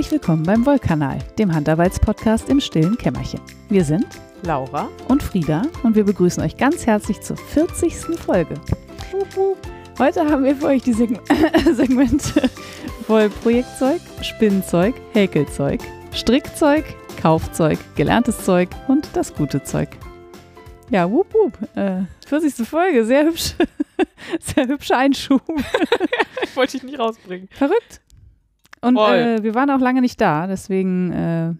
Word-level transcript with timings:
Herzlich 0.00 0.18
willkommen 0.18 0.44
beim 0.44 0.64
Wollkanal, 0.64 1.18
dem 1.38 1.54
Handarbeitspodcast 1.54 2.48
im 2.48 2.58
stillen 2.58 2.96
Kämmerchen. 2.96 3.38
Wir 3.68 3.84
sind 3.84 4.06
Laura 4.44 4.88
und 5.08 5.22
Frieda 5.22 5.64
und 5.82 5.94
wir 5.94 6.04
begrüßen 6.04 6.42
euch 6.42 6.56
ganz 6.56 6.86
herzlich 6.86 7.20
zur 7.20 7.36
40. 7.36 8.18
Folge. 8.18 8.54
Heute 9.98 10.24
haben 10.24 10.44
wir 10.44 10.56
für 10.56 10.68
euch 10.68 10.84
die 10.84 10.94
Seg 10.94 11.20
Segmente 11.74 12.48
Wollprojektzeug, 13.08 14.00
Spinnzeug, 14.22 14.94
Häkelzeug, 15.12 15.82
Strickzeug, 16.14 16.86
Kaufzeug, 17.20 17.78
gelerntes 17.94 18.42
Zeug 18.42 18.70
und 18.88 19.06
das 19.12 19.34
gute 19.34 19.64
Zeug. 19.64 19.90
Ja, 20.88 21.10
wup, 21.10 21.34
wup. 21.34 21.76
Äh, 21.76 22.04
40. 22.26 22.66
Folge, 22.66 23.04
sehr 23.04 23.26
hübsch. 23.26 23.54
sehr 24.40 24.66
hübscher 24.66 24.96
Einschub. 24.96 25.42
ich 26.42 26.56
wollte 26.56 26.72
dich 26.72 26.84
nicht 26.84 26.98
rausbringen. 26.98 27.50
Verrückt. 27.52 28.00
Und 28.82 28.96
äh, 28.96 29.42
wir 29.42 29.54
waren 29.54 29.70
auch 29.70 29.80
lange 29.80 30.00
nicht 30.00 30.20
da, 30.20 30.46
deswegen, 30.46 31.12
äh, 31.12 31.52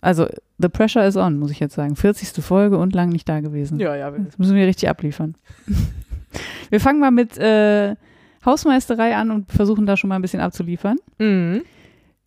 also 0.00 0.26
the 0.58 0.68
pressure 0.68 1.04
is 1.06 1.16
on, 1.16 1.38
muss 1.38 1.50
ich 1.50 1.60
jetzt 1.60 1.74
sagen. 1.74 1.96
40. 1.96 2.44
Folge 2.44 2.78
und 2.78 2.94
lange 2.94 3.12
nicht 3.12 3.28
da 3.28 3.40
gewesen. 3.40 3.78
Ja, 3.80 3.96
ja. 3.96 4.10
Das 4.10 4.38
müssen 4.38 4.54
wir 4.54 4.66
richtig 4.66 4.88
abliefern. 4.88 5.36
wir 6.70 6.80
fangen 6.80 7.00
mal 7.00 7.10
mit 7.10 7.38
äh, 7.38 7.96
Hausmeisterei 8.44 9.16
an 9.16 9.30
und 9.30 9.50
versuchen 9.52 9.86
da 9.86 9.96
schon 9.96 10.08
mal 10.08 10.16
ein 10.16 10.22
bisschen 10.22 10.40
abzuliefern. 10.40 10.98
Mhm. 11.18 11.62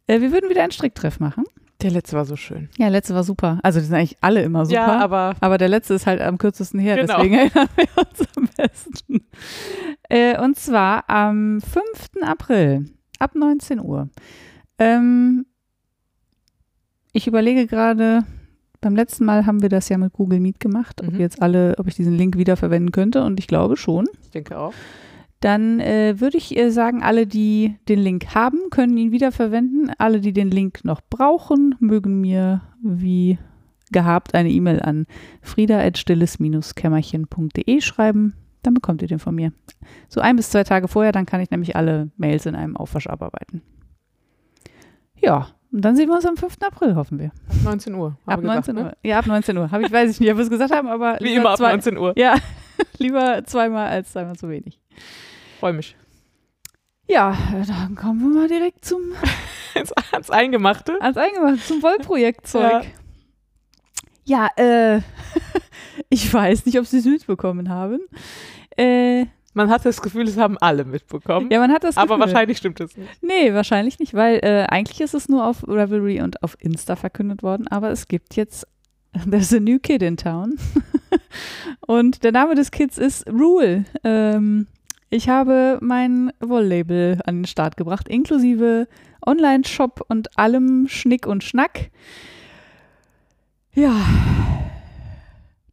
Äh, 0.07 0.21
wir 0.21 0.31
würden 0.31 0.49
wieder 0.49 0.63
einen 0.63 0.71
Stricktreff 0.71 1.19
machen. 1.19 1.43
Der 1.81 1.91
letzte 1.91 2.17
war 2.17 2.25
so 2.25 2.35
schön. 2.35 2.67
Ja, 2.77 2.87
der 2.87 2.89
letzte 2.91 3.15
war 3.15 3.23
super. 3.23 3.59
Also 3.63 3.79
die 3.79 3.85
sind 3.85 3.95
eigentlich 3.95 4.17
alle 4.19 4.41
immer 4.41 4.65
super. 4.65 4.79
Ja, 4.79 4.99
aber, 4.99 5.33
aber 5.39 5.57
der 5.57 5.69
letzte 5.69 5.93
ist 5.93 6.07
halt 6.07 6.19
am 6.21 6.37
kürzesten 6.37 6.77
her, 6.79 6.97
Genau. 6.97 7.15
deswegen 7.15 7.33
erinnern 7.35 7.69
wir 7.75 7.87
uns 7.97 8.27
am 8.35 8.49
besten. 8.57 9.21
Äh, 10.09 10.37
und 10.41 10.57
zwar 10.57 11.09
am 11.09 11.61
5. 11.61 11.83
April 12.21 12.89
ab 13.19 13.35
19 13.35 13.79
Uhr. 13.79 14.09
Ähm, 14.77 15.45
ich 17.13 17.27
überlege 17.27 17.67
gerade, 17.67 18.23
beim 18.81 18.95
letzten 18.95 19.25
Mal 19.25 19.45
haben 19.45 19.61
wir 19.61 19.69
das 19.69 19.89
ja 19.89 19.97
mit 19.97 20.13
Google 20.13 20.39
Meet 20.39 20.59
gemacht, 20.59 21.01
ob 21.01 21.13
Mhm. 21.13 21.19
jetzt 21.19 21.41
alle, 21.41 21.75
ob 21.77 21.87
ich 21.87 21.95
diesen 21.95 22.15
Link 22.15 22.37
wiederverwenden 22.37 22.91
könnte 22.91 23.23
und 23.23 23.39
ich 23.39 23.47
glaube 23.47 23.77
schon. 23.77 24.05
ich 24.23 24.31
denke 24.31 24.57
auch. 24.57 24.73
Dann 25.41 25.79
äh, 25.79 26.19
würde 26.19 26.37
ich 26.37 26.57
äh, 26.57 26.69
sagen, 26.69 27.01
alle, 27.01 27.25
die 27.25 27.75
den 27.87 27.99
Link 27.99 28.35
haben, 28.35 28.59
können 28.71 28.97
ihn 28.97 29.13
wiederverwenden. 29.13 29.89
Alle, 29.97 30.19
die 30.19 30.33
den 30.33 30.51
Link 30.51 30.83
noch 30.83 30.99
brauchen, 31.09 31.75
mögen 31.79 32.19
mir 32.19 32.61
wie 32.83 33.37
gehabt 33.91 34.35
eine 34.35 34.49
E-Mail 34.49 34.81
an 34.81 35.05
frieda.stilles-kämmerchen.de 35.41 37.81
schreiben. 37.81 38.33
Dann 38.63 38.73
bekommt 38.73 39.01
ihr 39.01 39.07
den 39.07 39.19
von 39.19 39.33
mir. 39.35 39.51
So 40.09 40.19
ein 40.21 40.35
bis 40.35 40.49
zwei 40.49 40.63
Tage 40.63 40.87
vorher, 40.87 41.11
dann 41.11 41.25
kann 41.25 41.39
ich 41.41 41.49
nämlich 41.51 41.75
alle 41.75 42.09
Mails 42.17 42.45
in 42.45 42.55
einem 42.55 42.75
Aufwasch 42.75 43.07
abarbeiten. 43.07 43.61
Ja, 45.15 45.47
und 45.71 45.81
dann 45.85 45.95
sehen 45.95 46.09
wir 46.09 46.15
uns 46.15 46.25
am 46.25 46.35
5. 46.37 46.57
April, 46.65 46.95
hoffen 46.95 47.19
wir. 47.19 47.27
Ab 47.47 47.55
19 47.63 47.93
Uhr. 47.95 48.17
haben 48.25 48.33
Ab 48.33 48.41
wir 48.41 48.47
19 48.47 48.75
gesagt, 48.75 48.95
Uhr. 48.95 49.09
Ja, 49.09 49.19
ab 49.19 49.27
19 49.27 49.57
Uhr. 49.57 49.71
Hab 49.71 49.81
ich, 49.81 49.91
weiß 49.91 50.09
ich 50.11 50.19
nicht, 50.19 50.31
ob 50.31 50.37
wir 50.37 50.43
es 50.43 50.49
gesagt 50.49 50.73
haben, 50.73 50.87
aber 50.87 51.13
Ne? 51.13 51.17
Wie 51.21 51.25
lieber 51.29 51.41
immer 51.41 51.49
ab 51.51 51.57
zwei, 51.57 51.69
19 51.71 51.97
Uhr. 51.97 52.13
Ja, 52.17 52.35
lieber 52.97 53.43
zweimal 53.45 53.87
als 53.87 54.11
zweimal 54.11 54.35
zu 54.35 54.49
wenig. 54.49 54.79
Freue 55.59 55.73
mich. 55.73 55.95
Ja, 57.07 57.35
dann 57.67 57.95
kommen 57.95 58.19
wir 58.21 58.39
mal 58.41 58.47
direkt 58.47 58.85
zum 58.85 59.01
Ans, 60.11 60.29
Eingemachte. 60.29 60.93
ans 61.01 61.17
Eingemacht, 61.17 61.65
zum 61.65 61.81
Wollprojektzeug. 61.81 62.85
Ja, 64.25 64.47
äh, 64.57 65.01
ich 66.09 66.33
weiß 66.33 66.65
nicht, 66.65 66.79
ob 66.79 66.85
Sie 66.85 66.97
es 66.99 67.05
mitbekommen 67.05 67.69
haben. 67.69 67.99
Äh, 68.77 69.25
Man 69.53 69.69
hat 69.69 69.85
das 69.85 70.01
Gefühl, 70.01 70.27
es 70.27 70.37
haben 70.37 70.57
alle 70.59 70.85
mitbekommen. 70.85 71.49
ja, 71.51 71.59
man 71.59 71.71
hat 71.71 71.83
das 71.83 71.97
aber 71.97 72.15
Gefühl. 72.17 72.19
wahrscheinlich 72.33 72.57
stimmt 72.57 72.79
es 72.79 72.95
nicht. 72.95 73.09
Nee, 73.23 73.53
wahrscheinlich 73.53 73.99
nicht, 73.99 74.13
weil 74.13 74.39
äh, 74.43 74.65
eigentlich 74.69 75.01
ist 75.01 75.13
es 75.13 75.27
nur 75.27 75.45
auf 75.45 75.63
Ravelry 75.67 76.21
und 76.21 76.41
auf 76.43 76.55
Insta 76.59 76.95
verkündet 76.95 77.43
worden, 77.43 77.67
aber 77.67 77.89
es 77.91 78.07
gibt 78.07 78.35
jetzt 78.35 78.67
There's 79.29 79.51
a 79.53 79.59
new 79.59 79.79
kid 79.79 80.03
in 80.03 80.17
town. 80.17 80.57
und 81.87 82.23
der 82.23 82.31
Name 82.31 82.53
des 82.55 82.69
Kids 82.69 82.97
ist 82.99 83.27
Rule. 83.27 83.85
Ähm, 84.03 84.67
ich 85.09 85.27
habe 85.29 85.79
mein 85.81 86.31
Wolllabel 86.39 87.19
an 87.25 87.37
den 87.39 87.45
Start 87.45 87.75
gebracht, 87.75 88.07
inklusive 88.07 88.87
Online-Shop 89.25 90.05
und 90.07 90.37
allem 90.37 90.87
Schnick 90.87 91.25
und 91.25 91.43
Schnack. 91.43 91.89
Ja, 93.73 93.95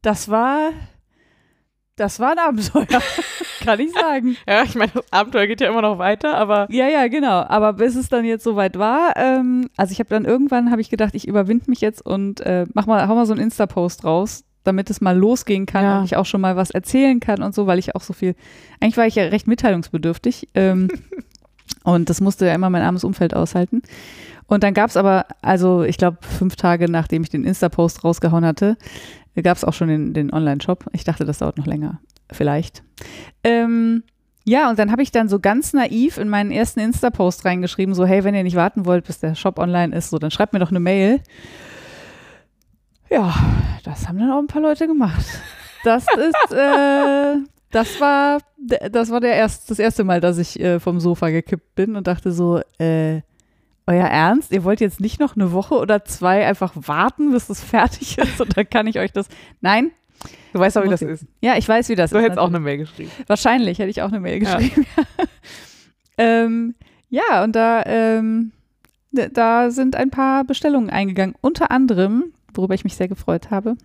das 0.07 0.29
war, 0.29 0.71
das 1.97 2.21
war 2.21 2.33
ein 2.33 2.39
Abenteuer, 2.39 2.87
kann 3.65 3.81
ich 3.81 3.93
sagen. 3.93 4.37
Ja, 4.49 4.63
ich 4.63 4.75
meine, 4.77 4.93
das 4.95 5.13
Abenteuer 5.13 5.47
geht 5.47 5.61
ja 5.61 5.69
immer 5.69 5.83
noch 5.83 5.99
weiter, 5.99 6.37
aber 6.37 6.67
Ja, 6.71 6.87
ja, 6.89 7.09
genau. 7.09 7.43
Aber 7.49 7.73
bis 7.73 7.97
es 7.97 8.09
dann 8.09 8.25
jetzt 8.25 8.45
soweit 8.45 8.79
war, 8.79 9.15
ähm, 9.17 9.69
also 9.77 9.93
ich 9.93 9.99
habe 9.99 10.11
dann 10.11 10.25
irgendwann 10.25 10.71
habe 10.71 10.81
ich 10.81 10.91
gedacht, 10.91 11.15
ich 11.15 11.27
überwinde 11.27 11.65
mich 11.69 11.81
jetzt 11.81 12.05
und 12.05 12.41
äh, 12.43 12.67
mach 12.75 12.87
mal, 12.87 13.09
hau 13.09 13.15
mal 13.17 13.27
so 13.27 13.33
einen 13.33 13.43
Insta-Post 13.43 14.05
raus, 14.05 14.45
damit 14.63 14.91
es 14.91 15.01
mal 15.01 15.17
losgehen 15.17 15.67
kann 15.67 15.85
Ja. 15.85 15.99
und 15.99 16.05
ich 16.05 16.17
auch 16.17 16.27
schon 16.27 16.41
mal 16.41 16.55
was 16.57 16.71
erzählen 16.71 17.19
kann 17.19 17.43
und 17.43 17.55
so, 17.55 17.67
weil 17.67 17.79
ich 17.79 17.95
auch 17.97 18.03
so 18.03 18.13
viel, 18.13 18.35
eigentlich 18.81 18.97
war 18.97 19.07
ich 19.07 19.15
ja 19.17 19.25
recht 19.25 19.49
mitteilungsbedürftig 19.49 20.49
ähm, 20.55 20.89
und 21.85 22.09
das 22.11 22.21
musste 22.21 22.47
ja 22.47 22.55
immer 22.55 22.71
mein 22.71 22.83
armes 22.83 23.03
Umfeld 23.05 23.35
aushalten. 23.35 23.83
Und 24.49 24.63
dann 24.63 24.75
gab 24.75 24.91
es 24.91 24.97
aber, 24.97 25.27
also 25.43 25.83
ich 25.83 25.97
glaube, 25.99 26.19
fünf 26.21 26.55
Tage 26.55 26.89
nachdem 26.89 27.23
ich 27.25 27.31
den 27.31 27.43
Insta-Post 27.43 28.05
rausgehauen 28.05 28.45
hatte, 28.45 28.77
gab 29.43 29.57
es 29.57 29.65
auch 29.65 29.75
schon 29.75 29.89
den, 29.89 30.15
den 30.15 30.33
Online-Shop. 30.33 30.87
Ich 30.93 31.05
dachte, 31.05 31.25
das 31.25 31.39
dauert 31.39 31.59
noch 31.59 31.67
länger. 31.67 32.01
Vielleicht. 32.33 32.83
Ähm, 33.45 34.03
ja, 34.45 34.71
und 34.71 34.79
dann 34.79 34.93
habe 34.93 35.03
ich 35.03 35.11
dann 35.11 35.29
so 35.29 35.41
ganz 35.41 35.73
naiv 35.73 36.19
in 36.19 36.29
meinen 36.29 36.51
ersten 36.51 36.81
Insta-Post 36.81 37.45
reingeschrieben, 37.45 37.95
so, 37.95 38.07
hey, 38.07 38.23
wenn 38.23 38.35
ihr 38.35 38.45
nicht 38.45 38.57
warten 38.57 38.87
wollt, 38.87 39.05
bis 39.05 39.19
der 39.19 39.35
Shop 39.35 39.59
online 39.59 39.95
ist, 39.95 40.11
so, 40.11 40.19
dann 40.19 40.31
schreibt 40.31 40.53
mir 40.53 40.61
doch 40.61 40.71
eine 40.71 40.81
Mail. 40.81 41.21
Ja, 43.11 43.35
das 43.85 44.09
haben 44.09 44.19
dann 44.19 44.31
auch 44.31 44.39
ein 44.39 44.47
paar 44.47 44.63
Leute 44.63 44.87
gemacht. 44.87 45.27
Das 45.85 46.05
ist, 46.17 46.53
äh, 46.57 47.37
das 47.71 48.01
war, 48.01 48.39
das 48.91 49.11
war 49.11 49.21
der 49.21 49.35
erst, 49.35 49.71
das 49.71 49.79
erste 49.79 50.05
Mal, 50.05 50.21
dass 50.21 50.39
ich 50.39 50.59
äh, 50.61 50.81
vom 50.81 51.01
Sofa 51.01 51.31
gekippt 51.31 51.75
bin 51.75 51.97
und 51.97 52.07
dachte 52.07 52.31
so, 52.33 52.61
äh, 52.79 53.23
euer 53.87 54.07
Ernst? 54.07 54.53
Ihr 54.53 54.65
wollt 54.65 54.81
jetzt 54.81 55.01
nicht 55.01 55.21
noch 55.21 55.37
eine 55.37 55.53
Woche 55.53 55.75
oder 55.77 56.05
zwei 56.05 56.47
einfach 56.47 56.73
warten, 56.75 57.33
bis 57.33 57.49
es 57.49 57.63
fertig 57.63 58.19
ist 58.19 58.41
und 58.41 58.57
dann 58.57 58.69
kann 58.69 58.87
ich 58.87 58.99
euch 58.99 59.13
das. 59.13 59.29
Nein? 59.61 59.91
du 60.53 60.59
weißt 60.61 60.79
auch, 60.79 60.85
wie 60.85 60.89
das 60.89 61.03
Muss 61.03 61.11
ist. 61.11 61.27
Ja, 61.43 61.57
ich 61.59 61.69
weiß, 61.69 61.89
wie 61.91 61.95
das 61.95 62.11
Du 62.11 62.17
ist. 62.17 62.23
hättest 62.25 62.39
auch 62.39 62.49
eine 62.49 62.59
Mail 62.61 62.79
geschrieben. 62.79 63.11
Wahrscheinlich 63.27 63.79
hätte 63.79 63.91
ich 63.91 64.01
auch 64.03 64.09
eine 64.09 64.21
Mail 64.21 64.43
Ja. 64.43 64.57
geschrieben. 64.59 64.87
ähm, 66.19 66.75
ja, 67.11 67.45
und 67.45 67.55
da, 67.55 67.83
ähm, 67.87 68.53
da 69.13 69.71
sind 69.71 69.97
ein 69.97 70.11
paar 70.11 70.45
Bestellungen 70.45 70.91
eingegangen. 70.91 71.35
Unter 71.41 71.71
anderem, 71.71 72.33
worüber 72.55 72.75
ich 72.75 72.85
mich 72.85 72.97
sehr 72.97 73.09
gefreut 73.09 73.51
habe, 73.51 73.77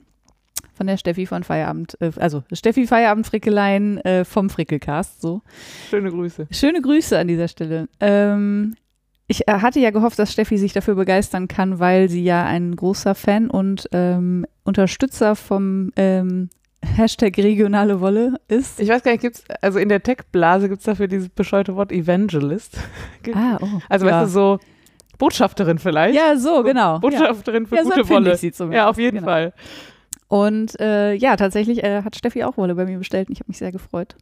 von 0.73 0.87
der 0.87 0.97
Steffi 0.97 1.25
von 1.25 1.43
Feierabend, 1.43 1.97
äh, 2.01 2.11
also 2.17 2.43
Steffi 2.53 2.87
Feierabend 2.87 3.27
Frickelein 3.27 3.97
äh, 3.99 4.25
vom 4.25 4.49
Frickelcast, 4.49 5.21
so. 5.21 5.41
Schöne 5.89 6.09
Grüße. 6.09 6.47
Schöne 6.51 6.81
Grüße 6.81 7.19
an 7.19 7.27
dieser 7.27 7.47
Stelle. 7.49 7.87
Ähm, 7.99 8.75
ich 9.31 9.47
äh, 9.47 9.53
hatte 9.53 9.79
ja 9.79 9.89
gehofft, 9.91 10.19
dass 10.19 10.31
Steffi 10.31 10.57
sich 10.57 10.73
dafür 10.73 10.95
begeistern 10.95 11.47
kann, 11.47 11.79
weil 11.79 12.09
sie 12.09 12.23
ja 12.23 12.45
ein 12.45 12.75
großer 12.75 13.15
Fan 13.15 13.49
und 13.49 13.87
ähm, 13.91 14.45
Unterstützer 14.63 15.35
vom 15.35 15.91
ähm, 15.95 16.49
Hashtag 16.83 17.37
regionale 17.37 17.99
Wolle 18.01 18.35
ist. 18.47 18.79
Ich 18.79 18.89
weiß 18.89 19.03
gar 19.03 19.11
nicht, 19.11 19.21
gibt's, 19.21 19.43
also 19.61 19.79
in 19.79 19.89
der 19.89 20.03
Tech-Blase 20.03 20.67
gibt 20.67 20.79
es 20.79 20.85
dafür 20.85 21.07
dieses 21.07 21.29
bescheute 21.29 21.75
Wort 21.75 21.91
Evangelist. 21.91 22.77
ah, 23.33 23.57
oh. 23.61 23.67
Also 23.89 24.05
ja. 24.07 24.21
weißt 24.21 24.27
du, 24.27 24.31
so 24.33 24.59
Botschafterin 25.17 25.77
vielleicht. 25.77 26.15
Ja, 26.15 26.35
so, 26.35 26.63
genau. 26.63 26.93
Ja. 26.93 26.97
Botschafterin 26.97 27.67
für 27.67 27.75
Ja, 27.75 27.83
so 27.83 27.89
gute 27.89 28.01
empfinde 28.01 28.25
Wolle. 28.25 28.33
ich 28.35 28.41
sie 28.41 28.51
zumindest. 28.51 28.77
Ja, 28.77 28.89
auf 28.89 28.97
jeden 28.97 29.17
Genau. 29.17 29.27
Fall. 29.27 29.53
Und 30.27 30.79
äh, 30.79 31.13
ja, 31.13 31.35
tatsächlich 31.35 31.83
äh, 31.83 32.03
hat 32.03 32.15
Steffi 32.15 32.43
auch 32.43 32.57
Wolle 32.57 32.75
bei 32.75 32.85
mir 32.85 32.97
bestellt 32.97 33.29
und 33.29 33.33
ich 33.33 33.39
habe 33.39 33.49
mich 33.49 33.57
sehr 33.57 33.71
gefreut. 33.71 34.15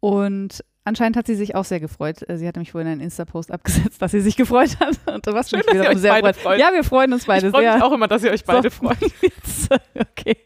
Und 0.00 0.64
anscheinend 0.84 1.16
hat 1.16 1.26
sie 1.26 1.34
sich 1.34 1.54
auch 1.54 1.64
sehr 1.64 1.80
gefreut. 1.80 2.28
Äh, 2.28 2.36
Sie 2.36 2.46
hatte 2.48 2.58
mich 2.60 2.72
vorhin 2.72 2.88
einen 2.90 3.00
Insta-Post 3.00 3.52
abgesetzt, 3.52 4.00
dass 4.02 4.10
sie 4.12 4.20
sich 4.20 4.36
gefreut 4.36 4.78
hat. 4.80 4.96
Und 5.14 5.26
was 5.34 5.50
Schön, 5.50 5.62
dass 5.66 5.74
ihr 5.74 5.88
euch 5.88 5.98
sehr 5.98 6.12
beide 6.12 6.32
freut. 6.34 6.36
freut. 6.36 6.60
Ja, 6.60 6.72
wir 6.72 6.84
freuen 6.84 7.12
uns 7.12 7.24
beide 7.26 7.46
ich 7.46 7.52
freue 7.52 7.62
sehr. 7.62 7.74
mich 7.74 7.82
auch 7.82 7.92
immer, 7.92 8.08
dass 8.08 8.24
ihr 8.24 8.30
euch 8.32 8.44
beide 8.44 8.70
So. 8.70 8.76
freut. 8.86 8.98
Jetzt, 9.20 9.68
okay. 9.98 10.36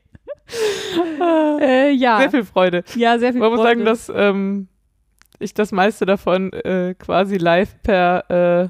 äh, 1.61 1.91
ja. 1.93 2.19
Sehr 2.19 2.31
viel 2.31 2.45
Freude. 2.45 2.85
ja, 2.97 3.19
sehr 3.19 3.33
viel 3.33 3.41
Man 3.41 3.51
muss 3.51 3.61
Freude. 3.61 3.71
sagen, 3.71 3.85
dass 3.85 4.13
ähm, 4.15 4.69
ich 5.39 5.55
das 5.55 5.73
meiste 5.73 6.07
davon 6.07 6.53
äh, 6.53 6.95
quasi 6.99 7.37
live 7.39 7.75
per 7.83 8.31
äh, 8.65 8.69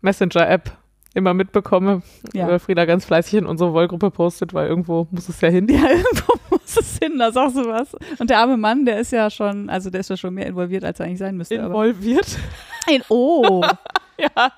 Messenger-App 0.00 0.70
immer 1.18 1.34
mitbekomme. 1.34 2.02
Ja. 2.32 2.48
Weil 2.48 2.58
Frieda 2.58 2.84
ganz 2.86 3.04
fleißig 3.04 3.34
in 3.34 3.46
unsere 3.46 3.72
Wollgruppe 3.72 4.10
postet, 4.10 4.54
weil 4.54 4.68
irgendwo 4.68 5.06
muss 5.10 5.28
es 5.28 5.40
ja 5.40 5.48
hin. 5.48 5.68
Ja, 5.68 5.88
irgendwo 5.90 6.32
muss 6.50 6.76
es 6.76 6.98
hin, 6.98 7.18
da 7.18 7.30
sagst 7.30 7.56
du 7.56 7.66
was. 7.66 7.94
Und 8.18 8.30
der 8.30 8.38
arme 8.38 8.56
Mann, 8.56 8.86
der 8.86 8.98
ist 9.00 9.12
ja 9.12 9.28
schon, 9.30 9.68
also 9.68 9.90
der 9.90 10.00
ist 10.00 10.10
ja 10.10 10.16
schon 10.16 10.34
mehr 10.34 10.46
involviert, 10.46 10.84
als 10.84 11.00
er 11.00 11.06
eigentlich 11.06 11.18
sein 11.18 11.36
müsste. 11.36 11.62
aber- 11.62 11.86
Involviert. 11.86 12.38
In, 12.90 13.02
oh, 13.10 13.62
ja, 14.18 14.52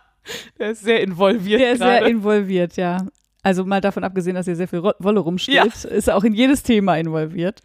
der 0.58 0.70
ist 0.70 0.82
sehr 0.84 1.02
involviert 1.02 1.60
der 1.60 1.72
ist 1.72 1.78
sehr 1.78 1.98
gerade. 1.98 2.10
involviert, 2.10 2.76
ja. 2.76 2.98
Also 3.42 3.64
mal 3.64 3.80
davon 3.80 4.04
abgesehen, 4.04 4.34
dass 4.36 4.46
hier 4.46 4.54
sehr 4.54 4.68
viel 4.68 4.82
Wolle 4.82 5.20
rumsteht, 5.20 5.84
ist 5.84 6.08
er 6.08 6.16
auch 6.16 6.24
in 6.24 6.34
jedes 6.34 6.62
Thema 6.62 6.96
involviert. 6.96 7.60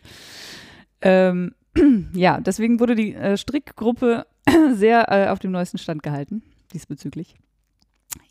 Ähm, 1.01 1.53
ja, 2.13 2.39
deswegen 2.39 2.79
wurde 2.79 2.95
die 2.95 3.13
äh, 3.13 3.35
Strickgruppe 3.37 4.25
sehr 4.73 5.11
äh, 5.11 5.27
auf 5.29 5.39
dem 5.39 5.51
neuesten 5.51 5.77
Stand 5.77 6.01
gehalten, 6.01 6.41
diesbezüglich. 6.73 7.35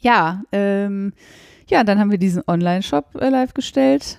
Ja, 0.01 0.43
ähm, 0.53 1.13
ja, 1.69 1.85
dann 1.85 1.99
haben 1.99 2.11
wir 2.11 2.19
diesen 2.19 2.43
Online-Shop 2.47 3.17
äh, 3.21 3.29
live 3.29 3.55
gestellt. 3.55 4.19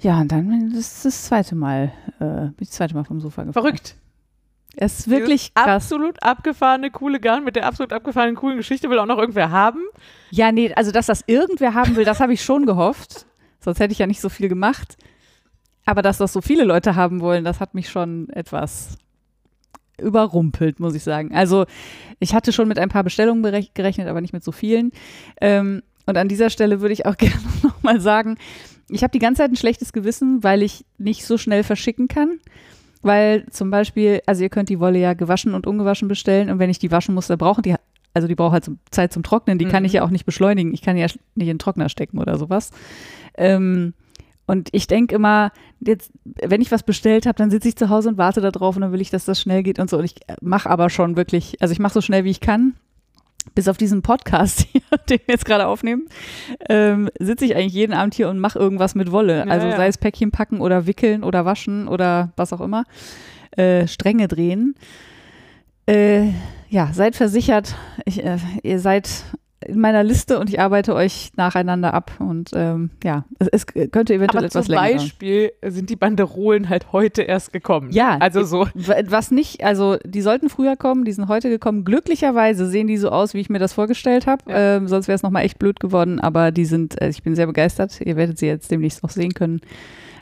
Ja, 0.00 0.20
und 0.20 0.32
dann 0.32 0.72
ist 0.72 1.04
das 1.04 1.24
zweite 1.24 1.54
Mal, 1.54 1.92
äh, 2.18 2.46
bin 2.46 2.54
ich 2.60 2.68
das 2.68 2.76
zweite 2.76 2.94
Mal 2.94 3.04
vom 3.04 3.20
Sofa 3.20 3.44
gefallen. 3.44 3.52
Verrückt. 3.52 3.96
Es 4.74 5.00
ist 5.00 5.10
wirklich 5.10 5.52
krass. 5.54 5.84
Absolut 5.84 6.22
abgefahrene, 6.22 6.90
coole 6.90 7.20
Garn 7.20 7.44
mit 7.44 7.56
der 7.56 7.66
absolut 7.66 7.92
abgefahrenen, 7.92 8.36
coolen 8.36 8.56
Geschichte 8.56 8.88
will 8.88 8.98
auch 8.98 9.06
noch 9.06 9.18
irgendwer 9.18 9.50
haben. 9.50 9.80
Ja, 10.30 10.50
nee, 10.50 10.72
also 10.74 10.92
dass 10.92 11.06
das 11.06 11.22
irgendwer 11.26 11.74
haben 11.74 11.94
will, 11.94 12.04
das 12.04 12.20
habe 12.20 12.32
ich 12.32 12.42
schon 12.42 12.64
gehofft. 12.64 13.26
Sonst 13.60 13.80
hätte 13.80 13.92
ich 13.92 13.98
ja 13.98 14.06
nicht 14.06 14.20
so 14.20 14.28
viel 14.28 14.48
gemacht. 14.48 14.96
Aber 15.84 16.00
dass 16.02 16.18
das 16.18 16.32
so 16.32 16.40
viele 16.40 16.64
Leute 16.64 16.96
haben 16.96 17.20
wollen, 17.20 17.44
das 17.44 17.60
hat 17.60 17.74
mich 17.74 17.90
schon 17.90 18.28
etwas 18.30 18.96
überrumpelt, 20.00 20.80
muss 20.80 20.94
ich 20.94 21.02
sagen. 21.02 21.34
Also 21.34 21.66
ich 22.18 22.34
hatte 22.34 22.52
schon 22.52 22.68
mit 22.68 22.78
ein 22.78 22.88
paar 22.88 23.04
Bestellungen 23.04 23.42
gerechnet, 23.74 24.08
aber 24.08 24.20
nicht 24.20 24.32
mit 24.32 24.44
so 24.44 24.52
vielen. 24.52 24.92
Ähm, 25.40 25.82
und 26.06 26.16
an 26.16 26.28
dieser 26.28 26.50
Stelle 26.50 26.80
würde 26.80 26.92
ich 26.94 27.06
auch 27.06 27.16
gerne 27.18 27.34
nochmal 27.62 28.00
sagen, 28.00 28.36
ich 28.90 29.02
habe 29.02 29.12
die 29.12 29.18
ganze 29.18 29.42
Zeit 29.42 29.50
ein 29.50 29.56
schlechtes 29.56 29.92
Gewissen, 29.92 30.42
weil 30.42 30.62
ich 30.62 30.84
nicht 30.98 31.24
so 31.24 31.38
schnell 31.38 31.62
verschicken 31.62 32.08
kann. 32.08 32.38
Weil 33.04 33.46
zum 33.50 33.70
Beispiel, 33.70 34.20
also 34.26 34.42
ihr 34.44 34.48
könnt 34.48 34.68
die 34.68 34.78
Wolle 34.78 34.98
ja 34.98 35.14
gewaschen 35.14 35.54
und 35.54 35.66
ungewaschen 35.66 36.06
bestellen 36.08 36.50
und 36.50 36.58
wenn 36.60 36.70
ich 36.70 36.78
die 36.78 36.90
waschen 36.92 37.14
muss, 37.16 37.26
dann 37.26 37.38
brauchen 37.38 37.62
die, 37.62 37.74
also 38.14 38.28
die 38.28 38.36
braucht 38.36 38.52
halt 38.52 38.64
zum, 38.64 38.78
Zeit 38.92 39.12
zum 39.12 39.24
Trocknen, 39.24 39.58
die 39.58 39.64
kann 39.64 39.82
Mhm. 39.82 39.86
ich 39.86 39.92
ja 39.94 40.04
auch 40.04 40.10
nicht 40.10 40.24
beschleunigen. 40.24 40.72
Ich 40.72 40.82
kann 40.82 40.96
ja 40.96 41.06
nicht 41.06 41.18
in 41.34 41.46
den 41.46 41.58
Trockner 41.58 41.88
stecken 41.88 42.18
oder 42.18 42.38
sowas. 42.38 42.70
Ähm, 43.36 43.94
und 44.46 44.68
ich 44.72 44.86
denke 44.86 45.14
immer, 45.14 45.52
jetzt, 45.80 46.10
wenn 46.24 46.60
ich 46.60 46.72
was 46.72 46.82
bestellt 46.82 47.26
habe, 47.26 47.36
dann 47.36 47.50
sitze 47.50 47.68
ich 47.68 47.76
zu 47.76 47.88
Hause 47.88 48.10
und 48.10 48.18
warte 48.18 48.40
da 48.40 48.50
drauf 48.50 48.76
und 48.76 48.82
dann 48.82 48.92
will 48.92 49.00
ich, 49.00 49.10
dass 49.10 49.24
das 49.24 49.40
schnell 49.40 49.62
geht 49.62 49.78
und 49.78 49.88
so. 49.88 49.98
Und 49.98 50.04
ich 50.04 50.16
mache 50.40 50.68
aber 50.68 50.90
schon 50.90 51.16
wirklich, 51.16 51.56
also 51.60 51.72
ich 51.72 51.78
mache 51.78 51.94
so 51.94 52.00
schnell 52.00 52.24
wie 52.24 52.30
ich 52.30 52.40
kann. 52.40 52.74
Bis 53.56 53.66
auf 53.66 53.76
diesen 53.76 54.02
Podcast 54.02 54.66
hier, 54.72 54.82
den 55.08 55.18
wir 55.26 55.34
jetzt 55.34 55.44
gerade 55.44 55.66
aufnehmen, 55.66 56.06
ähm, 56.68 57.10
sitze 57.18 57.44
ich 57.44 57.56
eigentlich 57.56 57.72
jeden 57.72 57.92
Abend 57.92 58.14
hier 58.14 58.28
und 58.28 58.38
mache 58.38 58.58
irgendwas 58.58 58.94
mit 58.94 59.10
Wolle. 59.10 59.48
Also 59.48 59.68
sei 59.70 59.88
es 59.88 59.98
Päckchen 59.98 60.30
packen 60.30 60.60
oder 60.60 60.86
wickeln 60.86 61.24
oder 61.24 61.44
waschen 61.44 61.88
oder 61.88 62.32
was 62.36 62.52
auch 62.52 62.60
immer. 62.60 62.84
Äh, 63.56 63.88
Stränge 63.88 64.28
drehen. 64.28 64.74
Äh, 65.86 66.30
ja, 66.68 66.90
seid 66.92 67.16
versichert. 67.16 67.74
Ich, 68.04 68.24
äh, 68.24 68.38
ihr 68.62 68.78
seid 68.78 69.24
in 69.66 69.80
meiner 69.80 70.02
Liste 70.02 70.38
und 70.38 70.48
ich 70.48 70.60
arbeite 70.60 70.94
euch 70.94 71.30
nacheinander 71.36 71.94
ab. 71.94 72.12
Und 72.18 72.50
ähm, 72.54 72.90
ja, 73.02 73.24
es, 73.38 73.48
es 73.48 73.66
könnte 73.66 74.14
eventuell 74.14 74.44
Aber 74.44 74.46
etwas 74.46 74.66
zum 74.66 74.74
länger 74.74 74.88
dauern. 74.88 74.98
Beispiel 74.98 75.52
sind 75.64 75.90
die 75.90 75.96
Banderolen 75.96 76.68
halt 76.68 76.92
heute 76.92 77.22
erst 77.22 77.52
gekommen. 77.52 77.90
Ja, 77.92 78.16
Also 78.18 78.44
so. 78.44 78.66
Was 78.74 79.30
nicht, 79.30 79.64
also 79.64 79.96
die 80.04 80.22
sollten 80.22 80.48
früher 80.48 80.76
kommen, 80.76 81.04
die 81.04 81.12
sind 81.12 81.28
heute 81.28 81.48
gekommen. 81.48 81.84
Glücklicherweise 81.84 82.66
sehen 82.66 82.86
die 82.86 82.96
so 82.96 83.10
aus, 83.10 83.34
wie 83.34 83.40
ich 83.40 83.50
mir 83.50 83.58
das 83.58 83.72
vorgestellt 83.72 84.26
habe. 84.26 84.42
Ja. 84.50 84.76
Ähm, 84.76 84.88
sonst 84.88 85.08
wäre 85.08 85.16
es 85.16 85.22
nochmal 85.22 85.44
echt 85.44 85.58
blöd 85.58 85.80
geworden, 85.80 86.20
aber 86.20 86.50
die 86.50 86.64
sind, 86.64 87.00
äh, 87.00 87.08
ich 87.08 87.22
bin 87.22 87.34
sehr 87.34 87.46
begeistert. 87.46 88.00
Ihr 88.00 88.16
werdet 88.16 88.38
sie 88.38 88.46
jetzt 88.46 88.70
demnächst 88.70 89.02
auch 89.04 89.10
sehen 89.10 89.34
können. 89.34 89.60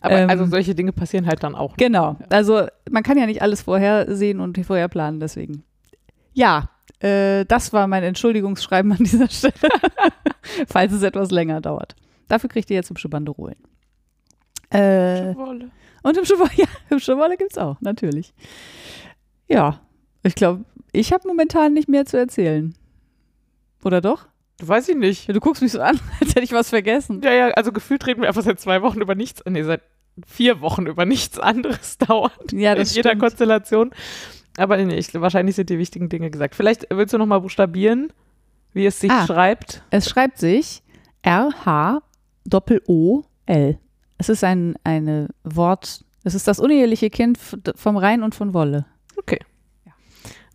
Aber 0.03 0.19
Ähm, 0.19 0.31
also 0.31 0.47
solche 0.47 0.75
Dinge 0.75 0.93
passieren 0.93 1.27
halt 1.27 1.43
dann 1.43 1.55
auch. 1.55 1.77
Genau. 1.77 2.17
Also 2.31 2.67
man 2.91 3.03
kann 3.03 3.19
ja 3.19 3.27
nicht 3.27 3.43
alles 3.43 3.63
vorher 3.63 4.15
sehen 4.15 4.41
und 4.41 4.59
vorher 4.65 4.89
planen, 4.89 5.21
deswegen. 5.21 5.63
Ja, 6.33 6.71
äh, 7.01 7.45
das 7.47 7.73
war 7.73 7.87
mein 7.87 8.03
Entschuldigungsschreiben 8.03 8.93
an 8.93 8.99
dieser 8.99 9.29
Stelle, 9.31 9.55
falls 10.67 10.93
es 10.93 11.03
etwas 11.03 11.31
länger 11.31 11.61
dauert. 11.61 11.97
Dafür 12.29 12.49
kriegt 12.49 12.71
ihr 12.71 12.77
jetzt 12.77 12.91
hübsche 12.91 13.09
Banderolen. 13.09 13.57
Äh, 14.71 15.35
Wolle. 15.35 15.71
und 16.03 16.17
hübsche 16.17 16.39
Wolle, 16.39 16.51
ja, 16.57 16.67
hübsche 16.89 17.17
Wolle 17.17 17.37
gibt's 17.37 17.59
auch, 17.59 17.81
natürlich. 17.81 18.33
Ja, 19.49 19.81
ich 20.23 20.35
glaube, 20.35 20.65
ich 20.93 21.13
habe 21.13 21.27
momentan 21.27 21.73
nicht 21.73 21.89
mehr 21.89 22.07
zu 22.07 22.17
erzählen. 22.19 22.75
Oder 23.85 24.01
doch? 24.01 24.27
Weiß 24.63 24.89
ich 24.91 24.97
nicht. 24.97 25.29
Du 25.29 25.41
guckst 25.41 25.63
mich 25.63 25.73
so 25.73 25.81
an, 25.81 25.99
als 26.21 26.31
hätte 26.31 26.43
ich 26.43 26.53
was 26.53 26.69
vergessen. 26.69 27.23
Ja, 27.25 27.33
ja, 27.33 27.49
also 27.49 27.73
gefühlt 27.73 28.07
reden 28.07 28.21
wir 28.21 28.29
einfach 28.29 28.43
seit 28.43 28.61
zwei 28.61 28.83
Wochen 28.83 29.01
über 29.01 29.15
nichts, 29.15 29.43
nee, 29.49 29.63
seit 29.63 29.83
vier 30.27 30.61
Wochen 30.61 30.87
über 30.87 31.07
nichts 31.07 31.39
anderes 31.39 31.99
dauernd. 31.99 32.53
Ja, 32.53 32.75
das 32.75 32.91
in 32.91 32.97
jeder 32.97 33.11
stimmt. 33.11 33.23
Konstellation. 33.23 33.91
Aber 34.57 34.77
nee, 34.77 34.95
ich, 34.97 35.13
wahrscheinlich 35.15 35.57
sind 35.57 35.71
die 35.71 35.79
wichtigen 35.79 36.09
Dinge 36.09 36.31
gesagt. 36.31 36.55
Vielleicht 36.55 36.87
willst 36.91 37.13
du 37.15 37.19
noch 37.19 37.27
mal 37.27 37.41
buchstabieren, 37.41 38.13
wie 38.73 38.87
es 38.87 39.01
sich 39.01 39.11
Ah. 39.11 39.27
schreibt. 39.27 39.83
Es 39.91 40.09
schreibt 40.09 40.39
sich 40.39 40.83
R-H-O-L. 41.23 42.01
Es 44.19 44.29
ist 44.29 44.45
ein 44.45 44.75
eine 44.85 45.29
Wort, 45.45 46.05
es 46.25 46.35
ist 46.35 46.47
das 46.49 46.61
uneheliche 46.61 47.09
Kind 47.11 47.39
vom 47.75 47.97
Rhein 47.97 48.23
und 48.23 48.35
von 48.35 48.53
Wolle. 48.55 48.87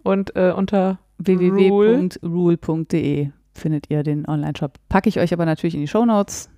Und 0.04 0.36
äh, 0.36 0.52
unter 0.56 1.00
www.rule.de 1.18 3.30
findet 3.54 3.90
ihr 3.90 4.04
den 4.04 4.28
Online-Shop. 4.28 4.78
Packe 4.88 5.10
ich 5.10 5.20
euch 5.20 5.34
aber 5.34 5.46
natürlich 5.46 5.74
in 5.74 5.82
die 5.82 5.88
Shownotes. 5.88 6.52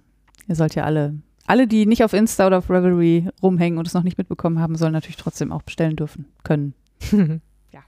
Ihr 0.49 0.55
sollt 0.55 0.75
ja 0.75 0.83
alle, 0.83 1.15
alle, 1.45 1.65
die 1.67 1.85
nicht 1.85 2.03
auf 2.03 2.11
Insta 2.11 2.47
oder 2.47 2.57
auf 2.57 2.69
Revelry 2.69 3.29
rumhängen 3.41 3.79
und 3.79 3.87
es 3.87 3.93
noch 3.93 4.03
nicht 4.03 4.17
mitbekommen 4.17 4.59
haben, 4.59 4.75
sollen 4.75 4.91
natürlich 4.91 5.15
trotzdem 5.15 5.53
auch 5.53 5.61
bestellen 5.61 5.95
dürfen, 5.95 6.25
können. 6.43 6.73
ja. 7.71 7.81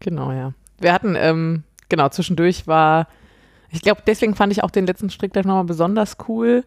Genau, 0.00 0.32
ja. 0.32 0.52
Wir 0.78 0.92
hatten, 0.92 1.14
ähm, 1.16 1.64
genau, 1.88 2.08
zwischendurch 2.08 2.66
war, 2.66 3.08
ich 3.70 3.82
glaube, 3.82 4.02
deswegen 4.06 4.34
fand 4.34 4.52
ich 4.52 4.62
auch 4.62 4.70
den 4.70 4.86
letzten 4.86 5.10
Stricklife 5.10 5.48
nochmal 5.48 5.64
besonders 5.64 6.16
cool, 6.28 6.64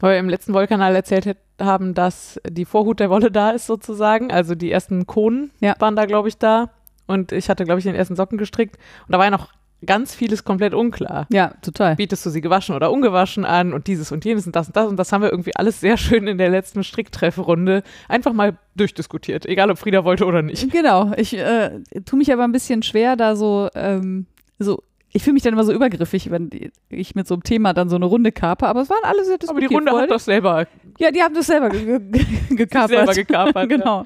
weil 0.00 0.12
wir 0.14 0.18
im 0.18 0.28
letzten 0.28 0.52
Wollkanal 0.52 0.94
erzählt 0.96 1.36
haben, 1.60 1.94
dass 1.94 2.40
die 2.48 2.64
Vorhut 2.64 2.98
der 3.00 3.10
Wolle 3.10 3.30
da 3.30 3.50
ist 3.50 3.66
sozusagen. 3.66 4.32
Also 4.32 4.54
die 4.54 4.72
ersten 4.72 5.06
Kohlen 5.06 5.52
Ja. 5.60 5.76
waren 5.78 5.94
da, 5.96 6.06
glaube 6.06 6.28
ich, 6.28 6.38
da. 6.38 6.70
Und 7.06 7.30
ich 7.32 7.48
hatte, 7.48 7.64
glaube 7.64 7.78
ich, 7.78 7.84
den 7.84 7.94
ersten 7.94 8.16
Socken 8.16 8.38
gestrickt. 8.38 8.76
Und 9.06 9.12
da 9.12 9.18
war 9.18 9.26
ja 9.26 9.30
noch 9.30 9.52
ganz 9.84 10.14
vieles 10.14 10.44
komplett 10.44 10.74
unklar. 10.74 11.26
Ja, 11.30 11.52
total. 11.62 11.96
Bietest 11.96 12.24
du 12.26 12.30
sie 12.30 12.40
gewaschen 12.40 12.74
oder 12.74 12.90
ungewaschen 12.90 13.44
an 13.44 13.72
und 13.72 13.86
dieses 13.86 14.12
und 14.12 14.24
jenes 14.24 14.46
und 14.46 14.56
das 14.56 14.68
und 14.68 14.76
das. 14.76 14.88
Und 14.88 14.96
das 14.96 15.12
haben 15.12 15.22
wir 15.22 15.30
irgendwie 15.30 15.54
alles 15.56 15.80
sehr 15.80 15.96
schön 15.96 16.26
in 16.26 16.38
der 16.38 16.50
letzten 16.50 16.84
Stricktreffrunde 16.84 17.82
einfach 18.08 18.32
mal 18.32 18.56
durchdiskutiert. 18.76 19.46
Egal, 19.46 19.70
ob 19.70 19.78
Frieda 19.78 20.04
wollte 20.04 20.24
oder 20.24 20.42
nicht. 20.42 20.70
Genau, 20.70 21.12
ich 21.16 21.36
äh, 21.36 21.80
tue 22.04 22.18
mich 22.18 22.32
aber 22.32 22.44
ein 22.44 22.52
bisschen 22.52 22.82
schwer, 22.82 23.16
da 23.16 23.36
so, 23.36 23.68
ähm, 23.74 24.26
so, 24.58 24.82
ich 25.12 25.22
fühle 25.22 25.34
mich 25.34 25.42
dann 25.42 25.52
immer 25.52 25.64
so 25.64 25.72
übergriffig, 25.72 26.30
wenn 26.30 26.48
ich 26.88 27.14
mit 27.14 27.26
so 27.26 27.34
einem 27.34 27.42
Thema 27.42 27.74
dann 27.74 27.88
so 27.88 27.96
eine 27.96 28.06
Runde 28.06 28.32
kaper, 28.32 28.68
aber 28.68 28.82
es 28.82 28.90
waren 28.90 29.02
alle 29.04 29.24
sehr 29.24 29.38
Aber 29.46 29.60
die 29.60 29.66
Runde 29.66 29.92
hat 29.92 30.10
doch 30.10 30.20
selber, 30.20 30.66
Ja, 30.98 31.10
die 31.10 31.22
haben 31.22 31.34
das 31.34 31.46
selber 31.46 31.68
ge 31.68 31.98
ge 31.98 32.24
gekapert. 32.50 32.88
selber 33.06 33.14
gekapert. 33.14 33.56
ja. 33.56 33.64
genau. 33.76 34.04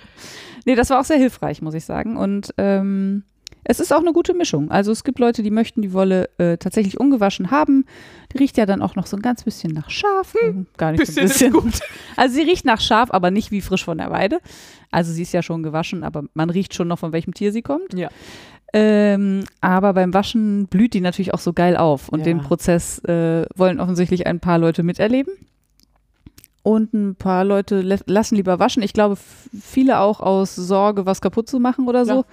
Nee, 0.64 0.74
das 0.74 0.90
war 0.90 1.00
auch 1.00 1.04
sehr 1.04 1.18
hilfreich, 1.18 1.62
muss 1.62 1.74
ich 1.74 1.84
sagen. 1.84 2.16
Und 2.16 2.52
ähm, 2.58 3.22
es 3.68 3.80
ist 3.80 3.92
auch 3.92 4.00
eine 4.00 4.12
gute 4.12 4.32
Mischung. 4.32 4.70
Also 4.70 4.92
es 4.92 5.02
gibt 5.04 5.18
Leute, 5.18 5.42
die 5.42 5.50
möchten 5.50 5.82
die 5.82 5.92
Wolle 5.92 6.28
äh, 6.38 6.56
tatsächlich 6.56 6.98
ungewaschen 7.00 7.50
haben. 7.50 7.84
Die 8.32 8.38
riecht 8.38 8.56
ja 8.56 8.64
dann 8.66 8.80
auch 8.80 8.94
noch 8.94 9.06
so 9.06 9.16
ein 9.16 9.22
ganz 9.22 9.42
bisschen 9.44 9.72
nach 9.72 9.90
Schaf. 9.90 10.34
Gar 10.76 10.92
nicht 10.92 11.06
so 11.06 11.20
Bisschen 11.20 11.54
ein 11.54 11.62
bisschen. 11.64 11.80
Also 12.16 12.34
sie 12.36 12.42
riecht 12.42 12.64
nach 12.64 12.80
Schaf, 12.80 13.10
aber 13.10 13.30
nicht 13.30 13.50
wie 13.50 13.60
frisch 13.60 13.84
von 13.84 13.98
der 13.98 14.10
Weide. 14.10 14.38
Also 14.90 15.12
sie 15.12 15.22
ist 15.22 15.32
ja 15.32 15.42
schon 15.42 15.62
gewaschen, 15.62 16.04
aber 16.04 16.24
man 16.34 16.48
riecht 16.50 16.74
schon 16.74 16.88
noch, 16.88 16.98
von 17.00 17.12
welchem 17.12 17.34
Tier 17.34 17.52
sie 17.52 17.62
kommt. 17.62 17.92
Ja. 17.94 18.08
Ähm, 18.72 19.44
aber 19.60 19.92
beim 19.94 20.12
Waschen 20.14 20.66
blüht 20.68 20.94
die 20.94 21.00
natürlich 21.00 21.34
auch 21.34 21.38
so 21.40 21.52
geil 21.52 21.76
auf. 21.76 22.08
Und 22.08 22.20
Ja. 22.20 22.24
den 22.26 22.38
Prozess 22.40 22.98
äh, 23.04 23.46
wollen 23.54 23.80
offensichtlich 23.80 24.26
ein 24.26 24.38
paar 24.40 24.58
Leute 24.58 24.82
miterleben. 24.82 25.32
Und 26.62 26.92
ein 26.94 27.14
paar 27.14 27.44
Leute 27.44 27.80
lassen 28.06 28.34
lieber 28.34 28.58
waschen. 28.58 28.82
Ich 28.82 28.92
glaube, 28.92 29.16
viele 29.16 30.00
auch 30.00 30.18
aus 30.20 30.56
Sorge, 30.56 31.06
was 31.06 31.20
kaputt 31.20 31.48
zu 31.48 31.60
machen 31.60 31.86
oder 31.86 32.04
so. 32.04 32.12
Ja. 32.12 32.24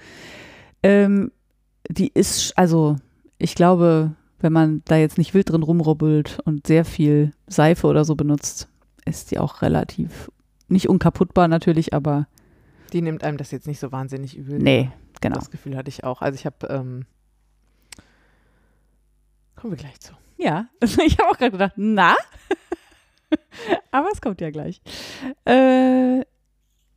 Ähm, 0.84 1.32
die 1.88 2.08
ist, 2.12 2.56
also 2.56 2.96
ich 3.38 3.54
glaube, 3.54 4.12
wenn 4.38 4.52
man 4.52 4.82
da 4.84 4.96
jetzt 4.96 5.18
nicht 5.18 5.32
wild 5.34 5.50
drin 5.50 5.62
rumrubbelt 5.62 6.38
und 6.44 6.66
sehr 6.66 6.84
viel 6.84 7.32
Seife 7.46 7.86
oder 7.86 8.04
so 8.04 8.14
benutzt, 8.14 8.68
ist 9.06 9.30
die 9.30 9.38
auch 9.38 9.62
relativ, 9.62 10.30
nicht 10.68 10.88
unkaputtbar 10.88 11.48
natürlich, 11.48 11.94
aber 11.94 12.26
Die 12.92 13.02
nimmt 13.02 13.24
einem 13.24 13.38
das 13.38 13.50
jetzt 13.50 13.66
nicht 13.66 13.80
so 13.80 13.90
wahnsinnig 13.92 14.36
übel. 14.36 14.58
nee, 14.58 14.90
genau. 15.20 15.36
Das 15.36 15.50
Gefühl 15.50 15.76
hatte 15.76 15.88
ich 15.88 16.04
auch. 16.04 16.20
Also 16.22 16.36
ich 16.36 16.46
habe, 16.46 16.66
ähm, 16.68 17.06
kommen 19.56 19.72
wir 19.72 19.78
gleich 19.78 19.98
zu. 20.00 20.12
Ja, 20.36 20.66
ich 20.82 21.18
habe 21.18 21.30
auch 21.30 21.38
gerade 21.38 21.52
gedacht, 21.52 21.72
na? 21.76 22.14
Aber 23.90 24.08
es 24.12 24.20
kommt 24.20 24.40
ja 24.40 24.50
gleich. 24.50 24.80
Äh, 25.44 26.24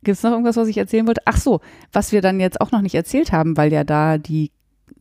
Gibt 0.08 0.16
es 0.16 0.22
noch 0.22 0.30
irgendwas, 0.30 0.56
was 0.56 0.68
ich 0.68 0.78
erzählen 0.78 1.06
wollte? 1.06 1.20
Ach 1.26 1.36
so, 1.36 1.60
was 1.92 2.12
wir 2.12 2.22
dann 2.22 2.40
jetzt 2.40 2.62
auch 2.62 2.72
noch 2.72 2.80
nicht 2.80 2.94
erzählt 2.94 3.30
haben, 3.30 3.58
weil 3.58 3.70
ja 3.70 3.84
da 3.84 4.16
die 4.16 4.52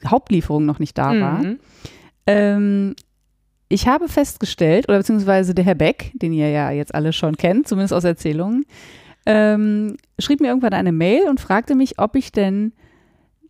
Hauptlieferung 0.06 0.66
noch 0.66 0.80
nicht 0.80 0.98
da 0.98 1.18
war. 1.18 1.44
Mhm. 1.44 1.60
Ähm, 2.26 2.96
ich 3.70 3.88
habe 3.88 4.10
festgestellt, 4.10 4.90
oder 4.90 4.98
beziehungsweise 4.98 5.56
der 5.56 5.64
Herr 5.64 5.76
Beck, 5.76 6.12
den 6.16 6.34
ihr 6.34 6.50
ja 6.50 6.72
jetzt 6.72 6.94
alle 6.94 7.14
schon 7.14 7.38
kennt, 7.38 7.70
zumindest 7.70 7.94
aus 7.94 8.04
Erzählungen, 8.04 8.66
ähm, 9.26 9.96
schrieb 10.20 10.42
mir 10.42 10.48
irgendwann 10.48 10.74
eine 10.74 10.92
Mail 10.92 11.30
und 11.30 11.40
fragte 11.40 11.76
mich, 11.76 12.00
ob 12.00 12.18
ich 12.18 12.34
denn 12.34 12.74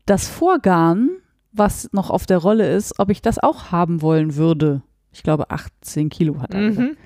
das 0.05 0.27
Vorgarn, 0.27 1.09
was 1.53 1.89
noch 1.91 2.11
auf 2.11 2.27
der 2.27 2.37
Rolle 2.37 2.71
ist, 2.71 2.99
ob 2.99 3.09
ich 3.09 3.23
das 3.23 3.39
auch 3.39 3.71
haben 3.71 4.03
wollen 4.03 4.35
würde. 4.35 4.83
Ich 5.11 5.23
glaube, 5.23 5.49
18 5.49 6.09
Kilo 6.09 6.39
hat 6.39 6.53
er 6.53 6.67
gesagt. 6.67 6.91
Mhm. 6.91 6.97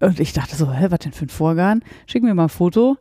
Und 0.00 0.18
ich 0.18 0.32
dachte 0.32 0.56
so, 0.56 0.72
hä, 0.72 0.86
was 0.88 1.00
denn 1.00 1.12
für 1.12 1.26
ein 1.26 1.28
Vorgarn? 1.28 1.84
Schick 2.06 2.22
mir 2.22 2.32
mal 2.32 2.44
ein 2.44 2.48
Foto. 2.48 2.96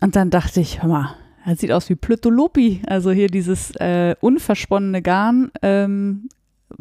Und 0.00 0.16
dann 0.16 0.30
dachte 0.30 0.60
ich, 0.60 0.82
hör 0.82 0.88
mal, 0.88 1.14
das 1.46 1.58
sieht 1.60 1.72
aus 1.72 1.88
wie 1.88 1.94
Plötolopi. 1.94 2.82
Also 2.86 3.10
hier 3.10 3.28
dieses 3.28 3.70
äh, 3.76 4.14
unversponnene 4.20 5.02
Garn, 5.02 5.50
ähm, 5.62 6.28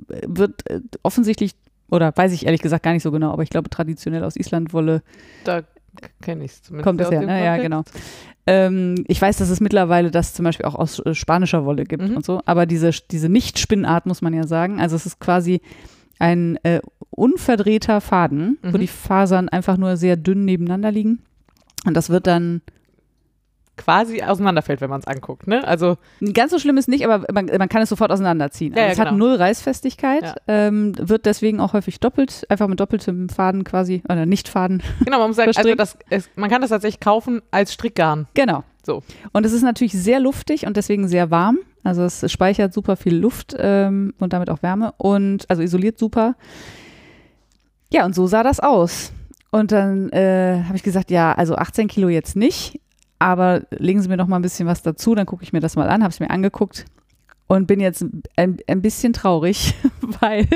wird 0.07 0.69
äh, 0.69 0.81
offensichtlich, 1.03 1.53
oder 1.89 2.11
weiß 2.15 2.33
ich 2.33 2.45
ehrlich 2.45 2.61
gesagt 2.61 2.83
gar 2.83 2.91
nicht 2.93 3.03
so 3.03 3.11
genau, 3.11 3.31
aber 3.31 3.43
ich 3.43 3.49
glaube 3.49 3.69
traditionell 3.69 4.23
aus 4.23 4.35
Islandwolle 4.35 5.01
Da 5.45 5.61
kenne 6.21 6.43
ich 6.43 6.51
es 6.51 6.61
zumindest. 6.63 6.83
kommt 6.85 7.01
es 7.01 7.09
her. 7.09 7.21
Ne? 7.21 7.43
Ja, 7.43 7.57
Kontext. 7.57 7.63
genau. 7.63 7.83
Ähm, 8.45 9.03
ich 9.07 9.21
weiß, 9.21 9.37
dass 9.37 9.49
es 9.49 9.59
mittlerweile 9.61 10.11
das 10.11 10.33
zum 10.33 10.43
Beispiel 10.45 10.65
auch 10.65 10.75
aus 10.75 10.99
äh, 10.99 11.13
spanischer 11.15 11.65
Wolle 11.65 11.85
gibt 11.85 12.03
Mhm. 12.07 12.17
und 12.17 12.25
so, 12.25 12.41
aber 12.45 12.65
diese, 12.65 12.91
diese 13.11 13.29
Nicht-Spinnart 13.29 14.05
muss 14.05 14.21
man 14.21 14.33
ja 14.33 14.45
sagen. 14.45 14.79
Also 14.79 14.95
es 14.95 15.05
ist 15.05 15.19
quasi 15.19 15.61
ein 16.19 16.57
äh, 16.63 16.81
unverdrehter 17.09 17.99
Faden, 18.01 18.57
wo 18.63 18.77
Mhm. 18.77 18.81
die 18.81 18.87
Fasern 18.87 19.49
einfach 19.49 19.77
nur 19.77 19.97
sehr 19.97 20.17
dünn 20.17 20.45
nebeneinander 20.45 20.91
liegen. 20.91 21.19
Und 21.85 21.93
das 21.95 22.09
wird 22.09 22.27
dann 22.27 22.61
Quasi 23.77 24.21
auseinanderfällt, 24.23 24.81
wenn 24.81 24.89
man 24.89 24.99
es 24.99 25.07
anguckt. 25.07 25.47
Ne? 25.47 25.65
Also 25.65 25.97
Ganz 26.33 26.51
so 26.51 26.59
schlimm 26.59 26.77
ist 26.77 26.89
nicht, 26.89 27.05
aber 27.07 27.25
man, 27.31 27.45
man 27.57 27.69
kann 27.69 27.81
es 27.81 27.89
sofort 27.89 28.11
auseinanderziehen. 28.11 28.73
Ja, 28.73 28.79
Also 28.83 28.87
ja, 28.87 28.93
es 28.93 28.99
hat 28.99 29.09
genau. 29.13 29.25
null 29.27 29.35
Reißfestigkeit, 29.35 30.23
Ja. 30.23 30.35
ähm, 30.47 30.93
wird 30.99 31.25
deswegen 31.25 31.59
auch 31.59 31.73
häufig 31.73 31.99
doppelt, 31.99 32.45
einfach 32.49 32.67
mit 32.67 32.79
doppeltem 32.79 33.29
Faden 33.29 33.63
quasi, 33.63 34.01
oder 34.09 34.25
nicht 34.25 34.49
Faden. 34.49 34.83
genau, 35.05 35.19
man 35.19 35.27
muss 35.29 35.37
sagen, 35.37 35.47
also 35.49 35.61
Verstrickt. 35.61 35.79
das, 35.79 35.97
es, 36.09 36.29
man 36.35 36.49
kann 36.49 36.61
das 36.61 36.71
tatsächlich 36.71 36.99
kaufen 36.99 37.41
als 37.51 37.71
Strickgarn. 37.73 38.27
genau. 38.33 38.63
So. 38.85 39.03
Und 39.33 39.45
es 39.45 39.51
ist 39.51 39.63
natürlich 39.63 39.91
sehr 39.91 40.21
luftig 40.21 40.65
und 40.65 40.77
deswegen 40.77 41.09
sehr 41.09 41.29
warm. 41.29 41.57
Also 41.83 42.03
es 42.03 42.31
speichert 42.31 42.73
super 42.73 42.95
viel 42.95 43.17
Luft 43.17 43.53
ähm, 43.59 44.13
und 44.17 44.31
damit 44.31 44.49
auch 44.49 44.63
Wärme 44.63 44.93
und 44.97 45.43
also 45.49 45.61
isoliert 45.61 45.99
super. 45.99 46.35
Ja, 47.91 48.05
und 48.05 48.15
so 48.15 48.27
sah 48.27 48.43
das 48.43 48.59
aus. 48.59 49.11
Und 49.51 49.71
dann 49.71 50.09
äh, 50.11 50.63
habe 50.65 50.75
ich 50.75 50.83
gesagt, 50.83 51.11
ja, 51.11 51.33
also 51.33 51.55
18 51.55 51.87
Kilo 51.87 52.09
jetzt 52.09 52.35
nicht, 52.35 52.79
aber 53.19 53.63
legen 53.71 54.01
Sie 54.01 54.09
mir 54.09 54.17
noch 54.17 54.27
mal 54.27 54.37
ein 54.37 54.41
bisschen 54.41 54.67
was 54.67 54.81
dazu, 54.81 55.15
dann 55.15 55.25
gucke 55.25 55.43
ich 55.43 55.53
mir 55.53 55.59
das 55.59 55.75
mal 55.75 55.89
an, 55.89 56.03
habe 56.03 56.11
es 56.11 56.19
mir 56.19 56.29
angeguckt 56.29 56.85
und 57.47 57.65
bin 57.65 57.79
jetzt 57.79 58.05
ein, 58.35 58.57
ein 58.67 58.81
bisschen 58.81 59.13
traurig, 59.13 59.73
weil 60.21 60.47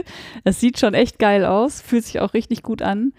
es 0.44 0.60
sieht 0.60 0.80
schon 0.80 0.94
echt 0.94 1.20
geil 1.20 1.46
aus, 1.46 1.82
fühlt 1.82 2.06
sich 2.06 2.20
auch 2.20 2.34
richtig 2.34 2.64
gut 2.64 2.82
an. 2.82 3.14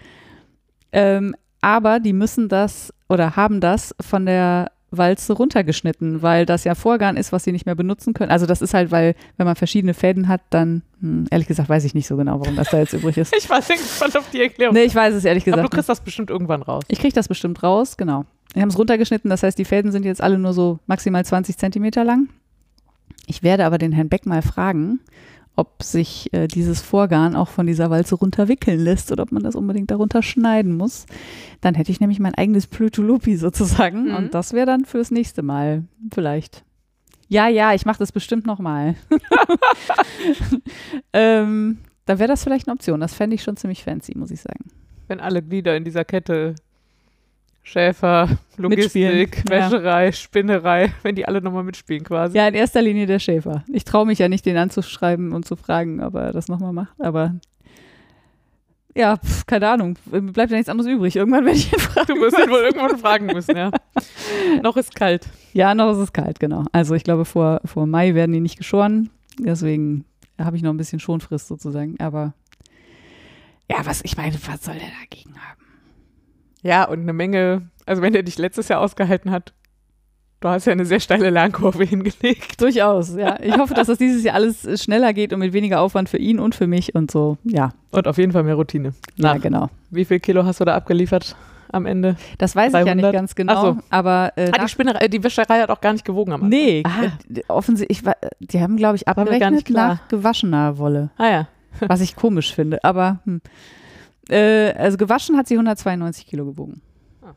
Ähm, 0.93 1.35
aber 1.61 2.01
die 2.01 2.13
müssen 2.13 2.49
das 2.49 2.93
oder 3.09 3.37
haben 3.37 3.61
das 3.61 3.95
von 4.01 4.27
der 4.27 4.71
Walze 4.93 5.33
runtergeschnitten, 5.33 6.21
weil 6.23 6.45
das 6.45 6.65
ja 6.65 6.75
Vorgarn 6.75 7.17
ist, 7.17 7.33
was 7.33 7.45
sie 7.45 7.53
nicht 7.53 7.65
mehr 7.65 7.75
benutzen 7.75 8.13
können. 8.13 8.31
Also 8.31 8.45
das 8.45 8.61
ist 8.61 8.75
halt, 8.75 8.91
weil 8.91 9.15
wenn 9.39 9.47
man 9.47 9.57
verschiedene 9.57 9.95
Fäden 9.95 10.29
hat, 10.29 10.43
dann, 10.51 10.83
hm, 11.01 11.27
ehrlich 11.31 11.49
gesagt, 11.49 11.69
weiß 11.69 11.85
ich 11.85 11.95
nicht 11.95 12.07
so 12.07 12.17
genau, 12.17 12.41
warum 12.41 12.57
das 12.57 12.69
da 12.69 12.79
jetzt 12.79 12.93
übrig 12.93 13.17
ist. 13.17 13.35
Ich 13.35 13.45
sehr 13.45 13.77
gespannt 13.77 14.17
auf 14.19 14.29
die 14.31 14.43
Erklärung. 14.43 14.75
Nee, 14.75 14.85
ich 14.85 14.95
weiß 14.95 15.15
es 15.15 15.25
ehrlich 15.25 15.45
Aber 15.45 15.53
gesagt. 15.53 15.73
du 15.73 15.77
kriegst 15.77 15.89
das 15.89 16.01
bestimmt 16.01 16.29
irgendwann 16.29 16.63
raus. 16.63 16.85
Ich 16.89 16.99
kriege 16.99 17.15
das 17.15 17.27
bestimmt 17.27 17.63
raus, 17.63 17.97
genau. 17.97 18.27
Wir 18.55 18.63
haben 18.63 18.69
es 18.69 18.79
runtergeschnitten, 18.79 19.31
das 19.31 19.43
heißt, 19.43 19.59
die 19.59 19.65
Fäden 19.65 19.93
sind 19.93 20.05
jetzt 20.05 20.23
alle 20.23 20.39
nur 20.39 20.53
so 20.53 20.79
maximal 20.87 21.25
20 21.25 21.57
Zentimeter 21.57 22.05
lang. 22.05 22.29
Ich 23.27 23.43
werde 23.43 23.65
aber 23.65 23.79
den 23.79 23.93
Herrn 23.93 24.09
Beck 24.09 24.27
mal 24.27 24.43
fragen, 24.43 25.01
ob 25.57 25.83
sich 25.83 26.33
äh, 26.33 26.49
dieses 26.49 26.81
Vorgarn 26.83 27.37
auch 27.37 27.49
von 27.49 27.67
dieser 27.67 27.91
Walze 27.91 28.15
runterwickeln 28.15 28.81
lässt 28.81 29.13
oder 29.13 29.23
ob 29.23 29.33
man 29.33 29.43
das 29.43 29.55
unbedingt 29.55 29.91
darunter 29.91 30.23
schneiden 30.23 30.77
muss. 30.77 31.07
Dann 31.61 31.75
hätte 31.75 31.93
ich 31.93 32.01
nämlich 32.01 32.21
mein 32.21 32.35
eigenes 32.35 32.67
Plötulupi 32.67 33.37
sozusagen 33.37 34.09
Mhm. 34.09 34.15
und 34.17 34.35
das 34.35 34.53
wäre 34.53 34.67
dann 34.67 34.85
fürs 34.85 35.11
nächste 35.11 35.43
Mal 35.43 35.85
vielleicht. 36.13 36.65
Ja, 37.29 37.49
ja, 37.49 37.73
ich 37.73 37.87
mache 37.87 37.99
das 37.99 38.13
bestimmt 38.13 38.47
nochmal. 38.47 38.95
ähm, 41.13 41.79
dann 42.07 42.19
wäre 42.19 42.29
das 42.29 42.45
vielleicht 42.45 42.67
eine 42.69 42.75
Option. 42.75 43.01
Das 43.01 43.15
fände 43.15 43.35
ich 43.35 43.43
schon 43.43 43.57
ziemlich 43.57 43.85
fancy, 43.85 44.17
muss 44.17 44.31
ich 44.31 44.41
sagen. 44.41 44.65
Wenn 45.09 45.21
alle 45.21 45.43
Glieder 45.43 45.77
in 45.77 45.85
dieser 45.85 46.05
Kette 46.05 46.55
Schäfer, 47.65 48.29
Logistik, 48.57 49.45
ja. 49.49 49.51
Wäscherei, 49.51 50.11
Spinnerei, 50.13 50.93
wenn 51.03 51.15
die 51.15 51.27
alle 51.27 51.41
nochmal 51.41 51.63
mitspielen 51.63 52.03
quasi. 52.03 52.37
Ja, 52.37 52.49
in 52.49 52.55
erster 52.55 52.83
Linie 52.83 53.07
der 53.07 53.21
Schäfer. 53.21 53.65
Ich 53.73 53.85
traue 53.85 54.05
mich 54.05 54.19
ja 54.19 54.29
nicht, 54.29 54.45
den 54.45 54.57
anzuschreiben 54.57 55.33
und 55.33 55.47
zu 55.47 55.55
fragen, 55.55 56.03
ob 56.03 56.15
er 56.15 56.33
das 56.33 56.49
nochmal 56.49 56.73
macht. 56.73 57.01
Aber 57.01 57.37
ja, 58.95 59.17
pf, 59.17 59.47
keine 59.47 59.69
Ahnung. 59.69 59.97
Bleibt 60.11 60.51
ja 60.51 60.57
nichts 60.57 60.69
anderes 60.69 60.91
übrig. 60.91 61.17
Irgendwann 61.17 61.45
werde 61.45 61.57
ich 61.57 61.73
ihn 61.73 61.79
fragen. 61.79 62.15
Du 62.15 62.21
wirst 62.21 62.39
ihn 62.39 62.51
wohl 62.51 62.61
irgendwann 62.61 62.99
fragen 62.99 63.27
müssen, 63.27 63.57
ja. 63.57 63.71
Noch 64.63 64.77
ist 64.77 64.95
kalt. 64.95 65.29
Ja, 65.53 65.75
noch 65.75 65.93
ist 65.93 65.99
es 65.99 66.13
kalt, 66.13 66.41
genau. 66.41 66.65
Also 66.73 66.95
ich 66.95 67.05
glaube, 67.05 67.25
vor, 67.25 67.61
vor 67.65 67.87
Mai 67.87 68.15
werden 68.15 68.33
die 68.33 68.41
nicht 68.41 68.59
geschoren. 68.59 69.11
Deswegen 69.39 70.05
habe 70.39 70.57
ich 70.57 70.63
noch 70.63 70.73
ein 70.73 70.77
bisschen 70.77 71.01
Schonfrist 71.01 71.49
sozusagen. 71.49 71.99
Aber 72.01 72.35
ja, 73.71 73.79
was, 73.85 74.03
ich 74.05 74.17
meine, 74.17 74.35
was 74.47 74.65
soll 74.65 74.75
der 74.75 74.89
dagegen 75.01 75.35
haben? 75.37 75.62
Ja, 76.63 76.85
und 76.85 77.01
eine 77.01 77.13
Menge, 77.13 77.69
also 77.87 78.03
wenn 78.03 78.13
der 78.13 78.23
dich 78.23 78.39
letztes 78.39 78.69
Jahr 78.69 78.81
ausgehalten 78.81 79.31
hat, 79.31 79.53
du 80.41 80.49
hast 80.49 80.65
ja 80.67 80.73
eine 80.73 80.85
sehr 80.85 81.01
steile 81.01 81.31
Lernkurve 81.31 81.85
hingelegt. 81.85 82.61
Durchaus, 82.61 83.15
ja. 83.17 83.39
Ich 83.41 83.57
hoffe, 83.57 83.75
dass 83.75 83.87
das 83.89 83.99
dieses 83.99 84.23
Jahr 84.25 84.35
alles 84.37 84.65
äh, 84.65 84.77
schneller 84.79 85.13
geht 85.13 85.33
und 85.33 85.39
mit 85.41 85.53
weniger 85.53 85.81
Aufwand 85.81 86.09
für 86.09 86.19
ihn 86.19 86.39
und 86.39 86.55
für 86.55 86.67
mich 86.67 86.95
und 86.95 87.11
so. 87.11 87.39
Ja, 87.45 87.71
Und 87.91 88.07
auf 88.09 88.19
jeden 88.19 88.33
Fall 88.33 88.43
mehr 88.45 88.55
Routine. 88.57 88.93
ja 89.17 89.35
Nach. 89.35 89.41
genau. 89.41 89.69
Wie 89.91 90.05
viel 90.05 90.21
Kilo 90.21 90.45
hast 90.45 90.61
du 90.61 90.65
da 90.65 90.75
abgeliefert 90.75 91.37
am 91.71 91.87
Ende? 91.87 92.17
Das 92.39 92.55
weiß 92.55 92.69
ich 92.69 92.79
ja 92.79 92.85
300? 92.85 92.97
nicht 92.97 93.13
ganz 93.13 93.35
genau. 93.35 93.63
So. 93.75 93.79
Aber 93.91 94.33
äh, 94.37 94.51
Ah, 94.53 94.63
die, 94.65 94.69
Spinnerei, 94.69 95.09
die 95.09 95.23
Wäscherei 95.25 95.61
hat 95.61 95.71
auch 95.71 95.81
gar 95.81 95.93
nicht 95.93 96.05
gewogen 96.05 96.33
am 96.33 96.43
Anfang. 96.45 96.49
Nee, 96.51 96.83
Ah. 96.87 97.07
äh, 97.35 97.41
offensichtlich, 97.49 98.03
die 98.41 98.61
haben, 98.61 98.77
glaube 98.77 98.97
ich, 98.97 99.03
mir 99.07 99.15
gar 99.15 99.19
abgerechnet 99.23 99.53
nicht 99.53 99.67
klar. 99.67 99.89
nach 99.95 100.09
gewaschener 100.09 100.77
Wolle, 100.79 101.11
Ah 101.19 101.31
ja. 101.31 101.49
was 101.81 102.01
ich 102.01 102.15
komisch 102.17 102.55
finde. 102.55 102.83
Aber 102.85 103.21
hm. 103.25 103.41
Äh, 104.29 104.73
also 104.73 104.97
gewaschen 104.97 105.37
hat 105.37 105.47
sie 105.49 105.55
192 105.55 106.27
Kilo 106.27 106.45
gewogen. 106.45 106.83
Ah. 107.23 107.35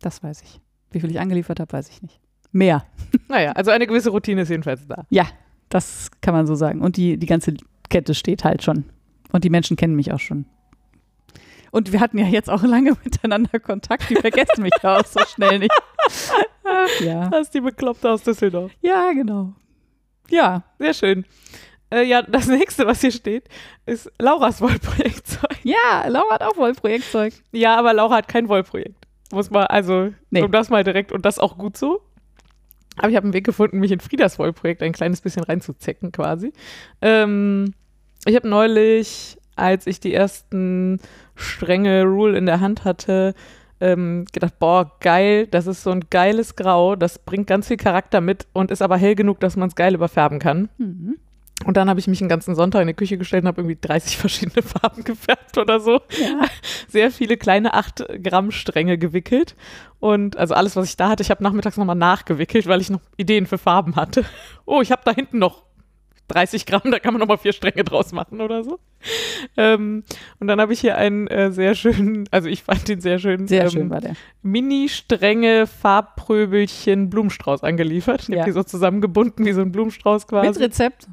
Das 0.00 0.22
weiß 0.22 0.42
ich. 0.42 0.60
Wie 0.90 1.00
viel 1.00 1.10
ich 1.10 1.20
angeliefert 1.20 1.60
habe, 1.60 1.72
weiß 1.72 1.88
ich 1.90 2.02
nicht. 2.02 2.20
Mehr, 2.50 2.84
Naja, 3.28 3.52
also 3.52 3.70
eine 3.70 3.86
gewisse 3.86 4.10
Routine 4.10 4.42
ist 4.42 4.48
jedenfalls 4.48 4.86
da. 4.86 5.06
das 5.68 6.10
kann 6.22 6.34
man 6.34 6.46
so 6.46 6.54
sagen. 6.54 6.80
Und 6.80 6.96
die, 6.96 7.18
die 7.18 7.26
ganze 7.26 7.54
Kette 7.90 8.14
steht 8.14 8.44
halt 8.44 8.62
schon. 8.62 8.84
Und 9.32 9.44
die 9.44 9.50
Menschen 9.50 9.76
kennen 9.76 9.94
mich 9.96 10.12
auch 10.12 10.18
schon. 10.20 10.46
Und 11.70 11.92
wir 11.92 12.00
hatten 12.00 12.16
ja 12.16 12.26
jetzt 12.26 12.48
auch 12.48 12.62
lange 12.62 12.96
miteinander 13.04 13.60
Kontakt. 13.60 14.08
Die 14.08 14.16
vergessen 14.16 14.62
mich 14.62 14.72
ja 14.82 14.98
auch 14.98 15.04
so 15.04 15.20
schnell 15.26 15.58
nicht. 15.58 15.72
Ach, 16.64 17.00
ja. 17.00 17.28
Das 17.28 17.42
ist 17.42 17.54
die 17.54 17.60
Bekloppte 17.60 18.10
aus 18.10 18.22
Düsseldorf. 18.22 18.72
ja, 18.80 19.12
genau. 19.12 19.52
Ja, 20.30 20.64
Sehr 20.78 20.92
schön. 20.94 21.24
Äh, 21.90 22.02
ja, 22.04 22.22
das 22.22 22.46
nächste, 22.48 22.86
was 22.86 23.00
hier 23.00 23.12
steht, 23.12 23.44
ist 23.86 24.10
Lauras 24.18 24.60
Wollprojektzeug. 24.60 25.56
ja, 25.62 26.06
Laura 26.08 26.34
hat 26.34 26.42
auch 26.42 26.56
wohl 26.56 26.74
Projektzeug. 26.74 27.32
Ja, 27.52 27.76
aber 27.76 27.94
Laura 27.94 28.16
hat 28.16 28.28
kein 28.28 28.48
Wollprojekt. 28.48 29.06
Muss 29.32 29.50
man, 29.50 29.64
also, 29.66 30.12
Nee. 30.30 30.42
um 30.42 30.52
das 30.52 30.68
mal 30.70 30.84
direkt 30.84 31.12
und 31.12 31.24
das 31.24 31.38
auch 31.38 31.56
gut 31.58 31.76
so. 31.76 32.00
Aber 32.98 33.08
ich 33.10 33.16
habe 33.16 33.24
einen 33.24 33.32
Weg 33.34 33.44
gefunden, 33.44 33.78
mich 33.78 33.92
in 33.92 34.00
Friedas 34.00 34.38
Wollprojekt 34.38 34.82
ein 34.82 34.92
kleines 34.92 35.20
bisschen 35.20 35.44
reinzuzecken 35.44 36.12
quasi. 36.12 36.52
Ähm, 37.00 37.74
ich 38.26 38.34
habe 38.34 38.48
neulich, 38.48 39.38
als 39.56 39.86
ich 39.86 40.00
die 40.00 40.12
ersten 40.12 40.98
strenge 41.36 42.04
Rule 42.04 42.36
in 42.36 42.46
der 42.46 42.60
Hand 42.60 42.84
hatte, 42.84 43.34
ähm, 43.80 44.24
gedacht, 44.32 44.58
boah, 44.58 44.90
geil, 45.00 45.46
das 45.46 45.68
ist 45.68 45.84
so 45.84 45.90
ein 45.90 46.04
geiles 46.10 46.56
Grau, 46.56 46.96
das 46.96 47.18
bringt 47.20 47.46
ganz 47.46 47.68
viel 47.68 47.76
Charakter 47.76 48.20
mit 48.20 48.46
und 48.52 48.72
ist 48.72 48.82
aber 48.82 48.96
hell 48.96 49.14
genug, 49.14 49.38
dass 49.40 49.56
man 49.56 49.68
es 49.68 49.76
geil 49.76 49.94
überfärben 49.94 50.40
kann. 50.40 50.68
Mhm. 50.78 51.16
Und 51.64 51.76
dann 51.76 51.90
habe 51.90 51.98
ich 51.98 52.06
mich 52.06 52.20
den 52.20 52.28
ganzen 52.28 52.54
Sonntag 52.54 52.82
in 52.82 52.86
die 52.86 52.94
Küche 52.94 53.18
gestellt 53.18 53.42
und 53.42 53.48
habe 53.48 53.60
irgendwie 53.62 53.78
30 53.80 54.16
verschiedene 54.16 54.62
Farben 54.66 55.02
gefärbt 55.04 55.58
oder 55.58 55.80
so. 55.80 56.00
Ja. 56.20 56.44
Sehr 56.88 57.10
viele 57.10 57.36
kleine 57.36 57.74
8 57.74 58.06
Gramm 58.22 58.50
Stränge 58.52 58.96
gewickelt. 58.96 59.56
Und 59.98 60.36
also 60.36 60.54
alles, 60.54 60.76
was 60.76 60.88
ich 60.88 60.96
da 60.96 61.08
hatte, 61.10 61.22
ich 61.22 61.30
habe 61.30 61.42
nachmittags 61.42 61.76
nochmal 61.76 61.96
nachgewickelt, 61.96 62.66
weil 62.68 62.80
ich 62.80 62.90
noch 62.90 63.00
Ideen 63.16 63.46
für 63.46 63.58
Farben 63.58 63.96
hatte. 63.96 64.24
Oh, 64.66 64.82
ich 64.82 64.92
habe 64.92 65.00
da 65.04 65.12
hinten 65.14 65.38
noch 65.38 65.64
30 66.28 66.66
Gramm, 66.66 66.82
da 66.90 66.98
kann 66.98 67.14
man 67.14 67.20
nochmal 67.20 67.38
vier 67.38 67.54
Stränge 67.54 67.84
draus 67.84 68.12
machen 68.12 68.42
oder 68.42 68.62
so. 68.62 68.78
Ähm, 69.56 70.04
und 70.38 70.46
dann 70.46 70.60
habe 70.60 70.74
ich 70.74 70.80
hier 70.80 70.96
einen 70.98 71.26
äh, 71.26 71.50
sehr 71.52 71.74
schönen, 71.74 72.28
also 72.30 72.50
ich 72.50 72.62
fand 72.64 72.86
den 72.86 73.00
sehr 73.00 73.18
schön, 73.18 73.48
Sehr 73.48 73.64
ähm, 73.64 73.70
schön 73.70 73.88
war 73.90 74.02
der. 74.02 74.12
Mini-Stränge 74.42 75.66
Farbpröbelchen 75.66 77.08
Blumenstrauß 77.08 77.62
angeliefert. 77.62 78.24
Ich 78.24 78.28
Ja. 78.28 78.40
habe 78.40 78.50
die 78.50 78.52
so 78.52 78.62
zusammengebunden 78.62 79.46
wie 79.46 79.52
so 79.52 79.62
ein 79.62 79.72
Blumenstrauß 79.72 80.26
quasi. 80.26 80.48
Mit 80.48 80.60
Rezept? 80.60 81.06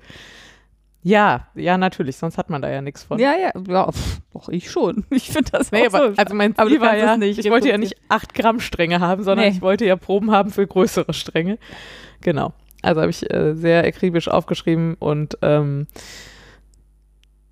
Ja, 1.07 1.49
ja, 1.53 1.77
natürlich, 1.77 2.17
sonst 2.17 2.35
hat 2.39 2.49
man 2.49 2.63
da 2.63 2.69
ja 2.71 2.81
nichts 2.81 3.03
von. 3.03 3.19
Ja, 3.19 3.33
ja, 3.39 3.51
ja 3.67 3.91
pff, 3.91 4.21
doch, 4.33 4.49
ich 4.49 4.71
schon. 4.71 5.05
Ich 5.11 5.29
finde 5.29 5.51
das 5.51 5.71
Nee, 5.71 5.83
auch 5.83 5.93
aber, 5.93 6.13
so. 6.13 6.17
also 6.17 6.33
mein 6.33 6.55
Ziel 6.55 6.81
war 6.81 6.97
ja, 6.97 7.15
nicht 7.15 7.37
ich 7.37 7.51
wollte 7.51 7.69
ja 7.69 7.77
nicht 7.77 7.93
8 8.09 8.33
Gramm 8.33 8.59
Stränge 8.59 8.99
haben, 9.01 9.21
sondern 9.23 9.45
Nee. 9.45 9.51
ich 9.51 9.61
wollte 9.61 9.85
ja 9.85 9.97
Proben 9.97 10.31
haben 10.31 10.49
für 10.49 10.65
größere 10.65 11.13
Stränge. 11.13 11.59
Genau. 12.21 12.53
Also 12.81 13.01
habe 13.01 13.11
ich 13.11 13.31
äh, 13.31 13.53
sehr 13.53 13.85
akribisch 13.85 14.27
aufgeschrieben 14.27 14.95
und 14.95 15.37
ähm, 15.43 15.85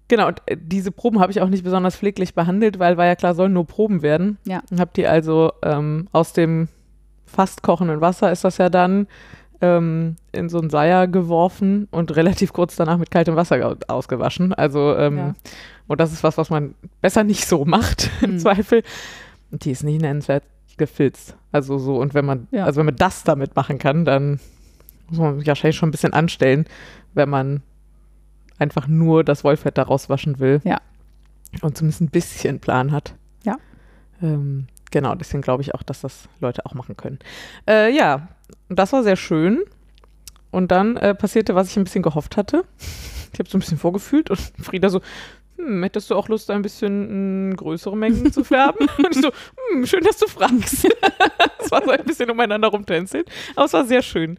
genau, 0.08 0.30
und 0.30 0.42
äh, 0.48 0.58
diese 0.60 0.92
Proben 0.92 1.20
habe 1.20 1.32
ich 1.32 1.40
auch 1.40 1.50
nicht 1.50 1.64
besonders 1.64 1.96
pfleglich 1.96 2.34
behandelt, 2.34 2.80
weil 2.80 2.98
war 2.98 3.06
ja 3.06 3.16
klar, 3.16 3.36
sollen 3.36 3.54
nur 3.54 3.68
Proben 3.68 4.02
werden. 4.02 4.40
Ja. 4.48 4.64
Und 4.72 4.80
habe 4.80 4.90
die 4.96 5.06
also 5.06 5.54
ähm, 5.62 6.08
aus 6.12 6.34
dem 6.34 6.70
fast 7.28 7.62
kochenden 7.62 8.02
Wasser 8.02 8.32
ist 8.32 8.44
das 8.44 8.58
ja 8.58 8.70
dann 8.70 9.06
ähm, 9.62 10.16
in 10.32 10.50
so 10.50 10.60
ein 10.60 10.70
Seier 10.70 11.08
geworfen 11.08 11.88
und 11.92 12.16
relativ 12.16 12.54
kurz 12.54 12.76
danach 12.76 12.98
mit 12.98 13.12
kaltem 13.12 13.36
Wasser 13.36 13.58
ge- 13.60 13.78
ausgewaschen. 13.88 14.54
Also 14.54 14.96
ähm, 14.98 15.18
Ja. 15.18 15.34
und 15.88 16.00
das 16.02 16.12
ist 16.14 16.24
was, 16.24 16.38
was 16.38 16.50
man 16.50 16.76
besser 17.02 17.24
nicht 17.24 17.46
so 17.48 17.66
macht 17.66 18.10
im 18.22 18.32
Hm. 18.32 18.40
Zweifel. 18.40 18.84
Und 19.52 19.66
die 19.66 19.72
ist 19.72 19.84
nicht 19.84 20.02
nennenswert 20.02 20.44
gefilzt. 20.78 21.36
Also 21.52 21.78
so 21.78 21.98
und 21.98 22.14
wenn 22.14 22.26
man 22.26 22.48
Ja. 22.52 22.66
also 22.66 22.80
wenn 22.80 22.88
man 22.88 22.96
das 22.96 23.24
damit 23.24 23.56
machen 23.56 23.78
kann, 23.80 24.06
dann 24.06 24.40
muss 25.10 25.20
man 25.20 25.38
sich 25.40 25.48
wahrscheinlich 25.48 25.76
schon 25.78 25.90
ein 25.90 25.92
bisschen 25.92 26.14
anstellen, 26.14 26.66
wenn 27.14 27.30
man 27.30 27.62
einfach 28.60 28.88
nur 28.88 29.24
das 29.24 29.44
Wollfett 29.44 29.78
daraus 29.78 30.10
waschen 30.10 30.40
will. 30.40 30.62
Ja. 30.64 30.80
Und 31.62 31.78
zumindest 31.78 32.02
ein 32.02 32.10
bisschen 32.10 32.60
Plan 32.60 32.92
hat. 32.92 33.14
Ja. 33.44 33.58
Ähm, 34.22 34.68
genau, 34.90 35.14
deswegen 35.16 35.42
glaube 35.42 35.62
ich 35.62 35.76
auch, 35.76 35.84
dass 35.84 36.02
das 36.02 36.28
Leute 36.40 36.66
auch 36.66 36.74
machen 36.74 36.98
können. 36.98 37.20
Äh, 37.68 37.96
ja, 37.96 38.28
das 38.70 38.94
war 38.94 39.04
sehr 39.04 39.16
schön. 39.16 39.64
Und 40.52 40.72
dann 40.72 40.98
äh, 40.98 41.16
passierte, 41.16 41.56
was 41.56 41.70
ich 41.70 41.78
ein 41.78 41.84
bisschen 41.84 42.04
gehofft 42.04 42.38
hatte. 42.38 42.64
Ich 43.34 43.40
habe 43.40 43.50
so 43.50 43.58
ein 43.58 43.62
bisschen 43.62 43.80
vorgefühlt 43.80 44.30
und 44.30 44.40
Frieda 44.62 44.90
so, 44.90 45.02
hm, 45.58 45.82
hättest 45.84 46.12
du 46.12 46.16
auch 46.16 46.28
Lust, 46.28 46.52
ein 46.52 46.62
bisschen 46.62 47.50
mh, 47.50 47.56
größere 47.56 47.98
Mengen 47.98 48.32
zu 48.32 48.44
färben? 48.44 48.88
und 48.98 49.16
ich 49.16 49.22
so, 49.22 49.32
hm, 49.72 49.86
schön, 49.86 50.04
dass 50.04 50.18
du 50.18 50.28
fragst. 50.28 50.88
Es 51.60 51.72
war 51.72 51.82
so 51.84 51.92
ein 51.92 52.04
bisschen 52.04 52.30
umeinander 52.30 52.68
rumtänzeln, 52.68 53.24
aber 53.56 53.66
es 53.66 53.74
war 53.74 53.86
sehr 53.86 54.02
schön. 54.02 54.38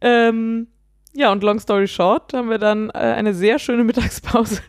Ähm, 0.00 0.68
ja, 1.12 1.30
und 1.30 1.42
long 1.42 1.60
story 1.60 1.86
short, 1.86 2.32
haben 2.32 2.48
wir 2.48 2.56
dann 2.56 2.88
äh, 2.88 2.92
eine 2.92 3.34
sehr 3.34 3.58
schöne 3.58 3.84
Mittagspause 3.84 4.62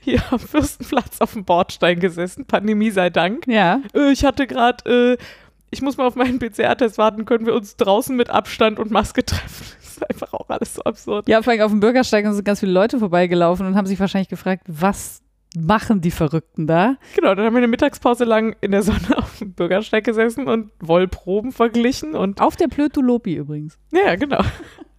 hier 0.00 0.22
am 0.30 0.38
Fürstenplatz 0.38 1.20
auf 1.20 1.32
dem 1.32 1.44
Bordstein 1.44 2.00
gesessen, 2.00 2.46
Pandemie 2.46 2.90
sei 2.90 3.10
Dank. 3.10 3.46
Ja. 3.46 3.80
Äh, 3.94 4.12
ich 4.12 4.24
hatte 4.24 4.46
gerade, 4.46 5.16
äh, 5.18 5.24
ich 5.74 5.82
muss 5.82 5.96
mal 5.96 6.06
auf 6.06 6.14
meinen 6.14 6.38
PCR-Test 6.38 6.98
warten, 6.98 7.24
können 7.24 7.46
wir 7.46 7.54
uns 7.54 7.76
draußen 7.76 8.16
mit 8.16 8.30
Abstand 8.30 8.78
und 8.78 8.90
Maske 8.90 9.24
treffen? 9.24 9.66
Das 9.94 10.02
ist 10.02 10.10
einfach 10.10 10.32
auch 10.32 10.48
alles 10.48 10.74
so 10.74 10.82
absurd. 10.82 11.28
Ja, 11.28 11.40
vor 11.40 11.52
allem 11.52 11.62
auf 11.62 11.70
dem 11.70 11.78
Bürgersteig 11.78 12.26
sind 12.26 12.44
ganz 12.44 12.58
viele 12.58 12.72
Leute 12.72 12.98
vorbeigelaufen 12.98 13.64
und 13.64 13.76
haben 13.76 13.86
sich 13.86 14.00
wahrscheinlich 14.00 14.28
gefragt, 14.28 14.64
was 14.66 15.22
machen 15.56 16.00
die 16.00 16.10
Verrückten 16.10 16.66
da? 16.66 16.96
Genau, 17.14 17.32
dann 17.36 17.46
haben 17.46 17.54
wir 17.54 17.58
eine 17.58 17.68
Mittagspause 17.68 18.24
lang 18.24 18.56
in 18.60 18.72
der 18.72 18.82
Sonne 18.82 19.16
auf 19.16 19.38
dem 19.38 19.52
Bürgersteig 19.52 20.02
gesessen 20.02 20.48
und 20.48 20.72
Wollproben 20.80 21.52
verglichen 21.52 22.16
und 22.16 22.40
Auf 22.40 22.56
der 22.56 22.66
Plötulopi 22.66 23.36
übrigens. 23.36 23.78
ja, 23.92 24.16
genau. 24.16 24.40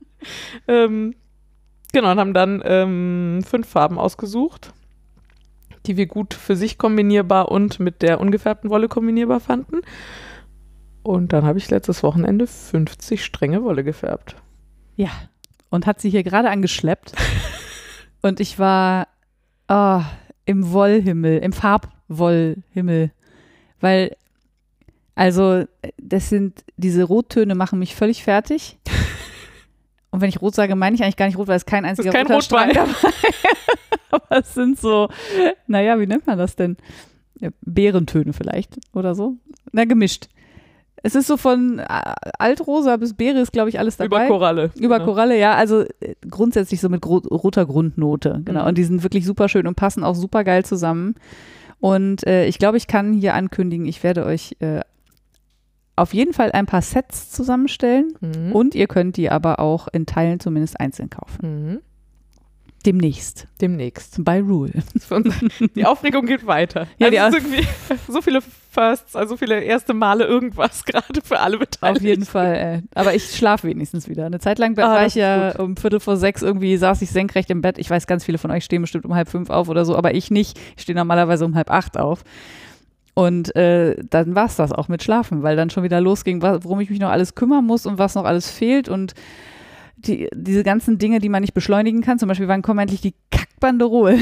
ähm, 0.69 1.15
genau, 1.91 2.11
und 2.11 2.19
haben 2.19 2.33
dann 2.33 2.63
ähm, 2.65 3.43
fünf 3.45 3.67
Farben 3.67 3.99
ausgesucht, 3.99 4.71
die 5.87 5.97
wir 5.97 6.05
gut 6.05 6.33
für 6.33 6.55
sich 6.55 6.77
kombinierbar 6.77 7.51
und 7.51 7.81
mit 7.81 8.01
der 8.01 8.21
ungefärbten 8.21 8.69
Wolle 8.69 8.87
kombinierbar 8.87 9.41
fanden. 9.41 9.81
Und 11.05 11.33
dann 11.33 11.45
habe 11.45 11.59
ich 11.59 11.69
letztes 11.69 12.01
Wochenende 12.01 12.47
50 12.47 13.23
Stränge 13.23 13.63
Wolle 13.63 13.83
gefärbt. 13.83 14.37
Ja. 14.95 15.11
Und 15.69 15.85
hat 15.85 16.01
sie 16.01 16.09
hier 16.09 16.23
gerade 16.23 16.49
angeschleppt. 16.49 17.13
und 18.23 18.39
ich 18.39 18.57
war 18.57 19.07
oh, 19.67 20.01
im 20.45 20.71
Wollhimmel, 20.71 21.37
im 21.37 21.53
Farbwollhimmel. 21.53 23.11
Weil, 23.79 24.15
also, 25.13 25.65
das 25.97 26.29
sind, 26.29 26.65
diese 26.75 27.03
Rottöne 27.03 27.53
machen 27.53 27.77
mich 27.77 27.93
völlig 27.95 28.23
fertig. 28.23 28.79
Und 30.09 30.21
wenn 30.21 30.29
ich 30.29 30.41
rot 30.41 30.55
sage, 30.55 30.75
meine 30.75 30.95
ich 30.95 31.03
eigentlich 31.03 31.17
gar 31.17 31.27
nicht 31.27 31.37
rot, 31.37 31.49
weil 31.49 31.57
es 31.57 31.65
kein 31.65 31.85
einziger 31.85 32.09
kein 32.09 32.25
roter 32.25 32.41
Strang 32.41 32.73
dabei 32.73 32.89
Aber 34.11 34.39
es 34.39 34.53
sind 34.53 34.79
so, 34.79 35.09
naja, 35.67 35.99
wie 35.99 36.07
nennt 36.07 36.25
man 36.25 36.37
das 36.37 36.55
denn? 36.55 36.77
Ja, 37.37 37.49
Beerentöne 37.61 38.31
vielleicht 38.31 38.79
oder 38.93 39.13
so. 39.13 39.35
Na, 39.73 39.83
gemischt. 39.83 40.29
Es 41.05 41.13
ist 41.13 41.27
so 41.27 41.37
von 41.37 41.77
äh, 41.77 41.85
Altrosa 42.39 42.97
bis 42.97 43.13
Beere 43.13 43.39
ist, 43.39 43.51
glaube 43.53 43.69
ich, 43.69 43.77
alles 43.77 43.97
dabei. 43.97 44.25
Über 44.25 44.27
Koralle. 44.35 44.71
Über 44.79 44.97
Ja. 44.97 45.05
Koralle, 45.05 45.37
ja, 45.37 45.53
also 45.53 45.81
äh, 45.81 46.15
grundsätzlich 46.27 46.81
so 46.81 46.89
mit 46.89 47.05
roter 47.05 47.67
Grundnote, 47.67 48.41
genau. 48.43 48.63
Mhm. 48.63 48.67
Und 48.69 48.77
die 48.79 48.83
sind 48.85 49.03
wirklich 49.03 49.23
super 49.25 49.47
schön 49.47 49.67
und 49.67 49.75
passen 49.75 50.03
auch 50.03 50.15
super 50.15 50.43
geil 50.43 50.65
zusammen. 50.65 51.13
Und 51.79 52.25
äh, 52.25 52.47
ich 52.47 52.57
glaube, 52.57 52.77
ich 52.77 52.87
kann 52.87 53.13
hier 53.13 53.35
ankündigen, 53.35 53.85
ich 53.85 54.01
werde 54.03 54.25
euch 54.25 54.55
äh, 54.61 54.79
auf 55.95 56.13
jeden 56.13 56.33
Fall 56.33 56.51
ein 56.51 56.65
paar 56.65 56.81
Sets 56.81 57.29
zusammenstellen 57.31 58.13
Mhm. 58.21 58.51
und 58.53 58.73
ihr 58.73 58.87
könnt 58.87 59.15
die 59.17 59.29
aber 59.29 59.59
auch 59.59 59.87
in 59.93 60.05
Teilen 60.07 60.39
zumindest 60.39 60.79
einzeln 60.79 61.09
kaufen. 61.11 61.39
Mhm. 61.71 61.79
Demnächst. 62.85 63.47
Demnächst. 63.61 64.23
By 64.23 64.39
Rule. 64.39 64.71
Die 65.75 65.85
Aufregung 65.85 66.25
geht 66.25 66.45
weiter. 66.45 66.87
Ja, 66.97 67.07
also 67.23 67.37
so 68.07 68.21
viele 68.21 68.41
Firsts, 68.71 69.15
also 69.15 69.33
so 69.33 69.37
viele 69.37 69.61
erste 69.61 69.93
Male 69.93 70.25
irgendwas 70.25 70.85
gerade 70.85 71.21
für 71.23 71.39
alle 71.39 71.57
Beteiligten. 71.57 71.97
Auf 72.05 72.07
jeden 72.07 72.25
Fall. 72.25 72.55
Äh, 72.55 72.81
aber 72.93 73.15
ich 73.15 73.31
schlafe 73.35 73.67
wenigstens 73.67 74.07
wieder. 74.07 74.25
Eine 74.25 74.39
Zeit 74.39 74.59
lang 74.59 74.77
Ah, 74.77 74.81
war 74.81 74.95
das 75.03 75.07
ich 75.07 75.15
ja 75.15 75.51
gut. 75.51 75.59
um 75.61 75.77
Viertel 75.77 75.99
vor 75.99 76.17
sechs 76.17 76.41
irgendwie, 76.41 76.77
saß 76.77 77.01
ich 77.01 77.09
senkrecht 77.09 77.49
im 77.49 77.61
Bett. 77.61 77.77
Ich 77.79 77.89
weiß, 77.89 78.05
ganz 78.05 78.23
viele 78.23 78.37
von 78.37 78.51
euch 78.51 78.63
stehen 78.65 78.81
bestimmt 78.81 79.05
um 79.05 79.15
halb 79.15 79.29
fünf 79.29 79.49
auf 79.49 79.69
oder 79.69 79.83
so, 79.85 79.95
aber 79.95 80.13
ich 80.13 80.29
nicht. 80.29 80.59
Ich 80.75 80.83
stehe 80.83 80.95
normalerweise 80.95 81.45
um 81.45 81.55
halb 81.55 81.71
acht 81.71 81.97
auf. 81.97 82.23
Und 83.15 83.55
äh, 83.55 83.95
dann 84.09 84.35
war 84.35 84.45
es 84.47 84.57
das 84.57 84.73
auch 84.73 84.89
mit 84.89 85.01
Schlafen, 85.01 85.41
weil 85.41 85.55
dann 85.55 85.69
schon 85.69 85.83
wieder 85.83 86.01
losging, 86.01 86.41
worum 86.41 86.81
ich 86.81 86.89
mich 86.89 86.99
noch 86.99 87.09
alles 87.11 87.33
kümmern 87.33 87.65
muss 87.65 87.85
und 87.85 87.97
was 87.97 88.13
noch 88.13 88.25
alles 88.25 88.51
fehlt 88.51 88.89
und 88.89 89.13
die, 90.07 90.29
diese 90.33 90.63
ganzen 90.63 90.97
Dinge, 90.97 91.19
die 91.19 91.29
man 91.29 91.41
nicht 91.41 91.53
beschleunigen 91.53 92.01
kann. 92.01 92.19
Zum 92.19 92.27
Beispiel, 92.29 92.47
wann 92.47 92.61
kommen 92.61 92.79
endlich 92.79 93.01
die 93.01 93.13
Kackbanderolen? 93.31 94.19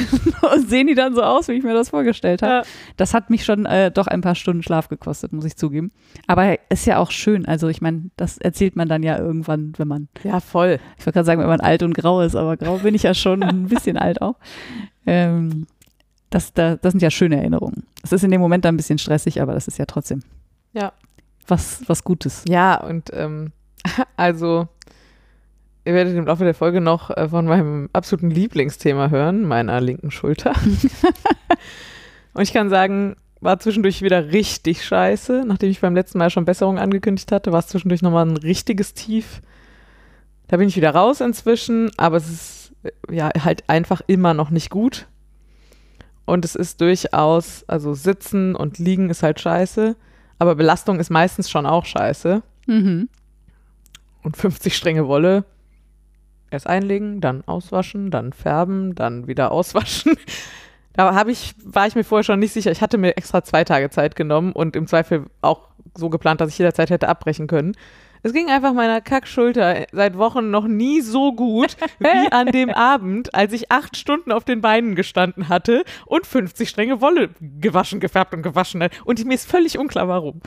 und 0.55 0.67
sehen 0.69 0.87
die 0.87 0.95
dann 0.95 1.13
so 1.15 1.21
aus, 1.23 1.47
wie 1.47 1.53
ich 1.53 1.63
mir 1.63 1.73
das 1.73 1.89
vorgestellt 1.89 2.41
habe? 2.41 2.53
Ja. 2.53 2.63
Das 2.97 3.13
hat 3.13 3.29
mich 3.29 3.45
schon 3.45 3.65
äh, 3.65 3.91
doch 3.91 4.07
ein 4.07 4.21
paar 4.21 4.35
Stunden 4.35 4.63
Schlaf 4.63 4.87
gekostet, 4.89 5.33
muss 5.33 5.45
ich 5.45 5.55
zugeben. 5.55 5.91
Aber 6.27 6.57
ist 6.69 6.85
ja 6.85 6.97
auch 6.99 7.11
schön. 7.11 7.45
Also 7.45 7.67
ich 7.67 7.81
meine, 7.81 8.09
das 8.17 8.37
erzählt 8.37 8.75
man 8.75 8.87
dann 8.87 9.03
ja 9.03 9.17
irgendwann, 9.17 9.73
wenn 9.77 9.87
man, 9.87 10.07
Ja, 10.23 10.39
voll. 10.39 10.79
ich 10.97 11.05
wollte 11.05 11.13
gerade 11.17 11.25
sagen, 11.25 11.41
wenn 11.41 11.47
man 11.47 11.61
alt 11.61 11.83
und 11.83 11.93
grau 11.93 12.21
ist, 12.21 12.35
aber 12.35 12.57
grau 12.57 12.77
bin 12.79 12.95
ich 12.95 13.03
ja 13.03 13.13
schon 13.13 13.43
ein 13.43 13.65
bisschen 13.67 13.97
alt 13.97 14.21
auch. 14.21 14.35
Ähm, 15.05 15.67
das, 16.29 16.53
da, 16.53 16.75
das 16.77 16.93
sind 16.93 17.01
ja 17.01 17.11
schöne 17.11 17.37
Erinnerungen. 17.37 17.83
Es 18.01 18.11
ist 18.11 18.23
in 18.23 18.31
dem 18.31 18.41
Moment 18.41 18.65
dann 18.65 18.73
ein 18.73 18.77
bisschen 18.77 18.97
stressig, 18.97 19.41
aber 19.41 19.53
das 19.53 19.67
ist 19.67 19.77
ja 19.77 19.85
trotzdem 19.85 20.21
Ja. 20.73 20.91
was, 21.47 21.81
was 21.87 22.03
Gutes. 22.03 22.43
Ja, 22.47 22.75
und 22.81 23.11
ähm, 23.13 23.51
also 24.17 24.67
ihr 25.85 25.93
werdet 25.93 26.15
im 26.15 26.25
Laufe 26.25 26.43
der 26.43 26.53
Folge 26.53 26.81
noch 26.81 27.09
äh, 27.09 27.29
von 27.29 27.45
meinem 27.45 27.89
absoluten 27.93 28.29
Lieblingsthema 28.29 29.09
hören, 29.09 29.43
meiner 29.43 29.81
linken 29.81 30.11
Schulter. 30.11 30.53
und 32.33 32.41
ich 32.41 32.53
kann 32.53 32.69
sagen, 32.69 33.15
war 33.41 33.59
zwischendurch 33.59 34.01
wieder 34.01 34.31
richtig 34.31 34.85
scheiße. 34.85 35.43
Nachdem 35.45 35.69
ich 35.69 35.81
beim 35.81 35.95
letzten 35.95 36.17
Mal 36.17 36.29
schon 36.29 36.45
Besserung 36.45 36.79
angekündigt 36.79 37.31
hatte, 37.31 37.51
war 37.51 37.59
es 37.59 37.67
zwischendurch 37.67 38.01
nochmal 38.01 38.25
ein 38.25 38.37
richtiges 38.37 38.93
Tief. 38.93 39.41
Da 40.47 40.57
bin 40.57 40.67
ich 40.67 40.77
wieder 40.77 40.91
raus 40.91 41.19
inzwischen, 41.19 41.91
aber 41.97 42.17
es 42.17 42.29
ist 42.29 42.71
äh, 42.83 43.15
ja 43.15 43.29
halt 43.43 43.63
einfach 43.67 44.01
immer 44.07 44.33
noch 44.33 44.49
nicht 44.49 44.69
gut. 44.69 45.07
Und 46.25 46.45
es 46.45 46.55
ist 46.55 46.79
durchaus, 46.79 47.65
also 47.67 47.93
sitzen 47.93 48.55
und 48.55 48.77
liegen 48.79 49.09
ist 49.09 49.23
halt 49.23 49.41
scheiße, 49.41 49.97
aber 50.39 50.55
Belastung 50.55 51.01
ist 51.01 51.09
meistens 51.09 51.49
schon 51.49 51.65
auch 51.65 51.85
scheiße. 51.85 52.41
Mhm. 52.65 53.09
Und 54.21 54.37
50 54.37 54.77
Stränge 54.77 55.07
Wolle 55.07 55.43
erst 56.53 56.67
einlegen, 56.67 57.21
dann 57.21 57.43
auswaschen, 57.45 58.11
dann 58.11 58.33
färben, 58.33 58.95
dann 58.95 59.27
wieder 59.27 59.51
auswaschen. 59.51 60.15
Da 60.95 61.15
habe 61.15 61.31
ich, 61.31 61.55
war 61.63 61.87
ich 61.87 61.95
mir 61.95 62.03
vorher 62.03 62.23
schon 62.23 62.37
nicht 62.37 62.53
sicher. 62.53 62.69
Ich 62.69 62.83
hatte 62.83 62.99
mir 62.99 63.17
extra 63.17 63.43
zwei 63.43 63.63
Tage 63.63 63.89
Zeit 63.89 64.15
genommen 64.15 64.51
und 64.51 64.75
im 64.75 64.85
Zweifel 64.85 65.25
auch 65.41 65.69
so 65.95 66.11
geplant, 66.11 66.39
dass 66.39 66.49
ich 66.49 66.57
jederzeit 66.59 66.91
hätte 66.91 67.09
abbrechen 67.09 67.47
können. 67.47 67.75
Es 68.23 68.31
ging 68.33 68.49
einfach 68.49 68.73
meiner 68.73 69.01
Kackschulter 69.01 69.85
seit 69.91 70.17
Wochen 70.17 70.49
noch 70.49 70.65
nie 70.65 71.01
so 71.01 71.33
gut 71.33 71.75
wie 71.99 72.31
an 72.31 72.47
dem 72.47 72.69
Abend, 72.69 73.35
als 73.35 73.51
ich 73.53 73.69
acht 73.71 73.97
Stunden 73.97 74.31
auf 74.31 74.43
den 74.45 74.61
Beinen 74.61 74.95
gestanden 74.95 75.49
hatte 75.49 75.83
und 76.05 76.25
50 76.25 76.69
Stränge 76.69 77.01
Wolle 77.01 77.29
gewaschen, 77.41 77.99
gefärbt 77.99 78.33
und 78.33 78.41
gewaschen. 78.41 78.81
hat. 78.81 78.91
Und 79.05 79.23
mir 79.25 79.33
ist 79.35 79.49
völlig 79.49 79.77
unklar, 79.77 80.07
warum. 80.07 80.39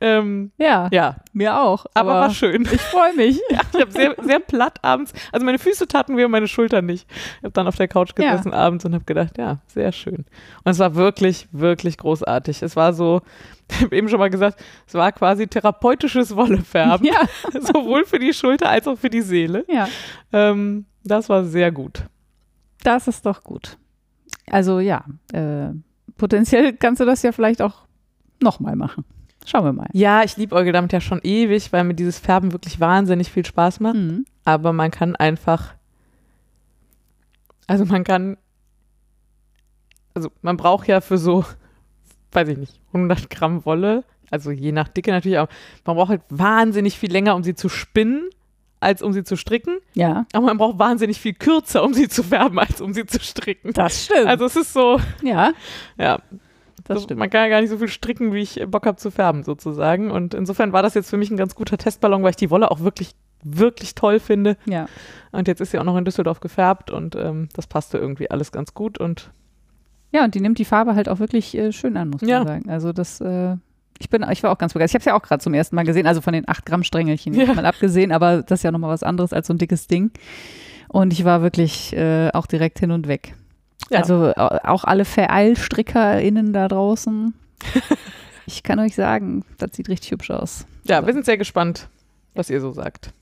Ähm, 0.00 0.52
Ja, 0.58 0.88
ja, 0.92 1.16
mir 1.32 1.60
auch. 1.60 1.86
aber, 1.94 2.14
war 2.14 2.30
schön. 2.30 2.62
Ich 2.72 2.80
freue 2.80 3.14
mich. 3.14 3.40
Ja, 3.50 3.60
ich 3.74 3.80
habe 3.80 3.90
sehr, 3.92 4.14
sehr 4.22 4.40
platt 4.40 4.78
abends, 4.82 5.12
also 5.32 5.44
meine 5.44 5.58
Füße 5.58 5.86
taten 5.88 6.16
weh 6.16 6.24
und 6.24 6.30
meine 6.30 6.48
Schultern 6.48 6.86
nicht. 6.86 7.06
Ich 7.38 7.42
habe 7.44 7.52
dann 7.52 7.66
auf 7.66 7.76
der 7.76 7.88
Couch 7.88 8.10
Ja. 8.18 8.30
gesessen 8.32 8.52
abends 8.52 8.84
und 8.84 8.94
habe 8.94 9.04
gedacht, 9.04 9.38
ja, 9.38 9.58
sehr 9.66 9.92
schön. 9.92 10.24
Und 10.64 10.70
es 10.70 10.78
war 10.78 10.94
wirklich, 10.94 11.48
wirklich 11.52 11.98
großartig. 11.98 12.62
Es 12.62 12.76
war 12.76 12.92
so, 12.92 13.20
ich 13.70 13.80
habe 13.82 13.96
eben 13.96 14.08
schon 14.08 14.18
mal 14.18 14.30
gesagt, 14.30 14.62
es 14.86 14.94
war 14.94 15.12
quasi 15.12 15.46
therapeutisches 15.46 16.34
Wollefärben, 16.36 17.06
Ja, 17.06 17.22
sowohl 17.60 18.04
für 18.04 18.18
die 18.18 18.32
Schulter 18.32 18.68
als 18.68 18.86
auch 18.86 18.98
für 18.98 19.10
die 19.10 19.22
Seele. 19.22 19.64
ja. 19.68 19.88
Ähm, 20.32 20.86
das 21.06 21.28
war 21.28 21.44
sehr 21.44 21.70
gut. 21.70 22.04
Das 22.82 23.08
ist 23.08 23.26
doch 23.26 23.44
gut. 23.44 23.76
Also 24.50 24.80
ja, 24.80 25.04
äh, 25.32 25.68
potenziell 26.16 26.72
kannst 26.74 27.00
du 27.00 27.04
das 27.04 27.22
ja 27.22 27.32
vielleicht 27.32 27.60
auch 27.60 27.86
nochmal 28.42 28.74
machen. 28.76 29.04
Schauen 29.46 29.64
wir 29.64 29.72
mal. 29.72 29.88
Ja, 29.92 30.22
ich 30.22 30.36
liebe 30.38 30.72
damit 30.72 30.92
ja 30.92 31.00
schon 31.00 31.20
ewig, 31.22 31.72
weil 31.72 31.84
mir 31.84 31.94
dieses 31.94 32.18
Färben 32.18 32.52
wirklich 32.52 32.80
wahnsinnig 32.80 33.30
viel 33.30 33.44
Spaß 33.44 33.80
macht. 33.80 33.96
Mhm. 33.96 34.24
aber 34.44 34.72
man 34.72 34.90
kann 34.90 35.14
einfach, 35.16 35.74
also 37.66 37.84
man 37.84 38.04
kann, 38.04 38.36
also 40.14 40.30
man 40.42 40.56
braucht 40.56 40.88
ja 40.88 41.00
für 41.00 41.18
so, 41.18 41.44
weiß 42.34 42.48
ich 42.48 42.58
nicht, 42.58 42.80
100 42.92 43.30
Gramm 43.30 43.64
Wolle, 43.64 44.04
also 44.30 44.50
je 44.50 44.72
nach 44.72 44.88
Dicke 44.88 45.10
natürlich 45.10 45.38
auch, 45.38 45.48
man 45.84 45.96
braucht 45.96 46.10
halt 46.10 46.22
wahnsinnig 46.28 46.98
viel 46.98 47.12
länger, 47.12 47.34
um 47.36 47.42
sie 47.42 47.54
zu 47.54 47.68
spinnen, 47.68 48.28
als 48.80 49.02
um 49.02 49.12
sie 49.12 49.24
zu 49.24 49.36
stricken, 49.36 49.78
Ja, 49.94 50.26
aber 50.32 50.46
man 50.46 50.58
braucht 50.58 50.78
wahnsinnig 50.78 51.18
viel 51.20 51.32
kürzer, 51.34 51.82
um 51.84 51.94
sie 51.94 52.08
zu 52.08 52.22
färben, 52.22 52.58
als 52.58 52.80
um 52.80 52.92
sie 52.92 53.06
zu 53.06 53.18
stricken. 53.20 53.72
das 53.72 54.04
stimmt. 54.04 54.26
Also 54.26 54.44
es 54.44 54.56
ist 54.56 54.72
so, 54.72 55.00
ja, 55.22 55.52
ja, 55.96 56.18
das 56.84 56.98
so, 56.98 57.04
stimmt. 57.04 57.20
man 57.20 57.30
kann 57.30 57.44
ja 57.44 57.48
gar 57.48 57.60
nicht 57.62 57.70
so 57.70 57.78
viel 57.78 57.88
stricken, 57.88 58.34
wie 58.34 58.42
ich 58.42 58.60
Bock 58.66 58.84
habe 58.86 58.96
zu 58.98 59.10
färben 59.10 59.42
sozusagen 59.42 60.10
und 60.10 60.34
insofern 60.34 60.72
war 60.72 60.82
das 60.82 60.94
jetzt 60.94 61.08
für 61.08 61.16
mich 61.16 61.30
ein 61.30 61.36
ganz 61.36 61.54
guter 61.54 61.78
Testballon, 61.78 62.22
weil 62.22 62.30
ich 62.30 62.36
die 62.36 62.50
Wolle 62.50 62.70
auch 62.70 62.80
wirklich 62.80 63.12
wirklich 63.44 63.94
toll 63.94 64.20
finde. 64.20 64.56
Ja. 64.64 64.86
Und 65.30 65.48
jetzt 65.48 65.60
ist 65.60 65.70
sie 65.70 65.78
auch 65.78 65.84
noch 65.84 65.96
in 65.96 66.04
Düsseldorf 66.06 66.40
gefärbt 66.40 66.90
und 66.90 67.14
ähm, 67.14 67.48
das 67.52 67.66
passte 67.66 67.98
irgendwie 67.98 68.30
alles 68.30 68.52
ganz 68.52 68.72
gut 68.74 68.96
und 68.98 69.30
Ja, 70.14 70.24
und 70.24 70.34
die 70.34 70.40
nimmt 70.40 70.58
die 70.58 70.64
Farbe 70.64 70.94
halt 70.94 71.08
auch 71.08 71.18
wirklich 71.18 71.56
äh, 71.56 71.72
schön 71.72 71.96
an, 71.96 72.10
muss 72.10 72.20
man 72.20 72.30
Ja. 72.30 72.44
sagen. 72.44 72.70
Also 72.70 72.92
das, 72.92 73.20
äh, 73.20 73.56
ich 73.98 74.08
bin, 74.10 74.24
ich 74.30 74.42
war 74.44 74.52
auch 74.52 74.58
ganz 74.58 74.72
begeistert. 74.72 74.90
Ich 74.90 74.94
habe 75.06 75.10
es 75.10 75.12
ja 75.12 75.14
auch 75.20 75.26
gerade 75.26 75.42
zum 75.42 75.54
ersten 75.54 75.74
Mal 75.76 75.84
gesehen, 75.84 76.06
also 76.06 76.20
von 76.20 76.32
den 76.32 76.48
8 76.48 76.64
Gramm 76.64 76.84
Strängelchen 76.84 77.34
Ja. 77.34 77.52
mal 77.52 77.66
abgesehen, 77.66 78.12
aber 78.12 78.42
das 78.42 78.60
ist 78.60 78.62
ja 78.62 78.70
nochmal 78.72 78.90
was 78.90 79.02
anderes 79.02 79.32
als 79.32 79.48
so 79.48 79.54
ein 79.54 79.58
dickes 79.58 79.88
Ding. 79.88 80.12
Und 80.88 81.12
ich 81.12 81.24
war 81.24 81.42
wirklich 81.42 81.92
äh, 81.96 82.30
auch 82.32 82.46
direkt 82.46 82.78
hin 82.78 82.92
und 82.92 83.08
weg. 83.08 83.34
Ja. 83.90 83.98
Also 84.00 84.32
au- 84.36 84.58
auch 84.62 84.84
alle 84.84 85.04
VereilstrickerInnen 85.04 86.52
da 86.52 86.68
draußen. 86.68 87.34
ich 88.46 88.62
kann 88.62 88.78
euch 88.78 88.94
sagen, 88.94 89.44
das 89.58 89.70
sieht 89.74 89.88
richtig 89.88 90.12
hübsch 90.12 90.30
aus. 90.30 90.64
ja, 90.84 91.04
wir 91.04 91.12
sind 91.12 91.24
sehr 91.26 91.38
gespannt, 91.38 91.88
was 92.34 92.50
ihr 92.50 92.60
so 92.60 92.70
sagt. 92.70 93.12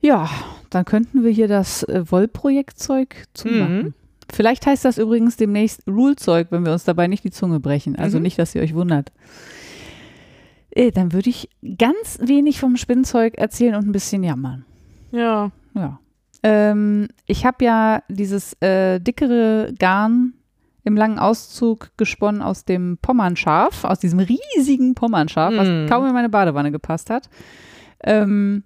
Ja, 0.00 0.28
dann 0.70 0.84
könnten 0.84 1.24
wir 1.24 1.30
hier 1.30 1.48
das 1.48 1.82
äh, 1.84 2.04
Wollprojektzeug 2.10 3.24
zumachen. 3.34 3.82
Mhm. 3.82 3.94
Vielleicht 4.32 4.66
heißt 4.66 4.84
das 4.84 4.98
übrigens 4.98 5.36
demnächst 5.36 5.82
Rule-Zeug, 5.86 6.48
wenn 6.50 6.64
wir 6.64 6.72
uns 6.72 6.84
dabei 6.84 7.06
nicht 7.06 7.24
die 7.24 7.30
Zunge 7.30 7.60
brechen. 7.60 7.96
Also 7.96 8.18
Mhm. 8.18 8.22
nicht, 8.24 8.38
dass 8.38 8.54
ihr 8.54 8.62
euch 8.62 8.74
wundert. 8.74 9.10
Äh, 10.70 10.90
dann 10.90 11.12
würde 11.12 11.30
ich 11.30 11.48
ganz 11.78 12.18
wenig 12.22 12.60
vom 12.60 12.76
Spinnzeug 12.76 13.38
erzählen 13.38 13.74
und 13.74 13.86
ein 13.88 13.92
bisschen 13.92 14.22
jammern. 14.22 14.64
Ja. 15.12 15.50
Ja. 15.74 15.98
Ähm, 16.42 17.08
ich 17.26 17.46
habe 17.46 17.64
ja 17.64 18.02
dieses 18.08 18.52
äh, 18.60 19.00
dickere 19.00 19.72
Garn 19.78 20.34
im 20.84 20.96
langen 20.96 21.18
Auszug 21.18 21.90
gesponnen 21.96 22.42
aus 22.42 22.64
dem 22.64 22.98
Pommernschaf, 23.02 23.84
aus 23.84 23.98
diesem 23.98 24.20
riesigen 24.20 24.94
Pommernschaf, 24.94 25.52
Mm. 25.52 25.56
was 25.56 25.90
kaum 25.90 26.06
in 26.06 26.12
meine 26.12 26.28
Badewanne 26.28 26.70
gepasst 26.70 27.10
hat. 27.10 27.28
Ähm, 28.04 28.62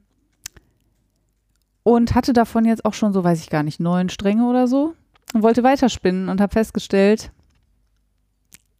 und 1.85 2.14
hatte 2.14 2.33
davon 2.33 2.64
jetzt 2.64 2.85
auch 2.85 2.94
schon 2.94 3.12
so, 3.12 3.25
weiß 3.25 3.40
ich 3.40 3.51
gar 3.51 3.62
nicht, 3.62 3.81
neun 3.81 4.09
Stränge 4.09 4.46
oder 4.48 4.68
so 4.68 4.94
und 5.33 5.42
wollte 5.42 5.62
weiterspinnen 5.62 6.29
und 6.29 6.40
habe 6.40 6.53
festgestellt, 6.53 7.33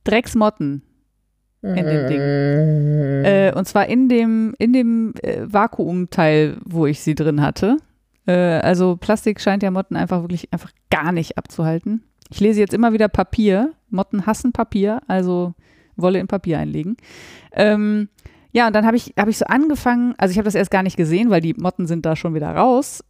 Drecksmotten 0.05 0.83
in 1.63 1.87
dem 1.87 2.07
Ding. 2.09 2.21
Äh, 2.21 3.53
und 3.55 3.67
zwar 3.69 3.87
in 3.87 4.09
dem, 4.09 4.55
in 4.59 4.73
dem 4.73 5.15
äh, 5.23 5.41
Vakuumteil, 5.45 6.57
wo 6.65 6.87
ich 6.87 7.01
sie 7.01 7.15
drin 7.15 7.41
hatte. 7.41 7.77
Äh, 8.27 8.33
also 8.33 8.97
Plastik 8.97 9.41
scheint 9.41 9.63
ja 9.63 9.71
Motten 9.71 9.97
einfach 9.97 10.23
wirklich 10.23 10.53
einfach 10.53 10.73
gar 10.91 11.13
nicht 11.13 11.39
abzuhalten. 11.39 12.03
Ich 12.31 12.41
lese 12.41 12.61
jetzt 12.61 12.75
immer 12.75 12.93
wieder 12.93 13.09
Papier. 13.09 13.73
Motten 13.91 14.27
hassen 14.27 14.53
Papier, 14.53 15.03
also 15.07 15.55
Wolle 15.97 16.19
in 16.19 16.27
Papier 16.27 16.59
einlegen. 16.59 16.97
Ähm, 17.53 18.09
ja, 18.53 18.67
und 18.67 18.75
dann 18.75 18.87
habe 18.87 18.97
ich, 18.97 19.15
hab 19.17 19.29
ich 19.29 19.39
so 19.39 19.47
angefangen, 19.47 20.15
also 20.19 20.33
ich 20.33 20.39
habe 20.39 20.47
das 20.47 20.55
erst 20.55 20.71
gar 20.71 20.83
nicht 20.83 20.97
gesehen, 20.97 21.31
weil 21.31 21.41
die 21.41 21.55
Motten 21.55 21.87
sind 21.87 22.05
da 22.05 22.17
schon 22.17 22.35
wieder 22.35 22.51
raus. 22.51 23.05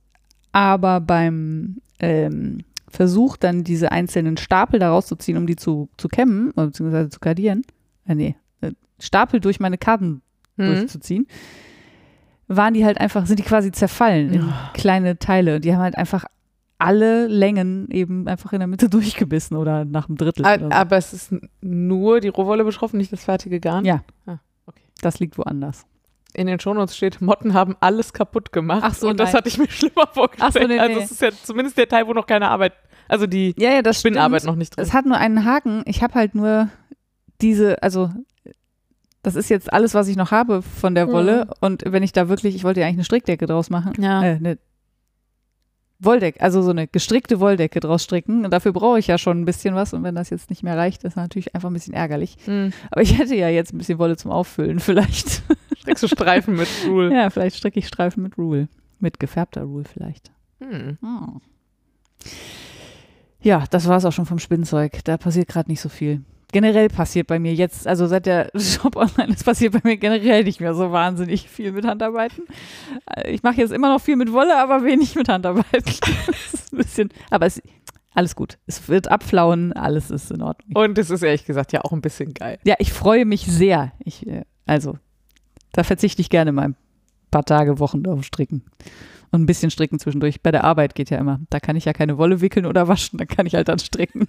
Aber 0.53 1.01
beim 1.01 1.79
ähm, 2.01 2.59
Versuch, 2.93 3.37
dann 3.37 3.65
diese 3.65 3.91
einzelnen 3.91 4.37
Stapel 4.37 4.79
da 4.79 4.91
rauszuziehen, 4.91 5.37
um 5.39 5.47
die 5.47 5.57
zu, 5.57 5.89
zu 5.97 6.09
kämmen, 6.09 6.53
beziehungsweise 6.55 7.09
zu 7.11 7.19
kardieren, 7.21 7.63
äh, 8.07 8.15
nee, 8.15 8.37
äh, 8.61 8.73
Stapel 9.01 9.41
durch 9.41 9.59
meine 9.61 9.79
Karten 9.79 10.23
Mhm. 10.59 10.67
durchzuziehen, 10.67 11.27
waren 12.49 12.75
die 12.75 12.85
halt 12.85 13.01
einfach, 13.01 13.25
sind 13.27 13.39
die 13.39 13.43
quasi 13.45 13.73
zerfallen 13.73 14.33
in 14.35 14.53
kleine 14.75 15.19
Teile. 15.19 15.57
Und 15.57 15.65
die 15.65 15.73
haben 15.73 15.81
halt 15.81 15.97
einfach 15.97 16.27
alle 16.79 17.27
Längen 17.29 17.89
eben 17.91 18.29
einfach 18.29 18.53
in 18.53 18.59
der 18.59 18.67
Mitte 18.67 18.89
durchgebissen 18.91 19.57
oder 19.57 19.85
nach 19.87 20.09
einem 20.09 20.19
Drittel. 20.19 20.45
A- 20.45 20.55
oder 20.57 20.67
so. 20.67 20.71
Aber 20.73 20.97
es 20.99 21.13
ist 21.15 21.35
nur 21.63 22.21
die 22.21 22.29
Rohwolle 22.29 22.65
betroffen, 22.65 22.99
nicht 22.99 23.13
das 23.13 23.25
fertige 23.25 23.61
Garn. 23.61 23.85
Ja. 23.87 24.03
Ah, 24.27 24.39
okay. 24.67 24.83
Das 25.01 25.19
liegt 25.21 25.39
woanders. 25.39 25.87
In 26.35 26.47
den 26.47 26.59
Shownotes 26.59 26.97
steht, 26.97 27.21
Motten 27.21 27.53
haben 27.55 27.77
alles 27.81 28.13
kaputt 28.13 28.53
gemacht. 28.53 28.83
Ach 28.85 28.95
so, 28.95 29.09
und 29.09 29.21
das 29.21 29.29
nein. 29.29 29.39
hatte 29.39 29.49
ich 29.49 29.59
mir 29.59 29.69
schlimmer 29.71 30.07
vorgestellt. 30.13 30.53
Ach 30.57 30.61
so, 30.61 30.67
nee, 30.67 30.79
Also 30.79 31.01
es 31.01 31.11
ist 31.11 31.21
ja 31.21 31.31
zumindest 31.31 31.77
der 31.77 31.89
Teil, 31.89 32.07
wo 32.07 32.13
noch 32.13 32.27
keine 32.27 32.49
Arbeit, 32.49 32.73
also 33.09 33.27
die 33.27 33.55
Ja, 33.59 33.71
ja, 33.71 33.83
das 33.83 34.01
Spinnarbeit 34.01 34.41
stimmt. 34.41 34.53
noch 34.53 34.59
nicht 34.59 34.77
drin. 34.77 34.83
Es 34.83 34.93
hat 34.93 35.05
nur 35.05 35.19
einen 35.19 35.45
Haken. 35.45 35.83
Ich 35.87 36.03
habe 36.03 36.15
halt 36.15 36.35
nur 36.35 36.69
diese, 37.41 37.83
also 37.83 38.11
das 39.23 39.37
ist 39.37 39.51
jetzt 39.51 39.73
alles, 39.73 39.95
was 39.95 40.09
ich 40.09 40.17
noch 40.17 40.31
habe 40.31 40.63
von 40.63 40.95
der 40.95 41.09
Wolle. 41.13 41.49
Und 41.61 41.85
wenn 41.87 42.03
ich 42.03 42.13
da 42.13 42.29
wirklich, 42.29 42.55
ich 42.57 42.65
wollte 42.65 42.81
ja 42.81 42.87
eigentlich 42.87 42.97
eine 42.97 43.05
Strickdecke 43.05 43.47
draus 43.47 43.71
machen. 43.71 43.93
Ja. 44.03 44.23
Äh, 44.23 44.37
eine 44.37 44.59
Wolldecke, 46.01 46.41
also 46.41 46.63
so 46.63 46.71
eine 46.71 46.89
gestrickte 46.89 47.39
Wolldecke 47.39 47.79
draus 47.79 48.03
stricken. 48.03 48.45
Und 48.45 48.51
dafür 48.51 48.73
brauche 48.73 48.99
ich 48.99 49.07
ja 49.07 49.19
schon 49.19 49.41
ein 49.41 49.45
bisschen 49.45 49.77
was. 49.77 49.95
Und 49.95 50.03
wenn 50.03 50.17
das 50.17 50.31
jetzt 50.31 50.51
nicht 50.51 50.65
mehr 50.65 50.77
reicht, 50.77 51.05
ist 51.05 51.17
natürlich 51.17 51.55
einfach 51.55 51.71
ein 51.71 51.75
bisschen 51.75 51.95
ärgerlich. 51.95 52.37
Hm. 52.47 52.73
Aber 52.91 53.03
ich 53.03 53.17
hätte 53.17 53.37
ja 53.37 53.49
jetzt 53.49 53.73
ein 53.73 53.79
bisschen 53.79 53.99
Wolle 53.99 54.17
zum 54.17 54.33
Auffüllen, 54.33 54.81
vielleicht. 54.81 55.43
Strickst 55.83 56.03
du 56.03 56.09
Streifen 56.09 56.57
mit 56.57 56.69
Rule. 56.87 57.13
ja, 57.15 57.31
vielleicht 57.31 57.57
stricke 57.57 57.79
ich 57.79 57.87
Streifen 57.89 58.23
mit 58.23 58.39
Rule. 58.39 58.69
Mit 59.01 59.19
gefärbter 59.21 59.63
Rule 59.63 59.85
vielleicht. 59.85 60.31
Hm. 60.61 60.97
Hm. 61.01 61.41
Ja, 63.41 63.65
das 63.71 63.89
war 63.89 63.97
es 63.97 64.05
auch 64.05 64.13
schon 64.13 64.27
vom 64.27 64.39
Spinnzeug. 64.39 65.03
Da 65.05 65.17
passiert 65.17 65.49
gerade 65.49 65.71
nicht 65.71 65.81
so 65.81 65.89
viel. 65.89 66.23
Generell 66.53 66.89
passiert 66.89 67.27
bei 67.29 67.39
mir 67.39 67.55
jetzt, 67.55 67.87
also 67.89 68.07
seit 68.07 68.27
der 68.27 68.51
Shop 68.57 68.95
online 68.95 69.33
ist, 69.33 69.45
passiert 69.45 69.73
bei 69.73 69.81
mir 69.83 69.97
generell 69.97 70.45
nicht 70.45 70.61
mehr 70.61 70.75
so 70.75 70.93
wahnsinnig 70.93 71.49
viel 71.49 71.73
mit 71.73 71.85
Handarbeiten. 71.87 72.45
Äh, 73.07 73.33
Ich 73.33 73.43
mache 73.43 73.57
jetzt 73.57 73.73
immer 73.73 73.89
noch 73.93 74.01
viel 74.03 74.17
mit 74.17 74.33
Wolle, 74.33 74.57
aber 74.59 74.85
wenig 74.85 75.15
mit 75.17 75.29
Handarbeiten. 75.29 75.83
Das 76.27 76.55
ist 76.55 76.73
ein 76.73 76.77
bisschen, 76.77 77.09
aber 77.31 77.47
es, 77.47 77.61
alles 78.15 78.37
gut. 78.37 78.59
Es 78.67 78.89
wird 78.89 79.09
abflauen, 79.09 79.73
alles 79.73 80.11
ist 80.11 80.31
in 80.31 80.43
Ordnung. 80.43 80.71
Und 80.77 80.99
es 80.99 81.11
ist 81.11 81.23
ehrlich 81.23 81.45
gesagt 81.47 81.73
ja 81.73 81.81
auch 81.83 81.93
ein 81.93 82.03
bisschen 82.03 82.35
geil. 82.35 82.59
Ja, 82.65 82.75
ich 82.79 82.93
freue 82.93 83.25
mich 83.25 83.47
sehr. 83.47 83.93
Ich, 84.05 84.27
äh, 84.27 84.45
also, 84.67 84.99
da 85.73 85.83
verzichte 85.85 86.21
ich 86.23 86.31
gerne 86.31 86.53
mal 86.53 86.69
ein 86.69 86.77
paar 87.31 87.45
Tage, 87.45 87.79
Wochen 87.79 88.07
auf 88.07 88.25
Stricken. 88.25 88.65
Und 89.31 89.41
ein 89.43 89.47
bisschen 89.47 89.71
stricken 89.71 89.99
zwischendurch. 89.99 90.43
Bei 90.43 90.51
der 90.51 90.65
Arbeit 90.65 90.95
geht 90.95 91.09
ja 91.09 91.17
immer. 91.19 91.41
Da 91.49 91.59
kann 91.59 91.75
ich 91.77 91.87
ja 91.87 91.95
keine 91.95 92.19
Wolle 92.19 92.43
wickeln 92.43 92.67
oder 92.67 92.87
waschen, 92.89 93.19
da 93.19 93.25
kann 93.25 93.47
ich 93.47 93.55
halt 93.55 93.69
dann 93.69 93.79
stricken. 93.79 94.29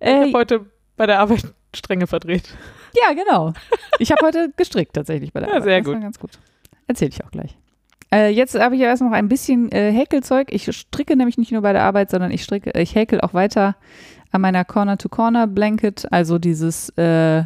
Ich 0.00 0.06
Äh, 0.08 0.20
habe 0.20 0.32
heute 0.34 0.66
bei 0.96 1.06
der 1.06 1.18
Arbeit 1.20 1.52
Stränge 1.74 2.06
verdreht. 2.06 2.54
ja, 2.94 3.12
genau. 3.14 3.52
Ich 3.98 4.10
habe 4.12 4.24
heute 4.26 4.52
gestrickt 4.56 4.92
tatsächlich 4.94 5.32
bei 5.32 5.40
der 5.40 5.48
Ja, 5.48 5.54
Arbeit. 5.56 5.64
sehr 5.64 5.78
das 5.78 5.84
gut. 5.86 5.94
War 5.94 6.00
ganz 6.00 6.18
gut. 6.18 6.30
Erzähle 6.86 7.10
ich 7.10 7.24
auch 7.24 7.30
gleich. 7.30 7.56
Äh, 8.12 8.30
jetzt 8.30 8.58
habe 8.58 8.74
ich 8.74 8.80
ja 8.80 8.88
erst 8.88 9.02
noch 9.02 9.12
ein 9.12 9.28
bisschen 9.28 9.70
äh, 9.72 9.92
Häkelzeug. 9.92 10.48
Ich 10.52 10.70
stricke 10.76 11.16
nämlich 11.16 11.38
nicht 11.38 11.52
nur 11.52 11.62
bei 11.62 11.72
der 11.72 11.82
Arbeit, 11.84 12.10
sondern 12.10 12.30
ich 12.32 12.42
stricke, 12.42 12.70
ich 12.80 12.94
häkel 12.94 13.20
auch 13.20 13.34
weiter 13.34 13.76
an 14.32 14.40
meiner 14.40 14.64
Corner-to-Corner-Blanket, 14.64 16.12
also 16.12 16.38
dieses 16.38 16.88
äh, 16.90 17.44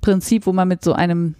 Prinzip, 0.00 0.46
wo 0.46 0.52
man 0.52 0.68
mit 0.68 0.82
so 0.82 0.92
einem 0.92 1.34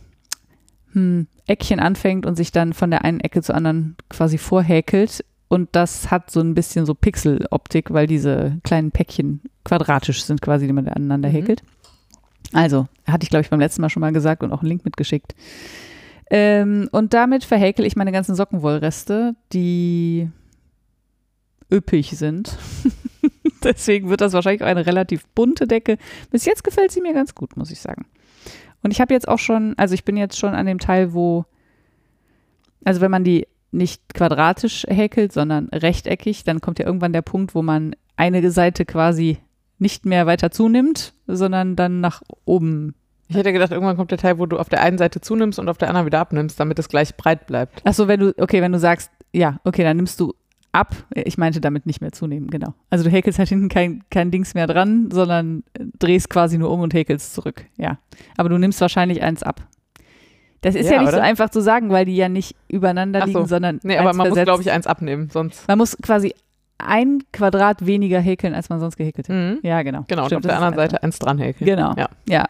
hm, 0.93 1.27
Eckchen 1.47 1.81
anfängt 1.81 2.27
und 2.27 2.37
sich 2.37 2.53
dann 2.53 2.73
von 2.73 2.91
der 2.91 3.05
einen 3.05 3.21
Ecke 3.21 3.43
zur 3.43 3.55
anderen 3.55 3.97
quasi 4.09 4.39
vorhäkelt. 4.39 5.25
Und 5.49 5.71
das 5.73 6.11
hat 6.11 6.31
so 6.31 6.41
ein 6.41 6.55
bisschen 6.55 6.87
so 6.87 6.95
Pixel-Optik, 6.95 7.93
weil 7.93 8.07
diese 8.07 8.59
kleinen 8.63 8.93
Päckchen 8.93 9.41
quadratisch 9.65 10.23
sind 10.25 10.41
quasi, 10.41 10.67
die 10.67 10.73
man 10.73 10.87
aneinander 10.89 11.29
Mhm. 11.29 11.33
häkelt. 11.33 11.63
Also, 12.53 12.87
hatte 13.07 13.25
ich, 13.25 13.31
glaube 13.31 13.43
ich, 13.43 13.51
beim 13.51 13.61
letzten 13.61 13.83
Mal 13.83 13.91
schon 13.91 14.01
mal 14.01 14.13
gesagt 14.13 14.43
und 14.43 14.53
auch 14.53 14.61
einen 14.61 14.69
Link 14.69 14.85
mitgeschickt. 14.85 15.35
Ähm, 16.31 16.89
und 16.93 17.13
damit 17.15 17.45
verhäkel 17.45 17.85
ich 17.85 17.97
meine 17.97 18.13
ganzen 18.13 18.37
Sockenwollreste, 18.37 19.35
die 19.53 20.31
üppig 21.73 22.11
sind. 22.17 22.57
Deswegen 23.65 24.09
wird 24.09 24.21
das 24.21 24.33
wahrscheinlich 24.33 24.63
auch 24.63 24.69
eine 24.69 24.87
relativ 24.87 25.27
bunte 25.35 25.67
Decke. 25.67 25.99
Bis 26.31 26.45
jetzt 26.45 26.65
gefällt 26.65 26.93
sie 26.93 27.01
mir 27.01 27.13
ganz 27.13 27.35
gut, 27.35 27.57
muss 27.57 27.71
ich 27.71 27.81
sagen. 27.81 28.07
Und 28.83 28.91
ich 28.91 29.01
habe 29.01 29.15
jetzt 29.15 29.29
auch 29.29 29.39
schon, 29.39 29.75
also 29.77 29.95
ich 29.95 30.05
bin 30.05 30.17
jetzt 30.17 30.39
schon 30.39 30.55
an 30.55 30.67
dem 30.67 30.79
Teil, 30.79 31.13
wo, 31.13 31.45
also 32.85 33.01
wenn 33.01 33.11
man 33.11 33.25
die 33.25 33.47
nicht 33.73 34.15
quadratisch 34.15 34.85
häkelt, 34.89 35.33
sondern 35.33 35.69
rechteckig, 35.69 36.45
dann 36.45 36.61
kommt 36.61 36.79
ja 36.79 36.87
irgendwann 36.87 37.13
der 37.13 37.23
Punkt, 37.23 37.55
wo 37.55 37.63
man 37.63 37.95
eine 38.17 38.51
Seite 38.51 38.85
quasi 38.85 39.39
nicht 39.79 40.05
mehr 40.05 40.27
weiter 40.27 40.51
zunimmt, 40.51 41.15
sondern 41.27 41.77
dann 41.77 42.01
nach 42.01 42.23
oben. 42.45 42.95
Ich 43.29 43.37
hätte 43.37 43.53
gedacht, 43.53 43.71
irgendwann 43.71 43.97
kommt 43.97 44.11
der 44.11 44.19
Teil, 44.19 44.39
wo 44.39 44.47
du 44.47 44.59
auf 44.59 44.69
der 44.69 44.83
einen 44.83 44.99
Seite 44.99 45.21
zunimmst 45.21 45.59
und 45.59 45.69
auf 45.69 45.79
der 45.79 45.89
anderen 45.89 46.07
wieder 46.07 46.19
abnimmst, 46.19 46.59
damit 46.59 46.79
es 46.79 46.89
gleich 46.89 47.17
breit 47.17 47.47
bleibt. 47.47 47.87
Achso, 47.87 48.09
wenn 48.09 48.21
du, 48.21 48.35
okay, 48.39 48.61
wenn 48.61 48.73
du 48.73 48.79
sagst, 48.79 49.11
ja, 49.33 49.61
okay, 49.65 49.85
dann 49.85 49.97
nimmst 49.97 50.19
du 50.21 50.35
ab. 50.73 50.95
Ich 51.15 51.39
meinte 51.39 51.61
damit 51.61 51.87
nicht 51.87 52.01
mehr 52.01 52.13
zunehmen, 52.13 52.49
genau. 52.51 52.75
Also 52.91 53.05
du 53.05 53.11
häkelst 53.11 53.39
halt 53.39 53.49
hinten 53.49 53.69
kein, 53.69 54.03
kein 54.11 54.31
Dings 54.31 54.55
mehr 54.55 54.67
dran, 54.67 55.09
sondern 55.13 55.65
drehst 55.99 56.31
quasi 56.31 56.59
nur 56.59 56.71
um 56.71 56.81
und 56.81 56.95
häkelst 56.95 57.35
zurück, 57.35 57.65
ja. 57.77 57.99
Aber 58.37 58.49
du 58.49 58.59
nimmst 58.59 58.81
wahrscheinlich 58.81 59.23
eins 59.23 59.43
ab. 59.43 59.63
Das 60.63 60.75
ist 60.75 60.87
ja, 60.87 60.97
Ja, 60.97 61.01
nicht 61.01 61.11
so 61.11 61.17
oder? 61.17 61.25
einfach 61.25 61.51
zu 61.51 61.61
sagen, 61.61 61.91
weil 61.91 62.05
die 62.05 62.17
ja 62.17 62.29
nicht 62.29 62.55
übereinander 62.69 63.21
so. 63.21 63.27
liegen, 63.27 63.47
sondern 63.47 63.81
Nee, 63.83 63.97
aber 63.97 64.09
man 64.09 64.17
muss, 64.19 64.27
versetzt. 64.29 64.45
glaube 64.47 64.63
ich, 64.63 64.71
eins 64.71 64.87
abnehmen, 64.87 65.31
sonst. 65.33 65.67
Man 65.69 65.79
muss 65.79 65.97
quasi 66.03 66.35
ein 66.79 67.23
Quadrat 67.33 67.85
weniger 67.87 68.21
häkeln, 68.21 68.55
als 68.55 68.69
man 68.69 68.79
sonst 68.81 68.97
gehäkelt 68.97 69.29
hätte. 69.29 69.37
Mhm. 69.39 69.59
Ja, 69.63 69.83
genau. 69.83 70.05
Genau, 70.09 70.27
Stimmt, 70.27 70.45
und 70.45 70.51
auf 70.51 70.57
der 70.59 70.67
anderen. 70.67 70.75
Seite 70.91 71.03
eins 71.03 71.19
dranhäkeln. 71.19 71.67
Genau. 71.69 71.95
Ja. 71.97 72.09
Ja. 72.29 72.45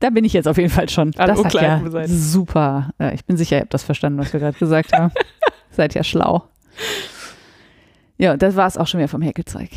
Da 0.00 0.10
bin 0.10 0.24
ich 0.24 0.32
jetzt 0.32 0.48
auf 0.48 0.56
jeden 0.56 0.70
Fall 0.70 0.88
schon. 0.88 1.12
Alle 1.18 1.34
das 1.34 1.44
hat 1.44 1.54
ja 1.54 1.82
super. 2.06 2.90
Ja, 2.98 3.12
ich 3.12 3.24
bin 3.26 3.36
sicher, 3.36 3.56
ihr 3.56 3.62
habt 3.62 3.74
das 3.74 3.82
verstanden, 3.82 4.18
was 4.18 4.32
wir 4.32 4.40
gerade 4.40 4.58
gesagt 4.58 4.92
haben. 4.92 5.12
Seid 5.70 5.94
ja 5.94 6.02
schlau. 6.02 6.44
Ja, 8.20 8.36
das 8.36 8.54
war 8.54 8.66
es 8.66 8.76
auch 8.76 8.86
schon 8.86 8.98
wieder 8.98 9.08
vom 9.08 9.22
Häkelzeug. 9.22 9.70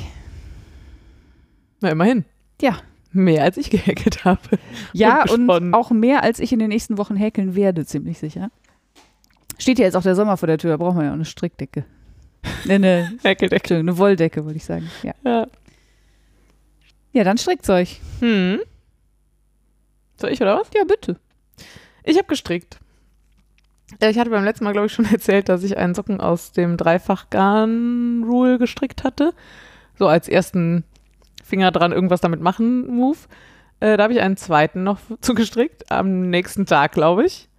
Na, 1.80 1.90
immerhin. 1.92 2.26
Ja. 2.62 2.78
Mehr 3.14 3.44
als 3.44 3.56
ich 3.56 3.70
gehäkelt 3.70 4.26
habe. 4.26 4.42
Ja, 4.94 5.24
Und 5.32 5.50
und, 5.50 5.74
auch 5.74 5.92
mehr, 5.92 6.24
als 6.24 6.40
ich 6.40 6.52
in 6.52 6.60
den 6.60 6.68
nächsten 6.68 6.98
Wochen 6.98 7.16
häkeln 7.16 7.56
werde, 7.56 7.86
ziemlich 7.86 8.18
sicher. 8.20 8.52
Steht 9.58 9.80
ja 9.80 9.86
jetzt 9.86 9.96
auch 9.96 10.04
der 10.04 10.16
Sommer 10.16 10.36
vor 10.36 10.48
der 10.48 10.58
Tür, 10.58 10.72
da 10.72 10.78
brauchen 10.78 10.98
wir 10.98 11.06
ja 11.06 11.10
auch 11.12 11.16
eine 11.16 11.26
Strickdecke. 11.26 11.86
Ne, 12.66 12.80
ne, 12.80 13.18
Häkeldecke. 13.24 13.78
Eine 13.78 13.98
Wolldecke, 13.98 14.44
wollte 14.44 14.58
ich 14.58 14.66
sagen. 14.66 14.90
Ja, 15.04 15.14
Ja. 15.24 15.48
ja 17.14 17.24
dann 17.24 17.38
Strickzeug. 17.38 17.88
Hm. 18.20 18.60
Soll 20.18 20.32
ich 20.32 20.42
oder 20.42 20.60
was? 20.60 20.70
Ja, 20.76 20.84
bitte. 20.84 21.18
Ich 22.04 22.18
habe 22.18 22.28
gestrickt. 22.28 22.80
Äh, 24.00 24.10
Ich 24.10 24.20
hatte 24.20 24.30
beim 24.30 24.44
letzten 24.44 24.64
Mal, 24.66 24.74
glaube 24.74 24.88
ich, 24.88 24.94
schon 24.94 25.06
erzählt, 25.12 25.50
dass 25.50 25.64
ich 25.64 25.78
einen 25.78 25.94
Socken 25.96 26.20
aus 26.22 26.52
dem 26.52 26.78
Dreifach-Garn-Rule 26.78 28.58
gestrickt 28.60 29.04
hatte. 29.04 29.34
So 29.98 30.08
als 30.08 30.28
ersten 30.28 30.84
Finger 31.44 31.72
dran 31.72 31.92
irgendwas 31.92 32.22
damit 32.22 32.42
machen 32.42 32.88
Move. 32.88 33.18
Äh, 33.80 33.98
da 33.98 34.04
habe 34.04 34.14
ich 34.14 34.22
einen 34.22 34.38
zweiten 34.38 34.84
noch 34.84 35.00
zugestrickt, 35.22 35.92
am 35.92 36.30
nächsten 36.30 36.66
Tag, 36.66 36.94
glaube 36.94 37.26
ich. 37.26 37.50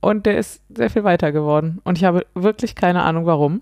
Und 0.00 0.24
der 0.24 0.38
ist 0.38 0.62
sehr 0.74 0.88
viel 0.88 1.04
weiter 1.04 1.30
geworden. 1.30 1.80
Und 1.84 1.98
ich 1.98 2.04
habe 2.04 2.26
wirklich 2.34 2.74
keine 2.74 3.02
Ahnung, 3.02 3.26
warum. 3.26 3.60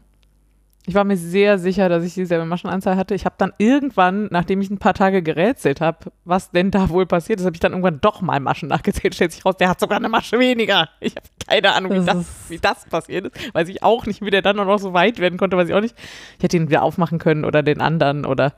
Ich 0.87 0.95
war 0.95 1.05
mir 1.05 1.19
sehr 1.19 1.59
sicher, 1.59 1.91
dass 1.91 2.03
ich 2.03 2.15
dieselbe 2.15 2.47
Maschenanzahl 2.47 2.97
hatte. 2.97 3.15
Ich 3.15 3.27
habe 3.27 3.35
dann 3.37 3.53
irgendwann, 3.59 4.29
nachdem 4.31 4.63
ich 4.63 4.71
ein 4.71 4.79
paar 4.79 4.95
Tage 4.95 5.23
gerätselt 5.23 5.83
habe, 5.83 6.11
was 6.25 6.51
denn 6.51 6.71
da 6.71 6.89
wohl 6.89 7.05
passiert 7.05 7.41
ist, 7.41 7.45
habe 7.45 7.55
ich 7.55 7.61
dann 7.61 7.73
irgendwann 7.73 8.01
doch 8.01 8.23
mal 8.23 8.41
Maschen 8.41 8.71
nachgezählt. 8.71 9.15
Stellt 9.15 9.33
sich 9.33 9.45
raus, 9.45 9.57
der 9.59 9.69
hat 9.69 9.81
sogar 9.81 9.99
eine 9.99 10.09
Masche 10.09 10.39
weniger. 10.39 10.89
Ich 11.01 11.15
habe 11.15 11.27
keine 11.47 11.75
Ahnung, 11.75 11.93
wie 11.93 12.05
Das 12.07 12.27
wie 12.49 12.59
das 12.59 12.87
passiert 12.87 13.27
ist. 13.27 13.55
Weiß 13.55 13.69
ich 13.69 13.83
auch 13.83 14.07
nicht, 14.07 14.23
wie 14.23 14.31
der 14.31 14.41
dann 14.41 14.57
noch 14.57 14.79
so 14.79 14.95
weit 14.95 15.19
werden 15.19 15.39
konnte, 15.39 15.59
weiß 15.59 15.69
ich 15.69 15.75
auch 15.75 15.83
nicht. 15.83 15.95
Ich 16.39 16.45
hätte 16.45 16.57
ihn 16.57 16.71
wieder 16.71 16.83
aufmachen 16.83 17.19
können 17.19 17.45
oder 17.45 17.63
den 17.63 17.83
anderen 17.83 18.25
oder. 18.25 18.55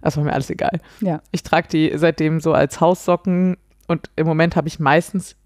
Das 0.00 0.16
war 0.16 0.24
mir 0.24 0.32
alles 0.32 0.50
egal. 0.50 0.80
Ja. 1.00 1.22
Ich 1.30 1.44
trage 1.44 1.68
die 1.68 1.92
seitdem 1.94 2.40
so 2.40 2.52
als 2.54 2.80
Haussocken 2.80 3.56
und 3.86 4.10
im 4.16 4.26
Moment 4.26 4.56
habe 4.56 4.66
ich 4.66 4.80
meistens, 4.80 5.36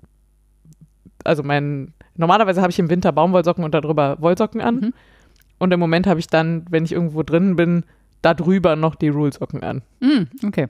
also 1.24 1.42
mein, 1.42 1.92
normalerweise 2.14 2.62
habe 2.62 2.70
ich 2.70 2.78
im 2.78 2.88
Winter 2.88 3.12
Baumwollsocken 3.12 3.64
und 3.64 3.74
darüber 3.74 4.16
Wollsocken 4.20 4.62
an. 4.62 4.74
Mhm. 4.76 4.94
Und 5.58 5.72
im 5.72 5.80
Moment 5.80 6.06
habe 6.06 6.20
ich 6.20 6.26
dann, 6.26 6.64
wenn 6.70 6.84
ich 6.84 6.92
irgendwo 6.92 7.22
drin 7.22 7.56
bin, 7.56 7.84
da 8.22 8.34
drüber 8.34 8.76
noch 8.76 8.94
die 8.94 9.08
Rule-Socken 9.08 9.62
an. 9.62 9.82
Mm, 10.00 10.46
okay. 10.46 10.68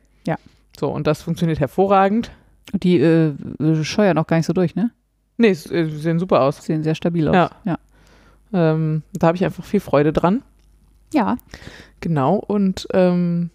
So, 0.78 0.88
und 0.90 1.06
das 1.06 1.22
funktioniert 1.22 1.58
hervorragend. 1.58 2.30
Und 2.72 2.84
die 2.84 2.98
äh, 3.00 3.32
scheuern 3.82 4.18
auch 4.18 4.26
gar 4.26 4.36
nicht 4.36 4.44
so 4.44 4.52
durch, 4.52 4.74
ne? 4.74 4.90
Nee, 5.38 5.48
es, 5.48 5.70
äh, 5.70 5.86
sie 5.88 5.96
sehen 5.96 6.18
super 6.18 6.42
aus. 6.42 6.62
Sehen 6.62 6.82
sehr 6.82 6.94
stabil 6.94 7.26
aus. 7.28 7.34
Ja. 7.34 7.50
Ja. 7.64 7.78
Ähm, 8.52 9.02
da 9.14 9.28
habe 9.28 9.36
ich 9.36 9.44
einfach 9.46 9.64
viel 9.64 9.80
Freude 9.80 10.12
dran. 10.12 10.42
ja. 11.14 11.36
Genau. 12.00 12.34
Und 12.36 12.86
ähm, 12.92 13.48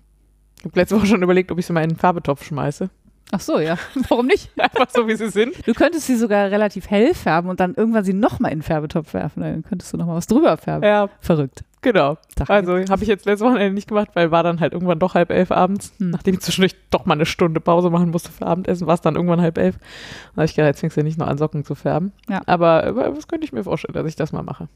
ich 0.57 0.65
habe 0.65 0.79
letzte 0.79 0.95
Woche 0.97 1.05
schon 1.05 1.21
überlegt, 1.21 1.51
ob 1.51 1.59
ich 1.59 1.65
sie 1.67 1.73
mal 1.73 1.83
in 1.83 1.89
den 1.91 1.97
Farbetopf 1.99 2.43
schmeiße. 2.43 2.89
Ach 3.31 3.39
so, 3.39 3.59
ja. 3.59 3.77
Warum 4.09 4.27
nicht? 4.27 4.49
Einfach 4.57 4.89
so, 4.89 5.07
wie 5.07 5.15
sie 5.15 5.29
sind. 5.29 5.55
Du 5.65 5.73
könntest 5.73 6.07
sie 6.07 6.15
sogar 6.15 6.51
relativ 6.51 6.89
hell 6.89 7.13
färben 7.13 7.49
und 7.49 7.59
dann 7.59 7.73
irgendwann 7.75 8.03
sie 8.03 8.13
nochmal 8.13 8.51
in 8.51 8.59
den 8.59 8.63
Färbetopf 8.63 9.13
werfen. 9.13 9.41
Dann 9.41 9.63
könntest 9.63 9.93
du 9.93 9.97
nochmal 9.97 10.17
was 10.17 10.27
drüber 10.27 10.57
färben. 10.57 10.83
Ja, 10.83 11.09
Verrückt. 11.21 11.63
genau. 11.81 12.17
Also 12.47 12.73
habe 12.73 13.03
ich 13.03 13.07
jetzt 13.07 13.25
letzte 13.25 13.45
Wochenende 13.45 13.73
nicht 13.73 13.87
gemacht, 13.87 14.09
weil 14.13 14.31
war 14.31 14.43
dann 14.43 14.59
halt 14.59 14.73
irgendwann 14.73 14.99
doch 14.99 15.15
halb 15.15 15.31
elf 15.31 15.51
abends. 15.51 15.93
Hm. 15.97 16.09
Nachdem 16.09 16.35
ich 16.35 16.41
zwischendurch 16.41 16.75
doch 16.89 17.05
mal 17.05 17.13
eine 17.13 17.25
Stunde 17.25 17.61
Pause 17.61 17.89
machen 17.89 18.11
musste 18.11 18.31
für 18.31 18.45
Abendessen, 18.45 18.85
war 18.85 18.95
es 18.95 19.01
dann 19.01 19.15
irgendwann 19.15 19.41
halb 19.41 19.57
elf. 19.57 19.77
Da 19.77 20.37
habe 20.37 20.45
ich 20.45 20.55
gedacht, 20.55 20.67
jetzt 20.69 20.81
fängst 20.81 20.97
du 20.97 21.03
nicht 21.03 21.17
noch 21.17 21.27
an 21.27 21.37
Socken 21.37 21.63
zu 21.63 21.75
färben. 21.75 22.11
Ja. 22.29 22.41
Aber 22.45 23.11
das 23.15 23.27
könnte 23.27 23.45
ich 23.45 23.53
mir 23.53 23.63
vorstellen, 23.63 23.93
dass 23.93 24.05
ich 24.05 24.15
das 24.15 24.33
mal 24.33 24.43
mache. 24.43 24.67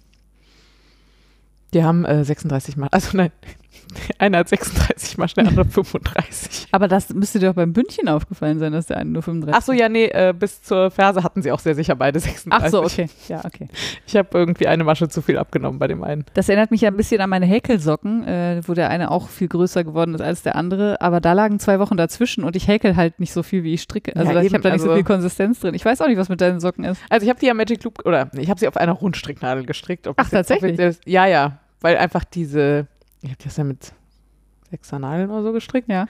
Die 1.74 1.84
haben 1.84 2.06
äh, 2.06 2.24
36 2.24 2.78
Maschen. 2.78 2.94
Also 2.94 3.18
nein, 3.18 3.32
einer 4.18 4.40
hat 4.40 4.50
36 4.50 5.18
Maschen, 5.18 5.36
der 5.44 5.48
andere 5.48 5.66
35. 5.66 6.68
Aber 6.72 6.88
das 6.88 7.10
müsste 7.14 7.40
dir 7.40 7.48
doch 7.50 7.56
beim 7.56 7.74
Bündchen 7.74 8.08
aufgefallen 8.10 8.60
sein, 8.60 8.74
dass 8.74 8.88
der 8.88 8.98
eine 8.98 9.10
nur 9.10 9.22
35 9.22 9.58
Ach 9.58 9.66
so, 9.66 9.72
ja, 9.74 9.90
nee, 9.90 10.06
äh, 10.06 10.34
bis 10.38 10.62
zur 10.62 10.92
Ferse 10.92 11.24
hatten 11.24 11.42
sie 11.42 11.52
auch 11.52 11.60
sehr 11.60 11.76
sicher 11.76 11.96
beide 11.96 12.20
36. 12.20 12.66
Ach 12.66 12.70
so, 12.70 12.84
okay. 12.84 13.10
Ja, 13.28 13.44
okay. 13.46 13.68
Ich 14.08 14.16
habe 14.16 14.30
irgendwie 14.34 14.68
eine 14.68 14.84
Masche 14.84 15.08
zu 15.10 15.22
viel 15.22 15.38
abgenommen 15.38 15.80
bei 15.80 15.88
dem 15.88 16.04
einen. 16.04 16.26
Das 16.34 16.48
erinnert 16.48 16.72
mich 16.72 16.82
ja 16.82 16.90
ein 16.90 16.98
bisschen 16.98 17.22
an 17.22 17.30
meine 17.30 17.46
Häkelsocken, 17.46 18.28
äh, 18.28 18.62
wo 18.66 18.74
der 18.74 18.90
eine 18.90 19.12
auch 19.12 19.30
viel 19.30 19.48
größer 19.48 19.84
geworden 19.84 20.14
ist 20.14 20.22
als 20.22 20.44
der 20.44 20.56
andere. 20.56 21.02
Aber 21.02 21.20
da 21.20 21.34
lagen 21.34 21.60
zwei 21.60 21.80
Wochen 21.80 21.98
dazwischen 21.98 22.44
und 22.44 22.56
ich 22.56 22.68
häkel 22.68 22.96
halt 22.96 23.20
nicht 23.20 23.34
so 23.34 23.44
viel, 23.44 23.64
wie 23.64 23.74
ich 23.74 23.82
stricke. 23.82 24.16
Also 24.16 24.32
Ja, 24.32 24.42
ich 24.42 24.54
habe 24.54 24.64
da 24.64 24.70
nicht 24.72 24.82
so 24.82 24.90
also- 24.90 24.96
viel 24.96 25.04
Konsistenz 25.04 25.60
drin. 25.60 25.74
Ich 25.74 25.84
weiß 25.84 26.02
auch 26.02 26.08
nicht, 26.08 26.18
was 26.18 26.30
mit 26.30 26.42
deinen 26.42 26.60
Socken 26.60 26.84
ist. 26.84 27.02
Also 27.10 27.26
ich 27.26 27.30
habe 27.30 27.40
die 27.40 27.48
ja 27.48 27.54
Magic 27.54 27.84
Loop, 27.84 28.06
oder 28.06 28.30
ich 28.38 28.50
habe 28.50 28.60
sie 28.60 28.68
auf 28.68 28.78
einer 28.78 28.94
Rundstricknadel 28.94 29.66
gestrickt. 29.66 30.08
Ach, 30.08 30.14
jetzt 30.18 30.32
tatsächlich? 30.32 30.98
Ja, 31.06 31.26
ja, 31.26 31.60
weil 31.82 31.98
einfach 31.98 32.24
diese, 32.24 32.88
ich 33.26 33.32
habe 33.32 33.44
das 33.44 33.58
ja 33.58 33.64
mit 33.64 33.94
sechser 34.70 35.00
Nadeln 35.00 35.30
oder 35.32 35.44
so 35.44 35.52
gestrickt. 35.54 35.90
Ja. 35.90 36.08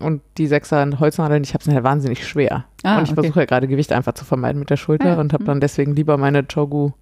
Und 0.00 0.22
die 0.36 0.46
sechser 0.46 0.88
Holznadeln, 1.00 1.42
ich 1.42 1.54
habe 1.54 1.64
es 1.66 1.74
halt 1.74 1.82
wahnsinnig 1.84 2.26
schwer. 2.26 2.66
Ah, 2.84 2.98
und 2.98 3.04
ich 3.04 3.10
okay. 3.10 3.20
versuche 3.22 3.40
ja 3.40 3.46
gerade 3.46 3.66
Gewicht 3.66 3.92
einfach 3.92 4.12
zu 4.12 4.24
vermeiden 4.24 4.60
mit 4.60 4.70
der 4.70 4.76
Schulter 4.76 5.06
Ah, 5.06 5.14
ja. 5.14 5.20
und 5.20 5.32
habe 5.32 5.42
Hm. 5.42 5.46
dann 5.46 5.60
deswegen 5.60 5.94
lieber 5.96 6.16
meine 6.16 6.44
Chogu 6.44 6.92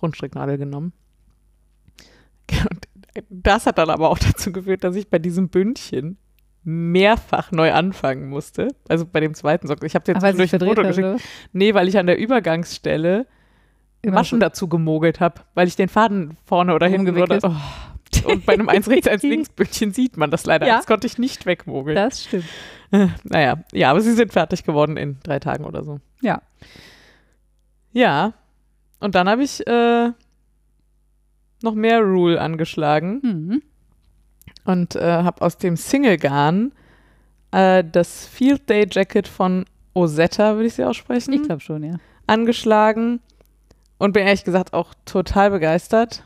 Rundstricknadel 0.00 0.56
genommen. 0.58 0.92
Und 2.50 2.88
das 3.28 3.66
hat 3.66 3.78
dann 3.78 3.90
aber 3.90 4.08
auch 4.10 4.18
dazu 4.18 4.52
geführt, 4.52 4.84
dass 4.84 4.96
ich 4.96 5.08
bei 5.10 5.18
diesem 5.18 5.48
Bündchen 5.48 6.16
mehrfach 6.64 7.50
neu 7.52 7.72
anfangen 7.72 8.28
musste. 8.28 8.68
Also 8.88 9.04
bei 9.04 9.20
dem 9.20 9.34
zweiten 9.34 9.66
Socken. 9.66 9.84
Ich 9.86 9.94
habe 9.94 10.10
jetzt 10.10 10.22
durch 10.22 10.50
verdreht 10.50 10.68
Foto 10.76 10.82
geschickt. 10.86 11.06
oder? 11.06 11.16
Nee, 11.52 11.74
weil 11.74 11.88
ich 11.88 11.98
an 11.98 12.06
der 12.06 12.18
Übergangsstelle 12.18 13.26
Immer 14.00 14.14
Maschen 14.16 14.40
dazu 14.40 14.68
gemogelt 14.68 15.20
habe, 15.20 15.42
weil 15.54 15.68
ich 15.68 15.76
den 15.76 15.88
Faden 15.88 16.36
vorne 16.44 16.74
oder 16.74 16.86
hinten 16.86 17.10
oder, 17.10 17.20
Rumgewickelt. 17.20 17.52
Oh. 18.24 18.28
und 18.32 18.46
bei 18.46 18.54
einem 18.54 18.68
eins 18.68 18.88
rechts, 18.88 19.08
eins 19.08 19.22
links 19.22 19.48
Bündchen 19.50 19.92
sieht 19.92 20.16
man 20.16 20.30
das 20.30 20.46
leider. 20.46 20.66
Ja. 20.66 20.76
Das 20.76 20.86
konnte 20.86 21.06
ich 21.06 21.18
nicht 21.18 21.46
wegmogeln. 21.46 21.96
Das 21.96 22.24
stimmt. 22.24 22.44
Naja, 23.24 23.62
ja, 23.72 23.90
aber 23.90 24.00
sie 24.02 24.12
sind 24.12 24.32
fertig 24.32 24.64
geworden 24.64 24.96
in 24.98 25.18
drei 25.22 25.38
Tagen 25.38 25.64
oder 25.64 25.82
so. 25.82 26.00
Ja. 26.20 26.42
Ja. 27.92 28.34
Und 29.00 29.14
dann 29.14 29.28
habe 29.28 29.42
ich 29.42 29.66
äh, 29.66 30.10
noch 31.62 31.74
mehr 31.74 32.00
Rule 32.00 32.40
angeschlagen 32.40 33.20
Mhm. 33.22 33.62
und 34.64 34.94
äh, 34.96 35.00
habe 35.22 35.40
aus 35.42 35.56
dem 35.58 35.76
Single-Garn 35.76 36.72
äh, 37.52 37.82
das 37.90 38.26
Field 38.26 38.68
Day 38.68 38.86
Jacket 38.90 39.26
von 39.26 39.64
Osetta, 39.94 40.54
würde 40.54 40.66
ich 40.66 40.74
sie 40.74 40.84
aussprechen, 40.84 41.32
Ich 41.32 41.42
glaube 41.42 41.60
schon, 41.60 41.82
ja. 41.84 41.96
angeschlagen 42.26 43.20
und 43.98 44.12
bin 44.12 44.26
ehrlich 44.26 44.44
gesagt 44.44 44.72
auch 44.74 44.94
total 45.04 45.50
begeistert. 45.50 46.24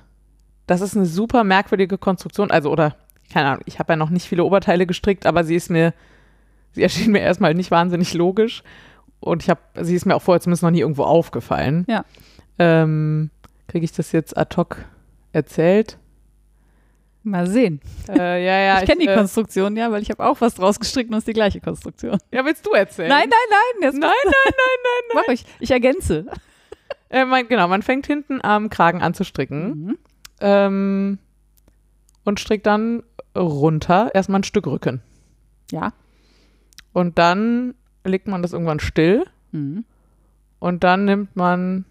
Das 0.66 0.80
ist 0.80 0.96
eine 0.96 1.06
super 1.06 1.44
merkwürdige 1.44 1.98
Konstruktion. 1.98 2.50
Also, 2.50 2.70
oder, 2.70 2.96
keine 3.32 3.48
Ahnung, 3.48 3.62
ich 3.66 3.78
habe 3.78 3.92
ja 3.92 3.96
noch 3.96 4.10
nicht 4.10 4.26
viele 4.26 4.44
Oberteile 4.44 4.86
gestrickt, 4.86 5.26
aber 5.26 5.44
sie 5.44 5.54
ist 5.54 5.70
mir, 5.70 5.94
sie 6.72 6.82
erschien 6.84 7.12
mir 7.12 7.20
erstmal 7.20 7.54
nicht 7.54 7.70
wahnsinnig 7.70 8.14
logisch. 8.14 8.62
Und 9.20 9.42
ich 9.42 9.50
habe, 9.50 9.60
sie 9.80 9.94
ist 9.94 10.06
mir 10.06 10.14
auch 10.14 10.22
vorher 10.22 10.40
zumindest 10.40 10.62
noch 10.62 10.70
nie 10.70 10.80
irgendwo 10.80 11.04
aufgefallen. 11.04 11.84
Ja. 11.88 12.04
Ähm, 12.58 13.30
Kriege 13.68 13.84
ich 13.84 13.92
das 13.92 14.12
jetzt 14.12 14.36
ad 14.36 14.56
hoc 14.56 14.84
erzählt? 15.32 15.98
Mal 17.22 17.48
sehen. 17.48 17.80
äh, 18.08 18.44
ja, 18.44 18.58
ja. 18.60 18.78
ich 18.82 18.86
kenne 18.86 19.00
die 19.00 19.08
äh, 19.08 19.16
Konstruktion, 19.16 19.76
ja, 19.76 19.90
weil 19.90 20.00
ich 20.00 20.10
habe 20.10 20.24
auch 20.24 20.40
was 20.40 20.54
draus 20.54 20.78
gestrickt 20.78 21.10
und 21.10 21.16
es 21.16 21.22
ist 21.22 21.28
die 21.28 21.32
gleiche 21.32 21.60
Konstruktion. 21.60 22.18
Ja, 22.30 22.44
willst 22.44 22.64
du 22.64 22.70
erzählen? 22.70 23.08
Nein, 23.08 23.28
nein, 23.28 23.38
nein. 23.50 23.82
Jetzt 23.82 23.98
Nein, 23.98 24.10
nein, 24.24 24.32
nein, 24.46 24.54
nein. 25.12 25.22
mach 25.26 25.32
ich. 25.32 25.44
Ich 25.58 25.72
ergänze. 25.72 26.26
Äh, 27.08 27.24
mein, 27.24 27.48
genau, 27.48 27.66
man 27.66 27.82
fängt 27.82 28.06
hinten 28.06 28.40
am 28.44 28.70
Kragen 28.70 29.02
an 29.02 29.12
zu 29.14 29.24
stricken. 29.24 29.68
Mhm. 29.68 29.98
Ähm, 30.40 31.18
und 32.24 32.40
strickt 32.40 32.66
dann 32.66 33.02
runter, 33.36 34.10
erstmal 34.14 34.40
ein 34.40 34.44
Stück 34.44 34.66
Rücken. 34.66 35.00
Ja. 35.70 35.92
Und 36.92 37.18
dann 37.18 37.74
legt 38.04 38.26
man 38.28 38.42
das 38.42 38.52
irgendwann 38.52 38.80
still 38.80 39.24
Mhm. 39.52 39.84
und 40.58 40.82
dann 40.84 41.04
nimmt 41.04 41.36
man, 41.36 41.84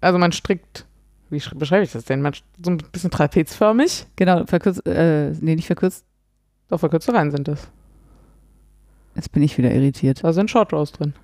also 0.00 0.18
man 0.18 0.32
strickt, 0.32 0.86
wie 1.30 1.38
sch- 1.38 1.56
beschreibe 1.56 1.84
ich 1.84 1.92
das 1.92 2.04
denn? 2.04 2.20
Man 2.22 2.34
so 2.62 2.70
ein 2.70 2.78
bisschen 2.92 3.10
trapezförmig. 3.10 4.06
Genau, 4.16 4.44
verkürzt, 4.46 4.86
äh, 4.86 5.30
nee, 5.40 5.56
nicht 5.56 5.66
verkürzt. 5.66 6.04
Doch, 6.68 6.78
verkürzte 6.78 7.12
Reihen 7.14 7.30
sind 7.30 7.48
das. 7.48 7.68
Jetzt 9.14 9.32
bin 9.32 9.42
ich 9.42 9.56
wieder 9.58 9.72
irritiert. 9.72 10.22
Da 10.24 10.32
sind 10.32 10.50
Short 10.50 10.72
Rows 10.72 10.92
drin. 10.92 11.14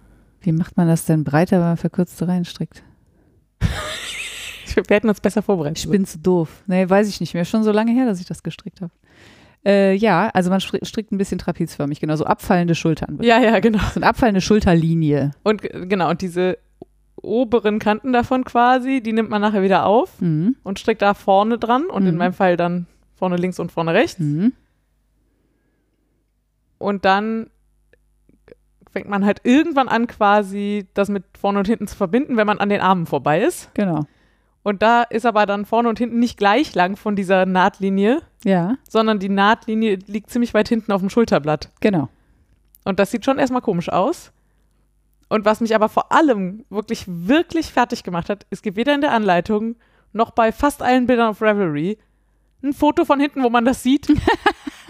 Wie 0.40 0.52
macht 0.52 0.76
man 0.76 0.88
das 0.88 1.04
denn 1.04 1.24
breiter, 1.24 1.58
wenn 1.58 1.66
man 1.66 1.76
verkürzte 1.76 2.26
reinstrickt? 2.26 2.82
Wir 4.88 4.96
hätten 4.96 5.08
uns 5.08 5.20
besser 5.20 5.42
vorbereitet. 5.42 5.78
Ich 5.78 5.88
bin 5.90 6.04
zu 6.04 6.18
doof. 6.18 6.62
Nee, 6.66 6.88
weiß 6.88 7.08
ich 7.08 7.20
nicht 7.20 7.34
mehr. 7.34 7.44
Schon 7.44 7.62
so 7.64 7.72
lange 7.72 7.92
her, 7.92 8.06
dass 8.06 8.20
ich 8.20 8.26
das 8.26 8.42
gestrickt 8.42 8.80
habe. 8.80 8.92
Äh, 9.64 9.94
ja, 9.94 10.28
also 10.34 10.50
man 10.50 10.58
stri- 10.60 10.84
strickt 10.84 11.12
ein 11.12 11.18
bisschen 11.18 11.38
trapezförmig, 11.38 12.00
genau, 12.00 12.16
so 12.16 12.24
abfallende 12.24 12.74
Schultern. 12.74 13.18
ja, 13.22 13.40
ja, 13.40 13.60
genau. 13.60 13.78
So 13.94 14.00
eine 14.00 14.06
abfallende 14.08 14.40
Schulterlinie. 14.40 15.30
Und 15.44 15.62
äh, 15.64 15.86
genau, 15.86 16.10
und 16.10 16.20
diese 16.20 16.58
oberen 17.14 17.78
Kanten 17.78 18.12
davon 18.12 18.42
quasi, 18.44 19.00
die 19.00 19.12
nimmt 19.12 19.30
man 19.30 19.40
nachher 19.40 19.62
wieder 19.62 19.86
auf 19.86 20.20
Mhm. 20.20 20.56
und 20.64 20.80
strickt 20.80 21.00
da 21.02 21.14
vorne 21.14 21.58
dran 21.58 21.84
und 21.84 22.04
in 22.06 22.12
Mhm. 22.14 22.18
meinem 22.18 22.32
Fall 22.32 22.56
dann 22.56 22.86
vorne 23.14 23.36
links 23.36 23.60
und 23.60 23.70
vorne 23.70 23.94
rechts. 23.94 24.18
Mhm. 24.18 24.52
Und 26.78 27.04
dann 27.04 27.48
fängt 28.90 29.08
man 29.08 29.24
halt 29.24 29.40
irgendwann 29.44 29.88
an, 29.88 30.06
quasi 30.08 30.86
das 30.94 31.08
mit 31.08 31.22
vorne 31.38 31.60
und 31.60 31.68
hinten 31.68 31.86
zu 31.86 31.96
verbinden, 31.96 32.36
wenn 32.36 32.46
man 32.46 32.58
an 32.58 32.68
den 32.68 32.80
Armen 32.80 33.06
vorbei 33.06 33.40
ist. 33.42 33.70
Genau. 33.74 34.04
Und 34.62 34.82
da 34.82 35.02
ist 35.02 35.26
aber 35.26 35.44
dann 35.46 35.64
vorne 35.66 35.88
und 35.88 35.98
hinten 35.98 36.18
nicht 36.20 36.36
gleich 36.38 36.74
lang 36.74 36.96
von 36.96 37.16
dieser 37.16 37.46
Nahtlinie, 37.46 38.22
Ja, 38.44 38.76
sondern 38.88 39.18
die 39.18 39.28
Nahtlinie 39.28 39.98
liegt 40.06 40.30
ziemlich 40.30 40.54
weit 40.54 40.68
hinten 40.68 40.92
auf 40.92 41.00
dem 41.00 41.10
Schulterblatt. 41.10 41.70
genau. 41.80 42.08
Und 42.84 42.98
das 42.98 43.12
sieht 43.12 43.24
schon 43.24 43.38
erstmal 43.38 43.62
komisch 43.62 43.88
aus. 43.90 44.32
Und 45.28 45.44
was 45.44 45.60
mich 45.60 45.74
aber 45.74 45.88
vor 45.88 46.10
allem 46.10 46.64
wirklich, 46.68 47.04
wirklich 47.06 47.66
fertig 47.72 48.02
gemacht 48.02 48.28
hat, 48.28 48.44
es 48.50 48.60
gibt 48.60 48.76
weder 48.76 48.92
in 48.94 49.00
der 49.00 49.12
Anleitung 49.12 49.76
noch 50.12 50.32
bei 50.32 50.50
fast 50.50 50.82
allen 50.82 51.06
Bildern 51.06 51.28
auf 51.28 51.40
Revelry 51.40 51.96
ein 52.62 52.72
Foto 52.72 53.04
von 53.04 53.20
hinten, 53.20 53.42
wo 53.42 53.50
man 53.50 53.64
das 53.64 53.82
sieht. 53.82 54.08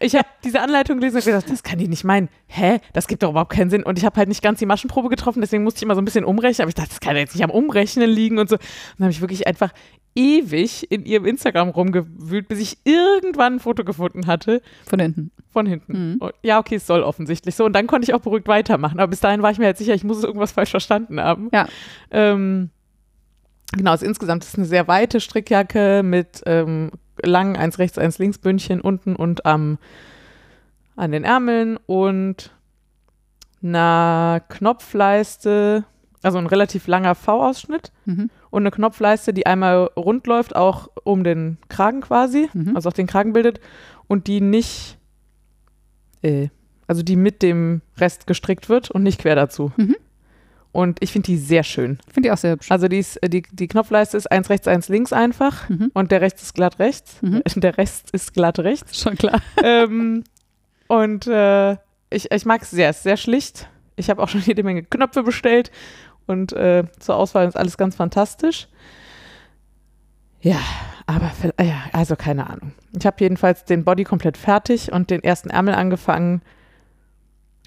Ich 0.00 0.14
habe 0.14 0.28
diese 0.44 0.60
Anleitung 0.60 0.98
gelesen 0.98 1.16
und 1.16 1.24
gedacht, 1.24 1.50
das 1.50 1.62
kann 1.62 1.78
die 1.78 1.88
nicht 1.88 2.04
meinen. 2.04 2.28
Hä? 2.46 2.78
Das 2.92 3.08
gibt 3.08 3.22
doch 3.22 3.30
überhaupt 3.30 3.52
keinen 3.52 3.70
Sinn. 3.70 3.82
Und 3.82 3.98
ich 3.98 4.04
habe 4.04 4.16
halt 4.16 4.28
nicht 4.28 4.42
ganz 4.42 4.60
die 4.60 4.66
Maschenprobe 4.66 5.08
getroffen, 5.08 5.40
deswegen 5.40 5.64
musste 5.64 5.78
ich 5.78 5.82
immer 5.82 5.94
so 5.94 6.00
ein 6.00 6.04
bisschen 6.04 6.24
umrechnen. 6.24 6.62
Aber 6.62 6.68
ich 6.68 6.74
dachte, 6.74 6.90
das 6.90 7.00
kann 7.00 7.16
ja 7.16 7.22
jetzt 7.22 7.34
nicht 7.34 7.44
am 7.44 7.50
Umrechnen 7.50 8.08
liegen 8.08 8.38
und 8.38 8.48
so. 8.48 8.56
Und 8.56 8.62
dann 8.98 9.06
habe 9.06 9.12
ich 9.12 9.20
wirklich 9.20 9.46
einfach 9.46 9.72
ewig 10.14 10.90
in 10.90 11.04
ihrem 11.04 11.24
Instagram 11.24 11.68
rumgewühlt, 11.70 12.48
bis 12.48 12.60
ich 12.60 12.78
irgendwann 12.84 13.54
ein 13.54 13.60
Foto 13.60 13.84
gefunden 13.84 14.26
hatte. 14.26 14.62
Von 14.86 15.00
hinten. 15.00 15.30
Von 15.50 15.66
hinten. 15.66 16.12
Mhm. 16.12 16.16
Und 16.18 16.32
ja, 16.42 16.58
okay, 16.58 16.76
es 16.76 16.86
soll 16.86 17.02
offensichtlich 17.02 17.54
so. 17.54 17.64
Und 17.64 17.72
dann 17.72 17.86
konnte 17.86 18.04
ich 18.04 18.14
auch 18.14 18.20
beruhigt 18.20 18.48
weitermachen. 18.48 19.00
Aber 19.00 19.08
bis 19.08 19.20
dahin 19.20 19.42
war 19.42 19.50
ich 19.50 19.58
mir 19.58 19.66
halt 19.66 19.78
sicher, 19.78 19.94
ich 19.94 20.04
muss 20.04 20.22
irgendwas 20.22 20.52
falsch 20.52 20.70
verstanden 20.70 21.20
haben. 21.20 21.50
Ja. 21.52 21.68
Ähm, 22.10 22.70
genau, 23.76 23.92
also 23.92 24.06
insgesamt 24.06 24.44
ist 24.44 24.50
es 24.50 24.54
eine 24.56 24.66
sehr 24.66 24.86
weite 24.88 25.20
Strickjacke 25.20 26.02
mit 26.04 26.42
ähm, 26.46 26.90
langen 27.22 27.56
eins 27.56 27.78
rechts, 27.78 27.98
eins 27.98 28.18
links 28.18 28.38
Bündchen 28.38 28.80
unten 28.80 29.16
und 29.16 29.46
am 29.46 29.78
an 30.96 31.12
den 31.12 31.24
Ärmeln 31.24 31.78
und 31.86 32.50
einer 33.62 34.42
Knopfleiste, 34.48 35.84
also 36.22 36.38
ein 36.38 36.46
relativ 36.46 36.86
langer 36.88 37.14
V-Ausschnitt 37.14 37.92
Mhm. 38.04 38.30
und 38.50 38.62
eine 38.62 38.70
Knopfleiste, 38.72 39.32
die 39.32 39.46
einmal 39.46 39.90
rund 39.96 40.26
läuft, 40.26 40.56
auch 40.56 40.88
um 41.04 41.22
den 41.24 41.58
Kragen 41.68 42.00
quasi, 42.00 42.48
Mhm. 42.52 42.74
also 42.74 42.88
auch 42.88 42.92
den 42.94 43.06
Kragen 43.06 43.32
bildet 43.32 43.60
und 44.08 44.26
die 44.26 44.40
nicht, 44.40 44.98
äh, 46.22 46.48
also 46.88 47.02
die 47.02 47.16
mit 47.16 47.42
dem 47.42 47.82
Rest 47.98 48.26
gestrickt 48.26 48.68
wird 48.68 48.90
und 48.90 49.02
nicht 49.04 49.20
quer 49.20 49.36
dazu. 49.36 49.72
Mhm. 49.76 49.96
Und 50.72 51.02
ich 51.02 51.12
finde 51.12 51.26
die 51.26 51.38
sehr 51.38 51.62
schön. 51.64 51.98
Finde 52.12 52.28
ich 52.28 52.32
auch 52.32 52.38
sehr 52.38 52.52
hübsch. 52.52 52.70
Also 52.70 52.88
die, 52.88 52.98
ist, 52.98 53.16
äh, 53.22 53.28
die, 53.28 53.42
die 53.50 53.68
Knopfleiste 53.68 54.16
ist 54.16 54.30
eins 54.30 54.50
rechts, 54.50 54.68
eins 54.68 54.88
links 54.88 55.12
einfach 55.12 55.68
Mhm. 55.68 55.90
und 55.94 56.10
der 56.12 56.20
rechts 56.20 56.42
ist 56.42 56.54
glatt 56.54 56.78
rechts. 56.78 57.22
Mhm. 57.22 57.42
Der 57.56 57.78
Rest 57.78 58.10
ist 58.12 58.34
glatt 58.34 58.58
rechts. 58.58 59.00
Schon 59.00 59.16
klar. 59.16 59.40
ähm, 59.64 60.24
und 60.86 61.26
äh, 61.26 61.72
ich, 62.10 62.30
ich 62.30 62.44
mag 62.46 62.62
es 62.62 62.70
sehr, 62.70 62.90
es 62.90 62.98
ist 62.98 63.02
sehr 63.02 63.16
schlicht. 63.16 63.68
Ich 63.96 64.10
habe 64.10 64.22
auch 64.22 64.28
schon 64.28 64.40
jede 64.46 64.62
Menge 64.62 64.82
Knöpfe 64.82 65.22
bestellt 65.22 65.70
und 66.26 66.52
äh, 66.52 66.84
zur 66.98 67.16
Auswahl 67.16 67.48
ist 67.48 67.56
alles 67.56 67.76
ganz 67.78 67.96
fantastisch. 67.96 68.68
Ja, 70.40 70.60
aber 71.06 71.32
ja, 71.60 71.82
also 71.92 72.14
keine 72.14 72.48
Ahnung. 72.48 72.72
Ich 72.98 73.04
habe 73.06 73.16
jedenfalls 73.20 73.64
den 73.64 73.84
Body 73.84 74.04
komplett 74.04 74.36
fertig 74.36 74.92
und 74.92 75.10
den 75.10 75.24
ersten 75.24 75.50
Ärmel 75.50 75.74
angefangen. 75.74 76.42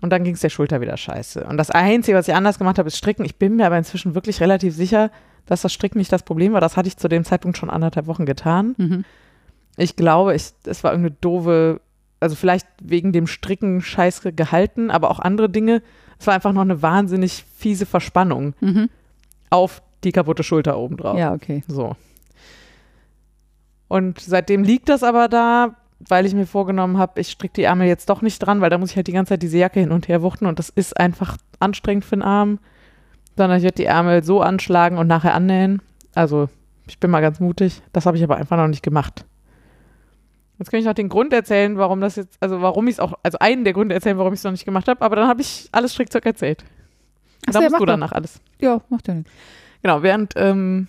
Und 0.02 0.10
dann 0.10 0.24
ging 0.24 0.34
es 0.34 0.42
der 0.42 0.50
Schulter 0.50 0.82
wieder 0.82 0.98
scheiße. 0.98 1.44
Und 1.46 1.58
das 1.58 1.70
Einzige, 1.70 2.18
was 2.18 2.28
ich 2.28 2.34
anders 2.36 2.58
gemacht 2.58 2.80
habe, 2.80 2.88
ist 2.88 2.98
Stricken. 2.98 3.24
Ich 3.24 3.36
bin 3.38 3.56
mir 3.56 3.68
aber 3.68 3.78
inzwischen 3.78 4.16
wirklich 4.16 4.42
relativ 4.42 4.76
sicher, 4.76 5.12
dass 5.46 5.62
das 5.62 5.72
Stricken 5.74 6.00
nicht 6.00 6.12
das 6.12 6.24
Problem 6.24 6.54
war. 6.54 6.62
Das 6.62 6.76
hatte 6.76 6.88
ich 6.88 6.98
zu 6.98 7.08
dem 7.08 7.24
Zeitpunkt 7.24 7.58
schon 7.58 7.70
anderthalb 7.70 8.08
Wochen 8.08 8.26
getan. 8.26 8.74
Mhm. 8.78 9.06
Ich 9.78 9.96
glaube, 9.96 10.36
ich, 10.36 10.52
es 10.66 10.84
war 10.84 10.92
irgendeine 10.92 11.16
doofe, 11.22 11.82
also 12.20 12.36
vielleicht 12.36 12.68
wegen 12.82 13.12
dem 13.14 13.28
Stricken 13.28 13.82
scheiße 13.82 14.34
gehalten, 14.34 14.92
aber 14.92 15.12
auch 15.12 15.20
andere 15.20 15.50
Dinge. 15.50 15.82
Es 16.20 16.28
war 16.28 16.34
einfach 16.34 16.54
noch 16.54 16.62
eine 16.62 16.82
wahnsinnig 16.82 17.46
fiese 17.56 17.86
Verspannung 17.86 18.54
Mhm. 18.60 18.90
auf 19.50 19.82
die 20.04 20.12
kaputte 20.12 20.44
Schulter 20.44 20.78
oben 20.78 20.98
drauf. 20.98 21.18
Ja, 21.18 21.34
okay. 21.34 21.64
So. 21.68 21.96
Und 23.88 24.20
seitdem 24.20 24.64
liegt 24.64 24.90
das 24.90 25.04
aber 25.04 25.28
da, 25.28 25.76
weil 26.08 26.26
ich 26.26 26.34
mir 26.34 26.46
vorgenommen 26.46 26.98
habe, 26.98 27.20
ich 27.20 27.32
stricke 27.32 27.54
die 27.56 27.64
Ärmel 27.64 27.88
jetzt 27.88 28.10
doch 28.10 28.22
nicht 28.22 28.40
dran, 28.40 28.62
weil 28.62 28.70
da 28.70 28.78
muss 28.78 28.92
ich 28.92 28.96
halt 28.96 29.08
die 29.08 29.14
ganze 29.14 29.30
Zeit 29.30 29.44
diese 29.44 29.58
Jacke 29.58 29.80
hin 29.80 29.92
und 29.92 30.08
her 30.08 30.22
wuchten 30.22 30.46
und 30.46 30.60
das 30.60 30.70
ist 30.70 30.98
einfach 31.00 31.38
anstrengend 31.60 32.06
für 32.06 32.16
den 32.16 32.24
Arm. 32.24 32.60
Sondern 33.38 33.58
ich 33.58 33.64
werde 33.64 33.76
die 33.76 33.86
Ärmel 33.86 34.24
so 34.24 34.42
anschlagen 34.42 34.98
und 34.98 35.08
nachher 35.08 35.34
annähen. 35.34 35.82
Also, 36.14 36.50
ich 36.88 37.00
bin 37.00 37.10
mal 37.10 37.22
ganz 37.22 37.40
mutig. 37.40 37.82
Das 37.94 38.06
habe 38.06 38.18
ich 38.18 38.24
aber 38.24 38.36
einfach 38.36 38.58
noch 38.58 38.68
nicht 38.68 38.84
gemacht. 38.84 39.26
Jetzt 40.60 40.70
kann 40.70 40.80
ich 40.80 40.86
noch 40.86 40.94
den 40.94 41.10
Grund 41.10 41.34
erzählen, 41.34 41.78
warum 41.78 42.02
das 42.02 42.18
jetzt, 42.18 42.38
also 42.40 42.62
warum 42.62 42.88
ich 42.88 42.96
es 42.96 43.00
auch, 43.00 43.14
also 43.24 43.40
einen 43.40 43.64
der 43.64 43.74
Gründe 43.74 43.96
erzählen, 43.96 44.18
warum 44.20 44.34
ich 44.34 44.42
es 44.42 44.44
noch 44.44 44.52
nicht 44.52 44.66
gemacht 44.66 44.88
habe, 44.88 45.02
aber 45.02 45.16
dann 45.16 45.28
habe 45.28 45.42
ich 45.42 45.70
alles 45.72 45.94
Strickzeug 45.94 46.24
erzählt. 46.26 46.64
Ach 47.48 47.54
da 47.54 47.54
so, 47.54 47.60
ja, 47.60 47.64
musst 47.64 47.72
mach 47.72 47.80
du 47.80 47.86
danach 47.86 48.12
alles. 48.12 48.42
Ja, 48.60 48.82
macht 48.90 49.08
ja 49.08 49.16
nichts. 49.16 49.32
Genau, 49.82 50.04
während 50.04 50.34
ähm, 50.36 50.88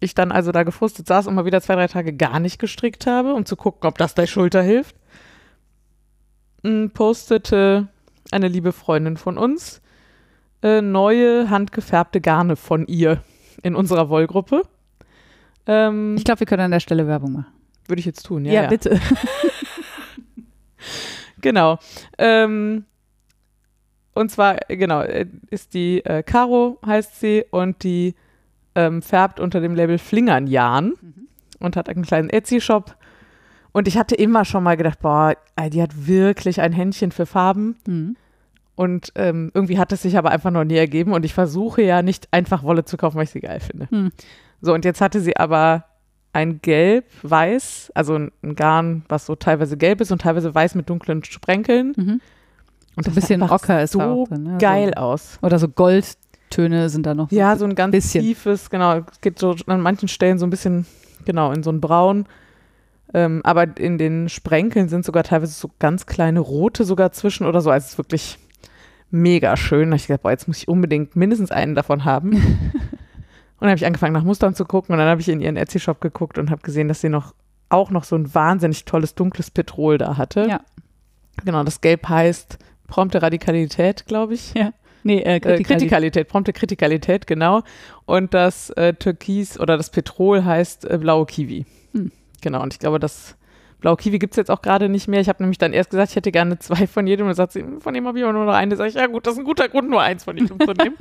ich 0.00 0.14
dann 0.14 0.32
also 0.32 0.52
da 0.52 0.62
gefrustet 0.62 1.06
saß 1.06 1.26
und 1.26 1.34
mal 1.34 1.44
wieder 1.44 1.60
zwei, 1.60 1.74
drei 1.74 1.86
Tage 1.88 2.12
gar 2.12 2.40
nicht 2.40 2.58
gestrickt 2.58 3.06
habe, 3.06 3.34
um 3.34 3.44
zu 3.46 3.56
gucken, 3.56 3.86
ob 3.88 3.98
das 3.98 4.14
der 4.14 4.26
Schulter 4.26 4.62
hilft, 4.62 4.96
m, 6.62 6.90
postete 6.90 7.88
eine 8.30 8.48
liebe 8.48 8.72
Freundin 8.72 9.16
von 9.16 9.38
uns 9.38 9.80
äh, 10.62 10.80
neue 10.80 11.50
handgefärbte 11.50 12.20
Garne 12.20 12.56
von 12.56 12.86
ihr 12.86 13.22
in 13.62 13.74
unserer 13.74 14.08
Wollgruppe. 14.08 14.62
Ähm, 15.66 16.16
Ich 16.16 16.24
glaube, 16.24 16.40
wir 16.40 16.46
können 16.46 16.62
an 16.62 16.70
der 16.70 16.80
Stelle 16.80 17.06
Werbung 17.06 17.32
machen. 17.32 17.46
Würde 17.86 18.00
ich 18.00 18.06
jetzt 18.06 18.24
tun, 18.24 18.44
ja. 18.44 18.52
ja. 18.62 18.68
bitte. 18.68 19.00
Genau. 21.40 21.78
Ähm, 22.16 22.86
und 24.14 24.30
zwar, 24.30 24.70
äh, 24.70 24.76
genau, 24.78 25.02
äh, 25.02 25.26
ist 25.50 25.74
die 25.74 26.02
äh, 26.04 26.22
Caro, 26.22 26.78
heißt 26.86 27.20
sie, 27.20 27.44
und 27.50 27.82
die 27.82 28.14
ähm, 28.74 29.02
färbt 29.02 29.40
unter 29.40 29.60
dem 29.60 29.74
Label 29.74 29.98
Flingernjahn 29.98 30.94
Mhm. 31.00 31.28
und 31.60 31.76
hat 31.76 31.88
einen 31.88 32.04
kleinen 32.04 32.30
Etsy-Shop. 32.30 32.96
Und 33.72 33.88
ich 33.88 33.98
hatte 33.98 34.14
immer 34.14 34.44
schon 34.44 34.62
mal 34.62 34.76
gedacht, 34.76 35.00
boah, 35.00 35.34
die 35.72 35.82
hat 35.82 36.06
wirklich 36.06 36.60
ein 36.60 36.72
Händchen 36.72 37.10
für 37.10 37.26
Farben. 37.26 37.76
Mhm. 37.86 38.16
Und 38.76 39.12
ähm, 39.14 39.50
irgendwie 39.54 39.78
hat 39.78 39.92
es 39.92 40.02
sich 40.02 40.18
aber 40.18 40.30
einfach 40.30 40.50
noch 40.50 40.64
nie 40.64 40.76
ergeben. 40.76 41.12
Und 41.12 41.24
ich 41.24 41.34
versuche 41.34 41.82
ja 41.82 42.02
nicht 42.02 42.28
einfach 42.32 42.62
Wolle 42.64 42.84
zu 42.84 42.96
kaufen, 42.96 43.16
weil 43.16 43.24
ich 43.24 43.30
sie 43.30 43.40
geil 43.40 43.60
finde. 43.60 43.88
Hm. 43.90 44.10
So, 44.60 44.74
und 44.74 44.84
jetzt 44.84 45.00
hatte 45.00 45.20
sie 45.20 45.36
aber 45.36 45.84
ein 46.32 46.60
Gelb-Weiß, 46.60 47.92
also 47.94 48.16
ein 48.16 48.54
Garn, 48.56 49.04
was 49.08 49.26
so 49.26 49.36
teilweise 49.36 49.76
gelb 49.76 50.00
ist 50.00 50.10
und 50.10 50.22
teilweise 50.22 50.52
weiß 50.54 50.74
mit 50.74 50.88
dunklen 50.90 51.22
Sprenkeln. 51.22 51.92
Mhm. 51.96 52.20
Und 52.96 53.04
So 53.04 53.10
ein 53.10 53.14
bisschen 53.14 53.40
sah 53.40 53.46
einfach 53.46 53.62
Ocker 53.62 53.82
ist 53.82 53.92
so 53.92 54.26
drin. 54.26 54.42
Ne? 54.44 54.58
geil 54.58 54.92
So, 54.96 55.00
aus. 55.02 55.38
oder 55.42 55.58
so 55.58 55.68
Goldtöne 56.54 56.88
sind 56.88 57.06
da 57.06 57.14
noch. 57.14 57.30
Ja, 57.30 57.56
so 57.56 57.64
ein 57.64 57.74
ganz 57.74 57.92
bisschen. 57.92 58.22
tiefes, 58.22 58.70
genau. 58.70 59.02
Es 59.10 59.20
geht 59.20 59.38
so 59.38 59.56
an 59.66 59.80
manchen 59.80 60.08
Stellen 60.08 60.38
so 60.38 60.46
ein 60.46 60.50
bisschen, 60.50 60.86
genau, 61.24 61.52
in 61.52 61.62
so 61.62 61.70
ein 61.70 61.80
Braun. 61.80 62.26
Ähm, 63.12 63.40
aber 63.44 63.76
in 63.76 63.98
den 63.98 64.28
Sprenkeln 64.28 64.88
sind 64.88 65.04
sogar 65.04 65.24
teilweise 65.24 65.52
so 65.52 65.70
ganz 65.78 66.06
kleine 66.06 66.40
rote 66.40 66.84
sogar 66.84 67.12
zwischen 67.12 67.46
oder 67.46 67.60
so. 67.60 67.70
Also 67.70 67.84
es 67.84 67.92
ist 67.92 67.98
wirklich 67.98 68.38
mega 69.10 69.56
schön. 69.56 69.90
Da 69.90 69.94
hab 69.94 70.00
ich 70.00 70.06
gedacht, 70.06 70.22
boah, 70.22 70.30
jetzt 70.30 70.48
muss 70.48 70.58
ich 70.58 70.68
unbedingt 70.68 71.16
mindestens 71.16 71.50
einen 71.50 71.74
davon 71.74 72.04
haben. 72.04 72.30
und 72.32 73.60
dann 73.60 73.70
habe 73.70 73.76
ich 73.76 73.86
angefangen 73.86 74.14
nach 74.14 74.24
Mustern 74.24 74.54
zu 74.54 74.64
gucken 74.64 74.92
und 74.92 74.98
dann 74.98 75.08
habe 75.08 75.20
ich 75.20 75.28
in 75.28 75.40
ihren 75.40 75.56
Etsy-Shop 75.56 76.00
geguckt 76.00 76.38
und 76.38 76.50
habe 76.50 76.62
gesehen, 76.62 76.88
dass 76.88 77.00
sie 77.00 77.08
noch 77.08 77.34
auch 77.68 77.90
noch 77.90 78.04
so 78.04 78.16
ein 78.16 78.34
wahnsinnig 78.34 78.84
tolles 78.84 79.14
dunkles 79.14 79.50
Petrol 79.50 79.98
da 79.98 80.16
hatte. 80.16 80.46
Ja. 80.48 80.60
Genau, 81.44 81.64
das 81.64 81.80
Gelb 81.80 82.08
heißt 82.08 82.58
prompte 82.86 83.22
Radikalität, 83.22 84.06
glaube 84.06 84.34
ich. 84.34 84.54
Nee, 85.04 85.20
äh, 85.20 85.36
Äh, 85.36 85.40
Kritikalität. 85.40 85.66
Kritikalität, 85.66 86.28
prompte 86.28 86.52
Kritikalität, 86.52 87.26
genau. 87.26 87.62
Und 88.06 88.34
das 88.34 88.70
äh, 88.70 88.94
Türkis 88.94 89.60
oder 89.60 89.76
das 89.76 89.90
Petrol 89.90 90.44
heißt 90.44 90.90
äh, 90.90 90.98
blaue 90.98 91.26
Kiwi. 91.26 91.66
Hm. 91.92 92.10
Genau, 92.40 92.62
und 92.62 92.72
ich 92.72 92.78
glaube, 92.80 92.98
das 92.98 93.36
blaue 93.80 93.96
Kiwi 93.96 94.18
gibt 94.18 94.32
es 94.32 94.36
jetzt 94.38 94.50
auch 94.50 94.62
gerade 94.62 94.88
nicht 94.88 95.06
mehr. 95.06 95.20
Ich 95.20 95.28
habe 95.28 95.42
nämlich 95.42 95.58
dann 95.58 95.74
erst 95.74 95.90
gesagt, 95.90 96.10
ich 96.10 96.16
hätte 96.16 96.32
gerne 96.32 96.58
zwei 96.58 96.86
von 96.86 97.06
jedem. 97.06 97.26
Und 97.26 97.30
dann 97.30 97.36
sagt 97.36 97.52
sie, 97.52 97.60
hm, 97.60 97.80
von 97.82 97.92
dem 97.92 98.06
habe 98.06 98.18
ich 98.18 98.24
aber 98.24 98.32
nur 98.32 98.46
noch 98.46 98.54
eine. 98.54 98.76
Sag 98.76 98.88
ich, 98.88 98.94
ja 98.94 99.06
gut, 99.06 99.26
das 99.26 99.34
ist 99.34 99.40
ein 99.40 99.44
guter 99.44 99.68
Grund, 99.68 99.90
nur 99.90 100.00
eins 100.00 100.24
von 100.24 100.36
jedem 100.36 100.58
zu 100.58 100.72
nehmen. 100.72 100.96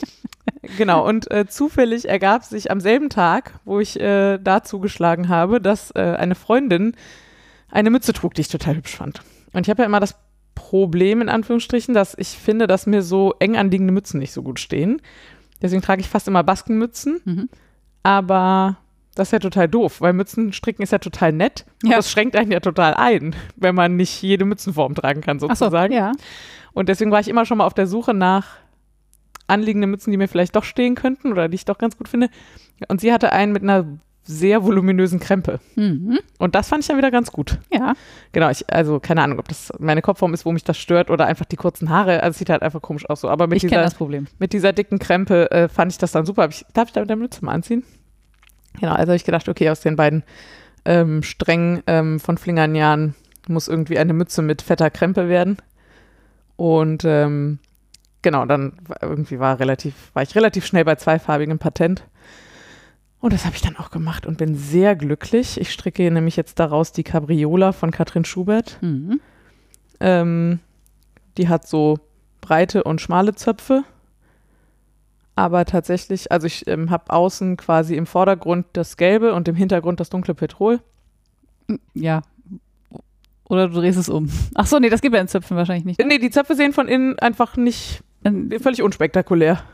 genau, 0.78 1.06
und 1.06 1.30
äh, 1.30 1.46
zufällig 1.46 2.08
ergab 2.08 2.44
sich 2.44 2.70
am 2.70 2.80
selben 2.80 3.10
Tag, 3.10 3.52
wo 3.66 3.78
ich 3.78 4.00
äh, 4.00 4.38
da 4.38 4.62
zugeschlagen 4.62 5.28
habe, 5.28 5.60
dass 5.60 5.90
äh, 5.90 6.00
eine 6.00 6.34
Freundin 6.34 6.96
eine 7.70 7.90
Mütze 7.90 8.14
trug, 8.14 8.32
die 8.34 8.40
ich 8.40 8.48
total 8.48 8.76
hübsch 8.76 8.96
fand. 8.96 9.20
Und 9.52 9.66
ich 9.66 9.70
habe 9.70 9.82
ja 9.82 9.86
immer 9.86 10.00
das 10.00 10.16
Problem, 10.54 11.20
in 11.20 11.28
Anführungsstrichen, 11.28 11.94
dass 11.94 12.14
ich 12.18 12.28
finde, 12.28 12.66
dass 12.66 12.86
mir 12.86 13.02
so 13.02 13.34
eng 13.38 13.56
anliegende 13.56 13.92
Mützen 13.92 14.20
nicht 14.20 14.32
so 14.32 14.42
gut 14.42 14.60
stehen. 14.60 15.00
Deswegen 15.62 15.82
trage 15.82 16.00
ich 16.00 16.08
fast 16.08 16.28
immer 16.28 16.42
Baskenmützen, 16.44 17.20
Mhm. 17.24 17.48
aber 18.02 18.76
das 19.14 19.28
ist 19.28 19.32
ja 19.32 19.38
total 19.38 19.68
doof, 19.68 20.00
weil 20.00 20.12
Mützen 20.12 20.52
stricken 20.52 20.82
ist 20.82 20.90
ja 20.92 20.98
total 20.98 21.32
nett. 21.32 21.64
Und 21.82 21.90
Ja. 21.90 21.96
das 21.96 22.10
schränkt 22.10 22.36
einen 22.36 22.50
ja 22.50 22.60
total 22.60 22.94
ein, 22.94 23.34
wenn 23.56 23.74
man 23.74 23.96
nicht 23.96 24.20
jede 24.22 24.44
Mützenform 24.44 24.94
tragen 24.94 25.20
kann, 25.20 25.36
Ach 25.38 25.40
so, 25.42 25.48
sozusagen. 25.48 25.92
ja. 25.92 26.12
Und 26.72 26.88
deswegen 26.88 27.10
war 27.12 27.20
ich 27.20 27.28
immer 27.28 27.46
schon 27.46 27.58
mal 27.58 27.66
auf 27.66 27.74
der 27.74 27.86
Suche 27.86 28.12
nach 28.14 28.46
anliegenden 29.46 29.90
Mützen, 29.90 30.10
die 30.10 30.16
mir 30.16 30.28
vielleicht 30.28 30.56
doch 30.56 30.64
stehen 30.64 30.94
könnten 30.94 31.30
oder 31.30 31.48
die 31.48 31.54
ich 31.54 31.64
doch 31.64 31.78
ganz 31.78 31.96
gut 31.96 32.08
finde. 32.08 32.28
Und 32.88 33.00
sie 33.00 33.12
hatte 33.12 33.30
einen 33.32 33.52
mit 33.52 33.62
einer 33.62 33.86
sehr 34.26 34.64
voluminösen 34.64 35.20
Krempe. 35.20 35.60
Mhm. 35.76 36.18
Und 36.38 36.54
das 36.54 36.68
fand 36.68 36.82
ich 36.82 36.88
dann 36.88 36.96
wieder 36.96 37.10
ganz 37.10 37.30
gut. 37.30 37.58
Ja. 37.70 37.92
Genau, 38.32 38.48
ich, 38.50 38.64
also 38.72 38.98
keine 38.98 39.22
Ahnung, 39.22 39.38
ob 39.38 39.48
das 39.48 39.70
meine 39.78 40.00
Kopfform 40.02 40.32
ist, 40.32 40.46
wo 40.46 40.52
mich 40.52 40.64
das 40.64 40.78
stört 40.78 41.10
oder 41.10 41.26
einfach 41.26 41.44
die 41.44 41.56
kurzen 41.56 41.90
Haare. 41.90 42.22
Also 42.22 42.30
es 42.32 42.38
sieht 42.38 42.48
halt 42.50 42.62
einfach 42.62 42.80
komisch 42.80 43.08
aus 43.08 43.20
so. 43.20 43.28
Aber 43.28 43.46
mit, 43.46 43.56
Ich 43.56 43.62
dieser, 43.68 43.82
das 43.82 43.94
Problem. 43.94 44.26
mit 44.38 44.52
dieser 44.54 44.72
dicken 44.72 44.98
Krempe 44.98 45.50
äh, 45.50 45.68
fand 45.68 45.92
ich 45.92 45.98
das 45.98 46.12
dann 46.12 46.24
super. 46.24 46.42
Hab 46.44 46.50
ich, 46.52 46.64
darf 46.72 46.88
ich 46.88 46.92
da 46.94 47.00
mit 47.00 47.10
der 47.10 47.16
Mütze 47.16 47.44
mal 47.44 47.52
anziehen? 47.52 47.84
Genau, 48.80 48.92
also 48.92 49.08
habe 49.10 49.16
ich 49.16 49.24
gedacht, 49.24 49.48
okay, 49.48 49.68
aus 49.70 49.80
den 49.80 49.96
beiden 49.96 50.24
ähm, 50.86 51.22
Strängen 51.22 51.82
ähm, 51.86 52.18
von 52.18 52.38
Flingernjahren 52.38 53.14
muss 53.46 53.68
irgendwie 53.68 53.98
eine 53.98 54.14
Mütze 54.14 54.40
mit 54.42 54.62
fetter 54.62 54.88
Krempe 54.90 55.28
werden. 55.28 55.58
Und 56.56 57.04
ähm, 57.04 57.58
genau, 58.22 58.46
dann 58.46 58.72
war- 58.86 59.02
irgendwie 59.02 59.38
war 59.38 59.58
relativ, 59.60 60.10
war 60.14 60.22
ich 60.22 60.34
relativ 60.34 60.64
schnell 60.66 60.84
bei 60.84 60.94
zweifarbigem 60.94 61.58
Patent. 61.58 62.04
Und 63.24 63.32
das 63.32 63.46
habe 63.46 63.56
ich 63.56 63.62
dann 63.62 63.78
auch 63.78 63.90
gemacht 63.90 64.26
und 64.26 64.36
bin 64.36 64.54
sehr 64.54 64.94
glücklich. 64.94 65.58
Ich 65.58 65.72
stricke 65.72 66.10
nämlich 66.10 66.36
jetzt 66.36 66.60
daraus 66.60 66.92
die 66.92 67.04
Cabriola 67.04 67.72
von 67.72 67.90
Katrin 67.90 68.26
Schubert. 68.26 68.76
Mhm. 68.82 69.18
Ähm, 69.98 70.60
die 71.38 71.48
hat 71.48 71.66
so 71.66 71.98
breite 72.42 72.84
und 72.84 73.00
schmale 73.00 73.34
Zöpfe. 73.34 73.84
Aber 75.36 75.64
tatsächlich, 75.64 76.30
also 76.30 76.46
ich 76.46 76.68
ähm, 76.68 76.90
habe 76.90 77.14
außen 77.14 77.56
quasi 77.56 77.96
im 77.96 78.04
Vordergrund 78.04 78.66
das 78.74 78.98
Gelbe 78.98 79.32
und 79.32 79.48
im 79.48 79.54
Hintergrund 79.54 80.00
das 80.00 80.10
dunkle 80.10 80.34
Petrol. 80.34 80.80
Ja. 81.94 82.20
Oder 83.48 83.68
du 83.68 83.80
drehst 83.80 83.98
es 83.98 84.10
um. 84.10 84.28
Ach 84.54 84.66
so, 84.66 84.78
nee, 84.78 84.90
das 84.90 85.00
gibt 85.00 85.14
ja 85.14 85.22
in 85.22 85.28
Zöpfen 85.28 85.56
wahrscheinlich 85.56 85.86
nicht. 85.86 85.98
Nee, 85.98 86.18
die 86.18 86.28
Zöpfe 86.28 86.56
sehen 86.56 86.74
von 86.74 86.88
innen 86.88 87.18
einfach 87.20 87.56
nicht, 87.56 88.02
völlig 88.60 88.82
unspektakulär. 88.82 89.64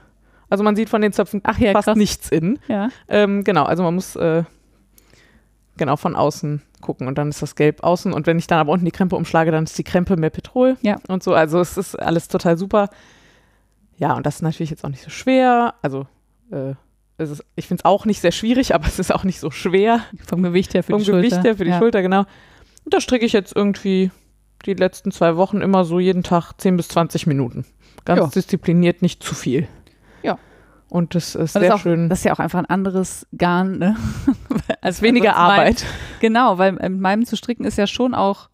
Also 0.50 0.62
man 0.64 0.76
sieht 0.76 0.90
von 0.90 1.00
den 1.00 1.12
Zöpfen 1.12 1.40
Ach 1.44 1.58
ja, 1.58 1.72
fast 1.72 1.86
krass. 1.86 1.96
nichts 1.96 2.28
innen. 2.30 2.58
Ja. 2.68 2.88
Ähm, 3.08 3.44
genau, 3.44 3.64
also 3.64 3.82
man 3.82 3.94
muss 3.94 4.16
äh, 4.16 4.42
genau 5.76 5.96
von 5.96 6.16
außen 6.16 6.60
gucken 6.80 7.06
und 7.08 7.16
dann 7.18 7.28
ist 7.28 7.40
das 7.42 7.54
Gelb 7.54 7.82
außen 7.82 8.12
und 8.12 8.26
wenn 8.26 8.38
ich 8.38 8.46
dann 8.46 8.58
aber 8.58 8.72
unten 8.72 8.84
die 8.84 8.90
Krempe 8.90 9.16
umschlage, 9.16 9.50
dann 9.50 9.64
ist 9.64 9.78
die 9.78 9.84
Krempe 9.84 10.16
mehr 10.16 10.30
Petrol 10.30 10.76
Ja. 10.82 10.96
und 11.08 11.22
so. 11.22 11.34
Also 11.34 11.60
es 11.60 11.76
ist 11.76 11.94
alles 11.94 12.28
total 12.28 12.58
super. 12.58 12.88
Ja, 13.96 14.14
und 14.14 14.24
das 14.26 14.36
ist 14.36 14.42
natürlich 14.42 14.70
jetzt 14.70 14.84
auch 14.84 14.88
nicht 14.88 15.02
so 15.02 15.10
schwer. 15.10 15.74
Also 15.82 16.06
äh, 16.50 16.74
es 17.18 17.30
ist, 17.30 17.44
ich 17.54 17.68
finde 17.68 17.82
es 17.82 17.84
auch 17.84 18.06
nicht 18.06 18.20
sehr 18.20 18.32
schwierig, 18.32 18.74
aber 18.74 18.86
es 18.86 18.98
ist 18.98 19.14
auch 19.14 19.24
nicht 19.24 19.40
so 19.40 19.50
schwer. 19.50 20.00
Vom 20.26 20.42
Gewicht 20.42 20.72
her 20.74 20.82
für 20.82 20.92
Vom 20.92 21.00
die 21.00 21.06
Schulter. 21.06 21.20
Gewicht 21.28 21.44
her 21.44 21.56
für 21.56 21.64
die 21.64 21.70
ja. 21.70 21.78
Schulter, 21.78 22.00
genau. 22.02 22.20
Und 22.84 22.94
da 22.94 23.00
stricke 23.00 23.26
ich 23.26 23.34
jetzt 23.34 23.54
irgendwie 23.54 24.10
die 24.64 24.72
letzten 24.74 25.12
zwei 25.12 25.36
Wochen 25.36 25.60
immer 25.60 25.84
so 25.84 26.00
jeden 26.00 26.22
Tag 26.22 26.54
10 26.58 26.76
bis 26.78 26.88
20 26.88 27.26
Minuten. 27.26 27.66
Ganz 28.06 28.20
Ja. 28.20 28.26
diszipliniert, 28.28 29.02
nicht 29.02 29.22
zu 29.22 29.34
viel. 29.34 29.68
Und 30.90 31.14
das 31.14 31.34
ist 31.36 31.54
Und 31.56 31.62
sehr 31.62 31.70
das, 31.70 31.80
auch, 31.80 31.82
schön. 31.82 32.08
das 32.08 32.18
ist 32.18 32.24
ja 32.24 32.32
auch 32.32 32.40
einfach 32.40 32.58
ein 32.58 32.66
anderes 32.66 33.26
Garn, 33.36 33.78
ne? 33.78 33.96
Als 34.80 35.02
weniger 35.02 35.30
sonst 35.32 35.38
mein- 35.38 35.50
Arbeit. 35.58 35.86
Genau, 36.20 36.58
weil 36.58 36.72
mit 36.72 37.00
meinem 37.00 37.24
zu 37.24 37.36
stricken 37.36 37.64
ist 37.64 37.78
ja 37.78 37.86
schon 37.86 38.14
auch, 38.14 38.48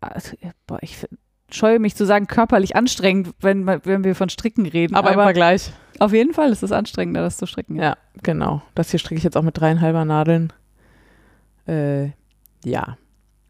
also, 0.00 0.36
boah, 0.66 0.78
ich 0.82 1.06
scheue 1.50 1.78
mich 1.78 1.94
zu 1.96 2.04
sagen, 2.04 2.26
körperlich 2.26 2.76
anstrengend, 2.76 3.30
wenn, 3.40 3.66
wenn 3.66 4.04
wir 4.04 4.14
von 4.14 4.28
Stricken 4.28 4.66
reden. 4.66 4.94
Aber, 4.94 5.10
im 5.12 5.14
Vergleich. 5.20 5.72
auf 5.98 6.12
jeden 6.12 6.34
Fall 6.34 6.50
ist 6.50 6.62
es 6.62 6.72
anstrengender, 6.72 7.22
das 7.22 7.36
zu 7.36 7.46
stricken. 7.46 7.76
Ja, 7.76 7.96
genau. 8.22 8.62
Das 8.74 8.90
hier 8.90 8.98
stricke 9.00 9.18
ich 9.18 9.24
jetzt 9.24 9.36
auch 9.36 9.42
mit 9.42 9.58
dreieinhalber 9.58 10.04
Nadeln. 10.04 10.52
Äh, 11.66 12.10
ja. 12.64 12.96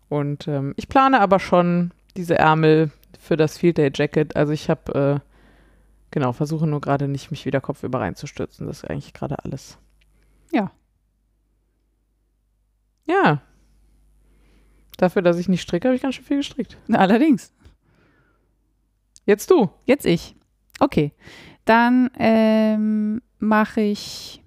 Und 0.09 0.47
ähm, 0.49 0.75
ich 0.77 0.89
plane 0.89 1.21
aber 1.21 1.41
schon 1.41 1.93
diese 2.17 2.37
Ärmel 2.39 2.91
für 3.19 3.37
das 3.37 3.57
Field 3.59 3.79
Day 3.79 3.91
Jacket. 3.95 4.37
Also 4.37 4.53
ich 4.53 4.69
habe, 4.69 5.21
äh, 5.25 5.32
genau, 6.13 6.33
versuche 6.33 6.69
nur 6.69 6.81
gerade 6.81 7.09
nicht, 7.09 7.33
mich 7.33 7.45
wieder 7.45 7.61
kopfüber 7.61 8.01
reinzustürzen. 8.01 8.69
Das 8.69 8.85
ist 8.85 8.89
eigentlich 8.89 9.13
gerade 9.13 9.45
alles. 9.45 9.79
Ja. 10.53 10.71
Ja. 13.07 13.43
Dafür, 14.99 15.23
dass 15.23 15.39
ich 15.39 15.49
nicht 15.49 15.63
stricke, 15.63 15.89
habe 15.89 15.97
ich 15.97 16.03
ganz 16.03 16.15
schön 16.15 16.25
viel 16.25 16.37
gestrickt. 16.37 16.79
Allerdings. 16.93 17.53
Jetzt 19.27 19.51
du. 19.51 19.71
Jetzt 19.85 20.07
ich. 20.07 20.37
Okay. 20.79 21.13
Dann 21.65 22.11
ähm, 22.19 23.23
mache 23.39 23.81
ich. 23.81 24.43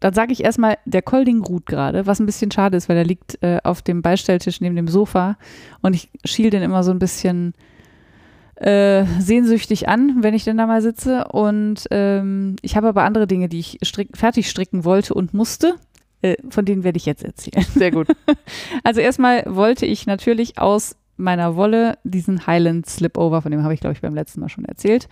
Dann 0.00 0.12
sage 0.12 0.32
ich 0.32 0.44
erstmal, 0.44 0.78
der 0.84 1.02
Kolding 1.02 1.42
ruht 1.42 1.66
gerade, 1.66 2.06
was 2.06 2.20
ein 2.20 2.26
bisschen 2.26 2.50
schade 2.50 2.76
ist, 2.76 2.88
weil 2.88 2.98
er 2.98 3.04
liegt 3.04 3.42
äh, 3.42 3.60
auf 3.64 3.82
dem 3.82 4.02
Beistelltisch 4.02 4.60
neben 4.60 4.76
dem 4.76 4.88
Sofa 4.88 5.38
und 5.80 5.94
ich 5.94 6.10
schiel 6.24 6.50
den 6.50 6.62
immer 6.62 6.84
so 6.84 6.90
ein 6.90 6.98
bisschen 6.98 7.54
äh, 8.56 9.04
sehnsüchtig 9.18 9.88
an, 9.88 10.22
wenn 10.22 10.34
ich 10.34 10.44
denn 10.44 10.56
da 10.56 10.66
mal 10.66 10.82
sitze. 10.82 11.26
Und 11.28 11.86
ähm, 11.90 12.56
ich 12.62 12.76
habe 12.76 12.88
aber 12.88 13.04
andere 13.04 13.26
Dinge, 13.26 13.48
die 13.48 13.60
ich 13.60 13.78
strick 13.82 14.16
fertig 14.16 14.48
stricken 14.48 14.84
wollte 14.84 15.14
und 15.14 15.34
musste. 15.34 15.76
Äh, 16.22 16.36
von 16.48 16.64
denen 16.64 16.82
werde 16.82 16.96
ich 16.96 17.06
jetzt 17.06 17.24
erzählen. 17.24 17.64
Sehr 17.74 17.90
gut. 17.90 18.08
Also 18.82 19.00
erstmal 19.00 19.42
wollte 19.46 19.84
ich 19.86 20.06
natürlich 20.06 20.58
aus 20.58 20.96
meiner 21.16 21.56
Wolle 21.56 21.98
diesen 22.04 22.46
Highland 22.46 22.86
Slipover, 22.86 23.42
von 23.42 23.50
dem 23.50 23.62
habe 23.62 23.74
ich 23.74 23.80
glaube 23.80 23.94
ich 23.94 24.00
beim 24.00 24.14
letzten 24.14 24.40
Mal 24.40 24.48
schon 24.48 24.64
erzählt, 24.64 25.08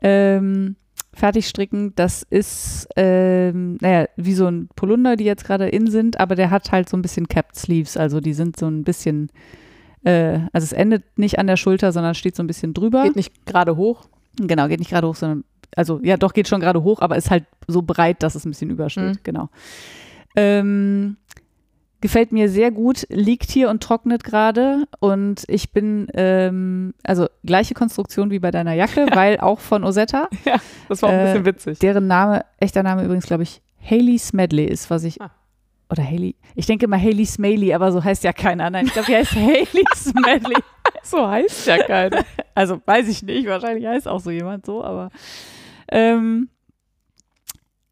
ähm, 0.00 0.76
fertig 1.12 1.48
stricken. 1.48 1.92
Das 1.96 2.22
ist, 2.28 2.88
ähm, 2.96 3.78
naja, 3.80 4.06
wie 4.16 4.34
so 4.34 4.46
ein 4.46 4.68
Polunder, 4.74 5.16
die 5.16 5.24
jetzt 5.24 5.44
gerade 5.44 5.68
in 5.68 5.90
sind, 5.90 6.18
aber 6.20 6.34
der 6.34 6.50
hat 6.50 6.72
halt 6.72 6.88
so 6.88 6.96
ein 6.96 7.02
bisschen 7.02 7.28
Capped 7.28 7.56
Sleeves, 7.56 7.96
also 7.96 8.20
die 8.20 8.34
sind 8.34 8.56
so 8.56 8.66
ein 8.66 8.84
bisschen, 8.84 9.30
äh, 10.04 10.40
also 10.52 10.64
es 10.64 10.72
endet 10.72 11.02
nicht 11.18 11.38
an 11.38 11.46
der 11.46 11.56
Schulter, 11.56 11.92
sondern 11.92 12.14
steht 12.14 12.36
so 12.36 12.42
ein 12.42 12.46
bisschen 12.46 12.74
drüber. 12.74 13.02
Geht 13.04 13.16
nicht 13.16 13.46
gerade 13.46 13.76
hoch. 13.76 14.06
Genau, 14.38 14.68
geht 14.68 14.78
nicht 14.80 14.90
gerade 14.90 15.06
hoch, 15.08 15.16
sondern, 15.16 15.44
also 15.76 16.00
ja, 16.02 16.16
doch 16.16 16.32
geht 16.32 16.48
schon 16.48 16.60
gerade 16.60 16.82
hoch, 16.82 17.00
aber 17.00 17.16
ist 17.16 17.30
halt 17.30 17.44
so 17.66 17.82
breit, 17.82 18.22
dass 18.22 18.34
es 18.34 18.44
ein 18.44 18.50
bisschen 18.50 18.70
übersteht. 18.70 19.04
Mhm. 19.04 19.18
Genau. 19.22 19.48
Ähm, 20.36 21.16
gefällt 22.00 22.32
mir 22.32 22.48
sehr 22.50 22.70
gut, 22.70 23.06
liegt 23.08 23.50
hier 23.50 23.70
und 23.70 23.82
trocknet 23.82 24.24
gerade 24.24 24.84
und 25.00 25.44
ich 25.48 25.72
bin, 25.72 26.08
ähm, 26.14 26.92
also 27.02 27.28
gleiche 27.44 27.72
Konstruktion 27.74 28.30
wie 28.30 28.40
bei 28.40 28.50
deiner 28.50 28.74
Jacke, 28.74 29.06
weil 29.14 29.38
auch 29.40 29.60
von 29.60 29.84
Osetta, 29.84 30.28
Ja, 30.44 30.56
das 30.88 31.00
war 31.02 31.08
auch 31.10 31.14
ein 31.14 31.20
Äh, 31.20 31.24
bisschen 31.24 31.46
witzig. 31.46 31.78
deren 31.78 32.06
Name, 32.06 32.44
echter 32.60 32.82
Name 32.82 33.04
übrigens, 33.04 33.26
glaube 33.26 33.44
ich, 33.44 33.62
Haley 33.88 34.18
Smedley 34.18 34.64
ist, 34.66 34.90
was 34.90 35.04
ich, 35.04 35.20
Ah. 35.22 35.30
Oder 35.94 36.04
Haley, 36.08 36.36
ich 36.54 36.66
denke 36.66 36.84
immer 36.84 37.00
Haley 37.00 37.24
Smaley, 37.26 37.72
aber 37.74 37.90
so 37.92 38.02
heißt 38.04 38.24
ja 38.24 38.32
keiner. 38.32 38.68
Nein, 38.70 38.86
ich 38.86 38.92
glaube, 38.92 39.06
die 39.06 39.16
heißt 39.16 39.34
Haley 39.34 39.84
Smedley. 39.94 40.56
So 41.02 41.26
heißt 41.28 41.66
ja 41.66 41.78
keiner. 41.78 42.24
Also 42.54 42.80
weiß 42.84 43.08
ich 43.08 43.22
nicht, 43.22 43.46
wahrscheinlich 43.48 43.86
heißt 43.86 44.06
auch 44.08 44.20
so 44.20 44.30
jemand 44.30 44.64
so, 44.66 44.82
aber 44.84 45.10
ähm, 45.90 46.48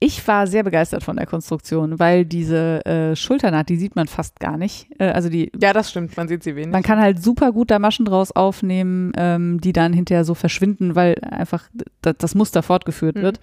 ich 0.05 0.27
war 0.27 0.49
sehr 0.49 0.65
begeistert 0.65 1.05
von 1.05 1.17
der 1.17 1.27
Konstruktion, 1.27 2.01
weil 2.01 2.25
diese 2.25 2.85
äh, 2.85 3.15
Schulternaht, 3.15 3.69
die 3.69 3.77
sieht 3.77 3.95
man 3.95 4.09
fast 4.09 4.41
gar 4.41 4.57
nicht. 4.59 4.89
Äh, 4.99 5.11
also 5.11 5.29
die, 5.29 5.53
ja, 5.61 5.73
das 5.73 5.91
stimmt. 5.91 6.17
Man 6.17 6.27
sieht 6.27 6.43
sie 6.43 6.57
wenig. 6.57 6.73
man 6.73 6.83
kann 6.83 6.99
halt 6.99 7.23
super 7.23 7.53
gut 7.53 7.71
da 7.71 7.79
Maschen 7.79 8.05
draus 8.05 8.33
aufnehmen, 8.33 9.13
ähm, 9.17 9.61
die 9.61 9.73
dann 9.73 9.93
hinterher 9.93 10.25
so 10.25 10.35
verschwinden, 10.35 10.97
weil 10.97 11.15
einfach 11.23 11.69
das 12.03 12.35
Muster 12.35 12.65
fortgeführt 12.65 13.15
Mhm. 13.17 13.23
wird. 13.23 13.41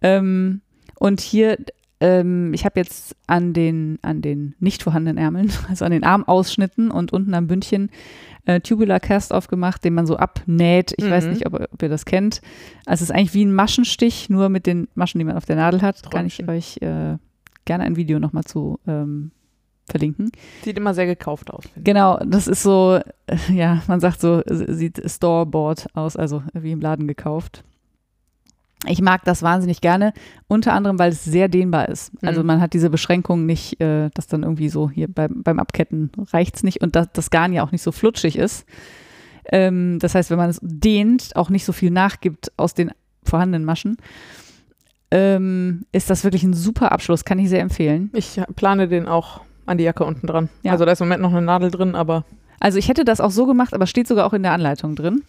Ähm, 0.00 0.62
und 0.98 1.20
hier, 1.20 1.58
ähm, 2.02 2.52
ich 2.52 2.64
habe 2.64 2.80
jetzt 2.80 3.14
an 3.26 3.52
den, 3.52 3.98
an 4.02 4.22
den 4.22 4.54
nicht 4.58 4.82
vorhandenen 4.82 5.16
Ärmeln, 5.22 5.50
also 5.68 5.84
an 5.84 5.92
den 5.92 6.04
Armausschnitten 6.04 6.90
und 6.90 7.12
unten 7.12 7.32
am 7.34 7.46
Bündchen, 7.46 7.90
äh, 8.44 8.60
Tubular 8.60 8.98
Cast 9.00 9.32
aufgemacht, 9.32 9.84
den 9.84 9.94
man 9.94 10.06
so 10.06 10.16
abnäht. 10.16 10.92
Ich 10.96 11.08
weiß 11.08 11.24
Mhm. 11.26 11.30
nicht, 11.30 11.46
ob, 11.46 11.54
ob 11.54 11.80
ihr 11.82 11.88
das 11.88 12.04
kennt. 12.04 12.40
Also 12.86 13.04
es 13.04 13.10
ist 13.10 13.14
eigentlich 13.16 13.34
wie 13.34 13.44
ein 13.44 13.54
Maschenstich, 13.54 14.28
nur 14.28 14.48
mit 14.48 14.66
den 14.66 14.88
Maschen, 14.96 15.18
die 15.20 15.24
man 15.24 15.36
auf 15.36 15.44
der 15.46 15.56
Nadel 15.56 15.80
hat. 15.80 16.02
Kann 16.10 16.26
ich 16.26 16.38
Träumchen. 16.38 16.50
euch 16.50 16.76
äh, 16.82 17.18
gerne 17.64 17.84
ein 17.84 17.94
Video 17.96 18.18
nochmal 18.18 18.42
zu 18.44 18.80
ähm, 18.88 19.30
verlinken. 19.88 20.32
Sieht 20.64 20.76
immer 20.78 20.94
sehr 20.94 21.06
gekauft 21.06 21.52
aus. 21.52 21.64
Genau, 21.76 22.18
das 22.26 22.48
ist 22.48 22.62
so, 22.64 22.98
äh, 23.26 23.36
ja, 23.52 23.82
man 23.86 24.00
sagt 24.00 24.20
so, 24.20 24.42
sieht 24.46 25.00
Store-Bought 25.08 25.86
aus, 25.94 26.16
also 26.16 26.42
wie 26.54 26.72
im 26.72 26.80
Laden 26.80 27.06
gekauft. 27.06 27.62
Ich 28.88 29.00
mag 29.00 29.24
das 29.24 29.42
wahnsinnig 29.42 29.80
gerne, 29.80 30.12
unter 30.48 30.72
anderem, 30.72 30.98
weil 30.98 31.12
es 31.12 31.24
sehr 31.24 31.48
dehnbar 31.48 31.88
ist. 31.88 32.10
Also 32.22 32.40
Mhm. 32.40 32.46
man 32.46 32.60
hat 32.60 32.72
diese 32.72 32.90
Beschränkung 32.90 33.46
nicht, 33.46 33.80
äh, 33.80 34.10
dass 34.14 34.26
dann 34.26 34.42
irgendwie 34.42 34.68
so 34.68 34.90
hier 34.90 35.06
beim, 35.08 35.42
beim 35.42 35.58
Abketten 35.60 36.10
reicht's 36.32 36.62
nicht 36.64 36.82
und 36.82 36.96
dass 36.96 37.06
das 37.12 37.30
Garn 37.30 37.52
ja 37.52 37.62
auch 37.64 37.70
nicht 37.72 37.82
so 37.82 37.92
flutschig 37.92 38.36
ist. 38.36 38.66
Ähm, 39.50 39.98
das 40.00 40.14
heißt, 40.14 40.30
wenn 40.30 40.38
man 40.38 40.50
es 40.50 40.58
dehnt, 40.62 41.36
auch 41.36 41.48
nicht 41.50 41.64
so 41.64 41.72
viel 41.72 41.90
nachgibt 41.90 42.52
aus 42.56 42.74
den 42.74 42.90
vorhandenen 43.24 43.64
Maschen, 43.64 43.96
ähm, 45.10 45.84
ist 45.92 46.10
das 46.10 46.24
wirklich 46.24 46.42
ein 46.42 46.54
super 46.54 46.92
Abschluss, 46.92 47.24
kann 47.24 47.38
ich 47.38 47.48
sehr 47.48 47.60
empfehlen. 47.60 48.10
Ich 48.14 48.40
plane 48.56 48.88
den 48.88 49.06
auch 49.06 49.42
an 49.66 49.78
die 49.78 49.84
Jacke 49.84 50.04
unten 50.04 50.26
dran. 50.26 50.48
Ja. 50.62 50.72
Also 50.72 50.84
da 50.84 50.92
ist 50.92 51.00
im 51.00 51.06
Moment 51.08 51.22
noch 51.22 51.32
eine 51.32 51.42
Nadel 51.42 51.70
drin, 51.70 51.94
aber 51.94 52.24
Also 52.64 52.78
ich 52.78 52.88
hätte 52.88 53.04
das 53.04 53.20
auch 53.20 53.32
so 53.32 53.44
gemacht, 53.46 53.74
aber 53.74 53.86
steht 53.88 54.06
sogar 54.06 54.24
auch 54.24 54.32
in 54.32 54.44
der 54.44 54.52
Anleitung 54.52 54.94
drin. 54.94 55.24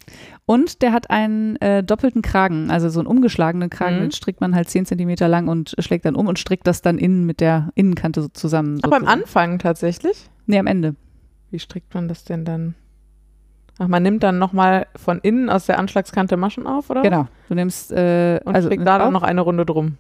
Und 0.46 0.84
der 0.84 0.92
hat 0.92 1.10
einen 1.10 1.56
äh, 1.58 1.84
doppelten 1.84 2.22
Kragen, 2.22 2.70
also 2.70 2.90
so 2.90 3.00
einen 3.00 3.08
umgeschlagenen 3.08 3.72
Kragen, 3.72 3.96
Mhm. 3.98 4.02
den 4.02 4.12
strickt 4.12 4.40
man 4.40 4.54
halt 4.56 4.70
10 4.70 4.86
Zentimeter 4.86 5.28
lang 5.28 5.48
und 5.48 5.74
schlägt 5.80 6.06
dann 6.06 6.16
um 6.16 6.28
und 6.28 6.38
strickt 6.38 6.68
das 6.68 6.84
dann 6.84 7.00
innen 7.00 7.26
mit 7.26 7.40
der 7.40 7.72
Innenkante 7.74 8.22
so 8.22 8.28
zusammen. 8.28 8.80
aber 8.84 8.98
am. 8.98 9.08
Anfang 9.08 9.58
tatsächlich. 9.58 10.30
Nee, 10.46 10.60
am 10.60 10.68
Ende. 10.68 10.96
Wie 11.50 11.58
strickt 11.58 11.94
man 11.96 12.08
das 12.08 12.24
denn 12.24 12.46
dann? 12.46 12.76
Ach, 13.80 13.88
man 13.88 14.04
nimmt 14.04 14.22
dann 14.22 14.38
nochmal 14.38 14.86
von 14.96 15.18
innen 15.20 15.50
aus 15.50 15.66
der 15.66 15.80
Anschlagskante 15.80 16.38
Maschen 16.38 16.68
auf, 16.68 16.92
oder? 16.92 17.02
Genau. 17.02 17.28
Du 17.50 17.56
nimmst, 17.56 17.92
äh, 17.92 18.40
Und 18.46 18.54
also 18.56 18.68
strickt 18.68 18.86
da 18.86 19.00
dann 19.00 19.12
noch 19.12 19.24
eine 19.24 19.42
Runde 19.42 19.66
drum. 19.66 19.98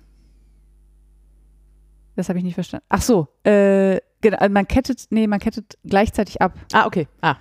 Das 2.15 2.29
habe 2.29 2.37
ich 2.37 2.45
nicht 2.45 2.53
verstanden. 2.53 2.85
Ach 2.89 3.01
so, 3.01 3.27
äh, 3.43 3.97
genau, 4.23 4.37
also 4.37 4.51
man 4.51 4.67
kettet, 4.67 5.05
nee, 5.11 5.27
man 5.27 5.39
kettet 5.39 5.77
gleichzeitig 5.85 6.41
ab. 6.41 6.53
Ah, 6.73 6.87
okay. 6.87 7.07
Ah, 7.21 7.35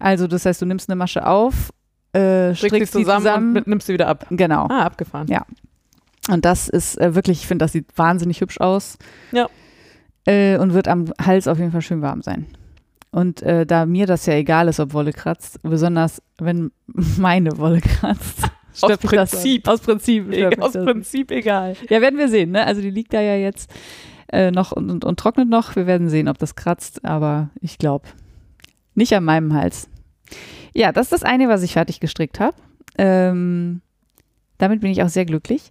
Also 0.00 0.26
das 0.26 0.44
heißt, 0.44 0.60
du 0.60 0.66
nimmst 0.66 0.88
eine 0.90 0.96
Masche 0.96 1.24
auf, 1.26 1.70
äh, 2.12 2.52
strickst 2.54 2.92
sie 2.94 3.04
zusammen, 3.04 3.48
und 3.48 3.52
mit, 3.52 3.66
nimmst 3.68 3.86
sie 3.86 3.92
wieder 3.92 4.08
ab. 4.08 4.26
genau. 4.30 4.66
Ah, 4.68 4.82
abgefahren. 4.82 5.28
Ja. 5.28 5.44
Und 6.28 6.44
das 6.44 6.68
ist 6.68 6.98
äh, 7.00 7.14
wirklich, 7.14 7.40
ich 7.42 7.46
finde, 7.46 7.64
das 7.64 7.72
sieht 7.72 7.86
wahnsinnig 7.96 8.40
hübsch 8.40 8.58
aus. 8.60 8.98
Ja. 9.30 9.46
Äh, 10.26 10.56
und 10.58 10.72
wird 10.74 10.88
am 10.88 11.12
Hals 11.20 11.46
auf 11.46 11.58
jeden 11.58 11.70
Fall 11.70 11.82
schön 11.82 12.02
warm 12.02 12.22
sein. 12.22 12.46
Und 13.10 13.42
äh, 13.42 13.64
da 13.66 13.86
mir 13.86 14.06
das 14.06 14.26
ja 14.26 14.34
egal 14.34 14.66
ist, 14.68 14.80
ob 14.80 14.92
Wolle 14.92 15.12
kratzt, 15.12 15.62
besonders 15.62 16.20
wenn 16.38 16.72
meine 17.18 17.56
Wolle 17.58 17.80
kratzt. 17.80 18.42
Aus 18.80 18.98
Prinzip. 18.98 19.68
Aus 19.68 19.80
Prinzip. 19.80 20.26
mich 20.26 20.60
Aus. 20.60 20.72
Prinzip 20.72 21.30
egal. 21.30 21.76
Ja, 21.88 22.00
werden 22.00 22.18
wir 22.18 22.28
sehen. 22.28 22.50
Ne? 22.50 22.66
Also 22.66 22.80
die 22.80 22.90
liegt 22.90 23.12
da 23.12 23.20
ja 23.20 23.36
jetzt 23.36 23.70
äh, 24.34 24.50
noch 24.50 24.72
und, 24.72 24.90
und, 24.90 25.04
und 25.04 25.18
trocknet 25.18 25.48
noch. 25.48 25.76
Wir 25.76 25.86
werden 25.86 26.08
sehen, 26.08 26.28
ob 26.28 26.38
das 26.38 26.56
kratzt, 26.56 27.04
aber 27.04 27.50
ich 27.60 27.78
glaube 27.78 28.08
nicht 28.94 29.14
an 29.14 29.24
meinem 29.24 29.54
Hals. 29.54 29.88
Ja, 30.74 30.92
das 30.92 31.06
ist 31.06 31.12
das 31.12 31.22
eine, 31.22 31.48
was 31.48 31.62
ich 31.62 31.72
fertig 31.72 32.00
gestrickt 32.00 32.40
habe. 32.40 32.56
Ähm, 32.98 33.80
damit 34.58 34.80
bin 34.80 34.90
ich 34.90 35.02
auch 35.02 35.08
sehr 35.08 35.24
glücklich. 35.24 35.70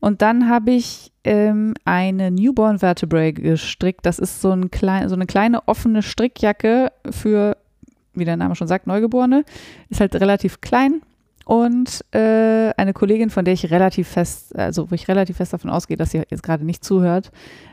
Und 0.00 0.22
dann 0.22 0.48
habe 0.48 0.72
ich 0.72 1.12
ähm, 1.24 1.74
eine 1.84 2.30
Newborn 2.30 2.78
Vertebrae 2.78 3.32
gestrickt. 3.32 4.06
Das 4.06 4.18
ist 4.18 4.40
so, 4.40 4.50
ein 4.50 4.70
klein, 4.70 5.08
so 5.08 5.14
eine 5.14 5.26
kleine 5.26 5.68
offene 5.68 6.02
Strickjacke 6.02 6.90
für, 7.10 7.56
wie 8.14 8.24
der 8.24 8.36
Name 8.36 8.56
schon 8.56 8.68
sagt, 8.68 8.86
Neugeborene. 8.86 9.44
Ist 9.88 10.00
halt 10.00 10.14
relativ 10.16 10.60
klein. 10.60 11.02
Und 11.44 12.04
äh, 12.12 12.72
eine 12.76 12.92
Kollegin, 12.92 13.30
von 13.30 13.44
der 13.44 13.54
ich 13.54 13.70
relativ 13.70 14.08
fest, 14.08 14.54
also 14.56 14.90
wo 14.90 14.94
ich 14.94 15.08
relativ 15.08 15.38
fest 15.38 15.52
davon 15.52 15.70
ausgehe, 15.70 15.96
dass 15.96 16.10
sie 16.10 16.22
jetzt 16.28 16.42
gerade 16.42 16.64
nicht 16.64 16.84
zuhört, 16.84 17.32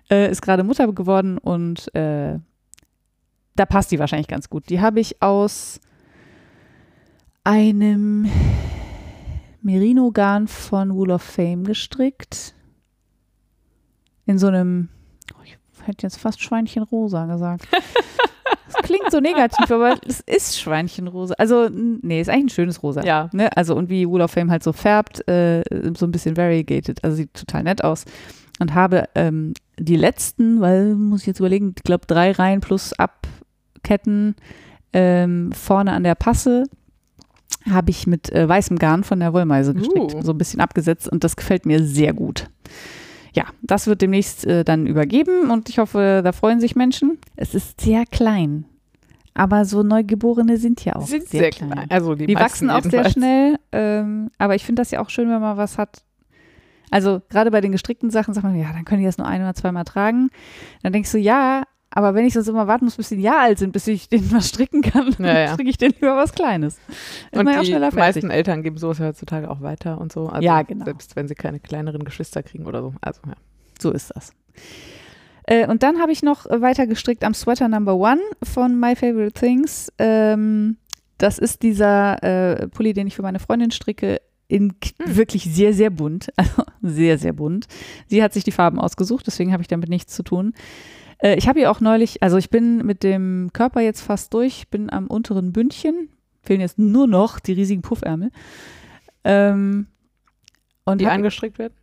äh, 0.09 0.32
ist 0.32 0.41
gerade 0.41 0.63
Mutter 0.63 0.91
geworden 0.91 1.38
und 1.38 1.93
äh, 1.93 2.39
da 3.55 3.65
passt 3.65 3.91
die 3.91 3.99
wahrscheinlich 3.99 4.28
ganz 4.28 4.49
gut. 4.49 4.70
Die 4.70 4.82
habe 4.82 4.99
ich 4.99 5.22
aus 5.22 5.80
einem 7.43 8.30
Merino-Garn 9.61 10.47
von 10.47 10.95
Wool 10.95 11.11
of 11.11 11.22
Fame 11.22 11.63
gestrickt. 11.63 12.53
In 14.26 14.38
so 14.38 14.47
einem, 14.47 14.89
oh, 15.34 15.43
ich 15.43 15.57
hätte 15.86 16.05
jetzt 16.05 16.18
fast 16.18 16.41
Schweinchenrosa 16.41 17.26
gesagt. 17.26 17.68
Das 18.68 18.82
klingt 18.84 19.11
so 19.11 19.20
negativ, 19.20 19.70
aber 19.72 19.95
es 20.05 20.22
ist 20.22 20.59
Schweinchenrosa. 20.59 21.36
Also, 21.38 21.70
nee, 21.70 22.22
ist 22.22 22.30
eigentlich 22.30 22.45
ein 22.45 22.49
schönes 22.49 22.84
Rosa. 22.84 23.03
Ja. 23.03 23.30
Ne? 23.34 23.55
Also, 23.55 23.76
und 23.76 23.89
wie 23.89 24.07
Wool 24.07 24.22
of 24.22 24.32
Fame 24.32 24.51
halt 24.51 24.63
so 24.63 24.74
färbt, 24.74 25.28
äh, 25.28 25.63
so 25.97 26.05
ein 26.05 26.11
bisschen 26.11 26.36
variegated. 26.38 27.03
Also, 27.03 27.18
sieht 27.18 27.34
total 27.34 27.63
nett 27.63 27.84
aus. 27.84 28.05
Und 28.59 28.74
habe 28.74 29.07
ähm, 29.15 29.53
die 29.80 29.95
letzten, 29.95 30.61
weil, 30.61 30.95
muss 30.95 31.22
ich 31.22 31.28
jetzt 31.28 31.39
überlegen, 31.39 31.74
ich 31.78 31.84
glaube, 31.84 32.07
drei 32.07 32.32
Reihen 32.32 32.61
plus 32.61 32.93
Abketten 32.93 34.36
ähm, 34.93 35.51
vorne 35.51 35.91
an 35.91 36.03
der 36.03 36.15
Passe 36.15 36.65
habe 37.70 37.91
ich 37.91 38.07
mit 38.07 38.32
äh, 38.32 38.47
weißem 38.47 38.80
Garn 38.80 39.03
von 39.03 39.20
der 39.20 39.34
Wollmeise 39.34 39.74
gestrickt, 39.74 40.15
Uh. 40.15 40.22
so 40.22 40.32
ein 40.32 40.38
bisschen 40.38 40.61
abgesetzt 40.61 41.07
und 41.07 41.24
das 41.24 41.36
gefällt 41.36 41.65
mir 41.65 41.84
sehr 41.84 42.13
gut. 42.13 42.47
Ja, 43.38 43.45
das 43.61 43.85
wird 43.88 44.01
demnächst 44.01 44.45
äh, 44.45 44.63
dann 44.63 44.88
übergeben 44.88 45.51
und 45.51 45.69
ich 45.69 45.77
hoffe, 45.79 46.21
da 46.23 46.31
freuen 46.31 46.59
sich 46.59 46.75
Menschen. 46.75 47.19
Es 47.35 47.53
ist 47.53 47.79
sehr 47.79 48.05
klein, 48.05 48.65
aber 49.35 49.63
so 49.65 49.83
Neugeborene 49.83 50.57
sind 50.57 50.83
ja 50.83 50.95
auch 50.95 51.05
sind 51.05 51.29
sehr, 51.29 51.41
sehr 51.41 51.49
klein. 51.51 51.69
klein. 51.71 51.88
Also 51.91 52.15
die, 52.15 52.25
Die 52.25 52.35
wachsen 52.35 52.69
auch 52.71 52.81
sehr 52.81 52.91
jedenfalls. 52.91 53.13
schnell, 53.13 53.55
ähm, 53.71 54.31
aber 54.39 54.55
ich 54.55 54.65
finde 54.65 54.81
das 54.81 54.89
ja 54.91 54.99
auch 55.01 55.09
schön, 55.11 55.29
wenn 55.29 55.39
man 55.41 55.55
was 55.57 55.77
hat. 55.77 56.03
Also 56.89 57.21
gerade 57.29 57.51
bei 57.51 57.61
den 57.61 57.71
gestrickten 57.73 58.09
Sachen 58.09 58.33
sagt 58.33 58.45
man, 58.45 58.57
ja, 58.57 58.71
dann 58.73 58.85
können 58.85 59.01
die 59.01 59.05
das 59.05 59.17
nur 59.17 59.27
ein 59.27 59.41
oder 59.41 59.53
zweimal 59.53 59.83
tragen. 59.83 60.29
Dann 60.83 60.93
denkst 60.93 61.11
du, 61.11 61.17
ja, 61.19 61.63
aber 61.98 62.14
wenn 62.14 62.26
ich 62.26 62.34
sonst 62.36 62.48
immer 62.48 62.68
warten 62.68 62.86
muss, 62.86 62.95
bis 62.95 63.10
die 63.10 63.16
ein 63.16 63.22
Jahr 63.22 63.39
alt 63.39 63.58
sind, 63.58 63.72
bis 63.72 63.88
ich 63.88 64.08
denen 64.08 64.32
was 64.32 64.50
stricken 64.50 64.84
kann, 64.84 65.16
Ja, 65.18 65.26
ja. 65.26 65.34
dann 65.48 65.54
stricke 65.56 65.70
ich 65.72 65.78
denen 65.78 65.95
lieber 66.00 66.16
was 66.16 66.32
Kleines. 66.32 66.76
Ist 67.32 67.39
Und 67.39 67.50
ja 67.50 67.60
auch 67.60 67.89
die 67.89 67.95
meisten 67.95 68.30
Eltern 68.30 68.62
geben 68.62 68.78
sowas 68.78 69.00
ja 69.00 69.08
heutzutage 69.08 69.50
auch 69.50 69.62
weiter 69.62 70.00
und 70.00 70.12
so. 70.12 70.28
Also 70.28 70.45
Ja, 70.45 70.62
genau. 70.62 70.86
Selbst 70.86 71.16
wenn 71.16 71.28
sie 71.28 71.34
keine 71.34 71.60
kleineren 71.60 72.04
Geschwister 72.04 72.43
kriegen 72.43 72.68
oder 72.68 72.84
so. 72.84 72.93
Also 73.02 73.22
ja. 73.26 73.34
So 73.82 73.91
ist 73.91 74.12
das. 74.16 74.32
Äh, 75.48 75.68
und 75.68 75.82
dann 75.82 76.00
habe 76.00 76.12
ich 76.12 76.22
noch 76.22 76.45
weiter 76.45 76.86
gestrickt 76.86 77.24
am 77.24 77.34
Sweater 77.34 77.68
Number 77.68 77.95
One 77.95 78.22
von 78.43 78.80
My 78.80 78.95
Favorite 78.95 79.32
Things. 79.34 79.91
Ähm, 79.98 80.78
das 81.18 81.39
ist 81.39 81.64
dieser 81.64 82.22
äh, 82.22 82.68
Pulli, 82.68 82.93
den 82.93 83.08
ich 83.08 83.16
für 83.16 83.24
meine 83.24 83.39
Freundin 83.39 83.72
stricke, 83.72 84.22
in 84.48 84.76
Hm. 85.02 85.16
wirklich 85.18 85.45
sehr, 85.45 85.74
sehr 85.74 85.89
bunt. 85.89 86.28
Also 86.38 86.64
sehr, 86.84 87.18
sehr 87.18 87.34
bunt. 87.34 87.68
Sie 88.08 88.22
hat 88.22 88.34
sich 88.34 88.43
die 88.43 88.52
Farben 88.52 88.80
ausgesucht, 88.80 89.26
deswegen 89.26 89.52
habe 89.52 89.62
ich 89.64 89.68
damit 89.68 89.89
nichts 89.89 90.14
zu 90.14 90.22
tun. 90.22 90.54
Äh, 91.20 91.36
ich 91.36 91.47
habe 91.47 91.59
ihr 91.59 91.72
auch 91.72 91.82
neulich, 91.82 92.22
also 92.24 92.38
ich 92.38 92.49
bin 92.49 92.86
mit 92.86 93.03
dem 93.03 93.49
Körper 93.53 93.82
jetzt 93.82 94.01
fast 94.01 94.34
durch, 94.34 94.68
bin 94.70 94.89
am 94.91 95.07
unteren 95.07 95.51
Bündchen. 95.53 96.09
Fehlen 96.43 96.61
jetzt 96.61 96.80
nur 96.80 97.07
noch 97.07 97.39
die 97.39 97.53
riesigen 97.53 97.82
Puffärmel. 97.82 98.32
Ähm, 99.24 99.88
und 100.86 101.01
Die 101.01 101.07
angestrickt 101.07 101.59
werden? 101.59 101.74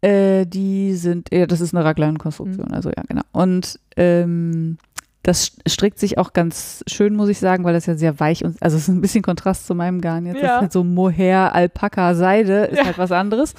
äh, 0.00 0.46
die 0.46 0.94
sind, 0.94 1.28
ja, 1.32 1.46
das 1.46 1.60
ist 1.60 1.74
eine 1.74 1.84
Raglan-Konstruktion, 1.84 2.72
also 2.72 2.88
ja, 2.88 3.02
genau. 3.08 3.22
Und 3.32 3.78
ähm, 3.96 4.78
das 5.24 5.56
strickt 5.66 5.98
sich 5.98 6.16
auch 6.16 6.32
ganz 6.32 6.82
schön, 6.86 7.14
muss 7.16 7.28
ich 7.28 7.38
sagen, 7.40 7.64
weil 7.64 7.74
das 7.74 7.84
ja 7.86 7.96
sehr 7.96 8.18
weich 8.20 8.44
und, 8.44 8.62
also 8.62 8.76
es 8.76 8.84
ist 8.84 8.88
ein 8.88 9.00
bisschen 9.02 9.22
Kontrast 9.22 9.66
zu 9.66 9.74
meinem 9.74 10.00
Garn 10.00 10.24
jetzt. 10.24 10.36
Das 10.36 10.42
Ja. 10.42 10.54
ist 10.56 10.60
halt 10.62 10.72
so 10.72 10.84
Mohair, 10.84 11.54
Alpaka, 11.54 12.14
Seide, 12.14 12.64
ist 12.66 12.78
Ja. 12.78 12.84
halt 12.86 12.96
was 12.98 13.12
anderes. 13.12 13.54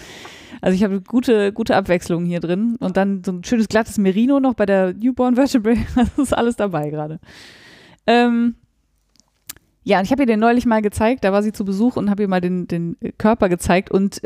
Also 0.61 0.75
ich 0.75 0.83
habe 0.83 1.01
gute, 1.01 1.53
gute 1.53 1.75
Abwechslung 1.75 2.25
hier 2.25 2.39
drin 2.39 2.75
und 2.79 2.97
dann 2.97 3.23
so 3.23 3.31
ein 3.31 3.43
schönes 3.43 3.67
glattes 3.67 3.97
Merino 3.97 4.39
noch 4.39 4.53
bei 4.53 4.65
der 4.65 4.93
Newborn 4.93 5.35
Vertebrae. 5.35 5.77
Das 5.95 6.17
ist 6.17 6.33
alles 6.33 6.55
dabei 6.55 6.89
gerade. 6.89 7.19
Ähm, 8.07 8.55
ja, 9.83 9.99
und 9.99 10.05
ich 10.05 10.11
habe 10.11 10.23
ihr 10.23 10.27
den 10.27 10.39
neulich 10.39 10.65
mal 10.65 10.81
gezeigt, 10.81 11.23
da 11.23 11.31
war 11.31 11.41
sie 11.41 11.51
zu 11.51 11.65
Besuch 11.65 11.95
und 11.95 12.09
habe 12.09 12.23
ihr 12.23 12.27
mal 12.27 12.41
den, 12.41 12.67
den 12.67 12.97
Körper 13.17 13.49
gezeigt 13.49 13.91
und 13.91 14.21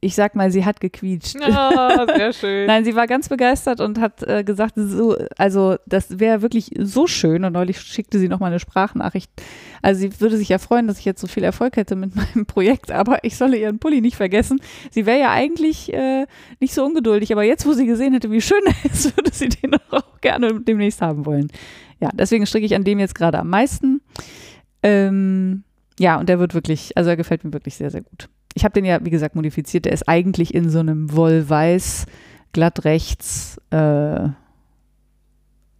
ich 0.00 0.14
sag 0.14 0.34
mal, 0.34 0.50
sie 0.50 0.64
hat 0.64 0.80
gequietscht. 0.80 1.36
Ja, 1.40 2.06
sehr 2.16 2.32
schön. 2.32 2.66
Nein, 2.66 2.84
sie 2.84 2.94
war 2.94 3.06
ganz 3.06 3.28
begeistert 3.28 3.80
und 3.80 4.00
hat 4.00 4.22
äh, 4.22 4.42
gesagt, 4.42 4.74
so, 4.76 5.16
also 5.36 5.76
das 5.86 6.18
wäre 6.18 6.42
wirklich 6.42 6.70
so 6.78 7.06
schön. 7.06 7.44
Und 7.44 7.52
neulich 7.52 7.80
schickte 7.80 8.18
sie 8.18 8.28
noch 8.28 8.40
mal 8.40 8.46
eine 8.46 8.60
Sprachnachricht. 8.60 9.30
Also 9.82 10.00
sie 10.00 10.20
würde 10.20 10.38
sich 10.38 10.48
ja 10.48 10.58
freuen, 10.58 10.86
dass 10.86 10.98
ich 10.98 11.04
jetzt 11.04 11.20
so 11.20 11.26
viel 11.26 11.44
Erfolg 11.44 11.76
hätte 11.76 11.96
mit 11.96 12.14
meinem 12.16 12.46
Projekt, 12.46 12.90
aber 12.90 13.24
ich 13.24 13.36
solle 13.36 13.58
ihren 13.58 13.78
Pulli 13.78 14.00
nicht 14.00 14.16
vergessen. 14.16 14.60
Sie 14.90 15.04
wäre 15.04 15.20
ja 15.20 15.30
eigentlich 15.32 15.92
äh, 15.92 16.26
nicht 16.60 16.72
so 16.72 16.84
ungeduldig, 16.84 17.32
aber 17.32 17.42
jetzt, 17.42 17.66
wo 17.66 17.72
sie 17.72 17.86
gesehen 17.86 18.14
hätte, 18.14 18.30
wie 18.30 18.40
schön 18.40 18.62
er 18.66 18.90
ist, 18.90 19.16
würde 19.16 19.30
sie 19.32 19.50
den 19.50 19.74
auch 19.90 20.20
gerne 20.20 20.60
demnächst 20.60 21.02
haben 21.02 21.26
wollen. 21.26 21.48
Ja, 22.00 22.08
deswegen 22.14 22.46
stricke 22.46 22.66
ich 22.66 22.74
an 22.74 22.84
dem 22.84 22.98
jetzt 22.98 23.14
gerade 23.14 23.38
am 23.38 23.50
meisten. 23.50 24.00
Ähm, 24.82 25.64
ja, 25.98 26.18
und 26.18 26.28
der 26.28 26.38
wird 26.38 26.54
wirklich, 26.54 26.96
also 26.96 27.10
er 27.10 27.16
gefällt 27.16 27.44
mir 27.44 27.52
wirklich 27.52 27.76
sehr, 27.76 27.90
sehr 27.90 28.02
gut. 28.02 28.28
Ich 28.54 28.64
habe 28.64 28.72
den 28.72 28.84
ja, 28.84 29.04
wie 29.04 29.10
gesagt, 29.10 29.34
modifiziert. 29.34 29.84
Der 29.84 29.92
ist 29.92 30.08
eigentlich 30.08 30.54
in 30.54 30.70
so 30.70 30.78
einem 30.78 31.12
Wollweiß, 31.14 32.06
glatt 32.52 32.84
rechts, 32.84 33.60
äh, 33.70 34.28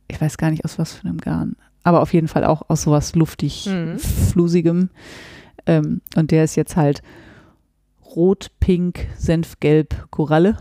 ich 0.08 0.20
weiß 0.20 0.36
gar 0.38 0.50
nicht 0.50 0.64
aus 0.64 0.78
was 0.78 0.92
für 0.92 1.06
einem 1.06 1.18
Garn, 1.18 1.56
aber 1.82 2.02
auf 2.02 2.12
jeden 2.12 2.28
Fall 2.28 2.44
auch 2.44 2.68
aus 2.68 2.82
sowas 2.82 3.14
luftig, 3.14 3.66
Mhm. 3.66 3.98
flusigem. 3.98 4.90
Ähm, 5.66 6.00
und 6.16 6.30
der 6.30 6.44
ist 6.44 6.56
jetzt 6.56 6.76
halt 6.76 7.02
rot, 8.14 8.50
pink, 8.60 9.06
senfgelb, 9.16 10.08
Koralle. 10.10 10.56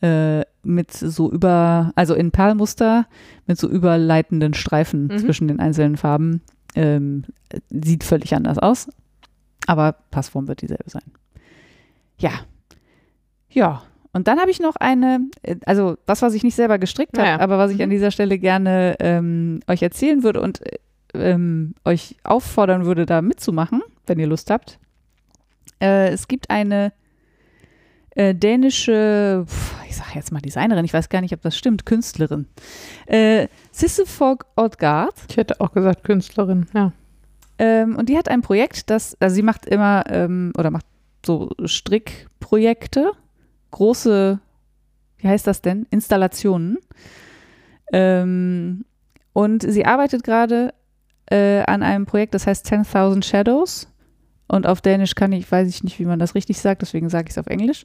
Äh, 0.00 0.42
mit 0.64 0.92
so 0.92 1.30
über, 1.30 1.92
also 1.96 2.14
in 2.14 2.30
Perlmuster, 2.32 3.06
mit 3.46 3.58
so 3.58 3.68
überleitenden 3.68 4.52
Streifen 4.54 5.06
Mhm. 5.06 5.18
zwischen 5.18 5.48
den 5.48 5.60
einzelnen 5.60 5.96
Farben. 5.96 6.40
Ähm, 6.74 7.24
sieht 7.70 8.02
völlig 8.04 8.34
anders 8.34 8.58
aus, 8.58 8.88
aber 9.66 9.92
Passform 10.10 10.48
wird 10.48 10.62
dieselbe 10.62 10.88
sein. 10.90 11.02
Ja. 12.22 12.30
Ja. 13.50 13.82
Und 14.14 14.28
dann 14.28 14.38
habe 14.40 14.50
ich 14.50 14.60
noch 14.60 14.76
eine, 14.76 15.20
äh, 15.42 15.56
also 15.66 15.96
was, 16.06 16.22
was 16.22 16.34
ich 16.34 16.42
nicht 16.42 16.54
selber 16.54 16.78
gestrickt 16.78 17.16
habe, 17.16 17.26
Naja. 17.28 17.40
aber 17.40 17.58
was 17.58 17.70
ich 17.70 17.78
Mhm. 17.78 17.84
an 17.84 17.90
dieser 17.90 18.10
Stelle 18.10 18.38
gerne 18.38 18.96
ähm, 19.00 19.60
euch 19.66 19.82
erzählen 19.82 20.22
würde 20.22 20.40
und 20.40 20.60
äh, 20.66 20.78
ähm, 21.14 21.74
euch 21.84 22.16
auffordern 22.24 22.84
würde, 22.86 23.04
da 23.06 23.20
mitzumachen, 23.22 23.82
wenn 24.06 24.18
ihr 24.18 24.26
Lust 24.26 24.50
habt. 24.50 24.78
Äh, 25.80 26.08
es 26.10 26.28
gibt 26.28 26.50
eine 26.50 26.92
äh, 28.14 28.34
dänische, 28.34 29.46
ich 29.88 29.96
sage 29.96 30.10
jetzt 30.14 30.30
mal 30.32 30.40
Designerin, 30.40 30.84
ich 30.84 30.92
weiß 30.92 31.08
gar 31.08 31.22
nicht, 31.22 31.32
ob 31.34 31.40
das 31.42 31.56
stimmt, 31.56 31.86
Künstlerin. 31.86 32.46
Äh, 33.06 33.48
Sisse 33.70 34.04
Fogg 34.06 34.44
Odgaard. 34.56 35.14
Ich 35.30 35.36
hätte 35.38 35.60
auch 35.60 35.72
gesagt 35.72 36.04
Künstlerin, 36.04 36.66
ja. 36.74 36.92
Ähm, 37.58 37.96
und 37.96 38.08
die 38.08 38.16
hat 38.18 38.28
ein 38.28 38.42
Projekt, 38.42 38.90
das, 38.90 39.16
also 39.20 39.34
sie 39.34 39.42
macht 39.42 39.66
immer 39.66 40.04
ähm, 40.08 40.52
oder 40.58 40.70
macht 40.70 40.84
so 41.24 41.50
Strickprojekte, 41.64 43.12
große, 43.70 44.40
wie 45.18 45.28
heißt 45.28 45.46
das 45.46 45.62
denn? 45.62 45.86
Installationen. 45.90 46.78
Ähm, 47.92 48.84
und 49.32 49.62
sie 49.62 49.84
arbeitet 49.84 50.24
gerade 50.24 50.74
äh, 51.30 51.62
an 51.62 51.82
einem 51.82 52.06
Projekt, 52.06 52.34
das 52.34 52.46
heißt 52.46 52.66
10.000 52.66 53.24
Shadows. 53.24 53.88
Und 54.48 54.66
auf 54.66 54.82
Dänisch 54.82 55.14
kann 55.14 55.32
ich, 55.32 55.50
weiß 55.50 55.68
ich 55.68 55.82
nicht, 55.82 55.98
wie 55.98 56.04
man 56.04 56.18
das 56.18 56.34
richtig 56.34 56.58
sagt, 56.58 56.82
deswegen 56.82 57.08
sage 57.08 57.28
ich 57.28 57.30
es 57.30 57.38
auf 57.38 57.46
Englisch. 57.46 57.84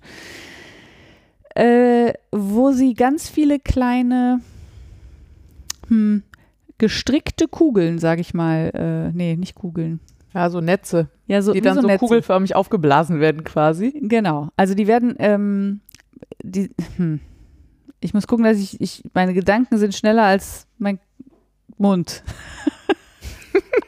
Äh, 1.55 2.13
wo 2.31 2.71
sie 2.71 2.93
ganz 2.93 3.29
viele 3.29 3.59
kleine, 3.59 4.41
hm, 5.87 6.23
gestrickte 6.77 7.47
Kugeln, 7.47 7.99
sage 7.99 8.21
ich 8.21 8.33
mal, 8.33 8.71
äh, 8.73 9.15
nee, 9.15 9.35
nicht 9.35 9.55
Kugeln. 9.55 9.99
Ja, 10.37 10.51
so 10.51 10.61
Netze, 10.61 11.09
Ja, 11.25 11.41
so, 11.41 11.51
die 11.51 11.61
dann 11.61 11.81
so, 11.81 11.87
Netze. 11.87 11.97
kugelförmig 11.97 12.55
aufgeblasen 12.55 13.19
werden 13.19 13.43
quasi. 13.43 13.99
Genau. 14.03 14.49
Also 14.55 14.75
die 14.75 14.85
werden, 14.85 15.15
ähm, 15.17 15.81
die, 16.43 16.69
hm. 16.97 17.21
ich 18.01 18.13
muss 18.13 18.27
gucken, 18.27 18.45
dass 18.45 18.59
ich, 18.59 18.79
ich, 18.79 19.03
meine 19.15 19.33
Gedanken 19.33 19.79
sind 19.79 19.95
schneller 19.95 20.23
als 20.23 20.67
mein 20.77 20.99
Mund. 21.77 22.23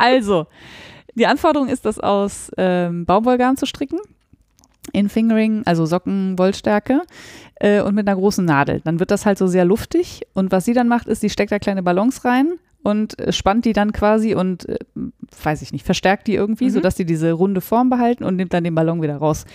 Also, 0.01 0.47
die 1.13 1.27
Anforderung 1.27 1.67
ist, 1.67 1.83
das 1.83 1.99
aus 1.99 2.49
ähm, 2.55 3.05
Baumwollgarn 3.05 3.57
zu 3.57 3.65
stricken. 3.65 3.99
In 4.93 5.09
Fingering, 5.09 5.63
also 5.65 5.85
Sockenwollstärke 5.85 7.01
äh, 7.55 7.81
und 7.81 7.95
mit 7.95 8.07
einer 8.07 8.15
großen 8.15 8.45
Nadel. 8.45 8.79
Dann 8.85 9.01
wird 9.01 9.11
das 9.11 9.25
halt 9.25 9.37
so 9.37 9.45
sehr 9.45 9.65
luftig. 9.65 10.25
Und 10.33 10.53
was 10.53 10.63
sie 10.63 10.73
dann 10.73 10.87
macht, 10.87 11.07
ist, 11.07 11.19
sie 11.19 11.29
steckt 11.29 11.51
da 11.51 11.59
kleine 11.59 11.83
Ballons 11.83 12.23
rein 12.23 12.53
und 12.83 13.19
äh, 13.19 13.31
spannt 13.31 13.65
die 13.65 13.73
dann 13.73 13.91
quasi 13.93 14.35
und, 14.35 14.67
äh, 14.69 14.77
weiß 15.43 15.61
ich 15.61 15.71
nicht, 15.73 15.85
verstärkt 15.85 16.27
die 16.27 16.35
irgendwie, 16.35 16.65
Mhm. 16.65 16.69
sodass 16.71 16.95
die 16.95 17.05
diese 17.05 17.31
runde 17.33 17.61
Form 17.61 17.89
behalten 17.89 18.23
und 18.23 18.35
nimmt 18.35 18.53
dann 18.53 18.63
den 18.63 18.75
Ballon 18.75 19.01
wieder 19.01 19.17
raus. 19.17 19.45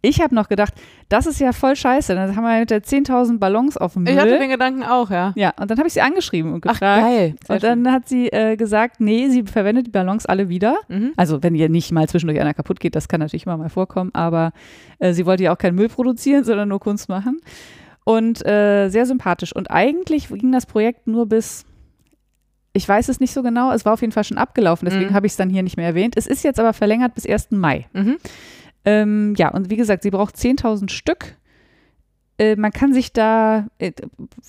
Ich 0.00 0.20
habe 0.20 0.32
noch 0.32 0.48
gedacht, 0.48 0.74
das 1.08 1.26
ist 1.26 1.40
ja 1.40 1.50
voll 1.52 1.74
scheiße. 1.74 2.14
Dann 2.14 2.36
haben 2.36 2.44
wir 2.44 2.60
mit 2.60 2.70
der 2.70 2.84
10.000 2.84 3.40
Ballons 3.40 3.76
auf 3.76 3.94
dem 3.94 4.04
Müll. 4.04 4.12
Ich 4.12 4.18
hatte 4.20 4.38
den 4.38 4.48
Gedanken 4.50 4.84
auch, 4.84 5.10
ja. 5.10 5.32
ja, 5.34 5.52
und 5.60 5.68
dann 5.72 5.78
habe 5.78 5.88
ich 5.88 5.94
sie 5.94 6.00
angeschrieben 6.00 6.52
und 6.52 6.64
Ach, 6.68 6.74
gefragt. 6.74 7.02
geil. 7.02 7.34
Sehr 7.44 7.54
und 7.56 7.62
dann 7.64 7.90
hat 7.92 8.08
sie 8.08 8.28
äh, 8.28 8.56
gesagt, 8.56 9.00
nee, 9.00 9.28
sie 9.28 9.42
verwendet 9.42 9.88
die 9.88 9.90
Ballons 9.90 10.24
alle 10.24 10.48
wieder. 10.48 10.76
Mhm. 10.86 11.14
Also 11.16 11.42
wenn 11.42 11.56
ihr 11.56 11.68
nicht 11.68 11.90
mal 11.90 12.08
zwischendurch 12.08 12.40
einer 12.40 12.54
kaputt 12.54 12.78
geht, 12.78 12.94
das 12.94 13.08
kann 13.08 13.18
natürlich 13.18 13.44
immer 13.46 13.56
mal 13.56 13.70
vorkommen, 13.70 14.10
aber 14.14 14.52
äh, 15.00 15.12
sie 15.14 15.26
wollte 15.26 15.42
ja 15.42 15.52
auch 15.52 15.58
keinen 15.58 15.74
Müll 15.74 15.88
produzieren, 15.88 16.44
sondern 16.44 16.68
nur 16.68 16.78
Kunst 16.78 17.08
machen. 17.08 17.40
Und 18.04 18.46
äh, 18.46 18.90
sehr 18.90 19.04
sympathisch. 19.04 19.52
Und 19.54 19.68
eigentlich 19.70 20.28
ging 20.28 20.52
das 20.52 20.64
Projekt 20.66 21.08
nur 21.08 21.26
bis, 21.26 21.64
ich 22.72 22.88
weiß 22.88 23.08
es 23.08 23.20
nicht 23.20 23.32
so 23.32 23.42
genau, 23.42 23.72
es 23.72 23.84
war 23.84 23.92
auf 23.94 24.00
jeden 24.00 24.12
Fall 24.12 24.24
schon 24.24 24.38
abgelaufen, 24.38 24.86
deswegen 24.86 25.10
Mhm. 25.10 25.14
habe 25.14 25.26
ich 25.26 25.32
es 25.32 25.36
dann 25.36 25.50
hier 25.50 25.62
nicht 25.62 25.76
mehr 25.76 25.86
erwähnt. 25.86 26.16
Es 26.16 26.26
ist 26.26 26.44
jetzt 26.44 26.60
aber 26.60 26.72
verlängert 26.72 27.14
bis 27.14 27.26
1. 27.26 27.56
Mai. 27.58 27.86
Mhm. 27.92 28.16
Ähm, 28.84 29.34
ja, 29.36 29.48
und 29.50 29.70
wie 29.70 29.76
gesagt, 29.76 30.02
sie 30.02 30.10
braucht 30.10 30.36
10.000 30.36 30.90
Stück. 30.90 31.34
Äh, 32.38 32.54
man 32.56 32.70
kann 32.70 32.92
sich 32.94 33.12
da, 33.12 33.66
äh, 33.78 33.92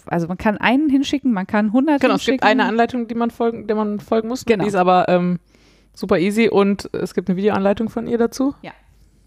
also 0.05 0.27
man 0.27 0.37
kann 0.37 0.57
einen 0.57 0.89
hinschicken, 0.89 1.31
man 1.33 1.47
kann 1.47 1.67
100 1.73 1.99
Genau, 2.01 2.13
es 2.15 2.21
hinschicken. 2.21 2.37
gibt 2.37 2.43
eine 2.43 2.65
Anleitung, 2.65 3.07
die 3.07 3.15
man 3.15 3.31
folgen, 3.31 3.65
der 3.67 3.75
man 3.75 3.99
folgen 3.99 4.27
muss. 4.27 4.45
Genau. 4.45 4.63
Die 4.63 4.67
ist 4.69 4.75
aber 4.75 5.09
ähm, 5.09 5.39
super 5.95 6.19
easy 6.19 6.49
und 6.49 6.87
es 6.93 7.13
gibt 7.15 7.29
eine 7.29 7.37
Videoanleitung 7.37 7.89
von 7.89 8.05
ihr 8.07 8.17
dazu. 8.19 8.53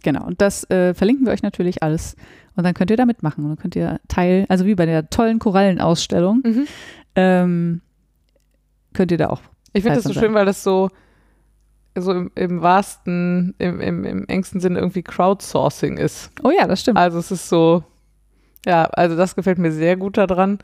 Genau, 0.04 0.24
und 0.26 0.40
das 0.40 0.68
äh, 0.70 0.94
verlinken 0.94 1.26
wir 1.26 1.32
euch 1.32 1.42
natürlich 1.44 1.82
alles. 1.82 2.16
Und 2.56 2.64
dann 2.64 2.74
könnt 2.74 2.90
ihr 2.90 2.96
da 2.96 3.06
mitmachen. 3.06 3.44
Und 3.44 3.50
dann 3.50 3.58
könnt 3.58 3.76
ihr 3.76 4.00
Teil, 4.08 4.46
also 4.48 4.66
wie 4.66 4.74
bei 4.74 4.84
der 4.86 5.08
tollen 5.10 5.38
Korallenausstellung, 5.38 6.42
Mhm. 6.44 6.66
ähm, 7.14 7.80
könnt 8.92 9.10
ihr 9.10 9.18
da 9.18 9.28
auch. 9.28 9.42
Ich 9.72 9.82
finde 9.82 9.96
das 9.96 10.04
so 10.04 10.12
von 10.12 10.22
schön, 10.22 10.34
weil 10.34 10.46
das 10.46 10.62
so, 10.62 10.90
so 11.96 12.12
im, 12.12 12.30
im 12.34 12.62
wahrsten, 12.62 13.54
im, 13.58 13.80
im, 13.80 14.04
im 14.04 14.26
engsten 14.26 14.60
Sinne 14.60 14.78
irgendwie 14.78 15.02
Crowdsourcing 15.02 15.96
ist. 15.96 16.30
Oh 16.42 16.50
ja, 16.50 16.66
das 16.66 16.80
stimmt. 16.80 16.98
Also 16.98 17.18
es 17.18 17.30
ist 17.30 17.48
so, 17.48 17.84
ja, 18.66 18.84
also 18.84 19.16
das 19.16 19.34
gefällt 19.34 19.58
mir 19.58 19.72
sehr 19.72 19.96
gut 19.96 20.16
daran. 20.16 20.58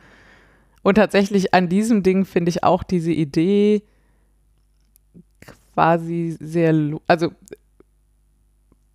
Und 0.83 0.95
tatsächlich 0.95 1.55
an 1.55 1.69
diesem 1.69 2.03
Ding 2.03 2.25
finde 2.25 2.51
ich 2.51 2.65
auch 2.65 2.83
diese 2.83 3.13
Idee 3.13 3.83
quasi 5.75 6.37
sehr, 6.41 6.75
also 7.07 7.33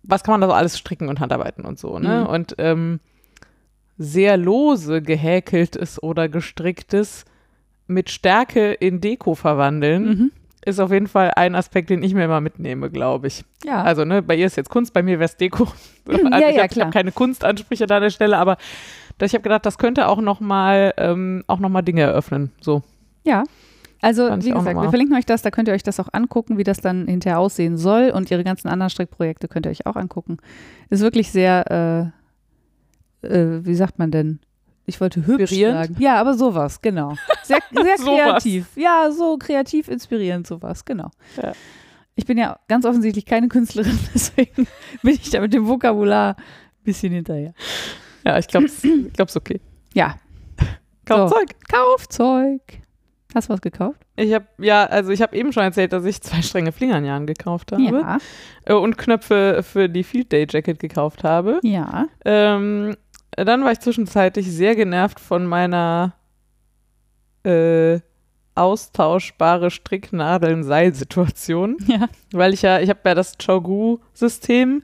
was 0.02 0.22
kann 0.22 0.32
man 0.32 0.40
da 0.40 0.48
so 0.48 0.52
alles 0.52 0.78
stricken 0.78 1.08
und 1.08 1.20
handarbeiten 1.20 1.64
und 1.64 1.78
so, 1.78 1.98
ne? 1.98 2.20
Mhm. 2.20 2.26
Und 2.26 2.54
ähm, 2.58 3.00
sehr 3.96 4.36
lose 4.36 5.02
gehäkeltes 5.02 6.02
oder 6.02 6.28
gestricktes 6.28 7.24
mit 7.86 8.10
Stärke 8.10 8.72
in 8.72 9.00
Deko 9.00 9.34
verwandeln, 9.34 10.04
Mhm. 10.04 10.30
ist 10.64 10.80
auf 10.80 10.90
jeden 10.90 11.06
Fall 11.06 11.32
ein 11.36 11.54
Aspekt, 11.54 11.90
den 11.90 12.02
ich 12.02 12.14
mir 12.14 12.24
immer 12.24 12.40
mitnehme, 12.40 12.90
glaube 12.90 13.26
ich. 13.26 13.44
Ja. 13.64 13.82
Also, 13.82 14.04
ne, 14.04 14.22
bei 14.22 14.34
ihr 14.36 14.46
ist 14.46 14.56
jetzt 14.56 14.70
Kunst, 14.70 14.92
bei 14.94 15.02
mir 15.02 15.18
wäre 15.18 15.26
es 15.26 15.36
Deko. 15.36 15.66
Also 16.06 16.26
Ja, 16.28 16.48
ich 16.50 16.56
ja, 16.56 16.62
habe 16.64 16.80
hab 16.82 16.92
keine 16.92 17.12
Kunstansprüche 17.12 17.86
da 17.86 17.96
an 17.96 18.02
der 18.02 18.10
Stelle, 18.10 18.36
aber 18.38 18.56
das- 19.18 19.30
ich 19.30 19.34
habe 19.34 19.42
gedacht, 19.42 19.64
das 19.66 19.78
könnte 19.78 20.08
auch 20.08 20.20
nochmal 20.20 20.92
ähm, 20.98 21.44
auch 21.46 21.58
noch 21.60 21.68
mal 21.70 21.82
Dinge 21.82 22.02
eröffnen. 22.02 22.50
So. 22.60 22.82
ja. 23.24 23.44
Also, 24.02 24.24
wie 24.24 24.50
gesagt, 24.50 24.76
wir 24.78 24.90
verlinken 24.90 25.16
euch 25.16 25.24
das, 25.24 25.40
da 25.40 25.50
könnt 25.50 25.66
ihr 25.66 25.72
euch 25.72 25.82
das 25.82 25.98
auch 25.98 26.08
angucken, 26.12 26.58
wie 26.58 26.62
das 26.64 26.76
dann 26.82 27.06
hinterher 27.08 27.38
aussehen 27.38 27.78
soll. 27.78 28.10
Und 28.10 28.30
ihre 28.30 28.44
ganzen 28.44 28.68
anderen 28.68 28.90
Strickprojekte 28.90 29.48
könnt 29.48 29.64
ihr 29.66 29.70
euch 29.70 29.86
auch 29.86 29.96
angucken. 29.96 30.36
Ist 30.90 31.00
wirklich 31.00 31.30
sehr, 31.30 32.12
äh, 33.22 33.26
äh, 33.26 33.64
wie 33.64 33.74
sagt 33.74 33.98
man 33.98 34.10
denn? 34.10 34.40
Ich 34.86 35.00
wollte 35.00 35.26
hübsch 35.26 35.52
sagen. 35.54 35.96
Ja, 35.98 36.16
aber 36.16 36.34
sowas, 36.34 36.80
genau. 36.82 37.14
Sehr, 37.42 37.58
sehr 37.72 37.96
Sowas. 37.98 38.04
kreativ. 38.42 38.66
Ja, 38.76 39.10
so 39.10 39.38
kreativ 39.38 39.88
inspirierend, 39.88 40.46
sowas, 40.46 40.84
genau. 40.84 41.10
Ja. 41.42 41.52
Ich 42.16 42.26
bin 42.26 42.38
ja 42.38 42.58
ganz 42.68 42.84
offensichtlich 42.84 43.26
keine 43.26 43.48
Künstlerin, 43.48 43.98
deswegen 44.14 44.66
bin 45.02 45.14
ich 45.14 45.30
da 45.30 45.40
mit 45.40 45.52
dem 45.54 45.66
Vokabular 45.66 46.36
ein 46.36 46.84
bisschen 46.84 47.12
hinterher. 47.12 47.54
Ja, 48.24 48.38
ich 48.38 48.46
glaube, 48.46 48.66
ich 48.66 49.12
glaub's 49.12 49.36
okay. 49.36 49.60
Ja, 49.94 50.16
Kauf 51.06 51.30
So. 51.30 51.36
Zeug. 51.36 51.50
Kaufzeug. 51.70 52.60
Hast 53.34 53.48
du 53.48 53.52
was 53.54 53.60
gekauft? 53.60 54.00
Ich 54.16 54.32
habe 54.32 54.46
ja, 54.58 54.84
also 54.86 55.10
ich 55.10 55.20
habe 55.20 55.34
eben 55.36 55.52
schon 55.52 55.64
erzählt, 55.64 55.92
dass 55.92 56.04
ich 56.04 56.22
zwei 56.22 56.40
strenge 56.40 56.70
Flingernjahren 56.72 57.26
gekauft 57.26 57.72
habe 57.72 57.82
Ja. 57.82 58.18
äh, 58.64 58.72
und 58.74 58.96
Knöpfe 58.96 59.62
für 59.64 59.88
die 59.88 60.04
Field 60.04 60.30
Day 60.30 60.46
Jacket 60.48 60.78
gekauft 60.78 61.24
habe. 61.24 61.58
Ja. 61.64 62.06
Ähm, 62.24 62.96
dann 63.36 63.64
war 63.64 63.72
ich 63.72 63.80
zwischenzeitlich 63.80 64.50
sehr 64.50 64.76
genervt 64.76 65.20
von 65.20 65.46
meiner 65.46 66.14
äh, 67.44 68.00
austauschbare 68.54 69.70
Stricknadeln-Seil-Situation. 69.70 71.76
Ja. 71.86 72.08
Weil 72.32 72.54
ich 72.54 72.62
ja, 72.62 72.80
ich 72.80 72.88
habe 72.88 73.00
ja 73.04 73.14
das 73.14 73.36
Chogu-System 73.38 74.82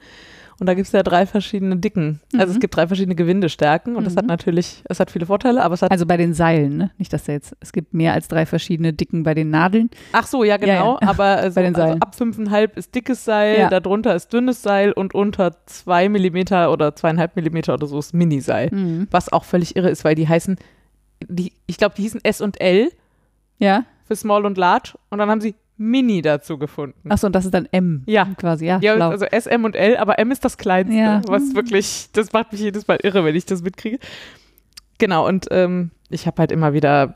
und 0.61 0.67
da 0.67 0.75
gibt 0.75 0.87
es 0.87 0.93
ja 0.93 1.03
drei 1.03 1.27
verschiedene 1.27 1.77
Dicken. 1.77 2.21
Also 2.35 2.47
Mhm. 2.47 2.53
es 2.53 2.61
gibt 2.61 2.77
drei 2.77 2.87
verschiedene 2.87 3.15
Gewindestärken 3.17 3.97
und 3.97 4.05
das 4.05 4.15
hat 4.17 4.25
Mhm. 4.25 4.29
natürlich, 4.29 4.83
es 4.89 5.01
hat 5.01 5.11
viele 5.11 5.27
Vorteile, 5.27 5.63
aber 5.65 5.75
es 5.75 5.83
hat. 5.83 5.91
Also 5.91 6.07
bei 6.07 6.17
den 6.17 6.33
Seilen, 6.35 6.77
ne? 6.77 6.91
Nicht, 6.99 7.13
dass 7.13 7.25
da 7.25 7.33
jetzt, 7.33 7.57
es 7.61 7.73
gibt 7.73 7.93
mehr 7.95 8.13
als 8.13 8.29
drei 8.29 8.47
verschiedene 8.47 8.93
Dicken 8.93 9.23
bei 9.25 9.35
den 9.35 9.51
Nadeln. 9.51 9.91
ach 10.13 10.27
so, 10.27 10.45
ja, 10.45 10.57
genau. 10.59 10.95
Ja, 10.95 10.99
ja. 11.03 11.09
Aber 11.09 11.43
äh, 11.43 11.51
so, 11.51 11.55
Bei 11.57 11.63
den 11.63 11.75
also 11.75 11.89
Seilen. 11.89 12.03
ab 12.03 12.15
5,5 12.15 12.77
ist 12.77 12.95
dickes 12.95 13.25
Seil, 13.25 13.59
Ja. 13.59 13.69
darunter 13.71 14.15
ist 14.15 14.33
dünnes 14.33 14.63
Seil 14.63 14.93
und 14.93 15.15
unter 15.15 15.57
2 15.67 16.09
Millimeter 16.09 16.71
oder 16.71 16.95
zweieinhalb 16.95 17.35
Millimeter 17.35 17.75
oder 17.75 17.87
so 17.89 17.99
ist 17.99 18.15
Miniseil. 18.15 18.69
Mhm. 18.71 19.09
Was 19.11 19.33
auch 19.33 19.45
völlig 19.45 19.75
irre 19.77 19.91
ist, 19.91 20.05
weil 20.05 20.15
die 20.15 20.29
heißen, 20.29 20.57
die, 21.29 21.53
ich 21.67 21.79
glaube, 21.79 21.95
die 21.97 22.03
hießen 22.03 22.21
S 22.25 22.41
und 22.41 22.61
L 22.61 22.91
Ja. 23.59 23.85
für 24.07 24.17
Small 24.17 24.45
und 24.47 24.59
Large 24.59 24.93
und 25.11 25.19
dann 25.19 25.31
haben 25.31 25.41
sie 25.41 25.55
Mini 25.83 26.21
dazu 26.21 26.59
gefunden. 26.59 27.11
Achso, 27.11 27.27
und 27.27 27.33
das 27.35 27.47
ist 27.47 27.55
dann 27.55 27.67
M. 27.73 28.03
Ja. 28.05 28.27
Quasi, 28.37 28.67
ja. 28.67 28.79
Ja, 28.83 28.97
schlau. 28.97 29.09
also 29.09 29.25
S, 29.25 29.47
M 29.47 29.65
und 29.65 29.75
L, 29.75 29.97
aber 29.97 30.19
M 30.19 30.31
ist 30.31 30.45
das 30.45 30.59
kleinste, 30.59 30.95
Ja. 30.95 31.23
was 31.27 31.55
wirklich, 31.55 32.11
das 32.13 32.35
macht 32.35 32.53
mich 32.53 32.61
jedes 32.61 32.87
Mal 32.87 32.99
irre, 33.03 33.25
wenn 33.25 33.35
ich 33.35 33.47
das 33.47 33.63
mitkriege. 33.63 33.99
Genau, 34.99 35.27
und 35.27 35.47
ähm, 35.51 35.91
ich 36.11 36.27
habe 36.27 36.37
halt 36.39 36.53
immer 36.53 36.75
wieder 36.75 37.15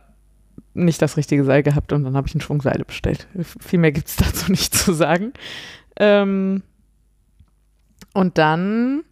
nicht 0.72 1.02
das 1.02 1.18
richtige 1.18 1.44
Seil 1.44 1.62
gehabt 1.62 1.92
und 1.92 2.04
dann 2.04 2.16
habe 2.16 2.26
ich 2.26 2.34
ein 2.34 2.40
Schwungseile 2.40 2.86
bestellt. 2.86 3.26
Viel 3.60 3.78
mehr 3.78 3.92
gibt 3.92 4.08
es 4.08 4.16
dazu 4.16 4.50
nicht 4.50 4.74
zu 4.74 4.94
sagen. 4.94 5.34
Ähm, 5.96 6.62
und 8.14 8.38
dann, 8.38 9.02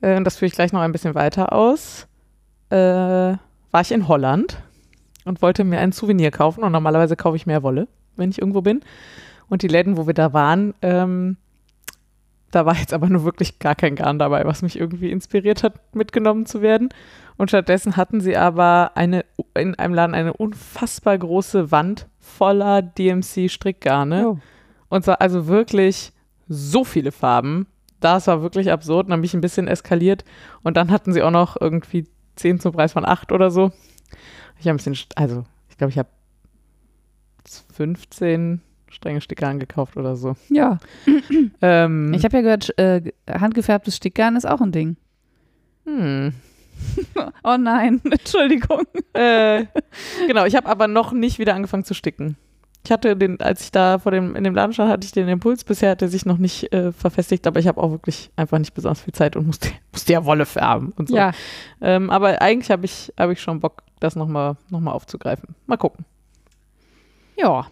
äh, 0.00 0.22
das 0.22 0.36
führe 0.36 0.46
ich 0.46 0.52
gleich 0.54 0.72
noch 0.72 0.80
ein 0.80 0.92
bisschen 0.92 1.16
weiter 1.16 1.52
aus, 1.52 2.06
äh, 2.70 2.76
war 2.76 3.80
ich 3.80 3.90
in 3.90 4.06
Holland 4.06 4.62
und 5.24 5.42
wollte 5.42 5.64
mir 5.64 5.78
ein 5.78 5.92
Souvenir 5.92 6.30
kaufen. 6.30 6.62
Und 6.62 6.72
normalerweise 6.72 7.16
kaufe 7.16 7.36
ich 7.36 7.46
mehr 7.46 7.62
Wolle, 7.62 7.88
wenn 8.16 8.30
ich 8.30 8.38
irgendwo 8.38 8.62
bin. 8.62 8.80
Und 9.48 9.62
die 9.62 9.68
Läden, 9.68 9.96
wo 9.96 10.06
wir 10.06 10.14
da 10.14 10.32
waren, 10.32 10.74
ähm, 10.82 11.36
da 12.54 12.66
war 12.66 12.76
jetzt 12.76 12.94
aber 12.94 13.08
nur 13.08 13.24
wirklich 13.24 13.58
gar 13.58 13.74
kein 13.74 13.96
Garn 13.96 14.18
dabei, 14.18 14.44
was 14.44 14.62
mich 14.62 14.78
irgendwie 14.78 15.10
inspiriert 15.10 15.64
hat, 15.64 15.74
mitgenommen 15.92 16.46
zu 16.46 16.62
werden. 16.62 16.90
Und 17.36 17.48
stattdessen 17.50 17.96
hatten 17.96 18.20
sie 18.20 18.36
aber 18.36 18.92
eine, 18.94 19.24
in 19.56 19.74
einem 19.74 19.94
Laden 19.94 20.14
eine 20.14 20.32
unfassbar 20.32 21.18
große 21.18 21.72
Wand 21.72 22.06
voller 22.20 22.80
DMC-Strickgarne. 22.80 24.28
Oh. 24.28 24.38
Und 24.88 25.04
zwar 25.04 25.20
also 25.20 25.48
wirklich 25.48 26.12
so 26.46 26.84
viele 26.84 27.10
Farben. 27.10 27.66
Das 27.98 28.28
war 28.28 28.42
wirklich 28.42 28.70
absurd. 28.70 29.10
Dann 29.10 29.20
bin 29.20 29.26
ich 29.26 29.34
ein 29.34 29.40
bisschen 29.40 29.66
eskaliert. 29.66 30.24
Und 30.62 30.76
dann 30.76 30.92
hatten 30.92 31.12
sie 31.12 31.22
auch 31.22 31.32
noch 31.32 31.60
irgendwie 31.60 32.06
10 32.36 32.60
zum 32.60 32.72
Preis 32.72 32.92
von 32.92 33.04
8 33.04 33.32
oder 33.32 33.50
so. 33.50 33.72
Ich 34.60 34.66
habe 34.66 34.74
ein 34.74 34.76
bisschen, 34.76 34.96
also 35.16 35.44
ich 35.68 35.76
glaube, 35.76 35.90
ich 35.90 35.98
habe 35.98 36.08
15 37.74 38.60
strenge 38.90 39.20
Stickgarn 39.20 39.58
gekauft 39.58 39.96
oder 39.96 40.16
so. 40.16 40.36
Ja. 40.48 40.78
Ähm, 41.60 42.12
Ich 42.14 42.24
habe 42.24 42.36
ja 42.36 42.42
gehört, 42.42 42.78
äh, 42.78 43.12
handgefärbtes 43.28 43.96
Stickgarn 43.96 44.36
ist 44.36 44.46
auch 44.46 44.60
ein 44.60 44.72
Ding. 44.72 44.96
hm. 45.84 46.32
Oh 47.44 47.56
nein, 47.56 48.00
Entschuldigung. 48.10 48.82
äh, 49.14 49.64
genau, 50.26 50.44
ich 50.44 50.54
habe 50.56 50.68
aber 50.68 50.88
noch 50.88 51.12
nicht 51.12 51.38
wieder 51.38 51.54
angefangen 51.54 51.84
zu 51.84 51.94
sticken. 51.94 52.36
Ich 52.84 52.92
hatte 52.92 53.16
den, 53.16 53.40
als 53.40 53.62
ich 53.62 53.72
da 53.72 53.98
vor 53.98 54.12
dem, 54.12 54.36
in 54.36 54.44
dem 54.44 54.54
Laden 54.54 54.74
stand, 54.74 54.90
hatte 54.90 55.06
ich 55.06 55.12
den 55.12 55.26
Impuls. 55.26 55.64
Bisher 55.64 55.90
hat 55.90 56.02
er 56.02 56.08
sich 56.08 56.26
noch 56.26 56.36
nicht 56.36 56.70
äh, 56.74 56.92
verfestigt, 56.92 57.46
aber 57.46 57.58
ich 57.58 57.66
habe 57.66 57.82
auch 57.82 57.90
wirklich 57.90 58.30
einfach 58.36 58.58
nicht 58.58 58.74
besonders 58.74 59.00
viel 59.00 59.14
Zeit 59.14 59.36
und 59.36 59.46
musste, 59.46 59.70
musste 59.92 60.12
ja 60.12 60.24
Wolle 60.26 60.44
färben 60.44 60.92
und 60.96 61.08
so. 61.08 61.16
Ja. 61.16 61.32
Ähm, 61.80 62.10
aber 62.10 62.42
eigentlich 62.42 62.70
habe 62.70 62.84
ich, 62.84 63.10
hab 63.18 63.30
ich 63.30 63.40
schon 63.40 63.60
Bock, 63.60 63.82
das 64.00 64.16
nochmal 64.16 64.56
noch 64.68 64.80
mal 64.80 64.92
aufzugreifen. 64.92 65.54
Mal 65.66 65.78
gucken. 65.78 66.04
Ja. 67.36 67.66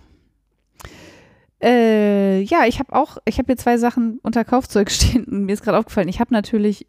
Äh, 1.62 2.40
ja, 2.40 2.64
ich 2.66 2.78
habe 2.78 2.94
auch, 2.94 3.18
ich 3.26 3.38
habe 3.38 3.46
hier 3.46 3.58
zwei 3.58 3.76
Sachen 3.76 4.18
unter 4.22 4.46
Kaufzeug 4.46 4.90
stehen. 4.90 5.24
und 5.24 5.44
Mir 5.44 5.52
ist 5.52 5.62
gerade 5.62 5.78
aufgefallen, 5.78 6.08
ich 6.08 6.20
habe 6.20 6.32
natürlich 6.32 6.86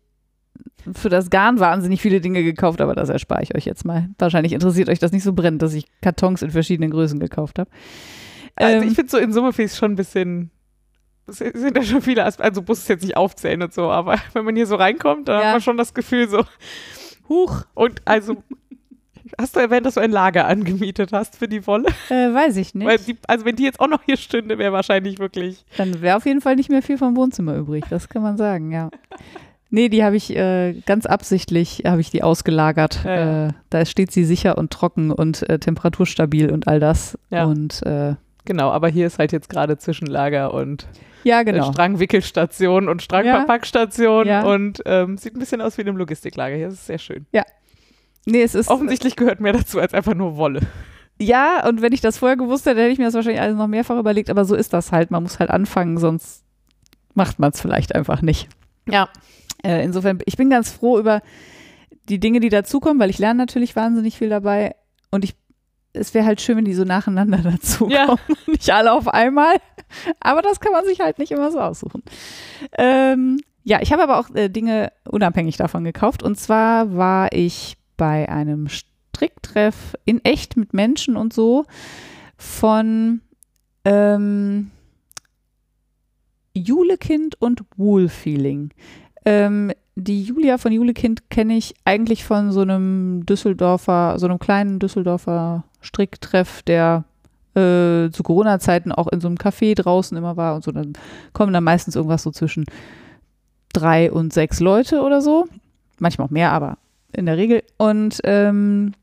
für 0.94 1.10
das 1.10 1.30
Garn 1.30 1.60
wahnsinnig 1.60 2.02
viele 2.02 2.20
Dinge 2.22 2.44
gekauft, 2.44 2.82
aber 2.82 2.94
das 2.96 3.10
erspare 3.10 3.42
ich 3.44 3.56
euch 3.56 3.66
jetzt 3.66 3.86
mal. 3.86 4.10
Wahrscheinlich 4.18 4.52
interessiert 4.54 4.90
euch 4.90 5.00
das 5.00 5.12
nicht 5.14 5.24
so 5.24 5.34
brennend, 5.34 5.62
dass 5.62 5.74
ich 5.74 5.86
Kartons 6.02 6.42
in 6.42 6.52
verschiedenen 6.52 6.92
Größen 6.92 7.20
gekauft 7.20 7.58
habe. 7.60 7.70
Also 8.56 8.78
Ähm, 8.84 8.90
ich 8.90 8.96
finde 8.96 9.10
so 9.10 9.18
in 9.18 9.32
Summe 9.34 9.54
finde 9.54 9.66
ich 9.68 9.72
es 9.72 9.78
schon 9.78 9.94
ein 9.94 9.96
bisschen, 9.96 10.52
es 11.26 11.38
sind 11.38 11.78
ja 11.78 11.84
schon 11.84 12.02
viele 12.02 12.26
Aspekte, 12.26 12.50
also 12.50 12.62
muss 12.68 12.80
es 12.80 12.88
jetzt 12.90 13.04
nicht 13.04 13.16
aufzählen 13.16 13.62
und 13.62 13.74
so, 13.74 13.90
aber 13.90 14.18
wenn 14.34 14.44
man 14.46 14.56
hier 14.56 14.68
so 14.68 14.76
reinkommt, 14.76 15.28
dann 15.30 15.40
Ja. 15.40 15.46
hat 15.48 15.54
man 15.54 15.62
schon 15.62 15.78
das 15.78 15.94
Gefühl 15.94 16.28
so, 16.28 16.44
huch, 17.30 17.64
und 17.74 18.02
also 18.06 18.44
hast 19.40 19.56
du 19.56 19.62
erwähnt, 19.62 19.86
dass 19.86 19.94
du 19.94 20.02
ein 20.02 20.12
Lager 20.12 20.48
angemietet 20.48 21.14
hast 21.14 21.38
für 21.38 21.48
die 21.48 21.66
Wolle? 21.66 21.88
Äh, 22.10 22.34
weiß 22.34 22.58
ich 22.58 22.76
nicht. 22.76 22.86
Weil 22.86 22.98
die, 23.00 23.16
also 23.28 23.46
wenn 23.46 23.56
die 23.56 23.64
jetzt 23.64 23.80
auch 23.80 23.88
noch 23.88 24.04
hier 24.04 24.18
stünde, 24.18 24.58
wäre 24.58 24.74
wahrscheinlich 24.74 25.18
wirklich, 25.18 25.66
Dann 25.78 26.02
wäre 26.02 26.18
auf 26.18 26.26
jeden 26.26 26.42
Fall 26.42 26.58
nicht 26.58 26.70
mehr 26.70 26.82
viel 26.84 26.98
vom 26.98 27.16
Wohnzimmer 27.16 27.56
übrig, 27.56 27.86
das 27.90 28.10
kann 28.10 28.22
man 28.22 28.36
sagen, 28.38 28.72
ja. 28.72 28.90
Nee, 29.76 29.90
die 29.90 30.04
habe 30.04 30.16
ich 30.16 30.36
äh, 30.36 30.74
ganz 30.86 31.08
absichtlich, 31.08 31.82
habe 31.84 32.00
ich 32.00 32.12
die 32.12 32.22
ausgelagert. 32.22 33.00
Ja, 33.04 33.16
ja. 33.16 33.48
Äh, 33.48 33.52
da 33.72 33.86
steht 33.88 34.12
sie 34.12 34.24
sicher 34.24 34.56
und 34.60 34.72
trocken 34.72 35.10
und 35.10 35.50
äh, 35.50 35.58
temperaturstabil 35.58 36.52
und 36.52 36.68
all 36.68 36.80
das. 36.80 37.18
Ja. 37.32 37.46
Und 37.46 37.82
äh, 37.84 38.14
genau, 38.46 38.70
aber 38.70 38.90
hier 38.90 39.08
ist 39.08 39.18
halt 39.18 39.32
jetzt 39.32 39.50
gerade 39.50 39.80
Zwischenlager 39.80 40.54
und 40.54 40.86
ja, 41.24 41.42
äh, 41.42 41.46
genau. 41.46 41.72
Strangwickelstation 41.72 42.88
und 42.88 43.02
Strangverpackstation 43.02 44.28
Ja. 44.28 44.44
und 44.44 44.84
ähm, 44.86 45.18
sieht 45.18 45.36
ein 45.36 45.40
bisschen 45.40 45.60
aus 45.60 45.76
wie 45.80 45.82
in 45.82 45.88
einem 45.88 45.98
Logistiklager 45.98 46.56
hier, 46.56 46.68
ist 46.68 46.86
sehr 46.86 47.00
schön. 47.00 47.26
Nee, 48.26 48.44
es 48.44 48.54
ist 48.54 48.70
Offensichtlich 48.70 49.16
gehört 49.16 49.40
mehr 49.40 49.54
dazu 49.54 49.80
als 49.80 49.96
einfach 49.96 50.14
nur 50.14 50.38
Wolle. 50.38 50.60
Ja, 51.20 51.68
und 51.68 51.82
wenn 51.82 51.94
ich 51.94 52.02
das 52.02 52.20
vorher 52.20 52.38
gewusst 52.38 52.68
hätte, 52.68 52.80
hätte 52.80 52.92
ich 52.92 53.00
mir 53.00 53.06
das 53.06 53.16
wahrscheinlich 53.16 53.42
alles 53.42 53.58
noch 53.58 53.68
mehrfach 53.68 53.98
überlegt, 53.98 54.30
aber 54.30 54.46
so 54.46 54.54
ist 54.54 54.72
das 54.72 54.92
halt. 54.92 55.10
Man 55.10 55.24
muss 55.24 55.40
halt 55.40 55.50
anfangen, 55.50 55.98
sonst 55.98 56.44
macht 57.16 57.40
man 57.40 57.50
es 57.50 57.60
vielleicht 57.60 57.96
einfach 57.96 58.22
nicht. 58.22 58.50
Ja. 58.88 59.10
Äh, 59.64 59.84
insofern, 59.84 60.20
ich 60.26 60.38
bin 60.38 60.50
ganz 60.50 60.72
froh 60.72 61.00
über 61.00 61.22
die 62.10 62.20
Dinge, 62.20 62.40
die 62.40 62.50
dazukommen, 62.50 63.00
weil 63.00 63.10
ich 63.10 63.20
lerne 63.20 63.38
natürlich 63.38 63.76
wahnsinnig 63.76 64.18
viel 64.18 64.30
dabei 64.30 64.76
und 65.12 65.24
ich 65.24 65.36
es 65.96 66.16
wäre 66.16 66.26
halt 66.26 66.42
schön, 66.42 66.58
wenn 66.58 66.66
die 66.66 66.74
so 66.74 66.86
nacheinander 66.86 67.38
dazukommen 67.44 67.92
Ja. 67.96 68.18
nicht 68.48 68.70
alle 68.72 68.92
auf 68.94 69.08
einmal. 69.08 69.58
Aber 70.20 70.42
das 70.42 70.60
kann 70.60 70.72
man 70.72 70.86
sich 70.86 71.00
halt 71.02 71.20
nicht 71.20 71.32
immer 71.32 71.52
so 71.52 71.60
aussuchen. 71.60 72.02
Ähm, 72.78 73.40
ja, 73.64 73.80
ich 73.80 73.94
habe 73.94 74.02
aber 74.02 74.18
auch 74.20 74.34
äh, 74.34 74.50
Dinge 74.50 74.92
unabhängig 75.06 75.56
davon 75.58 75.84
gekauft. 75.84 76.24
Und 76.24 76.40
zwar 76.40 76.96
war 76.96 77.32
ich 77.32 77.78
bei 77.96 78.28
einem 78.28 78.70
Stricktreff 78.70 79.96
in 80.04 80.26
echt 80.26 80.58
mit 80.58 80.74
Menschen 80.74 81.16
und 81.16 81.32
so 81.32 81.66
von 82.38 83.22
ähm, 83.86 84.72
Julekind 86.56 87.40
und 87.42 87.62
Woolfeeling. 87.78 88.72
Ähm, 89.26 89.72
die 89.96 90.24
Julia 90.24 90.58
von 90.58 90.72
Julekind 90.72 91.30
kenne 91.30 91.56
ich 91.56 91.76
eigentlich 91.86 92.24
von 92.24 92.52
so 92.52 92.62
einem 92.62 93.26
Düsseldorfer, 93.26 94.18
so 94.18 94.26
einem 94.26 94.40
kleinen 94.40 94.80
Düsseldorfer 94.80 95.64
Stricktreff, 95.82 96.64
der 96.64 97.04
äh, 97.56 98.10
zu 98.10 98.24
Corona-Zeiten 98.24 98.92
auch 98.92 99.08
in 99.08 99.22
so 99.22 99.28
einem 99.28 99.38
Café 99.38 99.76
draußen 99.76 100.18
immer 100.18 100.38
war 100.38 100.56
und 100.56 100.64
so. 100.64 100.72
Dann 100.72 100.94
kommen 101.34 101.54
da 101.54 101.62
meistens 101.62 101.96
irgendwas 101.96 102.24
so 102.24 102.32
zwischen 102.32 102.66
drei 103.72 104.12
und 104.12 104.34
sechs 104.34 104.60
Leute 104.60 105.02
oder 105.02 105.22
so. 105.22 105.48
Manchmal 106.00 106.28
auch 106.28 106.32
mehr, 106.32 106.52
aber 106.52 106.78
in 107.12 107.26
der 107.28 107.38
Regel. 107.38 107.64
Und 107.78 108.20
ähm, 108.24 108.94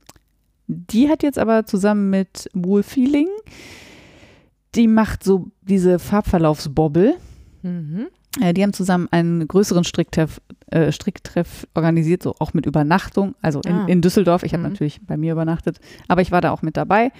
die 0.67 1.09
hat 1.09 1.23
jetzt 1.23 1.39
aber 1.39 1.67
zusammen 1.67 2.11
mit 2.11 2.49
Woolfeeling, 2.55 3.29
die 4.75 4.89
macht 4.89 5.25
so 5.25 5.49
diese 5.63 5.99
Farbverlaufsbobbel. 5.99 7.15
Mhm. 7.63 8.07
Äh, 8.41 8.55
die 8.55 8.63
haben 8.63 8.73
zusammen 8.73 9.09
einen 9.11 9.47
größeren 9.49 9.83
Stricktreff, 9.85 10.41
äh, 10.71 10.93
Stricktreff 10.93 11.67
organisiert, 11.75 12.23
so 12.23 12.35
auch 12.39 12.53
mit 12.55 12.67
Übernachtung. 12.67 13.35
Also 13.43 13.61
in, 13.63 13.73
Ah. 13.73 13.87
in 13.87 14.03
Düsseldorf. 14.03 14.43
Ich 14.45 14.53
habe 14.53 14.63
Mhm. 14.63 14.69
natürlich 14.71 15.01
bei 15.07 15.17
mir 15.17 15.33
übernachtet, 15.33 15.81
aber 16.07 16.21
ich 16.23 16.31
war 16.31 16.41
da 16.41 16.53
auch 16.53 16.63
mit 16.63 16.77
dabei. 16.77 17.11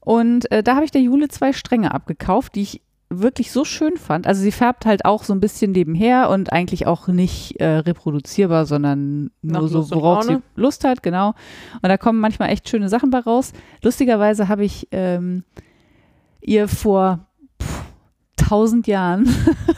Und 0.00 0.50
äh, 0.50 0.62
da 0.62 0.74
habe 0.76 0.84
ich 0.84 0.90
der 0.90 1.02
Jule 1.02 1.28
zwei 1.28 1.52
Stränge 1.52 1.92
abgekauft, 1.92 2.54
die 2.54 2.62
ich 2.62 2.80
wirklich 3.10 3.52
so 3.52 3.64
schön 3.64 3.96
fand. 3.96 4.26
Also 4.26 4.40
sie 4.42 4.50
färbt 4.50 4.86
halt 4.86 5.04
auch 5.04 5.22
so 5.22 5.32
ein 5.34 5.40
bisschen 5.40 5.72
nebenher 5.72 6.30
und 6.30 6.52
eigentlich 6.52 6.86
auch 6.86 7.06
nicht 7.08 7.60
äh, 7.60 7.66
reproduzierbar, 7.76 8.66
sondern 8.66 9.30
Nach 9.42 9.60
nur 9.60 9.68
so, 9.68 9.78
Lust 9.78 9.92
und 9.92 9.98
worauf 10.02 10.24
sie. 10.24 10.38
Lust 10.56 10.84
hat, 10.84 11.02
genau. 11.02 11.28
Und 11.82 11.88
da 11.88 11.96
kommen 11.98 12.18
manchmal 12.18 12.48
echt 12.48 12.68
schöne 12.68 12.88
Sachen 12.88 13.10
bei 13.10 13.18
raus. 13.20 13.52
Lustigerweise 13.82 14.48
habe 14.48 14.64
ich 14.64 14.88
ähm, 14.90 15.44
ihr 16.40 16.66
vor 16.68 17.26
tausend 18.36 18.86
Jahren 18.86 19.28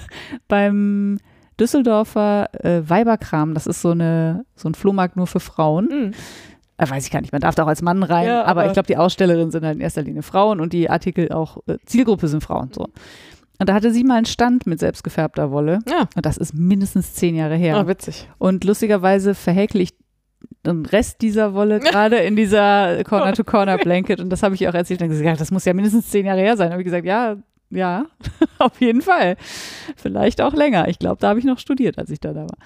beim 0.49 1.19
Düsseldorfer 1.59 2.49
äh, 2.65 2.83
Weiberkram, 2.89 3.55
das 3.55 3.67
ist 3.67 3.81
so, 3.83 3.91
eine, 3.91 4.45
so 4.55 4.69
ein 4.69 4.75
Flohmarkt 4.75 5.17
nur 5.17 5.27
für 5.27 5.41
Frauen. 5.41 5.89
Mhm. 5.91 6.13
Äh, 6.79 6.91
weiß 6.91 7.07
ich 7.07 7.11
gar 7.11 7.23
nicht, 7.23 7.33
man 7.33 7.41
darf 7.41 7.55
da 7.55 7.65
auch 7.65 7.69
als 7.69 7.81
Mann 7.81 8.03
rein, 8.03 8.27
Ja, 8.27 8.43
aber, 8.45 8.61
aber- 8.63 8.67
ich 8.67 8.73
glaube, 8.75 8.87
die 8.87 8.97
Ausstellerinnen 8.99 9.51
sind 9.51 9.65
halt 9.65 9.77
in 9.77 9.81
erster 9.81 10.03
Linie 10.03 10.23
Frauen 10.23 10.61
und 10.61 10.73
die 10.75 10.91
Artikel 10.91 11.33
auch, 11.33 11.59
äh, 11.67 11.79
Zielgruppe 11.87 12.29
sind 12.29 12.43
Frauen. 12.43 12.71
So. 12.75 12.89
Und 13.59 13.69
da 13.71 13.73
hatte 13.73 13.91
sie 13.91 14.05
mal 14.05 14.17
einen 14.17 14.27
Stand 14.27 14.67
mit 14.67 14.81
selbstgefärbter 14.81 15.51
Wolle. 15.51 15.79
Ja. 15.89 16.09
Und 16.15 16.27
das 16.27 16.37
ist 16.37 16.53
mindestens 16.53 17.15
zehn 17.15 17.35
Jahre 17.35 17.57
her. 17.57 17.77
Ah, 17.79 17.87
witzig. 17.87 18.29
Und 18.37 18.65
lustigerweise 18.65 19.35
verhäkel 19.35 19.81
ich 19.81 19.95
den 20.67 20.85
Rest 20.85 21.23
dieser 21.23 21.55
Wolle 21.55 21.81
gerade 21.81 22.17
in 22.17 22.37
dieser 22.37 23.03
Corner-to-Corner-Blanket. 23.05 24.21
Und 24.21 24.29
das 24.29 24.43
habe 24.43 24.55
ich 24.55 24.61
ihr 24.61 24.69
auch 24.69 24.75
erzählt. 24.75 25.01
Und 25.01 25.09
dann 25.09 25.19
gesagt, 25.19 25.41
das 25.41 25.51
muss 25.51 25.65
ja 25.65 25.73
mindestens 25.73 26.11
zehn 26.11 26.27
Jahre 26.27 26.41
her 26.41 26.59
sein. 26.59 26.71
habe 26.71 26.83
ich 26.83 26.85
gesagt, 26.85 27.07
ja, 27.07 27.37
ja, 27.77 28.07
auf 28.59 28.81
jeden 28.81 29.03
Fall. 29.03 29.37
Vielleicht 29.97 30.41
auch 30.41 30.55
länger. 30.55 30.89
Ich 30.89 30.99
glaube, 30.99 31.19
da 31.21 31.29
habe 31.29 31.39
ich 31.39 31.45
noch 31.45 31.59
studiert, 31.59 31.99
als 31.99 32.11
ich 32.11 32.21
da, 32.21 32.33
da 32.33 32.43
war. 32.43 32.59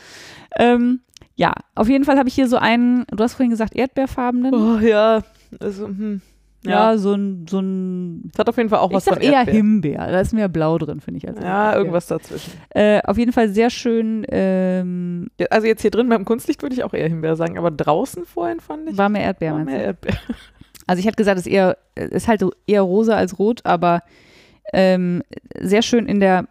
Ähm, 0.58 1.00
ja, 1.36 1.52
auf 1.74 1.88
jeden 1.88 2.04
Fall 2.04 2.18
habe 2.18 2.28
ich 2.28 2.34
hier 2.34 2.48
so 2.48 2.56
einen, 2.56 3.04
du 3.11 3.22
hast 3.22 3.34
vorhin 3.34 3.50
gesagt, 3.50 3.74
erdbeerfarbenen. 3.74 4.54
Oh 4.54 4.78
ja, 4.78 5.22
also, 5.61 5.86
hm. 5.86 6.20
Ja, 6.62 6.92
ja. 6.92 6.98
so 6.98 7.14
ein, 7.14 7.46
so 7.48 7.58
ein 7.61 8.30
Es 8.34 8.38
hat 8.38 8.46
auf 8.50 8.58
jeden 8.58 8.68
Fall 8.68 8.80
auch 8.80 8.90
ich 8.90 8.96
was 8.96 9.06
sag 9.06 9.14
von 9.14 9.22
eher. 9.22 9.44
Himbeer. 9.46 10.06
Da 10.11 10.20
ist 10.20 10.34
mehr 10.34 10.48
Blau 10.50 10.76
drin, 10.76 11.00
finde 11.00 11.16
ich. 11.16 11.26
Als 11.26 11.40
Ja, 11.40 11.74
irgendwas 11.74 12.06
dazwischen. 12.06 12.52
Äh, 12.68 13.00
auf 13.04 13.16
jeden 13.16 13.32
Fall 13.32 13.48
sehr 13.48 13.70
schön. 13.70 14.26
Ähm, 14.28 15.30
Ja, 15.40 15.46
Also 15.50 15.66
jetzt 15.66 15.80
hier 15.80 15.90
drin 15.90 16.11
beim 16.11 16.26
Kunstlicht 16.26 16.61
würde 16.61 16.74
ich 16.74 16.84
auch 16.84 16.92
eher 16.92 17.08
Himbeer 17.08 17.36
sagen, 17.36 17.56
aber 17.56 17.70
draußen 17.70 18.26
vorhin 18.26 18.61
fand 18.61 18.90
ich 18.90 18.98
war 18.98 19.08
mehr 19.08 19.22
Erdbeer, 19.22 19.52
war 19.52 19.58
meinst 19.61 19.70
mehr 19.72 19.78
du? 19.80 19.86
Erdbeer. 19.86 20.14
Also 20.86 21.00
ich 21.00 21.06
hätte 21.06 21.16
gesagt, 21.16 21.38
es 21.38 21.46
ist 21.46 21.52
eher, 21.52 21.78
ist 21.94 22.28
halt 22.28 22.44
eher 22.66 22.82
rosa 22.82 23.14
als 23.14 23.38
rot, 23.38 23.61
aber 23.64 24.02
ähm, 24.72 25.22
sehr 25.58 25.82
schön 25.82 26.06
in 26.06 26.20
der, 26.20 26.46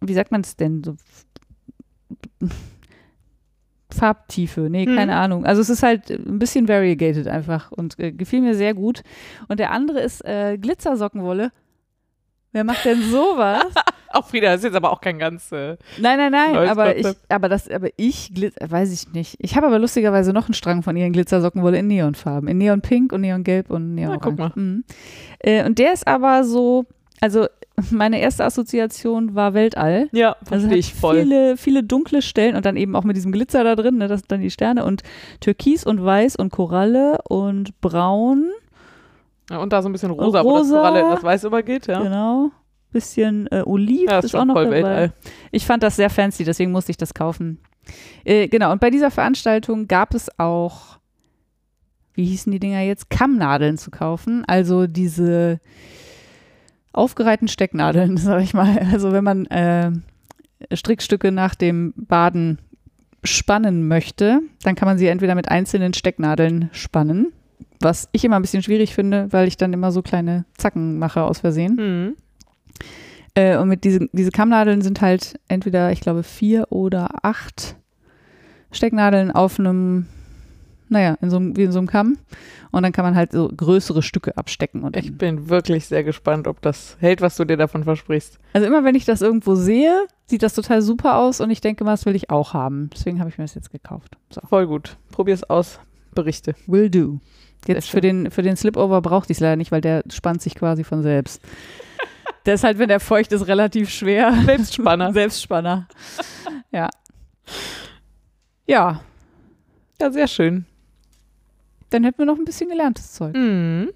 wie 0.00 0.14
sagt 0.14 0.30
man 0.32 0.42
es 0.42 0.56
denn? 0.56 0.82
So 0.84 0.96
Farbtiefe, 3.90 4.68
nee, 4.68 4.84
Hm. 4.86 4.96
keine 4.96 5.16
Ahnung. 5.16 5.46
Also 5.46 5.62
es 5.62 5.70
ist 5.70 5.82
halt 5.82 6.10
ein 6.10 6.38
bisschen 6.38 6.68
variegated 6.68 7.26
einfach 7.26 7.72
und 7.72 7.98
äh, 7.98 8.12
gefiel 8.12 8.42
mir 8.42 8.54
sehr 8.54 8.74
gut. 8.74 9.02
Und 9.48 9.58
der 9.60 9.70
andere 9.72 10.00
ist 10.00 10.22
äh, 10.24 10.58
Glitzersockenwolle. 10.58 11.52
Wer 12.52 12.64
macht 12.64 12.84
denn 12.84 13.00
sowas? 13.02 13.64
Auch 14.12 14.26
Frieda, 14.26 14.48
das 14.48 14.58
ist 14.58 14.64
jetzt 14.64 14.74
aber 14.76 14.90
auch 14.90 15.02
kein 15.02 15.18
ganz. 15.18 15.52
Äh, 15.52 15.76
Nein, 15.98 16.16
nein, 16.16 16.32
nein, 16.32 16.56
aber 16.56 16.96
ich, 16.96 17.06
aber 17.28 17.50
das, 17.50 17.68
aber 17.68 17.88
ich, 17.98 18.32
weiß 18.58 18.90
ich 18.90 19.12
nicht. 19.12 19.36
Ich 19.38 19.54
habe 19.54 19.66
aber 19.66 19.78
lustigerweise 19.78 20.32
noch 20.32 20.46
einen 20.46 20.54
Strang 20.54 20.82
von 20.82 20.96
ihren 20.96 21.12
Glitzersockenwolle 21.12 21.78
in 21.78 21.88
Neonfarben, 21.88 22.48
in 22.48 22.56
Neonpink 22.56 23.12
und 23.12 23.20
Neongelb 23.20 23.68
und 23.68 23.94
Neon. 23.94 24.18
guck 24.18 24.38
mal. 24.38 24.50
Mhm. 24.54 24.84
Äh, 25.40 25.66
und 25.66 25.78
der 25.78 25.92
ist 25.92 26.06
aber 26.06 26.42
so, 26.44 26.86
also 27.20 27.46
meine 27.90 28.20
erste 28.20 28.44
Assoziation 28.44 29.34
war 29.34 29.54
Weltall. 29.54 30.08
ja, 30.12 30.32
Also 30.40 30.46
verstehe 30.46 30.70
hat 30.70 30.76
ich 30.78 30.94
voll. 30.94 31.22
viele, 31.22 31.56
viele 31.56 31.82
dunkle 31.84 32.22
Stellen 32.22 32.56
und 32.56 32.64
dann 32.66 32.76
eben 32.76 32.96
auch 32.96 33.04
mit 33.04 33.16
diesem 33.16 33.32
Glitzer 33.32 33.62
da 33.64 33.76
drin, 33.76 33.98
ne, 33.98 34.08
das 34.08 34.20
sind 34.20 34.32
dann 34.32 34.40
die 34.40 34.50
Sterne 34.50 34.84
und 34.84 35.02
Türkis 35.40 35.84
und 35.84 36.04
Weiß 36.04 36.36
und 36.36 36.50
Koralle 36.50 37.18
und 37.28 37.80
Braun, 37.80 38.50
Ja, 39.50 39.58
und 39.58 39.72
da 39.72 39.80
so 39.82 39.88
ein 39.88 39.92
bisschen 39.92 40.10
rosa, 40.10 40.42
wo 40.44 40.52
das 40.58 40.62
Rosa. 40.66 40.76
Koralle 40.76 41.00
in 41.00 41.10
das 41.10 41.22
Weiß 41.22 41.44
übergeht, 41.44 41.86
ja. 41.86 42.02
genau. 42.02 42.50
Bisschen 42.90 43.46
äh, 43.52 43.62
Oliv 43.66 44.10
Ja, 44.10 44.18
ist, 44.18 44.26
ist 44.26 44.34
auch 44.34 44.44
noch 44.46 44.54
voll 44.54 44.64
dabei. 44.64 44.76
Weltall. 44.76 45.12
Ich 45.52 45.66
fand 45.66 45.82
das 45.82 45.96
sehr 45.96 46.10
fancy, 46.10 46.44
deswegen 46.44 46.72
musste 46.72 46.90
ich 46.90 46.96
das 46.96 47.12
kaufen. 47.14 47.58
Äh, 48.24 48.48
genau, 48.48 48.72
und 48.72 48.80
bei 48.80 48.90
dieser 48.90 49.10
Veranstaltung 49.10 49.88
gab 49.88 50.14
es 50.14 50.28
auch, 50.38 50.98
wie 52.14 52.24
hießen 52.24 52.50
die 52.50 52.58
Dinger 52.60 52.80
jetzt, 52.80 53.10
Kammnadeln 53.10 53.76
zu 53.78 53.90
kaufen. 53.90 54.42
Also 54.46 54.86
diese 54.86 55.60
aufgereihten 56.92 57.48
Stecknadeln, 57.48 58.16
sag 58.18 58.42
ich 58.42 58.54
mal. 58.54 58.78
Also 58.92 59.12
wenn 59.12 59.24
man 59.24 59.46
äh, 59.46 59.92
Strickstücke 60.72 61.32
nach 61.32 61.54
dem 61.54 61.94
Baden 61.96 62.58
spannen 63.24 63.88
möchte, 63.88 64.40
dann 64.62 64.74
kann 64.74 64.86
man 64.86 64.98
sie 64.98 65.08
entweder 65.08 65.34
mit 65.34 65.50
einzelnen 65.50 65.92
Stecknadeln 65.92 66.70
spannen, 66.72 67.32
was 67.80 68.08
ich 68.12 68.24
immer 68.24 68.36
ein 68.36 68.42
bisschen 68.42 68.62
schwierig 68.62 68.94
finde, 68.94 69.28
weil 69.32 69.48
ich 69.48 69.56
dann 69.56 69.72
immer 69.72 69.92
so 69.92 70.02
kleine 70.02 70.44
Zacken 70.56 70.98
mache 70.98 71.22
aus 71.22 71.40
Versehen. 71.40 71.74
Mhm. 71.74 72.16
Äh, 73.34 73.56
und 73.56 73.68
mit 73.68 73.84
diesen, 73.84 74.08
diese 74.12 74.30
Kammnadeln 74.30 74.82
sind 74.82 75.00
halt 75.00 75.38
entweder, 75.48 75.92
ich 75.92 76.00
glaube, 76.00 76.22
vier 76.22 76.70
oder 76.70 77.24
acht 77.24 77.76
Stecknadeln 78.72 79.30
auf 79.30 79.58
einem, 79.58 80.06
naja, 80.88 81.16
in 81.20 81.30
so, 81.30 81.36
einem- 81.36 81.56
wie 81.56 81.64
in 81.64 81.72
so 81.72 81.78
einem 81.78 81.88
Kamm. 81.88 82.18
Und 82.70 82.82
dann 82.82 82.92
kann 82.92 83.04
man 83.04 83.14
halt 83.16 83.32
so 83.32 83.48
größere 83.48 84.02
Stücke 84.02 84.36
abstecken. 84.36 84.82
Und 84.84 84.96
Ich 84.96 85.16
bin 85.16 85.48
wirklich 85.48 85.86
sehr 85.86 86.04
gespannt, 86.04 86.46
ob 86.46 86.60
das 86.62 86.96
hält, 87.00 87.20
was 87.20 87.36
du 87.36 87.44
dir 87.44 87.56
davon 87.56 87.84
versprichst. 87.84 88.38
also 88.52 88.66
immer 88.66 88.84
wenn 88.84 88.94
ich 88.94 89.04
das 89.04 89.22
irgendwo 89.22 89.54
sehe, 89.54 90.06
sieht 90.26 90.42
das 90.42 90.54
total 90.54 90.82
super 90.82 91.16
aus 91.18 91.40
und 91.40 91.50
ich 91.50 91.60
denke 91.60 91.84
mal, 91.84 91.92
das 91.92 92.04
will 92.06 92.14
ich 92.14 92.30
auch 92.30 92.52
haben. 92.54 92.90
Deswegen 92.94 93.20
habe 93.20 93.30
ich 93.30 93.38
mir 93.38 93.44
das 93.44 93.54
jetzt 93.54 93.70
gekauft. 93.72 94.16
So. 94.30 94.40
Voll 94.48 94.66
gut. 94.66 94.96
Probier's 95.10 95.44
aus. 95.44 95.80
Berichte. 96.14 96.54
Will 96.66 96.90
do. 96.90 97.20
Jetzt 97.66 97.90
für 97.90 98.00
den, 98.00 98.30
für 98.30 98.42
den 98.42 98.56
Slipover 98.56 99.00
brauchte 99.02 99.32
ich 99.32 99.38
es 99.38 99.40
leider 99.40 99.56
nicht, 99.56 99.72
weil 99.72 99.80
der 99.80 100.02
spannt 100.12 100.42
sich 100.42 100.54
quasi 100.54 100.84
von 100.84 101.02
selbst. 101.02 101.40
Der 102.46 102.54
ist 102.54 102.64
halt, 102.64 102.78
wenn 102.78 102.88
der 102.88 103.00
feucht 103.00 103.30
ist, 103.32 103.46
relativ 103.46 103.90
schwer. 103.90 104.32
Selbstspanner. 104.46 105.12
Selbstspanner. 105.12 105.86
ja. 106.72 106.88
Ja, 108.66 109.00
Ja, 110.00 110.10
sehr 110.10 110.28
schön. 110.28 110.64
Dann 111.90 112.04
hätten 112.04 112.18
wir 112.18 112.26
noch 112.26 112.38
ein 112.38 112.44
bisschen 112.44 112.68
gelerntes 112.68 113.12
Zeug. 113.12 113.34
Mhm. 113.34 113.90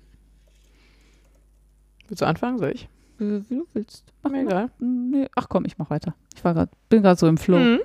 Willst 2.09 2.23
du 2.23 2.27
anfangen? 2.27 2.59
Soll 2.59 2.73
ich? 2.73 2.89
Wie 3.19 3.57
du 3.57 3.67
willst. 3.73 4.13
Mach 4.23 4.31
Mir 4.31 4.43
egal. 4.43 4.71
Nee, 4.79 5.29
ach 5.35 5.49
komm, 5.49 5.65
ich 5.65 5.79
mach 5.79 5.91
weiter. 5.91 6.15
Ich 6.35 6.45
war 6.45 6.55
grad, 6.55 6.71
bin 6.89 7.03
gerade 7.03 7.19
so 7.19 7.27
im 7.27 7.39
Flow. 7.39 7.59
Mhm. 7.59 7.81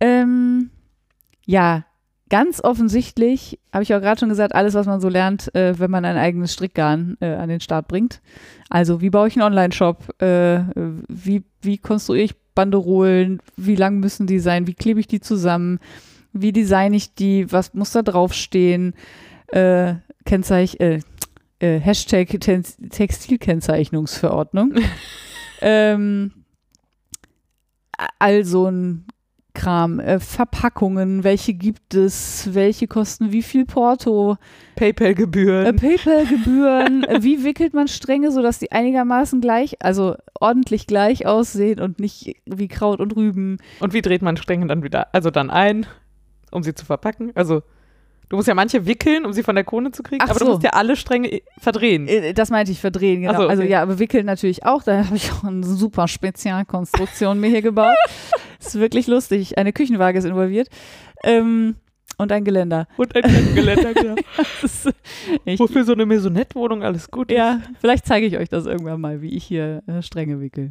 Ähm, 0.00 0.70
ja, 1.44 1.84
ganz 2.30 2.62
offensichtlich, 2.62 3.58
habe 3.72 3.82
ich 3.82 3.94
auch 3.94 4.00
gerade 4.00 4.20
schon 4.20 4.28
gesagt, 4.28 4.54
alles, 4.54 4.74
was 4.74 4.86
man 4.86 5.00
so 5.00 5.08
lernt, 5.08 5.54
äh, 5.54 5.78
wenn 5.78 5.90
man 5.90 6.04
ein 6.04 6.16
eigenes 6.16 6.52
Strickgarn 6.52 7.16
äh, 7.20 7.34
an 7.34 7.48
den 7.48 7.60
Start 7.60 7.88
bringt. 7.88 8.20
Also, 8.70 9.00
wie 9.00 9.10
baue 9.10 9.28
ich 9.28 9.36
einen 9.36 9.44
Online-Shop? 9.44 10.20
Äh, 10.22 10.60
wie, 11.08 11.44
wie 11.62 11.78
konstruiere 11.78 12.24
ich 12.24 12.34
Banderolen? 12.54 13.40
Wie 13.56 13.76
lang 13.76 13.98
müssen 14.00 14.26
die 14.26 14.40
sein? 14.40 14.66
Wie 14.66 14.74
klebe 14.74 15.00
ich 15.00 15.06
die 15.06 15.20
zusammen? 15.20 15.78
Wie 16.40 16.52
designe 16.52 16.96
ich 16.96 17.14
die? 17.14 17.52
Was 17.52 17.74
muss 17.74 17.92
da 17.92 18.00
draufstehen? 18.02 18.94
Äh, 19.48 19.96
Kennzeich, 20.24 20.80
äh, 20.80 21.00
äh, 21.58 21.78
Hashtag 21.78 22.40
Textilkennzeichnungsverordnung. 22.40 24.76
ähm, 25.60 26.32
also 28.18 28.70
ein 28.70 29.04
Kram, 29.58 29.98
äh, 29.98 30.20
Verpackungen, 30.20 31.24
welche 31.24 31.52
gibt 31.52 31.94
es, 31.94 32.50
welche 32.52 32.86
kosten 32.86 33.32
wie 33.32 33.42
viel 33.42 33.66
Porto, 33.66 34.34
äh, 34.34 34.36
PayPal-Gebühren. 34.76 35.74
PayPal-Gebühren, 35.74 37.02
äh, 37.02 37.24
wie 37.24 37.42
wickelt 37.42 37.74
man 37.74 37.88
Stränge, 37.88 38.30
sodass 38.30 38.60
die 38.60 38.70
einigermaßen 38.70 39.40
gleich, 39.40 39.82
also 39.82 40.14
ordentlich 40.38 40.86
gleich 40.86 41.26
aussehen 41.26 41.80
und 41.80 41.98
nicht 41.98 42.36
wie 42.46 42.68
Kraut 42.68 43.00
und 43.00 43.16
Rüben. 43.16 43.58
Und 43.80 43.94
wie 43.94 44.02
dreht 44.02 44.22
man 44.22 44.36
Stränge 44.36 44.68
dann 44.68 44.84
wieder, 44.84 45.12
also 45.12 45.32
dann 45.32 45.50
ein, 45.50 45.86
um 46.50 46.62
sie 46.62 46.74
zu 46.74 46.84
verpacken? 46.84 47.32
Also, 47.34 47.62
du 48.28 48.36
musst 48.36 48.48
ja 48.48 48.54
manche 48.54 48.86
wickeln, 48.86 49.24
um 49.24 49.32
sie 49.32 49.42
von 49.42 49.54
der 49.54 49.64
Krone 49.64 49.90
zu 49.92 50.02
kriegen, 50.02 50.20
Ach 50.22 50.30
aber 50.30 50.38
so. 50.38 50.44
du 50.44 50.50
musst 50.52 50.62
ja 50.62 50.70
alle 50.70 50.96
Stränge 50.96 51.32
i- 51.32 51.42
verdrehen. 51.58 52.06
Äh, 52.08 52.34
Das 52.34 52.50
meinte 52.50 52.72
ich 52.72 52.80
verdrehen, 52.80 53.22
genau. 53.22 53.42
So, 53.42 53.48
Also 53.48 53.62
okay. 53.62 53.70
ja, 53.72 53.82
aber 53.82 53.98
wickeln 53.98 54.26
natürlich 54.26 54.64
auch. 54.66 54.82
Da 54.82 55.04
habe 55.06 55.16
ich 55.16 55.30
auch 55.32 55.44
eine 55.44 55.64
super 55.64 56.08
Spezialkonstruktion 56.08 57.40
mir 57.40 57.48
hier 57.48 57.62
gebaut. 57.62 57.96
ist 58.60 58.78
wirklich 58.78 59.06
lustig. 59.06 59.56
Eine 59.58 59.72
Küchenwaage 59.72 60.18
ist 60.18 60.24
involviert. 60.24 60.68
Ähm, 61.24 61.76
und 62.20 62.32
ein 62.32 62.42
Geländer. 62.44 62.88
Und 62.96 63.14
ein 63.14 63.22
Treppengeländer, 63.22 63.94
genau. 63.94 64.16
Wofür 65.58 65.84
so 65.84 65.92
eine 65.92 66.04
Maisonette-Wohnung 66.04 66.82
alles 66.82 67.10
gut 67.10 67.30
ist. 67.30 67.36
ja, 67.36 67.60
vielleicht 67.80 68.06
zeige 68.06 68.26
ich 68.26 68.36
euch 68.36 68.48
das 68.48 68.66
irgendwann 68.66 69.00
mal, 69.00 69.22
wie 69.22 69.36
ich 69.36 69.44
hier 69.44 69.82
äh, 69.86 70.02
Stränge 70.02 70.40
wickel. 70.40 70.66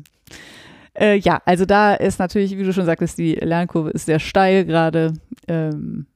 Äh, 1.00 1.18
ja, 1.18 1.42
also 1.46 1.66
da 1.66 1.94
ist 1.94 2.20
natürlich, 2.20 2.58
wie 2.58 2.64
du 2.64 2.74
schon 2.74 2.86
sagtest, 2.86 3.18
die 3.18 3.36
Lernkurve 3.36 3.92
ist 3.92 4.06
sehr 4.06 4.20
steil 4.20 4.66
gerade. 4.66 5.14
Ähm, 5.48 6.08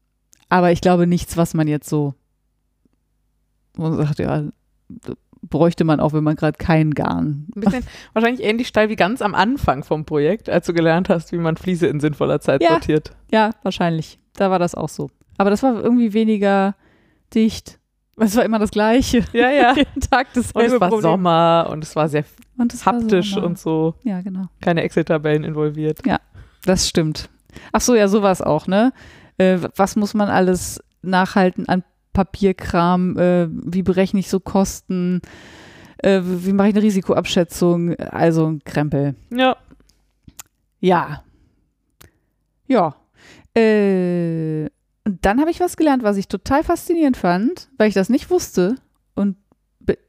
aber 0.50 0.72
ich 0.72 0.82
glaube 0.82 1.08
nichts, 1.08 1.38
was 1.38 1.54
man 1.54 1.68
jetzt 1.68 1.88
so, 1.88 2.14
man 3.78 3.96
sagt, 3.98 4.20
ja, 4.20 4.44
bräuchte 5.44 5.84
man 5.84 6.00
auch, 6.00 6.14
wenn 6.14 6.24
man 6.24 6.36
gerade 6.36 6.58
kein 6.58 6.92
Garn. 6.94 7.48
Ein 7.56 7.62
bisschen 7.62 7.84
wahrscheinlich 8.14 8.44
ähnlich 8.46 8.68
steil 8.68 8.90
wie 8.90 8.96
ganz 8.96 9.22
am 9.22 9.36
Anfang 9.36 9.84
vom 9.84 10.06
Projekt, 10.06 10.50
als 10.50 10.66
du 10.66 10.74
gelernt 10.74 11.10
hast, 11.10 11.32
wie 11.32 11.38
man 11.38 11.58
Fliese 11.58 11.88
in 11.88 12.00
sinnvoller 12.00 12.40
Zeit 12.42 12.62
Ja. 12.62 12.70
sortiert. 12.72 13.12
Ja, 13.32 13.52
wahrscheinlich. 13.64 14.20
Da 14.34 14.50
war 14.52 14.60
das 14.60 14.76
auch 14.76 14.90
so. 14.90 15.10
Aber 15.38 15.50
das 15.50 15.64
war 15.64 15.76
irgendwie 15.82 16.14
weniger 16.14 16.76
dicht. 17.34 17.80
Es 18.18 18.36
war 18.36 18.46
immer 18.46 18.60
das 18.60 18.72
Gleiche. 18.72 19.24
Ja, 19.34 19.50
ja. 19.50 19.74
Jeden 19.76 20.02
Tag 20.02 20.28
Und 20.36 20.38
dasselbe 20.38 20.76
es 20.76 20.82
war 20.82 20.90
Problem. 20.90 21.02
Sommer 21.12 21.68
und 21.72 21.84
es 21.84 21.96
war 21.96 22.08
sehr 22.10 22.24
Und 22.58 22.74
es 22.74 22.86
war 22.86 22.94
haptisch 22.94 23.34
Sommer. 23.34 23.48
und 23.48 23.60
so. 23.60 23.96
Ja, 24.04 24.22
genau. 24.22 24.46
Keine 24.62 24.84
Excel-Tabellen 24.84 25.44
involviert. 25.44 26.00
Das 26.66 26.88
stimmt. 26.88 27.30
Ach 27.72 27.82
so, 27.82 27.96
ja, 27.96 28.08
sowas 28.08 28.42
auch, 28.42 28.68
ne? 28.68 28.94
Äh, 29.38 29.58
was 29.76 29.96
muss 29.96 30.14
man 30.14 30.30
alles 30.30 30.82
nachhalten 31.02 31.68
an 31.68 31.84
Papierkram? 32.14 33.18
Äh, 33.18 33.48
wie 33.50 33.82
berechne 33.82 34.20
ich 34.20 34.30
so 34.30 34.40
Kosten? 34.40 35.22
Äh, 35.98 36.22
wie 36.24 36.54
mache 36.54 36.70
ich 36.70 36.76
eine 36.76 36.84
Risikoabschätzung? 36.84 37.96
Also 37.96 38.48
ein 38.48 38.64
Krempel. 38.64 39.16
Ja. 39.36 39.56
Ja. 40.80 41.24
Ja. 42.68 42.96
Äh, 43.56 44.66
und 45.12 45.26
dann 45.26 45.40
habe 45.42 45.52
ich 45.52 45.60
was 45.60 45.76
gelernt, 45.78 46.04
was 46.04 46.16
ich 46.18 46.28
total 46.28 46.64
faszinierend 46.64 47.18
fand, 47.18 47.70
weil 47.78 47.88
ich 47.90 47.94
das 47.94 48.10
nicht 48.10 48.30
wusste 48.30 48.76
und 49.16 49.36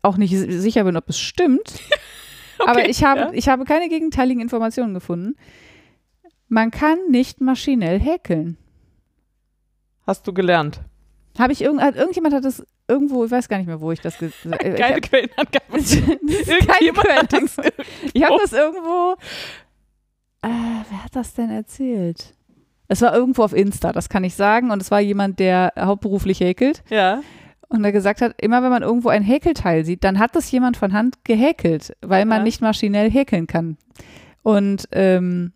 auch 0.02 0.16
nicht 0.16 0.30
si- 0.30 0.52
sicher 0.60 0.84
bin, 0.84 0.96
ob 0.96 1.08
es 1.08 1.18
stimmt. 1.18 1.80
Aber 2.58 2.88
ich 2.88 3.02
habe, 3.04 3.20
ja. 3.20 3.30
ich 3.32 3.48
habe 3.48 3.64
keine 3.64 3.88
gegenteiligen 3.88 4.40
Informationen 4.40 4.94
gefunden. 4.94 5.34
Man 6.48 6.70
kann 6.70 6.98
nicht 7.10 7.40
maschinell 7.40 7.98
häkeln. 7.98 8.56
Hast 10.06 10.26
du 10.26 10.32
gelernt. 10.32 10.80
Habe 11.38 11.52
ich 11.52 11.62
irgend, 11.62 11.80
irgendjemand 11.96 12.34
hat 12.34 12.44
das 12.44 12.64
irgendwo, 12.86 13.24
ich 13.24 13.30
weiß 13.30 13.48
gar 13.48 13.56
nicht 13.56 13.66
mehr, 13.66 13.80
wo 13.80 13.90
ich 13.90 14.00
das 14.00 14.18
ge- 14.18 14.30
äh, 14.44 14.70
ich 14.74 14.80
Keine 14.80 14.96
hab- 14.96 15.02
Quellenangabe. 15.02 15.58
Irgendjemand 15.72 17.08
hat 17.08 17.32
das 17.32 17.56
Quellenangabe. 17.56 17.84
Ich 18.12 18.22
habe 18.22 18.36
das 18.40 18.52
irgendwo. 18.52 19.16
Äh, 20.42 20.48
wer 20.90 21.04
hat 21.04 21.16
das 21.16 21.34
denn 21.34 21.50
erzählt? 21.50 22.34
Es 22.92 23.00
war 23.00 23.14
irgendwo 23.14 23.42
auf 23.42 23.54
Insta, 23.54 23.90
das 23.92 24.08
kann 24.10 24.22
ich 24.22 24.34
sagen. 24.34 24.70
Und 24.70 24.82
es 24.82 24.90
war 24.90 25.00
jemand, 25.00 25.38
der 25.38 25.72
hauptberuflich 25.78 26.40
häkelt. 26.40 26.82
Ja. 26.90 27.22
Und 27.68 27.82
der 27.82 27.90
gesagt 27.92 28.20
hat, 28.20 28.34
immer 28.42 28.62
wenn 28.62 28.68
man 28.70 28.82
irgendwo 28.82 29.08
ein 29.08 29.22
Häkelteil 29.22 29.86
sieht, 29.86 30.04
dann 30.04 30.18
hat 30.18 30.36
das 30.36 30.50
jemand 30.50 30.76
von 30.76 30.92
Hand 30.92 31.24
gehäkelt, 31.24 31.96
weil 32.02 32.26
man 32.26 32.38
Ja. 32.40 32.44
nicht 32.44 32.60
maschinell 32.60 33.10
häkeln 33.10 33.46
kann. 33.46 33.78
Und 34.42 34.88
ähm, 34.92 35.52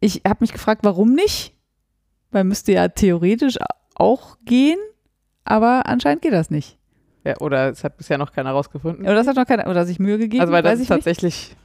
ich 0.00 0.22
habe 0.26 0.38
mich 0.40 0.52
gefragt, 0.52 0.80
warum 0.82 1.12
nicht? 1.12 1.52
Weil 2.30 2.44
müsste 2.44 2.72
ja 2.72 2.88
theoretisch 2.88 3.58
auch 3.94 4.38
gehen, 4.46 4.78
aber 5.44 5.82
anscheinend 5.84 6.22
geht 6.22 6.32
das 6.32 6.48
nicht. 6.50 6.78
ja. 7.24 7.36
Oder 7.40 7.68
es 7.68 7.84
hat 7.84 7.98
bisher 7.98 8.16
noch 8.16 8.32
keiner 8.32 8.52
rausgefunden. 8.52 9.04
Oder 9.04 9.14
das 9.16 9.26
hat 9.26 9.36
noch 9.36 9.44
keiner, 9.46 9.68
oder 9.68 9.84
sich 9.84 9.98
Mühe 9.98 10.16
gegeben, 10.16 10.40
Also 10.40 10.54
weil 10.54 10.62
das 10.62 10.78
weiß 10.88 11.06
ist 11.06 11.06
ich 11.06 11.22
nicht. 11.22 11.56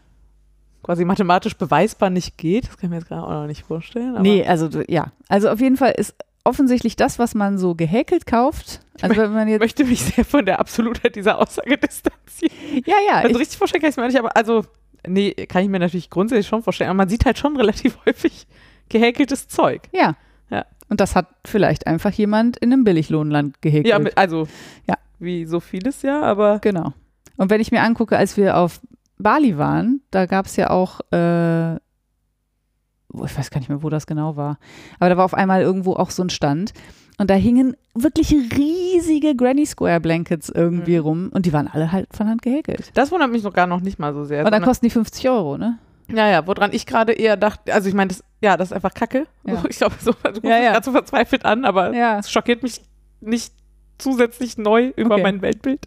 Quasi 0.85 1.03
mathematisch 1.05 1.55
beweisbar 1.57 2.09
nicht 2.09 2.37
geht. 2.37 2.67
Das 2.67 2.77
kann 2.77 2.87
ich 2.87 2.89
mir 2.91 2.97
jetzt 2.97 3.07
gerade 3.07 3.23
auch 3.23 3.29
noch 3.41 3.47
nicht 3.47 3.63
vorstellen. 3.65 4.21
Nee, 4.21 4.45
also 4.45 4.69
ja. 4.87 5.11
Also 5.27 5.49
auf 5.49 5.59
jeden 5.59 5.77
Fall 5.77 5.91
ist 5.97 6.13
offensichtlich 6.43 6.95
das, 6.95 7.17
was 7.17 7.33
man 7.33 7.57
so 7.57 7.73
gehäkelt 7.75 8.27
kauft. 8.27 8.81
Also 9.01 9.17
wenn 9.17 9.33
man 9.33 9.47
ich 9.47 9.53
jetzt. 9.53 9.61
möchte 9.61 9.83
mich 9.83 10.01
sehr 10.03 10.23
von 10.23 10.45
der 10.45 10.59
Absolutheit 10.59 11.15
dieser 11.15 11.39
Aussage 11.39 11.77
distanzieren. 11.79 12.53
Ja, 12.85 12.95
ja. 13.09 13.15
Also 13.17 13.29
Ich, 13.29 13.37
richtig 13.39 13.57
vorstellen 13.57 13.81
kann 13.81 13.89
ich 13.89 13.93
es 13.93 13.97
mir 13.97 14.05
nicht, 14.07 14.19
aber 14.19 14.35
also, 14.37 14.63
nee, 15.07 15.31
kann 15.33 15.63
ich 15.63 15.69
mir 15.69 15.79
natürlich 15.79 16.09
grundsätzlich 16.11 16.47
schon 16.47 16.61
vorstellen. 16.61 16.91
Aber 16.91 16.97
man 16.97 17.09
sieht 17.09 17.25
halt 17.25 17.37
schon 17.39 17.57
relativ 17.57 17.97
häufig 18.05 18.45
gehäkeltes 18.89 19.47
Zeug. 19.47 19.81
ja. 19.91 20.15
Ja. 20.51 20.63
Und 20.87 20.99
das 20.99 21.15
hat 21.15 21.25
vielleicht 21.43 21.87
einfach 21.87 22.11
jemand 22.11 22.57
in 22.57 22.71
einem 22.71 22.83
Billiglohnland 22.83 23.59
gehäkelt. 23.63 23.87
Ja, 23.87 24.11
also, 24.15 24.47
Ja. 24.87 24.93
wie 25.17 25.45
so 25.45 25.59
vieles 25.59 26.03
ja, 26.03 26.21
aber 26.21 26.59
Genau. 26.59 26.93
Und 27.37 27.49
wenn 27.49 27.59
ich 27.59 27.71
mir 27.71 27.81
angucke, 27.81 28.15
als 28.15 28.37
wir 28.37 28.55
auf 28.55 28.79
Bali 29.17 29.57
waren, 29.57 30.01
da 30.11 30.25
gab 30.25 30.45
es 30.45 30.55
ja 30.55 30.69
auch, 30.69 30.99
äh, 31.11 31.75
ich 31.75 33.37
weiß 33.37 33.49
gar 33.49 33.59
nicht 33.59 33.69
mehr, 33.69 33.81
wo 33.83 33.89
das 33.89 34.07
genau 34.07 34.35
war, 34.35 34.57
aber 34.99 35.09
da 35.09 35.17
war 35.17 35.25
auf 35.25 35.33
einmal 35.33 35.61
irgendwo 35.61 35.93
auch 35.93 36.09
so 36.09 36.21
ein 36.23 36.29
Stand 36.29 36.73
und 37.17 37.29
da 37.29 37.33
hingen 37.35 37.77
wirklich 37.93 38.31
riesige 38.33 39.35
Granny 39.35 39.65
Square 39.65 40.01
Blankets 40.01 40.49
irgendwie 40.49 40.95
Mhm. 40.97 41.01
rum 41.03 41.29
und 41.33 41.45
die 41.45 41.53
waren 41.53 41.67
alle 41.67 41.91
halt 41.93 42.09
von 42.13 42.27
Hand 42.27 42.41
gehäkelt. 42.41 42.91
das 42.93 43.11
wundert 43.11 43.31
mich 43.31 43.43
noch 43.43 43.53
gar 43.53 43.67
noch 43.67 43.79
nicht 43.79 43.99
mal 43.99 44.13
so 44.13 44.25
sehr. 44.25 44.39
Und 44.39 44.45
dann 44.45 44.53
sondern- 44.55 44.67
kosten 44.69 44.85
die 44.87 44.89
50 44.89 45.29
Euro, 45.29 45.57
ne? 45.57 45.79
Ja, 46.13 46.27
ja, 46.29 46.45
woran 46.45 46.71
ich 46.73 46.85
gerade 46.85 47.13
eher 47.13 47.35
dachte, 47.37 47.73
also 47.73 47.87
ich 47.89 47.95
meine, 47.95 48.09
das, 48.09 48.23
ja, 48.41 48.57
das 48.57 48.69
ist 48.69 48.73
einfach 48.73 48.93
Kacke. 48.93 49.25
Ja. 49.45 49.63
Ich 49.69 49.77
glaube, 49.77 49.95
so, 49.99 50.11
du 50.11 50.47
Ja, 50.47 50.57
ja. 50.57 50.71
gerade 50.73 50.85
so 50.85 50.91
verzweifelt 50.91 51.45
an, 51.45 51.63
aber 51.65 51.93
Ja. 51.95 52.19
es 52.19 52.29
schockiert 52.29 52.61
mich 52.63 52.81
nicht 53.21 53.53
zusätzlich 53.97 54.57
neu 54.57 54.91
über 54.95 55.15
Okay. 55.15 55.23
mein 55.23 55.41
Weltbild. 55.41 55.85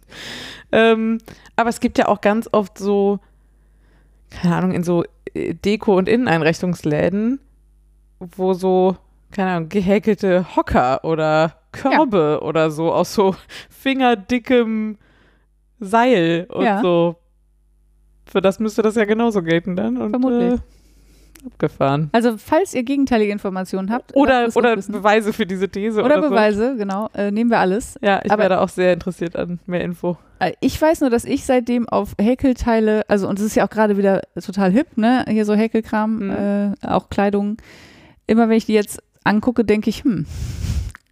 Ähm, 0.71 1.19
aber 1.55 1.69
es 1.69 1.79
gibt 1.79 1.97
ja 1.97 2.07
auch 2.07 2.21
ganz 2.21 2.49
oft 2.51 2.77
so, 2.77 3.19
keine 4.29 4.55
Ahnung, 4.55 4.71
in 4.71 4.83
so 4.83 5.03
äh, 5.33 5.53
Deko- 5.53 5.97
und 5.97 6.07
Inneneinrichtungsläden, 6.09 7.39
wo 8.19 8.53
so, 8.53 8.97
keine 9.31 9.51
Ahnung, 9.51 9.69
gehäkelte 9.69 10.55
Hocker 10.55 11.03
oder 11.03 11.55
Körbe 11.71 12.39
oder 12.41 12.71
so 12.71 12.91
aus 12.91 13.13
so 13.13 13.35
fingerdickem 13.69 14.97
Seil 15.79 16.47
und 16.49 16.65
Ja. 16.65 16.81
so. 16.81 17.15
Für 18.25 18.41
das 18.41 18.59
müsste 18.59 18.81
das 18.83 18.95
ja 18.95 19.05
genauso 19.05 19.41
gelten 19.41 19.75
dann. 19.75 19.97
Und, 19.97 20.11
Vermutlich. 20.11 20.53
Äh, 20.53 20.57
abgefahren. 21.45 22.09
Also 22.11 22.37
falls 22.37 22.73
ihr 22.73 22.83
gegenteilige 22.83 23.31
Informationen 23.31 23.91
habt 23.91 24.15
Oder, 24.15 24.47
oder. 24.55 24.75
Beweise 24.75 25.33
für 25.33 25.45
diese 25.45 25.69
These. 25.69 26.03
oder 26.03 26.17
Oder, 26.19 26.29
Beweise, 26.29 26.75
genau, 26.77 27.09
äh, 27.13 27.31
nehmen 27.31 27.49
wir 27.49 27.59
alles. 27.59 27.93
So. 27.93 27.99
Ja, 28.01 28.21
ich 28.23 28.31
Aber- 28.31 28.41
wäre 28.43 28.49
da 28.55 28.61
auch 28.61 28.69
sehr 28.69 28.93
interessiert 28.93 29.35
an 29.35 29.59
mehr 29.65 29.81
Info. 29.81 30.17
Äh, 30.39 30.53
Ich 30.61 30.81
weiß 30.81 31.01
nur, 31.01 31.09
dass 31.09 31.25
ich 31.25 31.45
seitdem 31.45 31.87
auf 31.89 32.13
Häkelteile, 32.19 33.03
also 33.09 33.27
und 33.27 33.39
es 33.39 33.45
ist 33.45 33.55
ja 33.55 33.65
auch 33.65 33.69
gerade 33.69 33.97
wieder 33.97 34.21
total 34.43 34.71
hip, 34.71 34.97
ne? 34.97 35.25
Hier 35.27 35.45
so 35.45 35.53
Häkelkram, 35.53 36.15
Mhm. 36.27 36.31
äh, 36.31 36.87
auch 36.87 37.09
Kleidung. 37.09 37.57
Immer 38.27 38.47
wenn 38.49 38.57
ich 38.57 38.65
die 38.65 38.73
jetzt 38.73 39.01
angucke, 39.23 39.65
denke 39.65 39.89
ich, 39.89 40.03
hm, 40.03 40.25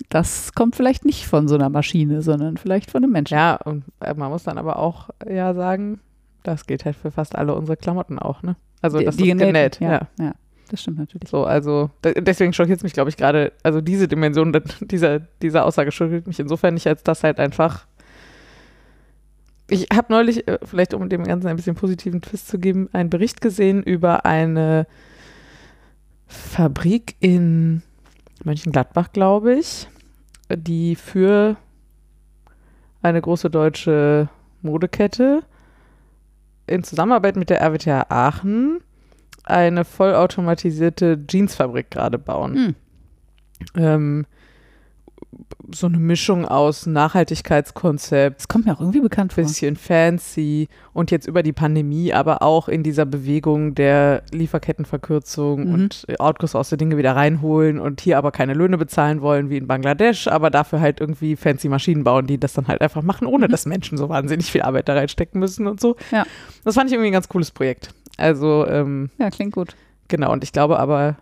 das 0.10 0.54
kommt 0.54 0.76
vielleicht 0.76 1.04
nicht 1.04 1.28
von 1.28 1.48
so 1.48 1.56
einer 1.56 1.70
Maschine, 1.70 2.22
sondern 2.22 2.58
vielleicht 2.58 2.92
von 2.92 3.04
einem 3.04 3.12
Menschen. 3.12 3.36
Ja, 3.36 3.56
und 3.66 3.84
äh, 4.00 4.14
man 4.14 4.32
muss 4.32 4.44
dann 4.44 4.58
aber 4.58 4.80
auch 4.80 5.10
ja 5.30 5.54
sagen, 5.54 6.00
das 6.44 6.66
gilt 6.66 6.86
halt 6.86 6.96
für 6.96 7.12
fast 7.12 7.36
alle 7.36 7.54
unsere 7.56 7.76
Klamotten 7.76 8.18
auch, 8.20 8.42
ne? 8.44 8.56
Also 8.82 9.00
Die- 9.00 9.06
das 9.06 9.18
die 9.18 9.30
ist 9.32 9.38
genäht, 9.38 9.80
ja. 9.80 9.92
ja. 9.92 10.08
ja. 10.20 10.36
Das 10.70 10.82
stimmt 10.82 10.98
natürlich. 11.00 11.30
So, 11.30 11.46
also 11.46 11.90
de- 12.04 12.20
deswegen 12.22 12.52
schockiert 12.54 12.78
es 12.78 12.84
mich, 12.84 12.94
glaube 12.94 13.10
ich, 13.10 13.16
gerade, 13.18 13.54
also 13.64 13.80
diese 13.82 14.08
Dimension 14.08 14.52
dieser, 14.82 15.20
dieser 15.42 15.66
Aussage 15.66 15.92
schockiert 15.92 16.28
mich 16.28 16.40
insofern 16.40 16.74
nicht, 16.74 16.88
als 16.88 17.04
das 17.04 17.24
halt 17.24 17.40
einfach. 17.40 17.86
Ich 19.70 19.88
habe 19.94 20.08
neulich, 20.14 20.48
äh, 20.48 20.60
vielleicht 20.64 20.94
um 20.94 21.08
dem 21.10 21.24
Ganzen 21.24 21.48
ein 21.48 21.56
bisschen 21.56 21.76
positiven 21.76 22.22
Twist 22.22 22.48
zu 22.50 22.60
geben, 22.60 22.90
einen 22.94 23.10
Bericht 23.10 23.40
gesehen 23.42 23.82
über 23.84 24.26
eine 24.26 24.88
Fabrik 26.28 27.16
in 27.20 27.82
Mönchengladbach, 28.44 29.12
glaube 29.14 29.56
ich, 29.56 29.88
die 30.54 30.96
für 30.96 31.56
eine 33.02 33.22
große 33.22 33.50
deutsche 33.50 34.30
Modekette 34.62 35.44
in 36.68 36.84
Zusammenarbeit 36.84 37.36
mit 37.36 37.50
der 37.50 37.62
RWTH 37.62 38.10
Aachen 38.10 38.80
eine 39.44 39.86
vollautomatisierte 39.86 41.24
Jeansfabrik 41.30 41.90
gerade 41.90 42.20
bauen. 42.20 42.56
Hm. 42.56 42.76
Ähm, 43.76 44.26
so 45.74 45.88
eine 45.88 45.98
Mischung 45.98 46.46
aus 46.46 46.86
Nachhaltigkeitskonzept, 46.86 48.40
Das 48.40 48.48
kommt 48.48 48.66
mir 48.66 48.74
auch 48.74 48.80
irgendwie 48.80 49.02
bekannt 49.02 49.34
vor. 49.34 49.44
bisschen 49.44 49.76
fancy 49.76 50.70
und 50.94 51.12
jetzt 51.12 51.28
über 51.28 51.44
die 51.44 51.52
Pandemie, 51.54 52.14
aber 52.14 52.42
auch 52.42 52.68
in 52.70 52.84
dieser 52.84 53.06
Bewegung 53.06 53.76
der 53.76 54.24
Lieferkettenverkürzung 54.32 55.66
Mhm. 55.68 55.74
und 55.74 56.06
outgesourcete 56.20 56.78
Dinge 56.78 56.98
wieder 56.98 57.16
reinholen 57.16 57.80
und 57.80 58.02
hier 58.02 58.18
aber 58.18 58.32
keine 58.32 58.54
Löhne 58.54 58.78
bezahlen 58.78 59.22
wollen 59.22 59.50
wie 59.50 59.58
in 59.58 59.68
Bangladesch, 59.68 60.28
aber 60.28 60.50
dafür 60.50 60.80
halt 60.80 61.00
irgendwie 61.02 61.36
fancy 61.36 61.70
Maschinen 61.70 62.04
bauen, 62.04 62.28
die 62.28 62.40
das 62.40 62.54
dann 62.54 62.68
halt 62.68 62.82
einfach 62.82 63.02
machen, 63.02 63.28
ohne 63.28 63.48
Mhm. 63.48 63.52
dass 63.52 63.66
Menschen 63.66 63.98
so 63.98 64.10
wahnsinnig 64.10 64.52
viel 64.52 64.62
Arbeit 64.62 64.88
da 64.88 64.94
reinstecken 64.94 65.40
müssen 65.40 65.68
und 65.68 65.80
so. 65.82 65.96
Ja. 66.12 66.24
Das 66.64 66.76
fand 66.76 66.90
ich 66.90 66.94
irgendwie 66.94 67.10
ein 67.10 67.14
ganz 67.14 67.28
cooles 67.30 67.52
Projekt. 67.52 67.94
Also, 68.18 68.66
ähm, 68.68 69.10
Ja, 69.20 69.30
klingt 69.30 69.54
gut. 69.54 69.76
Genau, 70.08 70.32
und 70.32 70.44
ich 70.44 70.54
glaube 70.54 70.80
aber, 70.80 71.18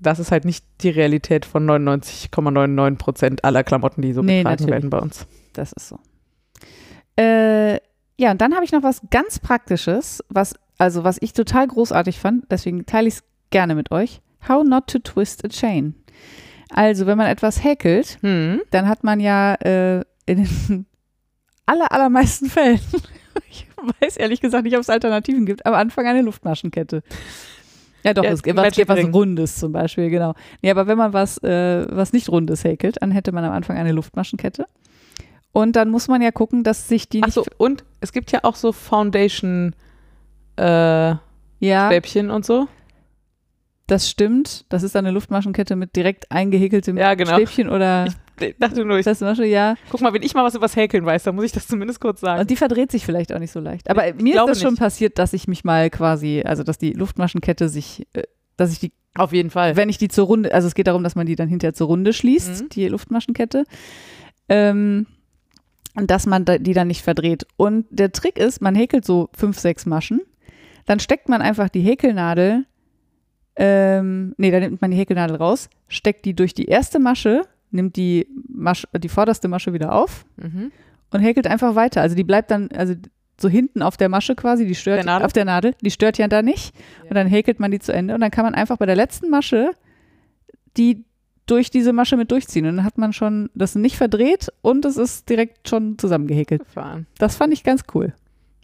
das 0.00 0.18
ist 0.18 0.30
halt 0.30 0.44
nicht 0.44 0.64
die 0.80 0.90
Realität 0.90 1.44
von 1.44 1.66
99,99 1.68 2.96
Prozent 2.96 3.44
aller 3.44 3.64
Klamotten, 3.64 4.02
die 4.02 4.12
so 4.12 4.22
Nee, 4.22 4.38
getragen 4.38 4.52
natürlich 4.54 4.70
werden 4.72 4.90
bei 4.90 4.98
uns. 4.98 5.26
Das 5.52 5.72
ist 5.72 5.88
so. 5.88 5.98
Äh, 7.16 7.74
ja, 8.20 8.30
und 8.30 8.40
dann 8.40 8.54
habe 8.54 8.64
ich 8.64 8.72
noch 8.72 8.82
was 8.82 9.02
ganz 9.10 9.38
Praktisches, 9.38 10.22
was, 10.28 10.54
also 10.78 11.04
was 11.04 11.18
ich 11.20 11.32
total 11.32 11.66
großartig 11.66 12.18
fand, 12.18 12.44
deswegen 12.50 12.86
teile 12.86 13.08
ich 13.08 13.14
es 13.14 13.24
gerne 13.50 13.74
mit 13.74 13.90
euch. 13.90 14.20
How 14.48 14.64
not 14.64 14.86
to 14.88 14.98
twist 15.00 15.44
a 15.44 15.48
chain. 15.48 15.94
Also, 16.70 17.06
wenn 17.06 17.16
man 17.18 17.26
etwas 17.28 17.64
häkelt, 17.64 18.18
Hm. 18.20 18.60
dann 18.70 18.88
hat 18.88 19.02
man 19.02 19.20
ja 19.20 19.54
äh, 19.54 20.04
in 20.26 20.44
den 20.44 20.86
aller, 21.66 21.90
allermeisten 21.90 22.46
Fällen, 22.46 22.80
ich 23.50 23.66
weiß 24.00 24.16
ehrlich 24.16 24.40
gesagt 24.40 24.64
nicht, 24.64 24.74
ob 24.74 24.80
es 24.82 24.90
Alternativen 24.90 25.46
gibt, 25.46 25.64
am 25.66 25.74
Anfang 25.74 26.06
eine 26.06 26.22
Luftmaschenkette. 26.22 27.02
Ja, 28.08 28.14
doch, 28.14 28.24
Ja, 28.24 28.30
es 28.30 28.42
gibt 28.42 28.58
was. 28.58 29.14
Rundes 29.14 29.56
zum 29.56 29.72
Beispiel, 29.72 30.10
genau. 30.10 30.34
Nee, 30.62 30.70
aber 30.70 30.86
wenn 30.86 30.98
man 30.98 31.12
was, 31.12 31.38
äh, 31.42 31.86
was 31.90 32.12
nicht 32.12 32.28
Rundes 32.28 32.64
häkelt, 32.64 32.96
dann 33.00 33.10
hätte 33.10 33.32
man 33.32 33.44
am 33.44 33.52
Anfang 33.52 33.76
eine 33.76 33.92
Luftmaschenkette. 33.92 34.66
Und 35.52 35.76
dann 35.76 35.90
muss 35.90 36.08
man 36.08 36.22
ja 36.22 36.30
gucken, 36.30 36.62
dass 36.64 36.88
sich 36.88 37.08
die 37.08 37.18
nicht. 37.18 37.28
Achso, 37.28 37.44
und 37.56 37.84
es 38.00 38.12
gibt 38.12 38.32
ja 38.32 38.40
auch 38.44 38.54
so 38.54 38.72
Foundation 38.72 39.74
äh, 40.56 40.62
ja, 41.60 41.86
Stäbchen 41.86 42.30
und 42.30 42.44
so. 42.44 42.68
das 43.86 44.08
stimmt. 44.08 44.64
Das 44.68 44.82
ist 44.82 44.94
dann 44.94 45.06
eine 45.06 45.14
Luftmaschenkette 45.14 45.76
mit 45.76 45.96
direkt 45.96 46.30
eingehäkeltem 46.30 46.96
Ja, 46.96 47.14
genau. 47.14 47.34
Stäbchen 47.34 47.68
oder 47.70 48.06
Ich 48.06 48.14
dachte 48.58 48.84
nur, 48.84 48.98
ich, 48.98 49.04
das 49.04 49.20
Masche, 49.20 49.44
ja. 49.44 49.74
guck 49.90 50.00
mal, 50.00 50.12
wenn 50.12 50.22
ich 50.22 50.34
mal 50.34 50.44
was 50.44 50.54
übers 50.54 50.74
Häkeln 50.76 51.04
weiß, 51.04 51.24
dann 51.24 51.34
muss 51.34 51.44
ich 51.44 51.52
das 51.52 51.66
zumindest 51.66 52.00
kurz 52.00 52.20
sagen. 52.20 52.40
Und 52.40 52.50
die 52.50 52.56
verdreht 52.56 52.90
sich 52.90 53.04
vielleicht 53.04 53.32
auch 53.32 53.38
nicht 53.38 53.52
so 53.52 53.60
leicht. 53.60 53.90
Aber 53.90 54.08
Ich 54.08 54.14
mir 54.16 54.36
ist 54.40 54.48
das 54.48 54.60
schon 54.62 54.72
nicht. 54.72 54.80
passiert, 54.80 55.18
dass 55.18 55.32
ich 55.32 55.48
mich 55.48 55.64
mal 55.64 55.90
quasi, 55.90 56.42
also 56.44 56.62
dass 56.62 56.78
die 56.78 56.92
Luftmaschenkette 56.92 57.68
sich, 57.68 58.06
äh, 58.14 58.22
dass 58.56 58.72
ich 58.72 58.78
die, 58.80 58.92
Auf 59.16 59.32
jeden 59.32 59.50
Fall. 59.50 59.76
wenn 59.76 59.88
ich 59.88 59.98
die 59.98 60.08
zur 60.08 60.26
Runde, 60.26 60.52
also 60.52 60.66
es 60.68 60.74
geht 60.74 60.86
darum, 60.86 61.02
dass 61.04 61.14
man 61.14 61.26
die 61.26 61.36
dann 61.36 61.48
hinterher 61.48 61.74
zur 61.74 61.86
Runde 61.88 62.12
schließt, 62.12 62.62
Mhm. 62.64 62.68
die 62.70 62.88
Luftmaschenkette, 62.88 63.64
ähm, 64.48 65.06
und 65.94 66.10
dass 66.10 66.26
man 66.26 66.44
die 66.44 66.74
dann 66.74 66.86
nicht 66.88 67.02
verdreht. 67.02 67.46
Und 67.56 67.86
der 67.90 68.12
Trick 68.12 68.38
ist, 68.38 68.60
man 68.62 68.74
häkelt 68.74 69.04
so 69.04 69.28
fünf, 69.36 69.58
sechs 69.58 69.84
Maschen, 69.86 70.20
dann 70.86 71.00
steckt 71.00 71.28
man 71.28 71.42
einfach 71.42 71.68
die 71.68 71.80
Häkelnadel, 71.80 72.64
ähm, 73.56 74.34
nee, 74.38 74.50
dann 74.50 74.60
nimmt 74.60 74.80
man 74.80 74.90
die 74.92 74.96
Häkelnadel 74.96 75.36
raus, 75.36 75.68
steckt 75.88 76.24
die 76.24 76.34
durch 76.34 76.54
die 76.54 76.66
erste 76.66 76.98
Masche, 77.00 77.42
nimmt 77.70 77.96
die, 77.96 78.26
Masche, 78.48 78.88
die 78.96 79.08
vorderste 79.08 79.48
Masche 79.48 79.72
wieder 79.72 79.92
auf 79.94 80.24
Mhm. 80.36 80.72
und 81.10 81.20
häkelt 81.20 81.46
einfach 81.46 81.74
weiter. 81.74 82.00
Also 82.00 82.14
die 82.16 82.24
bleibt 82.24 82.50
dann, 82.50 82.68
also 82.72 82.94
so 83.40 83.48
hinten 83.48 83.82
auf 83.82 83.96
der 83.96 84.08
Masche 84.08 84.34
quasi, 84.34 84.66
die 84.66 84.74
stört 84.74 85.04
Der 85.04 85.24
auf 85.24 85.32
der 85.32 85.44
Nadel, 85.44 85.74
die 85.80 85.90
stört 85.90 86.18
ja 86.18 86.26
da 86.28 86.42
nicht. 86.42 86.74
Ja. 87.04 87.10
Und 87.10 87.14
dann 87.14 87.26
häkelt 87.28 87.60
man 87.60 87.70
die 87.70 87.78
zu 87.78 87.92
Ende 87.92 88.14
und 88.14 88.20
dann 88.20 88.30
kann 88.30 88.44
man 88.44 88.54
einfach 88.54 88.76
bei 88.78 88.86
der 88.86 88.96
letzten 88.96 89.30
Masche 89.30 89.70
die 90.76 91.04
durch 91.46 91.70
diese 91.70 91.92
Masche 91.92 92.16
mit 92.16 92.30
durchziehen. 92.30 92.66
Und 92.66 92.76
dann 92.76 92.84
hat 92.84 92.98
man 92.98 93.12
schon 93.12 93.50
das 93.54 93.74
nicht 93.74 93.96
verdreht 93.96 94.52
und 94.60 94.84
es 94.84 94.96
ist 94.96 95.28
direkt 95.28 95.68
schon 95.68 95.98
zusammengehäkelt. 95.98 96.64
Gefahren. 96.64 97.06
Das 97.18 97.36
fand 97.36 97.52
ich 97.52 97.64
ganz 97.64 97.82
cool. 97.94 98.12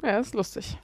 Ja, 0.03 0.19
ist 0.19 0.35
lustig. 0.35 0.77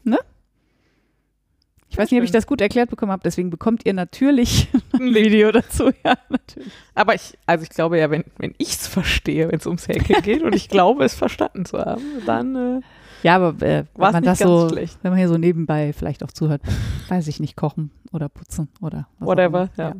Ich 1.91 1.99
weiß 1.99 2.11
nicht, 2.11 2.20
ob 2.20 2.24
ich 2.24 2.30
das 2.30 2.47
gut 2.47 2.61
erklärt 2.61 2.88
bekommen 2.88 3.11
habe, 3.11 3.22
deswegen 3.24 3.51
bekommt 3.51 3.84
ihr 3.84 3.93
natürlich 3.95 4.68
ein 4.93 5.14
Video 5.14 5.51
dazu. 5.53 5.91
Ja, 6.05 6.14
natürlich. 6.28 6.72
Aber 6.95 7.14
ich, 7.14 7.36
also 7.47 7.64
ich 7.64 7.70
glaube 7.70 7.99
ja, 7.99 8.11
wenn, 8.11 8.24
wenn 8.38 8.55
ich 8.59 8.70
es 8.74 8.86
verstehe, 8.86 9.49
wenn 9.51 9.59
es 9.59 9.66
ums 9.66 9.88
Häkeln 9.88 10.22
geht 10.22 10.43
und 10.43 10.55
ich 10.55 10.68
glaube, 10.68 11.05
es 11.05 11.14
verstanden 11.14 11.64
zu 11.64 11.78
haben, 11.78 12.03
dann 12.26 12.55
äh, 12.57 12.80
Ja, 13.24 13.36
aber 13.36 13.49
äh, 13.66 13.84
wenn 13.97 14.12
man 14.12 14.22
das 14.22 14.38
ganz 14.38 14.51
so, 14.51 14.68
schlecht. 14.68 14.99
wenn 15.03 15.11
man 15.11 15.18
hier 15.18 15.28
so 15.28 15.36
nebenbei 15.36 15.93
vielleicht 15.93 16.22
auch 16.24 16.30
zuhört, 16.30 16.62
weiß 17.09 17.26
ich 17.26 17.41
nicht, 17.41 17.57
kochen 17.57 17.91
oder 18.12 18.28
putzen 18.28 18.68
oder 18.80 19.09
whatever. 19.18 19.68
immer. 19.76 19.84
Ja. 19.84 19.95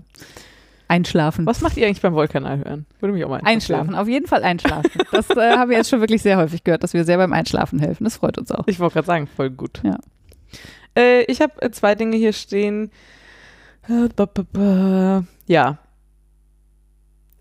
Einschlafen. 0.89 1.47
Was 1.47 1.61
macht 1.61 1.77
ihr 1.77 1.87
eigentlich 1.87 2.01
beim 2.03 2.15
Vulkanal 2.15 2.59
hören? 2.59 2.87
Würde 2.99 3.15
mich 3.15 3.25
auch 3.25 3.29
mal. 3.29 3.41
Einschlafen, 3.45 3.95
auf 3.95 4.09
jeden 4.09 4.27
Fall 4.27 4.43
einschlafen. 4.43 4.91
Das 5.13 5.31
äh, 5.31 5.53
haben 5.57 5.71
wir 5.71 5.77
jetzt 5.77 5.89
schon 5.89 6.01
wirklich 6.01 6.21
sehr 6.23 6.37
häufig 6.37 6.65
gehört, 6.65 6.83
dass 6.83 6.95
wir 6.95 7.05
sehr 7.05 7.17
beim 7.17 7.33
Einschlafen 7.33 7.79
helfen. 7.79 8.03
Das 8.05 8.17
freut 8.17 8.39
uns 8.39 8.51
auch. 8.51 8.67
Ich 8.67 8.81
wollte 8.81 8.95
gerade 8.95 9.07
sagen, 9.07 9.27
voll 9.29 9.51
gut. 9.51 9.81
Ja. 9.85 9.99
Äh, 11.01 11.23
ich 11.23 11.41
habe 11.41 11.61
äh, 11.63 11.71
zwei 11.71 11.95
Dinge 11.95 12.17
hier 12.17 12.33
stehen. 12.33 12.91
Äh. 13.89 15.23
Ja. 15.47 15.79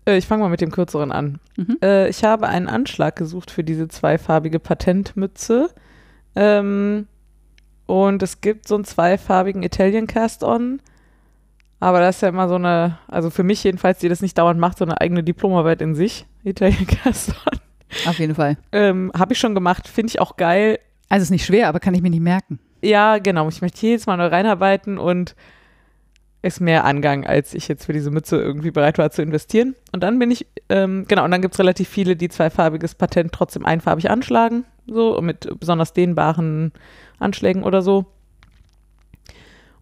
Ich 0.06 0.26
fange 0.26 0.42
mal 0.42 0.48
mit 0.48 0.60
dem 0.60 0.72
kürzeren 0.72 1.12
an. 1.12 1.38
Mhm. 1.56 1.76
Ich 2.08 2.24
habe 2.24 2.48
einen 2.48 2.68
Anschlag 2.68 3.14
gesucht 3.14 3.50
für 3.50 3.62
diese 3.62 3.86
zweifarbige 3.86 4.58
Patentmütze. 4.58 5.68
Ähm, 6.34 7.06
und 7.86 8.22
es 8.22 8.40
gibt 8.40 8.66
so 8.66 8.74
einen 8.74 8.84
zweifarbigen 8.84 9.62
Italian 9.62 10.06
Cast-On. 10.08 10.80
Aber 11.78 12.00
das 12.00 12.16
ist 12.16 12.22
ja 12.22 12.30
immer 12.30 12.48
so 12.48 12.56
eine, 12.56 12.98
also 13.08 13.30
für 13.30 13.42
mich 13.44 13.62
jedenfalls, 13.62 13.98
die 13.98 14.08
das 14.08 14.22
nicht 14.22 14.36
dauernd 14.36 14.58
macht, 14.58 14.78
so 14.78 14.84
eine 14.84 15.00
eigene 15.00 15.22
Diplomarbeit 15.22 15.82
in 15.82 15.94
sich. 15.94 16.26
Italian 16.42 16.86
Cast-On. 16.86 17.60
Auf 18.06 18.18
jeden 18.18 18.34
Fall. 18.34 18.56
Ähm, 18.72 19.12
habe 19.16 19.34
ich 19.34 19.38
schon 19.38 19.54
gemacht, 19.54 19.86
finde 19.86 20.10
ich 20.10 20.20
auch 20.20 20.36
geil. 20.36 20.78
Also 21.08 21.24
ist 21.24 21.30
nicht 21.30 21.44
schwer, 21.44 21.68
aber 21.68 21.78
kann 21.78 21.94
ich 21.94 22.02
mir 22.02 22.10
nicht 22.10 22.20
merken. 22.20 22.58
Ja, 22.82 23.18
genau. 23.18 23.48
Ich 23.48 23.62
möchte 23.62 23.86
jedes 23.86 24.06
Mal 24.06 24.16
neu 24.16 24.26
reinarbeiten 24.26 24.98
und 24.98 25.34
ist 26.42 26.60
mehr 26.60 26.84
Angang, 26.84 27.26
als 27.26 27.52
ich 27.52 27.68
jetzt 27.68 27.84
für 27.84 27.92
diese 27.92 28.10
Mütze 28.10 28.36
irgendwie 28.40 28.70
bereit 28.70 28.96
war 28.96 29.10
zu 29.10 29.20
investieren. 29.20 29.76
Und 29.92 30.02
dann 30.02 30.18
bin 30.18 30.30
ich, 30.30 30.46
ähm, 30.70 31.04
genau, 31.06 31.24
und 31.24 31.30
dann 31.30 31.42
gibt 31.42 31.54
es 31.54 31.60
relativ 31.60 31.88
viele, 31.88 32.16
die 32.16 32.30
zweifarbiges 32.30 32.94
Patent 32.94 33.32
trotzdem 33.32 33.66
einfarbig 33.66 34.10
anschlagen, 34.10 34.64
so 34.86 35.20
mit 35.20 35.48
besonders 35.60 35.92
dehnbaren 35.92 36.72
Anschlägen 37.18 37.62
oder 37.62 37.82
so. 37.82 38.06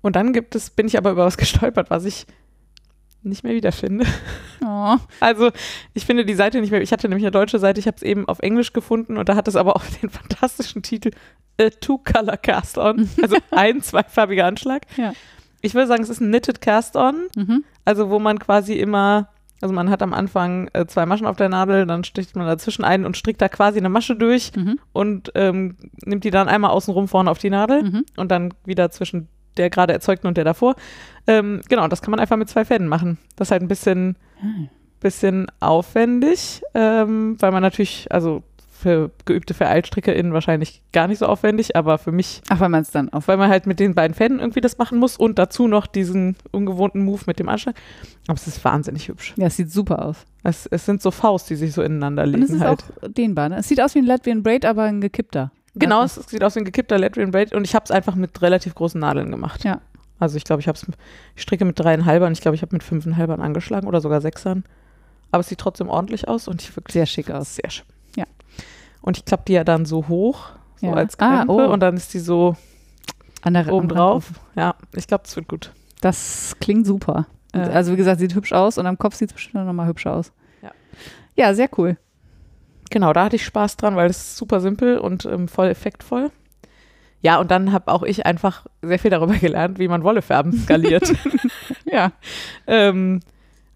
Und 0.00 0.16
dann 0.16 0.32
gibt 0.32 0.56
es, 0.56 0.70
bin 0.70 0.86
ich 0.86 0.98
aber 0.98 1.12
über 1.12 1.24
was 1.24 1.36
gestolpert, 1.38 1.90
was 1.90 2.04
ich 2.04 2.26
nicht 3.22 3.44
mehr 3.44 3.54
wiederfinde. 3.54 4.04
Oh. 4.60 4.96
Also 5.20 5.50
ich 5.94 6.04
finde 6.04 6.24
die 6.24 6.34
Seite 6.34 6.60
nicht 6.60 6.72
mehr. 6.72 6.82
Ich 6.82 6.90
hatte 6.92 7.08
nämlich 7.08 7.24
eine 7.24 7.30
deutsche 7.30 7.60
Seite, 7.60 7.78
ich 7.78 7.86
habe 7.86 7.96
es 7.96 8.02
eben 8.02 8.26
auf 8.26 8.40
Englisch 8.40 8.72
gefunden 8.72 9.16
und 9.16 9.28
da 9.28 9.36
hat 9.36 9.46
es 9.46 9.54
aber 9.54 9.76
auch 9.76 9.84
den 10.02 10.10
fantastischen 10.10 10.82
Titel 10.82 11.12
A 11.60 11.70
Two-Color 11.70 12.36
Cast-On, 12.38 13.08
also 13.22 13.36
ein 13.52 13.82
zweifarbiger 13.82 14.46
Anschlag. 14.46 14.82
Ja. 14.96 15.12
Ich 15.60 15.74
würde 15.74 15.86
sagen, 15.86 16.02
es 16.02 16.08
ist 16.08 16.20
ein 16.20 16.28
Knitted 16.30 16.60
Cast-On, 16.60 17.28
Mhm. 17.36 17.64
also 17.84 18.10
wo 18.10 18.18
man 18.18 18.40
quasi 18.40 18.74
immer, 18.74 19.28
also 19.60 19.72
man 19.72 19.90
hat 19.90 20.02
am 20.02 20.12
Anfang 20.12 20.68
äh, 20.72 20.86
zwei 20.86 21.06
Maschen 21.06 21.26
auf 21.28 21.36
der 21.36 21.48
Nadel, 21.48 21.86
dann 21.86 22.02
sticht 22.02 22.34
man 22.34 22.46
dazwischen 22.48 22.84
ein 22.84 23.06
und 23.06 23.16
strickt 23.16 23.40
da 23.40 23.48
quasi 23.48 23.78
eine 23.78 23.88
Masche 23.88 24.16
durch 24.16 24.50
Mhm. 24.56 24.80
und 24.92 25.30
ähm, 25.36 25.76
nimmt 26.04 26.24
die 26.24 26.30
dann 26.32 26.48
einmal 26.48 26.72
außenrum 26.72 27.06
vorne 27.06 27.30
auf 27.30 27.38
die 27.38 27.50
Nadel 27.50 27.84
Mhm. 27.84 28.04
und 28.16 28.30
dann 28.32 28.52
wieder 28.64 28.90
zwischen 28.90 29.28
der 29.58 29.70
gerade 29.70 29.92
erzeugten 29.92 30.26
und 30.26 30.36
der 30.36 30.44
davor. 30.44 30.74
Ähm, 31.26 31.60
genau, 31.68 31.88
das 31.88 32.00
kann 32.02 32.10
man 32.10 32.20
einfach 32.20 32.36
mit 32.36 32.48
zwei 32.48 32.64
Fäden 32.64 32.88
machen. 32.88 33.18
Das 33.36 33.48
ist 33.48 33.52
halt 33.52 33.62
ein 33.62 33.68
bisschen, 33.68 34.16
Ah. 34.40 34.68
bisschen 35.00 35.46
aufwendig, 35.60 36.62
ähm, 36.74 37.36
weil 37.40 37.52
man 37.52 37.62
natürlich, 37.62 38.06
also 38.10 38.42
für 38.70 39.10
geübte 39.24 39.54
VereilstrickerInnen 39.54 40.32
wahrscheinlich 40.32 40.82
gar 40.92 41.08
nicht 41.08 41.18
so 41.18 41.26
aufwendig, 41.26 41.74
aber 41.74 41.98
für 41.98 42.12
mich, 42.12 42.42
Ach, 42.48 42.60
weil 42.60 42.68
man 42.68 42.82
es 42.82 42.92
dann 42.92 43.08
auf. 43.08 43.26
weil 43.26 43.36
man 43.36 43.50
halt 43.50 43.66
mit 43.66 43.80
den 43.80 43.96
beiden 43.96 44.14
Fäden 44.14 44.38
irgendwie 44.38 44.60
das 44.60 44.78
machen 44.78 44.98
muss 44.98 45.16
und 45.16 45.36
dazu 45.40 45.66
noch 45.66 45.88
diesen 45.88 46.36
ungewohnten 46.52 47.04
Move 47.04 47.22
mit 47.26 47.40
dem 47.40 47.48
Anschlag. 47.48 47.74
Aber 48.28 48.36
es 48.36 48.46
ist 48.46 48.64
wahnsinnig 48.64 49.08
hübsch. 49.08 49.34
Ja, 49.36 49.46
es 49.48 49.56
sieht 49.56 49.72
super 49.72 50.04
aus. 50.04 50.18
Es, 50.44 50.66
es 50.66 50.86
sind 50.86 51.02
so 51.02 51.10
Faust, 51.10 51.50
die 51.50 51.56
sich 51.56 51.72
so 51.72 51.82
ineinander 51.82 52.22
Und 52.22 52.34
es 52.34 52.40
legen 52.50 52.54
ist 52.54 52.60
halt. 52.60 52.84
auch 53.02 53.08
dehnbar. 53.08 53.48
Ne? 53.48 53.56
Es 53.58 53.66
sieht 53.66 53.80
aus 53.80 53.96
wie 53.96 53.98
ein 53.98 54.06
Latvian 54.06 54.44
Braid, 54.44 54.64
aber 54.64 54.84
ein 54.84 55.00
gekippter. 55.00 55.50
Genau, 55.78 56.02
es 56.02 56.14
sieht 56.14 56.42
aus 56.44 56.54
wie 56.54 56.60
ein 56.60 56.64
gekippter 56.64 56.98
Latrian 56.98 57.30
Braid 57.30 57.54
und 57.54 57.64
ich 57.64 57.74
habe 57.74 57.84
es 57.84 57.90
einfach 57.90 58.14
mit 58.14 58.40
relativ 58.42 58.74
großen 58.74 59.00
Nadeln 59.00 59.30
gemacht. 59.30 59.64
Ja. 59.64 59.80
Also 60.18 60.36
ich 60.36 60.44
glaube, 60.44 60.60
ich 60.60 60.68
habe 60.68 60.76
es, 60.76 60.86
ich 61.36 61.42
stricke 61.42 61.64
mit 61.64 61.78
dreieinhalbern, 61.78 62.32
ich 62.32 62.40
glaube, 62.40 62.54
ich 62.56 62.62
habe 62.62 62.74
mit 62.74 62.82
fünfeinhalbern 62.82 63.40
angeschlagen 63.40 63.86
oder 63.86 64.00
sogar 64.00 64.20
sechsern. 64.20 64.64
Aber 65.30 65.40
es 65.40 65.48
sieht 65.48 65.58
trotzdem 65.58 65.88
ordentlich 65.88 66.26
aus 66.28 66.48
und 66.48 66.62
ich 66.62 66.74
wirklich 66.74 66.94
Sehr 66.94 67.06
schick 67.06 67.30
aus. 67.30 67.56
Sehr 67.56 67.70
schön. 67.70 67.86
Ja. 68.16 68.24
Und 69.02 69.16
ich 69.18 69.24
klappe 69.24 69.44
die 69.46 69.52
ja 69.52 69.62
dann 69.64 69.84
so 69.86 70.08
hoch, 70.08 70.50
so 70.76 70.86
Ja. 70.86 70.92
als 70.94 71.18
Ah, 71.18 71.36
Krempe 71.44 71.52
oh. 71.52 71.72
und 71.72 71.80
dann 71.80 71.96
ist 71.96 72.14
die 72.14 72.18
so 72.18 72.56
Andere, 73.42 73.72
oben 73.72 73.88
drauf. 73.88 74.30
Ja, 74.56 74.74
ich 74.94 75.06
glaube, 75.06 75.24
das 75.24 75.36
wird 75.36 75.48
gut. 75.48 75.72
Das 76.00 76.56
klingt 76.60 76.86
super. 76.86 77.26
Äh. 77.52 77.58
Also 77.60 77.92
wie 77.92 77.96
gesagt, 77.96 78.18
sieht 78.20 78.34
hübsch 78.34 78.52
aus 78.52 78.78
und 78.78 78.86
am 78.86 78.98
Kopf 78.98 79.14
sieht 79.14 79.30
es 79.30 79.34
bestimmt 79.34 79.64
noch 79.64 79.72
mal 79.72 79.86
hübscher 79.86 80.14
aus. 80.14 80.32
Ja. 80.62 80.70
Ja, 81.36 81.54
sehr 81.54 81.68
cool. 81.78 81.96
Genau, 82.90 83.12
da 83.12 83.24
hatte 83.24 83.36
ich 83.36 83.44
Spaß 83.44 83.76
dran, 83.76 83.96
weil 83.96 84.10
es 84.10 84.36
super 84.36 84.60
simpel 84.60 84.98
und 84.98 85.24
ähm, 85.26 85.48
voll 85.48 85.68
effektvoll. 85.68 86.30
Ja, 87.20 87.38
und 87.40 87.50
dann 87.50 87.72
habe 87.72 87.90
auch 87.92 88.02
ich 88.04 88.26
einfach 88.26 88.66
sehr 88.82 88.98
viel 88.98 89.10
darüber 89.10 89.34
gelernt, 89.40 89.78
wie 89.78 89.88
man 89.88 90.02
Wollefärben 90.04 90.52
skaliert. 90.52 91.12
Ja. 91.90 92.12
ähm, 92.66 93.20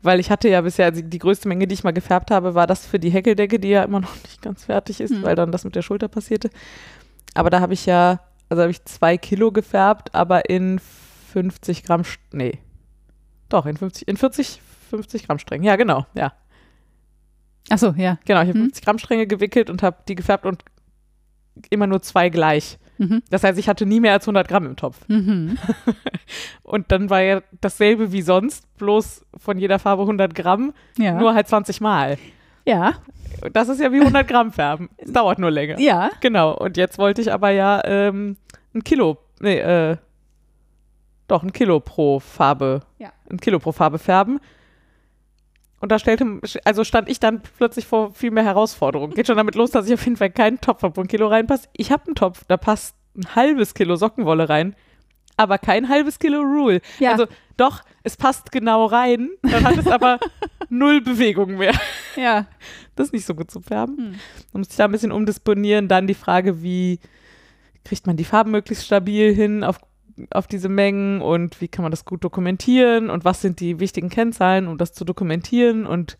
weil 0.02 0.20
ich 0.20 0.30
hatte 0.30 0.48
ja 0.48 0.60
bisher, 0.60 0.86
also 0.86 1.00
die 1.00 1.18
größte 1.18 1.48
Menge, 1.48 1.66
die 1.66 1.74
ich 1.74 1.82
mal 1.84 1.92
gefärbt 1.92 2.30
habe, 2.30 2.54
war 2.54 2.66
das 2.66 2.86
für 2.86 2.98
die 2.98 3.08
Häkeldecke, 3.10 3.58
die 3.58 3.70
ja 3.70 3.84
immer 3.84 4.00
noch 4.00 4.14
nicht 4.22 4.42
ganz 4.42 4.64
fertig 4.64 5.00
ist, 5.00 5.12
Hm. 5.14 5.22
weil 5.22 5.34
dann 5.34 5.50
das 5.52 5.64
mit 5.64 5.74
der 5.76 5.82
Schulter 5.82 6.08
passierte. 6.08 6.50
Aber 7.34 7.48
da 7.50 7.60
habe 7.60 7.72
ich 7.72 7.86
ja, 7.86 8.20
also 8.50 8.62
habe 8.62 8.70
ich 8.70 8.84
zwei 8.84 9.16
Kilo 9.16 9.50
gefärbt, 9.50 10.14
aber 10.14 10.50
in 10.50 10.78
50 11.32 11.84
Gramm, 11.84 12.02
nee, 12.32 12.58
doch, 13.48 13.64
in 13.66 13.76
50, 13.76 14.06
in 14.08 14.16
40, 14.16 14.60
50 14.90 15.26
Gramm 15.26 15.38
Strängen. 15.38 15.64
Ja, 15.64 15.76
genau, 15.76 16.04
ja. 16.14 16.32
Achso, 17.70 17.94
ja. 17.96 18.18
Genau, 18.24 18.42
ich 18.42 18.48
habe 18.48 18.58
Hm. 18.58 18.64
50 18.66 18.84
Gramm 18.84 18.98
Stränge 18.98 19.26
gewickelt 19.26 19.70
und 19.70 19.82
habe 19.82 19.98
die 20.08 20.14
gefärbt 20.14 20.46
und 20.46 20.64
immer 21.70 21.86
nur 21.86 22.02
zwei 22.02 22.28
gleich. 22.28 22.78
Mhm. 22.98 23.22
Das 23.30 23.44
heißt, 23.44 23.58
ich 23.58 23.68
hatte 23.68 23.86
nie 23.86 24.00
mehr 24.00 24.12
als 24.12 24.24
100 24.26 24.46
Gramm 24.48 24.66
im 24.66 24.76
Topf. 24.76 24.98
Mhm. 25.08 25.58
Und 26.62 26.92
dann 26.92 27.10
war 27.10 27.20
ja 27.20 27.42
dasselbe 27.60 28.12
wie 28.12 28.22
sonst, 28.22 28.66
bloß 28.78 29.24
von 29.38 29.58
jeder 29.58 29.78
Farbe 29.78 30.02
100 30.02 30.34
Gramm, 30.34 30.72
Ja. 30.98 31.12
nur 31.18 31.34
halt 31.34 31.48
20 31.48 31.80
Mal. 31.80 32.18
ja. 32.64 32.94
Das 33.54 33.68
ist 33.68 33.80
ja 33.80 33.90
wie 33.92 34.00
100 34.00 34.28
Gramm 34.28 34.52
färben. 34.52 34.88
Es 34.98 35.12
dauert 35.12 35.38
nur 35.38 35.50
länger. 35.50 35.80
Ja. 35.80 36.10
Genau. 36.20 36.54
Und 36.56 36.76
jetzt 36.76 36.98
wollte 36.98 37.22
ich 37.22 37.32
aber 37.32 37.50
ja 37.50 37.80
ähm, 37.84 38.36
ein 38.74 38.84
Kilo, 38.84 39.18
nee, 39.40 39.58
äh, 39.58 39.96
doch 41.28 41.42
ein 41.42 41.52
Kilo 41.52 41.80
pro 41.80 42.20
Farbe, 42.20 42.80
Ja. 42.98 43.10
ein 43.30 43.38
Kilo 43.38 43.58
pro 43.58 43.72
Farbe 43.72 43.98
färben. 43.98 44.38
Und 45.82 45.90
da 45.90 45.98
stellte, 45.98 46.40
also 46.64 46.84
stand 46.84 47.08
ich 47.08 47.18
dann 47.18 47.42
plötzlich 47.58 47.86
vor 47.86 48.14
viel 48.14 48.30
mehr 48.30 48.44
Herausforderungen. 48.44 49.14
Geht 49.14 49.26
schon 49.26 49.36
damit 49.36 49.56
los, 49.56 49.72
dass 49.72 49.88
ich 49.88 49.94
auf 49.94 50.04
jeden 50.04 50.16
Fall 50.16 50.30
keinen 50.30 50.60
Topf 50.60 50.84
habe, 50.84 50.96
wo 50.96 51.00
ein 51.00 51.08
Kilo 51.08 51.26
reinpasst. 51.26 51.68
Ich 51.72 51.90
habe 51.90 52.06
einen 52.06 52.14
Topf, 52.14 52.44
da 52.46 52.56
passt 52.56 52.94
ein 53.16 53.34
halbes 53.34 53.74
Kilo 53.74 53.96
Sockenwolle 53.96 54.48
rein, 54.48 54.76
aber 55.36 55.58
kein 55.58 55.88
halbes 55.88 56.20
Kilo 56.20 56.40
Rule. 56.40 56.80
Ja. 57.00 57.10
Also 57.10 57.26
doch, 57.56 57.82
es 58.04 58.16
passt 58.16 58.52
genau 58.52 58.86
rein, 58.86 59.30
dann 59.42 59.64
hat 59.64 59.76
es 59.76 59.88
aber 59.88 60.20
null 60.68 61.00
Bewegung 61.00 61.56
mehr. 61.56 61.74
Ja. 62.14 62.46
Das 62.94 63.08
ist 63.08 63.12
nicht 63.12 63.26
so 63.26 63.34
gut 63.34 63.50
zu 63.50 63.60
färben. 63.60 63.96
Hm. 63.96 64.10
Man 64.52 64.60
muss 64.60 64.68
sich 64.68 64.76
da 64.76 64.84
ein 64.84 64.92
bisschen 64.92 65.10
umdisponieren. 65.10 65.88
Dann 65.88 66.06
die 66.06 66.14
Frage, 66.14 66.62
wie 66.62 67.00
kriegt 67.84 68.06
man 68.06 68.16
die 68.16 68.24
Farben 68.24 68.52
möglichst 68.52 68.86
stabil 68.86 69.34
hin 69.34 69.64
auf, 69.64 69.80
auf 70.30 70.46
diese 70.46 70.68
Mengen 70.68 71.20
und 71.20 71.60
wie 71.60 71.68
kann 71.68 71.82
man 71.82 71.90
das 71.90 72.04
gut 72.04 72.24
dokumentieren 72.24 73.10
und 73.10 73.24
was 73.24 73.40
sind 73.40 73.60
die 73.60 73.80
wichtigen 73.80 74.08
Kennzahlen, 74.08 74.68
um 74.68 74.78
das 74.78 74.92
zu 74.92 75.04
dokumentieren 75.04 75.86
und 75.86 76.18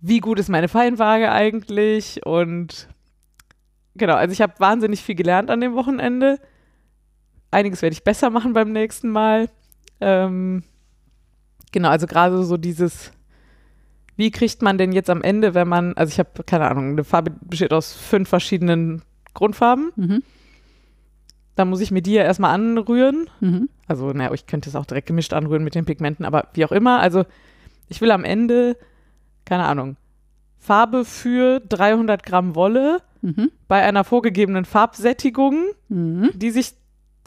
wie 0.00 0.20
gut 0.20 0.38
ist 0.38 0.48
meine 0.48 0.68
Feinwaage 0.68 1.32
eigentlich 1.32 2.24
und 2.26 2.88
genau, 3.94 4.14
also 4.14 4.32
ich 4.32 4.40
habe 4.40 4.54
wahnsinnig 4.58 5.02
viel 5.02 5.14
gelernt 5.14 5.50
an 5.50 5.60
dem 5.60 5.74
Wochenende. 5.74 6.38
Einiges 7.50 7.82
werde 7.82 7.94
ich 7.94 8.04
besser 8.04 8.30
machen 8.30 8.52
beim 8.52 8.72
nächsten 8.72 9.08
Mal. 9.08 9.48
Ähm, 10.00 10.64
genau, 11.72 11.88
also 11.88 12.06
gerade 12.06 12.42
so 12.44 12.56
dieses 12.56 13.12
wie 14.16 14.30
kriegt 14.30 14.62
man 14.62 14.78
denn 14.78 14.92
jetzt 14.92 15.10
am 15.10 15.22
Ende, 15.22 15.54
wenn 15.54 15.68
man, 15.68 15.94
also 15.94 16.10
ich 16.10 16.18
habe 16.18 16.44
keine 16.44 16.68
Ahnung, 16.70 16.90
eine 16.90 17.04
Farbe 17.04 17.32
besteht 17.40 17.72
aus 17.72 17.94
fünf 17.94 18.28
verschiedenen 18.28 19.02
Grundfarben. 19.34 19.92
Mhm. 19.96 20.22
Da 21.56 21.64
muss 21.64 21.80
ich 21.80 21.90
mir 21.90 22.02
die 22.02 22.12
ja 22.14 22.22
erstmal 22.24 22.54
anrühren. 22.54 23.28
Mhm. 23.40 23.68
Also, 23.86 24.10
naja, 24.12 24.32
ich 24.32 24.46
könnte 24.46 24.68
es 24.68 24.76
auch 24.76 24.86
direkt 24.86 25.06
gemischt 25.06 25.32
anrühren 25.32 25.62
mit 25.64 25.74
den 25.74 25.84
Pigmenten, 25.84 26.24
aber 26.24 26.48
wie 26.54 26.64
auch 26.64 26.72
immer. 26.72 27.00
Also, 27.00 27.24
ich 27.88 28.00
will 28.00 28.10
am 28.10 28.24
Ende, 28.24 28.76
keine 29.44 29.64
Ahnung, 29.64 29.96
Farbe 30.58 31.04
für 31.04 31.60
300 31.60 32.22
Gramm 32.24 32.54
Wolle 32.54 32.98
Mhm. 33.22 33.50
bei 33.68 33.82
einer 33.82 34.02
vorgegebenen 34.04 34.64
Farbsättigung, 34.64 35.64
Mhm. 35.88 36.30
die 36.34 36.50
sich 36.50 36.72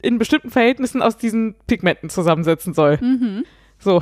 in 0.01 0.17
bestimmten 0.19 0.49
Verhältnissen 0.51 1.01
aus 1.01 1.17
diesen 1.17 1.55
Pigmenten 1.67 2.09
zusammensetzen 2.09 2.73
soll. 2.73 2.97
Mhm. 3.01 3.45
So, 3.80 4.01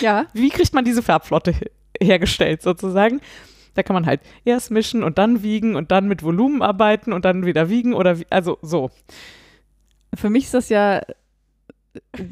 Ja. 0.00 0.26
wie 0.34 0.48
kriegt 0.50 0.74
man 0.74 0.84
diese 0.84 1.02
Farbflotte 1.02 1.52
he- 1.52 1.70
hergestellt 2.04 2.62
sozusagen? 2.62 3.20
Da 3.76 3.82
kann 3.82 3.94
man 3.94 4.06
halt 4.06 4.20
erst 4.44 4.70
mischen 4.70 5.02
und 5.02 5.18
dann 5.18 5.42
wiegen 5.42 5.76
und 5.76 5.90
dann 5.90 6.08
mit 6.08 6.22
Volumen 6.22 6.62
arbeiten 6.62 7.12
und 7.12 7.24
dann 7.24 7.46
wieder 7.46 7.68
wiegen 7.68 7.94
oder 7.94 8.18
wie, 8.18 8.26
also 8.30 8.58
so. 8.62 8.90
Für 10.14 10.30
mich 10.30 10.44
ist 10.44 10.54
das 10.54 10.68
ja 10.68 11.02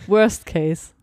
Worst 0.06 0.46
Case. 0.46 0.94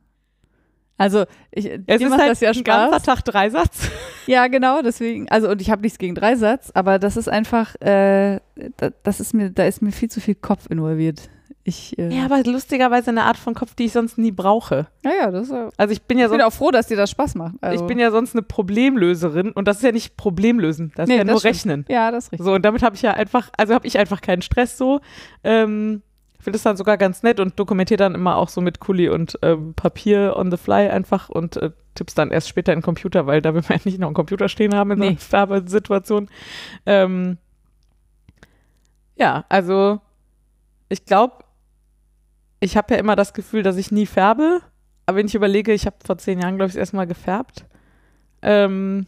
Also, 0.97 1.25
ich, 1.49 1.65
Es 1.87 1.99
ist 2.01 2.11
halt 2.11 2.29
das 2.29 2.41
ja 2.41 2.51
ein 2.51 2.63
ganzer 2.63 2.99
Spaß. 2.99 3.03
Tag 3.03 3.25
Dreisatz. 3.25 3.89
Ja, 4.27 4.45
genau, 4.47 4.83
deswegen, 4.83 5.27
also 5.29 5.49
und 5.49 5.59
ich 5.59 5.71
habe 5.71 5.81
nichts 5.81 5.97
gegen 5.97 6.13
Dreisatz, 6.13 6.69
aber 6.75 6.99
das 6.99 7.17
ist 7.17 7.27
einfach, 7.27 7.73
äh, 7.81 8.39
da, 8.77 8.91
das 9.01 9.19
ist 9.19 9.33
mir, 9.33 9.49
da 9.49 9.65
ist 9.65 9.81
mir 9.81 9.91
viel 9.91 10.11
zu 10.11 10.21
viel 10.21 10.35
Kopf 10.35 10.67
involviert. 10.69 11.27
Ich, 11.63 11.97
äh, 11.99 12.09
Ja, 12.15 12.25
aber 12.25 12.43
lustigerweise 12.43 13.11
eine 13.11 13.23
Art 13.23 13.37
von 13.37 13.53
Kopf, 13.53 13.75
die 13.75 13.85
ich 13.85 13.91
sonst 13.91 14.17
nie 14.17 14.31
brauche. 14.31 14.87
ja, 15.03 15.11
ja, 15.21 15.31
das 15.31 15.43
ist, 15.43 15.51
ja- 15.53 15.69
Also 15.77 15.91
ich 15.93 16.01
bin 16.01 16.17
ja 16.17 16.25
ich 16.25 16.31
bin 16.31 16.41
auch 16.41 16.51
froh, 16.53 16.71
dass 16.71 16.87
dir 16.87 16.97
das 16.97 17.11
Spaß 17.11 17.35
macht. 17.35 17.53
Also, 17.61 17.83
ich 17.83 17.87
bin 17.87 17.99
ja 17.99 18.09
sonst 18.09 18.33
eine 18.35 18.41
Problemlöserin 18.41 19.51
und 19.51 19.67
das 19.67 19.77
ist 19.77 19.83
ja 19.83 19.91
nicht 19.91 20.17
Problemlösen, 20.17 20.91
das 20.95 21.03
ist 21.03 21.09
Nee, 21.09 21.17
ja 21.17 21.23
das 21.23 21.31
nur 21.31 21.39
stimmt. 21.39 21.55
Rechnen. 21.55 21.85
ja, 21.87 22.09
das 22.11 22.25
ist 22.25 22.31
richtig. 22.31 22.45
So, 22.45 22.53
und 22.53 22.63
damit 22.65 22.81
habe 22.81 22.95
ich 22.95 23.03
ja 23.03 23.11
einfach, 23.13 23.49
also 23.57 23.73
habe 23.75 23.85
ich 23.85 23.97
einfach 23.99 24.21
keinen 24.21 24.41
Stress 24.41 24.77
so. 24.77 25.01
Ähm, 25.43 26.01
finde 26.39 26.57
es 26.57 26.63
dann 26.63 26.75
sogar 26.77 26.97
ganz 26.97 27.21
nett 27.21 27.39
und 27.39 27.59
dokumentiere 27.59 27.97
dann 27.97 28.15
immer 28.15 28.37
auch 28.37 28.49
so 28.49 28.61
mit 28.61 28.79
Kuli 28.79 29.09
und 29.09 29.37
ähm, 29.43 29.75
Papier 29.75 30.33
on 30.35 30.49
the 30.49 30.57
fly 30.57 30.89
einfach 30.89 31.29
und 31.29 31.57
äh, 31.57 31.69
tipp's 31.93 32.15
dann 32.15 32.31
erst 32.31 32.49
später 32.49 32.73
in 32.73 32.79
den 32.79 32.83
Computer, 32.83 33.27
weil 33.27 33.43
da 33.43 33.53
will 33.53 33.61
man 33.69 33.77
ja 33.77 33.81
nicht 33.85 33.99
noch 33.99 34.07
einen 34.07 34.15
Computer 34.15 34.49
stehen 34.49 34.73
haben 34.73 34.89
in 34.89 34.97
so 34.97 35.03
Nee. 35.03 35.09
einer 35.09 35.17
Färbesituation. 35.19 36.27
Ähm, 36.87 37.37
ja, 39.15 39.45
also 39.49 39.99
ich 40.89 41.05
glaube, 41.05 41.35
ich 42.61 42.77
habe 42.77 42.93
ja 42.93 42.99
immer 42.99 43.17
das 43.17 43.33
Gefühl, 43.33 43.63
dass 43.63 43.75
ich 43.75 43.91
nie 43.91 44.05
färbe, 44.05 44.61
aber 45.05 45.17
wenn 45.17 45.25
ich 45.25 45.35
überlege, 45.35 45.73
ich 45.73 45.85
habe 45.85 45.97
vor 46.05 46.17
zehn 46.17 46.39
Jahren, 46.39 46.55
glaube 46.55 46.67
ich, 46.69 46.73
das 46.75 46.79
erste 46.79 46.95
Mal 46.95 47.07
gefärbt. 47.07 47.65
Ähm, 48.41 49.07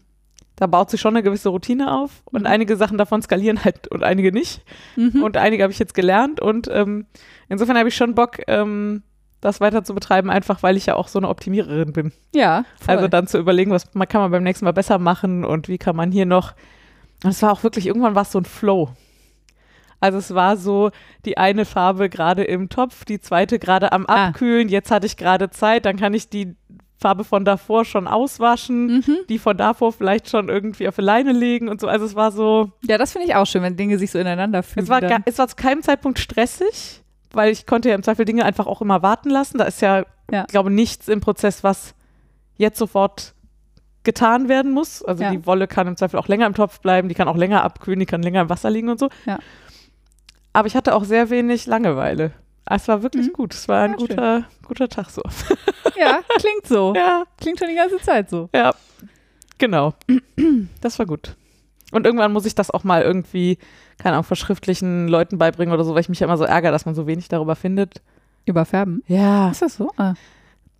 da 0.55 0.67
baut 0.67 0.89
sich 0.91 1.01
schon 1.01 1.15
eine 1.15 1.23
gewisse 1.23 1.49
Routine 1.49 1.91
auf 1.91 2.21
und 2.25 2.41
Mhm. 2.41 2.47
einige 2.47 2.75
Sachen 2.75 2.97
davon 2.97 3.21
skalieren 3.21 3.63
halt 3.63 3.87
und 3.87 4.03
einige 4.03 4.31
nicht. 4.31 4.61
Mhm. 4.95 5.23
Und 5.23 5.37
einige 5.37 5.63
habe 5.63 5.71
ich 5.73 5.79
jetzt 5.79 5.93
gelernt 5.95 6.39
und 6.39 6.67
ähm, 6.71 7.05
insofern 7.49 7.77
habe 7.77 7.89
ich 7.89 7.95
schon 7.95 8.13
Bock, 8.15 8.39
ähm, 8.47 9.01
das 9.41 9.59
weiter 9.61 9.83
zu 9.83 9.93
betreiben, 9.93 10.29
einfach 10.29 10.61
weil 10.63 10.77
ich 10.77 10.85
ja 10.85 10.95
auch 10.95 11.07
so 11.07 11.19
eine 11.19 11.27
Optimiererin 11.29 11.91
bin. 11.93 12.11
ja, 12.33 12.65
voll. 12.79 12.95
Also 12.95 13.07
dann 13.07 13.27
zu 13.27 13.37
überlegen, 13.39 13.71
was 13.71 13.93
man 13.93 14.07
kann 14.07 14.21
man 14.21 14.31
beim 14.31 14.43
nächsten 14.43 14.65
Mal 14.65 14.71
besser 14.73 14.99
machen 14.99 15.43
und 15.43 15.67
wie 15.67 15.77
kann 15.77 15.95
man 15.95 16.11
hier 16.11 16.25
noch. 16.25 16.53
Und 17.23 17.31
es 17.31 17.41
war 17.41 17.51
auch 17.51 17.63
wirklich, 17.63 17.87
irgendwann 17.87 18.15
war 18.15 18.21
es 18.23 18.31
so 18.31 18.39
ein 18.39 18.45
Flow. 18.45 18.89
Also 20.03 20.17
es 20.17 20.33
war 20.35 20.57
so 20.57 20.91
die 21.25 21.37
eine 21.37 21.63
Farbe 21.65 22.09
gerade 22.09 22.43
im 22.43 22.67
Topf, 22.69 23.05
die 23.05 23.19
zweite 23.21 23.57
gerade 23.57 23.91
am 23.93 24.05
Ah. 24.07 24.27
Abkühlen, 24.27 24.67
jetzt 24.67 24.91
hatte 24.91 25.05
ich 25.05 25.15
gerade 25.17 25.49
Zeit, 25.49 25.85
dann 25.85 25.95
kann 25.97 26.13
ich 26.13 26.27
die 26.29 26.55
Farbe 26.99 27.23
von 27.23 27.45
davor 27.45 27.85
schon 27.85 28.07
auswaschen, 28.07 28.97
mhm. 28.97 29.17
die 29.29 29.39
von 29.39 29.55
davor 29.57 29.91
vielleicht 29.93 30.29
schon 30.29 30.49
irgendwie 30.49 30.87
auf 30.87 30.95
die 30.95 31.01
Leine 31.01 31.31
legen 31.31 31.67
und 31.69 31.79
so. 31.81 31.87
Also 31.87 32.05
es 32.05 32.15
war 32.15 32.31
so, 32.31 32.71
Ja, 32.85 32.97
das 32.97 33.11
finde 33.13 33.27
ich 33.27 33.35
auch 33.35 33.45
schön, 33.45 33.61
wenn 33.61 33.75
Dinge 33.77 33.97
sich 33.97 34.11
so 34.11 34.19
ineinander 34.19 34.61
fügen. 34.63 34.83
es 34.83 34.89
war, 34.89 34.99
dann. 35.01 35.09
ga, 35.09 35.17
es 35.25 35.37
war 35.37 35.47
zu 35.47 35.55
keinem 35.55 35.81
Zeitpunkt 35.83 36.19
stressig, 36.19 37.01
weil 37.31 37.51
ich 37.51 37.65
konnte 37.65 37.89
ja 37.89 37.95
im 37.95 38.03
Zweifel 38.03 38.25
Dinge 38.25 38.45
einfach 38.45 38.67
auch 38.67 38.81
immer 38.81 39.01
warten 39.03 39.29
lassen. 39.29 39.57
Da 39.57 39.63
ist 39.65 39.81
ja, 39.81 40.05
Ja. 40.31 40.41
ich 40.41 40.47
glaube, 40.51 40.69
nichts 40.69 41.07
im 41.07 41.19
Prozess, 41.21 41.63
was 41.63 41.93
jetzt 42.57 42.77
sofort 42.77 43.33
getan 44.03 44.49
werden 44.49 44.71
muss. 44.73 45.03
Also 45.03 45.23
Ja. 45.23 45.31
die 45.31 45.45
Wolle 45.45 45.67
kann 45.67 45.87
im 45.87 45.95
Zweifel 45.97 46.19
auch 46.19 46.27
länger 46.27 46.45
im 46.45 46.53
Topf 46.53 46.79
bleiben, 46.81 47.07
die 47.09 47.15
kann 47.15 47.27
auch 47.29 47.37
länger 47.37 47.63
abkühlen, 47.63 47.99
die 47.99 48.05
kann 48.05 48.21
länger 48.21 48.41
im 48.41 48.49
Wasser 48.49 48.69
liegen 48.69 48.89
und 48.89 48.99
so. 48.99 49.09
Ja. 49.25 49.39
Aber 50.53 50.67
ich 50.67 50.75
hatte 50.75 50.93
auch 50.95 51.03
sehr 51.03 51.29
wenig 51.29 51.65
Langeweile. 51.65 52.31
Es 52.65 52.87
war 52.87 53.03
wirklich 53.03 53.27
Mhm. 53.27 53.33
gut. 53.33 53.53
Es 53.53 53.67
war 53.67 53.81
ein 53.83 53.91
Ja, 53.93 53.97
schön. 53.99 54.07
guter, 54.07 54.43
guter 54.67 54.89
Tag 54.89 55.09
so. 55.09 55.21
Ja, 55.95 56.21
klingt 56.39 56.65
so. 56.67 56.93
Ja, 56.95 57.23
Klingt 57.39 57.59
schon 57.59 57.67
die 57.69 57.75
ganze 57.75 57.97
Zeit 57.99 58.29
so. 58.29 58.49
ja. 58.55 58.73
Genau. 59.59 59.93
Das 60.81 60.97
war 60.99 61.05
gut. 61.05 61.35
Und 61.91 62.05
irgendwann 62.05 62.33
muss 62.33 62.45
ich 62.45 62.55
das 62.55 62.71
auch 62.71 62.83
mal 62.83 63.03
irgendwie, 63.03 63.57
keine 63.99 64.15
Ahnung, 64.15 64.23
verschriftlichen 64.23 65.07
Leuten 65.07 65.37
beibringen 65.37 65.73
oder 65.73 65.83
so, 65.83 65.93
weil 65.93 66.01
ich 66.01 66.09
mich 66.09 66.19
ja 66.19 66.25
immer 66.25 66.37
so 66.37 66.43
ärgere, 66.43 66.71
dass 66.71 66.85
man 66.85 66.95
so 66.95 67.05
wenig 67.07 67.27
darüber 67.29 67.55
findet. 67.55 68.01
Überfärben. 68.45 69.03
Ja. 69.07 69.51
Ist 69.51 69.61
das 69.61 69.75
so? 69.75 69.91
Ah. 69.97 70.15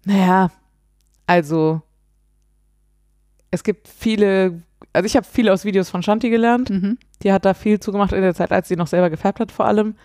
Naja, 0.06 0.50
also 1.28 1.82
es 3.52 3.64
gibt 3.64 3.88
viele 3.88 4.62
also 4.94 5.06
ich 5.06 5.16
habe 5.16 5.26
viel 5.26 5.50
aus 5.50 5.66
Videos 5.66 5.90
von 5.90 6.04
Shanti 6.04 6.30
gelernt. 6.30 6.70
Mhm. 6.70 6.98
Die 7.24 7.32
hat 7.32 7.46
da 7.46 7.54
viel 7.54 7.80
zugemacht 7.80 8.14
in 8.14 8.22
der 8.22 8.34
Zeit, 8.36 8.52
als 8.52 8.68
sie 8.68 8.76
noch 8.76 8.88
selber 8.88 9.10
gefärbt 9.10 9.40
hat, 9.40 9.52
vor 9.52 9.66
allem. 9.66 9.96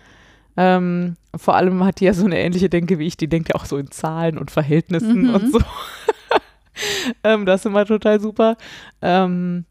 Ähm, 0.57 1.15
vor 1.37 1.55
allem 1.55 1.83
hat 1.85 1.99
die 1.99 2.05
ja 2.05 2.13
so 2.13 2.25
eine 2.25 2.39
ähnliche 2.39 2.69
Denke 2.69 2.99
wie 2.99 3.05
ich. 3.07 3.15
Die 3.15 3.27
denkt 3.27 3.49
ja 3.49 3.55
auch 3.55 3.65
so 3.65 3.77
in 3.77 3.91
Zahlen 3.91 4.37
und 4.37 4.51
Verhältnissen 4.51 5.27
Mhm. 5.27 5.35
und 5.35 5.51
so. 5.53 5.59
ähm, 7.23 7.45
das 7.45 7.61
ist 7.61 7.65
immer 7.65 7.85
total 7.85 8.19
super. 8.19 8.57
Ähm, 9.01 9.65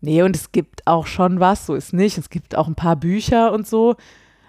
nee, 0.00 0.22
und 0.22 0.36
es 0.36 0.52
gibt 0.52 0.86
auch 0.86 1.06
schon 1.06 1.40
was, 1.40 1.66
so 1.66 1.74
ist 1.74 1.92
nicht. 1.92 2.18
Es 2.18 2.30
gibt 2.30 2.56
auch 2.56 2.68
ein 2.68 2.74
paar 2.74 2.96
Bücher 2.96 3.52
und 3.52 3.66
so. 3.66 3.96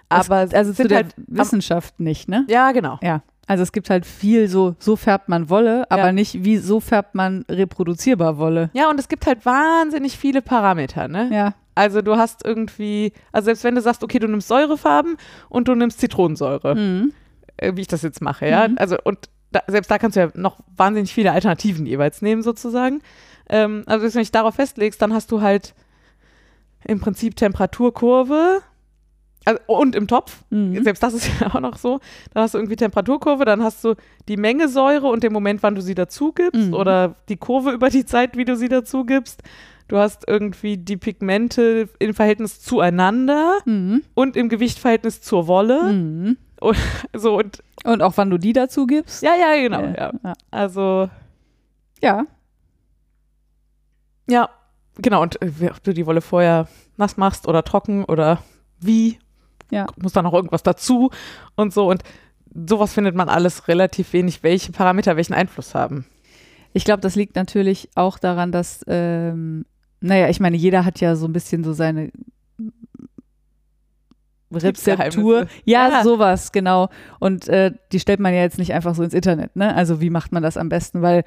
Aber 0.08 0.42
Es, 0.44 0.54
also 0.54 0.70
es 0.70 0.76
zu 0.76 0.82
sind 0.82 0.90
der 0.92 0.98
halt. 0.98 1.14
Wissenschaft 1.26 1.98
nicht, 2.00 2.28
ne? 2.28 2.44
Ja, 2.48 2.72
genau. 2.72 2.98
Ja. 3.02 3.22
Also 3.48 3.62
es 3.62 3.70
gibt 3.72 3.90
halt 3.90 4.04
viel 4.06 4.48
so, 4.48 4.74
so 4.80 4.96
färbt 4.96 5.28
man 5.28 5.48
Wolle, 5.50 5.88
aber 5.90 6.06
Ja. 6.06 6.12
nicht 6.12 6.44
wie 6.44 6.56
so 6.56 6.80
färbt 6.80 7.14
man 7.14 7.44
reproduzierbar 7.48 8.38
Wolle. 8.38 8.70
Ja, 8.72 8.90
und 8.90 8.98
es 8.98 9.08
gibt 9.08 9.24
halt 9.26 9.46
wahnsinnig 9.46 10.18
viele 10.18 10.42
Parameter, 10.42 11.06
ne? 11.08 11.30
Ja. 11.32 11.54
Also 11.76 12.02
du 12.02 12.16
hast 12.16 12.44
irgendwie, 12.44 13.12
also 13.32 13.44
selbst 13.46 13.62
wenn 13.62 13.74
du 13.76 13.80
sagst, 13.82 14.02
okay, 14.02 14.18
du 14.18 14.26
nimmst 14.26 14.48
Säurefarben 14.48 15.16
und 15.48 15.68
du 15.68 15.74
nimmst 15.74 16.00
Zitronensäure, 16.00 16.74
Mhm. 16.74 17.12
äh, 17.58 17.72
wie 17.76 17.82
ich 17.82 17.86
das 17.86 18.02
jetzt 18.02 18.20
mache, 18.22 18.48
ja. 18.48 18.66
Mhm. 18.66 18.78
Also 18.78 18.96
und 19.04 19.28
da, 19.52 19.60
selbst 19.68 19.90
da 19.90 19.98
kannst 19.98 20.16
du 20.16 20.20
ja 20.20 20.28
noch 20.34 20.58
wahnsinnig 20.76 21.12
viele 21.14 21.30
Alternativen 21.32 21.86
jeweils 21.86 22.22
nehmen, 22.22 22.42
sozusagen. 22.42 23.00
Ähm, 23.48 23.84
also 23.86 24.00
selbst 24.00 24.14
wenn 24.16 24.20
du 24.20 24.24
dich 24.24 24.32
darauf 24.32 24.54
festlegst, 24.56 25.00
dann 25.00 25.12
hast 25.14 25.30
du 25.30 25.40
halt 25.40 25.74
im 26.84 26.98
Prinzip 27.00 27.36
Temperaturkurve. 27.36 28.60
Also, 29.46 29.60
und 29.68 29.94
im 29.96 30.06
Topf, 30.08 30.42
Mhm. 30.50 30.82
selbst 30.84 31.02
das 31.02 31.14
ist 31.14 31.30
ja 31.40 31.54
auch 31.54 31.60
noch 31.60 31.76
so, 31.78 32.00
dann 32.34 32.42
hast 32.42 32.52
du 32.54 32.58
irgendwie 32.58 32.76
Temperaturkurve, 32.76 33.44
dann 33.46 33.62
hast 33.62 33.82
du 33.84 33.94
die 34.28 34.36
Menge 34.36 34.68
Säure 34.68 35.06
und 35.06 35.22
den 35.22 35.32
Moment, 35.32 35.62
wann 35.62 35.74
du 35.74 35.80
sie 35.80 35.94
dazu 35.94 36.32
gibst 36.32 36.60
Mhm. 36.68 36.74
oder 36.74 37.14
die 37.28 37.36
Kurve 37.38 37.70
über 37.70 37.88
die 37.88 38.04
Zeit, 38.04 38.36
wie 38.36 38.44
du 38.44 38.56
sie 38.56 38.68
dazu 38.68 39.04
gibst. 39.04 39.42
Du 39.88 39.96
hast 39.98 40.24
irgendwie 40.26 40.76
die 40.76 40.96
Pigmente 40.96 41.88
im 42.00 42.12
Verhältnis 42.12 42.60
zueinander 42.60 43.58
Mhm. 43.64 44.02
und 44.14 44.36
im 44.36 44.48
Gewichtverhältnis 44.48 45.22
zur 45.22 45.46
Wolle. 45.46 45.92
Mhm. 45.92 46.36
So 47.14 47.38
und 47.38 47.62
Und 47.84 48.02
auch 48.02 48.14
wann 48.16 48.30
du 48.30 48.38
die 48.38 48.52
dazu 48.52 48.86
gibst. 48.86 49.22
ja, 49.22 49.34
ja, 49.36 49.54
genau. 49.62 49.80
Ja. 49.80 50.12
ja. 50.24 50.32
Also, 50.50 51.08
Ja. 52.02 52.24
ja, 54.28 54.48
genau. 54.96 55.22
Und 55.22 55.40
äh, 55.42 55.50
ob 55.70 55.82
du 55.84 55.94
die 55.94 56.06
Wolle 56.06 56.20
vorher 56.20 56.66
nass 56.96 57.16
machst 57.16 57.46
oder 57.46 57.62
trocken 57.62 58.04
oder 58.04 58.42
wie, 58.80 59.18
Ja. 59.70 59.86
muss 60.00 60.12
da 60.12 60.22
noch 60.22 60.32
irgendwas 60.34 60.62
dazu 60.62 61.10
und 61.56 61.72
so. 61.74 61.88
Und 61.90 62.02
sowas 62.68 62.94
findet 62.94 63.14
man 63.14 63.28
alles 63.28 63.68
relativ 63.68 64.12
wenig, 64.12 64.42
welche 64.42 64.72
Parameter 64.72 65.16
welchen 65.16 65.34
Einfluss 65.34 65.74
haben. 65.74 66.04
Ich 66.72 66.84
glaube, 66.84 67.00
das 67.00 67.16
liegt 67.16 67.36
natürlich 67.36 67.88
auch 67.94 68.18
daran, 68.18 68.52
dass, 68.52 68.84
ähm, 68.86 69.64
naja, 70.00 70.28
ich 70.28 70.40
meine, 70.40 70.56
jeder 70.56 70.84
hat 70.84 71.00
ja 71.00 71.16
so 71.16 71.26
ein 71.26 71.32
bisschen 71.32 71.64
so 71.64 71.72
seine 71.72 72.10
Rezeptur. 74.52 75.46
Ja, 75.64 75.88
Ja. 75.88 76.02
sowas, 76.04 76.52
genau. 76.52 76.88
Und 77.18 77.48
äh, 77.48 77.72
die 77.92 77.98
stellt 78.00 78.20
man 78.20 78.32
ja 78.32 78.40
jetzt 78.42 78.58
nicht 78.58 78.72
einfach 78.72 78.94
so 78.94 79.02
ins 79.02 79.14
Internet, 79.14 79.56
ne? 79.56 79.74
Also 79.74 80.00
wie 80.00 80.10
macht 80.10 80.32
man 80.32 80.42
das 80.42 80.56
am 80.56 80.68
besten? 80.68 81.02
Weil 81.02 81.24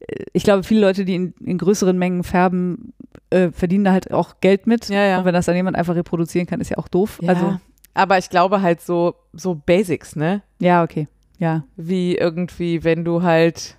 äh, 0.00 0.24
ich 0.32 0.44
glaube, 0.44 0.62
viele 0.62 0.80
Leute, 0.80 1.04
die 1.04 1.14
in, 1.16 1.34
in 1.44 1.58
größeren 1.58 1.98
Mengen 1.98 2.22
färben, 2.22 2.92
äh, 3.30 3.50
verdienen 3.50 3.84
da 3.84 3.92
halt 3.92 4.12
auch 4.12 4.36
Geld 4.40 4.66
mit. 4.66 4.88
Ja, 4.88 5.04
ja. 5.04 5.18
Und 5.18 5.24
wenn 5.24 5.34
das 5.34 5.46
dann 5.46 5.56
jemand 5.56 5.76
einfach 5.76 5.94
reproduzieren 5.96 6.46
kann, 6.46 6.60
ist 6.60 6.70
ja 6.70 6.78
auch 6.78 6.88
doof. 6.88 7.20
Also, 7.26 7.58
aber 7.94 8.18
ich 8.18 8.30
glaube 8.30 8.62
halt 8.62 8.80
so, 8.80 9.14
so 9.32 9.54
Basics, 9.54 10.16
ne? 10.16 10.42
ja, 10.58 10.82
okay. 10.82 11.08
Ja. 11.38 11.64
Wie 11.76 12.16
irgendwie, 12.16 12.84
wenn 12.84 13.02
du 13.02 13.22
halt, 13.22 13.78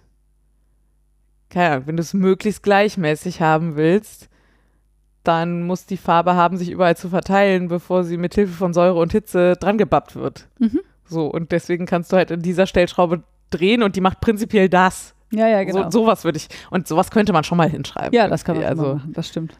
keine 1.49 1.75
Ahnung, 1.75 1.87
wenn 1.87 1.97
du 1.97 2.01
es 2.01 2.15
möglichst 2.15 2.63
gleichmäßig 2.63 3.39
haben 3.39 3.75
willst, 3.75 4.29
dann 5.23 5.61
muss 5.61 5.85
die 5.85 5.97
Farbe 5.97 6.33
haben, 6.33 6.57
sich 6.57 6.71
überall 6.71 6.97
zu 6.97 7.09
verteilen, 7.09 7.67
bevor 7.67 8.03
sie 8.03 8.17
mit 8.17 8.33
Hilfe 8.33 8.53
von 8.53 8.73
Säure 8.73 8.99
und 8.99 9.11
Hitze 9.11 9.53
dran 9.59 9.77
gebappt 9.77 10.15
wird. 10.15 10.47
Mhm. 10.57 10.79
So, 11.05 11.27
und 11.27 11.51
deswegen 11.51 11.85
kannst 11.85 12.11
du 12.11 12.17
halt 12.17 12.31
in 12.31 12.41
dieser 12.41 12.65
Stellschraube 12.65 13.23
drehen 13.51 13.83
und 13.83 13.95
die 13.95 14.01
macht 14.01 14.21
prinzipiell 14.21 14.67
das. 14.67 15.13
Ja, 15.31 15.47
ja, 15.47 15.63
genau. 15.63 15.83
So, 15.83 16.01
sowas 16.01 16.23
würde 16.23 16.37
ich, 16.37 16.47
und 16.71 16.87
sowas 16.87 17.11
könnte 17.11 17.31
man 17.31 17.43
schon 17.43 17.57
mal 17.57 17.69
hinschreiben. 17.69 18.13
ja, 18.13 18.27
das 18.27 18.43
kann 18.43 18.57
man 18.57 18.65
also, 18.65 18.83
also, 18.83 18.95
machen, 18.95 19.13
das 19.13 19.27
stimmt. 19.27 19.55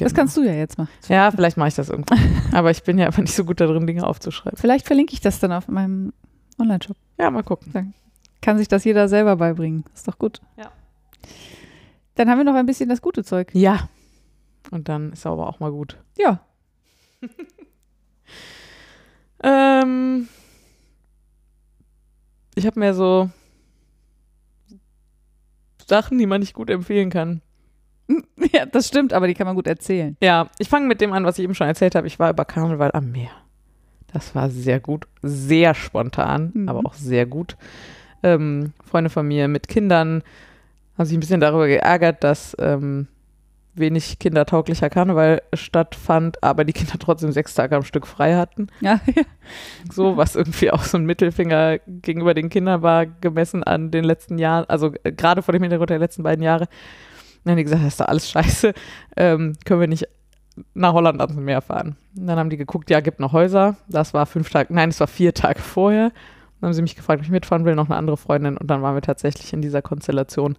Genau. 0.00 0.08
Das 0.10 0.16
kannst 0.16 0.36
du 0.36 0.42
ja 0.42 0.52
jetzt 0.52 0.78
machen. 0.78 0.90
Ja, 1.08 1.30
vielleicht 1.30 1.56
mache 1.56 1.68
ich 1.68 1.74
das 1.74 1.88
irgendwann. 1.88 2.18
Aber 2.52 2.70
ich 2.70 2.82
bin 2.82 2.98
ja 2.98 3.06
einfach 3.06 3.22
nicht 3.22 3.34
so 3.34 3.44
gut 3.44 3.60
darin, 3.60 3.86
Dinge 3.86 4.06
aufzuschreiben. 4.06 4.58
Vielleicht 4.58 4.86
verlinke 4.86 5.12
ich 5.12 5.20
das 5.20 5.38
dann 5.38 5.52
auf 5.52 5.68
meinem 5.68 6.12
Online-Shop. 6.58 6.96
Ja, 7.18 7.30
mal 7.30 7.42
gucken. 7.42 7.94
Kann 8.42 8.58
sich 8.58 8.68
das 8.68 8.84
jeder 8.84 9.08
selber 9.08 9.36
beibringen. 9.36 9.84
Ist 9.94 10.08
doch 10.08 10.18
gut. 10.18 10.40
Ja. 10.56 10.72
Dann 12.16 12.28
haben 12.28 12.38
wir 12.38 12.44
noch 12.44 12.54
ein 12.54 12.66
bisschen 12.66 12.88
das 12.88 13.02
gute 13.02 13.24
Zeug. 13.24 13.50
Ja. 13.54 13.88
Und 14.70 14.88
dann 14.88 15.12
ist 15.12 15.26
aber 15.26 15.48
auch 15.48 15.60
mal 15.60 15.70
gut. 15.70 15.98
Ja. 16.18 16.40
Ähm, 19.42 20.28
ich 22.54 22.66
habe 22.66 22.78
mir 22.78 22.94
so 22.94 23.30
Sachen, 25.86 26.18
die 26.18 26.26
man 26.26 26.40
nicht 26.40 26.54
gut 26.54 26.70
empfehlen 26.70 27.10
kann. 27.10 27.42
Ja, 28.52 28.66
das 28.66 28.88
stimmt, 28.88 29.12
aber 29.12 29.26
die 29.26 29.34
kann 29.34 29.46
man 29.46 29.54
gut 29.54 29.66
erzählen. 29.66 30.16
Ja, 30.22 30.48
ich 30.58 30.68
fange 30.68 30.86
mit 30.86 31.00
dem 31.00 31.12
an, 31.12 31.24
was 31.24 31.38
ich 31.38 31.44
eben 31.44 31.54
schon 31.54 31.66
erzählt 31.68 31.94
habe. 31.94 32.06
Ich 32.06 32.18
war 32.18 32.30
über 32.30 32.44
Karneval 32.44 32.90
am 32.92 33.12
Meer. 33.12 33.30
Das 34.12 34.34
war 34.34 34.50
sehr 34.50 34.80
gut, 34.80 35.06
sehr 35.22 35.74
spontan, 35.74 36.50
Mhm. 36.54 36.68
aber 36.68 36.80
auch 36.84 36.94
sehr 36.94 37.26
gut. 37.26 37.56
Ähm, 38.22 38.72
Freunde 38.84 39.08
von 39.10 39.26
mir 39.28 39.46
mit 39.46 39.68
Kindern 39.68 40.22
haben 40.98 41.06
sich 41.06 41.16
ein 41.16 41.20
bisschen 41.20 41.40
darüber 41.40 41.68
geärgert, 41.68 42.24
dass 42.24 42.56
ähm, 42.58 43.06
wenig 43.74 44.18
kindertauglicher 44.18 44.90
Karneval 44.90 45.42
stattfand, 45.54 46.42
aber 46.42 46.64
die 46.64 46.72
Kinder 46.72 46.94
trotzdem 46.98 47.30
sechs 47.30 47.54
Tage 47.54 47.76
am 47.76 47.84
Stück 47.84 48.06
frei 48.06 48.34
hatten. 48.34 48.66
Ja, 48.80 49.00
ja. 49.14 49.22
So, 49.92 50.16
was 50.16 50.34
irgendwie 50.34 50.70
auch 50.72 50.82
so 50.82 50.98
ein 50.98 51.04
Mittelfinger 51.06 51.78
gegenüber 51.86 52.34
den 52.34 52.48
Kindern 52.50 52.82
war, 52.82 53.06
gemessen 53.06 53.62
an 53.62 53.90
den 53.92 54.04
letzten 54.04 54.38
Jahren, 54.38 54.64
also 54.68 54.92
äh, 55.04 55.12
gerade 55.12 55.42
vor 55.42 55.52
dem 55.52 55.62
Hintergrund 55.62 55.90
der 55.90 55.98
letzten 56.00 56.24
beiden 56.24 56.42
Jahre. 56.42 56.66
Dann 57.44 57.52
haben 57.52 57.58
die 57.58 57.64
gesagt, 57.64 57.82
das 57.82 57.94
ist 57.94 58.00
doch 58.00 58.08
alles 58.08 58.30
scheiße, 58.30 58.74
ähm, 59.16 59.54
können 59.64 59.80
wir 59.80 59.88
nicht 59.88 60.08
nach 60.74 60.92
Holland 60.92 61.20
ans 61.20 61.36
Meer 61.36 61.62
fahren. 61.62 61.96
Und 62.16 62.26
dann 62.26 62.38
haben 62.38 62.50
die 62.50 62.56
geguckt, 62.56 62.90
ja, 62.90 63.00
gibt 63.00 63.20
noch 63.20 63.32
Häuser. 63.32 63.76
Das 63.88 64.12
war 64.14 64.26
fünf 64.26 64.50
Tage, 64.50 64.74
nein, 64.74 64.90
es 64.90 65.00
war 65.00 65.06
vier 65.06 65.32
Tage 65.32 65.60
vorher. 65.60 66.10
Dann 66.60 66.68
haben 66.68 66.74
sie 66.74 66.82
mich 66.82 66.96
gefragt, 66.96 67.20
ob 67.20 67.24
ich 67.24 67.30
mitfahren 67.30 67.64
will, 67.64 67.74
noch 67.74 67.86
eine 67.86 67.96
andere 67.96 68.16
Freundin. 68.16 68.56
Und 68.56 68.70
dann 68.70 68.82
waren 68.82 68.94
wir 68.94 69.02
tatsächlich 69.02 69.52
in 69.52 69.62
dieser 69.62 69.80
Konstellation 69.80 70.56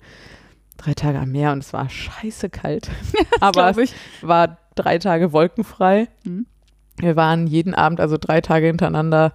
drei 0.78 0.94
Tage 0.94 1.20
am 1.20 1.32
Meer 1.32 1.52
und 1.52 1.60
es 1.60 1.74
war 1.74 1.88
scheiße 1.90 2.50
kalt. 2.50 2.90
Aber 3.40 3.70
es 3.78 3.94
war 4.22 4.58
drei 4.76 4.98
Tage 4.98 5.32
wolkenfrei. 5.34 6.08
Mhm. 6.24 6.48
Wir 6.98 7.16
waren 7.16 7.48
jeden 7.48 7.74
Abend, 7.76 8.00
also 8.00 8.18
drei 8.20 8.42
Tage 8.42 8.68
hintereinander, 8.68 9.34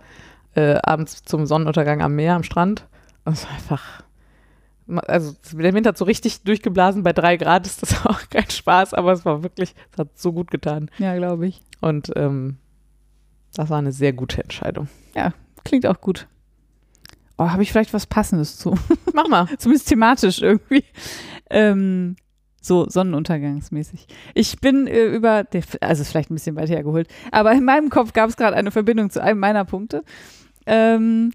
äh, 0.55 0.77
abends 0.83 1.23
zum 1.25 1.47
Sonnenuntergang 1.47 2.03
am 2.03 2.15
Meer, 2.15 2.35
am 2.35 2.43
Strand. 2.43 2.87
Und 3.25 3.35
es 3.35 3.45
war 3.45 3.53
einfach, 3.53 4.03
also 4.89 5.35
der 5.53 5.75
Wind 5.75 5.87
hat 5.87 5.99
so 5.99 6.05
richtig 6.05 6.43
durchgeblasen. 6.43 7.03
Bei 7.03 7.13
drei 7.13 7.37
Grad 7.37 7.67
ist 7.67 7.83
das 7.83 8.07
auch 8.07 8.21
kein 8.31 8.51
Spaß, 8.51 8.95
aber 8.95 9.13
es 9.13 9.25
war 9.25 9.43
wirklich, 9.43 9.75
es 9.93 9.99
hat 9.99 10.19
so 10.19 10.33
gut 10.33 10.51
getan. 10.51 10.91
Ja, 10.99 11.17
glaube 11.17 11.47
ich. 11.47 11.63
Und 11.81 12.13
ähm, 12.17 12.59
das 13.55 13.71
war 13.71 13.79
eine 13.79 13.93
sehr 13.93 14.13
gute 14.13 14.43
Entscheidung. 14.43 14.89
Klingt 15.65 15.87
auch 15.87 16.01
gut. 16.01 16.29
Oh, 17.39 17.51
habe 17.51 17.63
ich 17.63 17.71
vielleicht 17.71 17.93
was 17.93 18.07
Passendes 18.07 18.59
zu? 18.59 18.75
Mach 19.13 19.29
mal. 19.29 19.49
Zumindest 19.59 19.89
thematisch 19.89 20.41
irgendwie. 20.41 20.85
Ähm, 21.51 22.17
so 22.61 22.89
sonnenuntergangsmäßig. 22.89 24.07
Ich 24.35 24.61
bin 24.61 24.87
äh, 24.87 25.07
über, 25.07 25.47
also 25.81 26.03
ist 26.03 26.11
vielleicht 26.11 26.31
ein 26.31 26.35
bisschen 26.35 26.57
weit 26.57 26.69
hergeholt, 26.69 27.09
aber 27.31 27.53
in 27.53 27.65
meinem 27.65 27.91
Kopf 27.91 28.13
gab 28.13 28.29
es 28.29 28.37
gerade 28.37 28.57
eine 28.57 28.71
Verbindung 28.71 29.11
zu 29.11 29.23
einem 29.23 29.39
meiner 29.39 29.65
Punkte. 29.65 30.03
Ähm, 30.67 31.33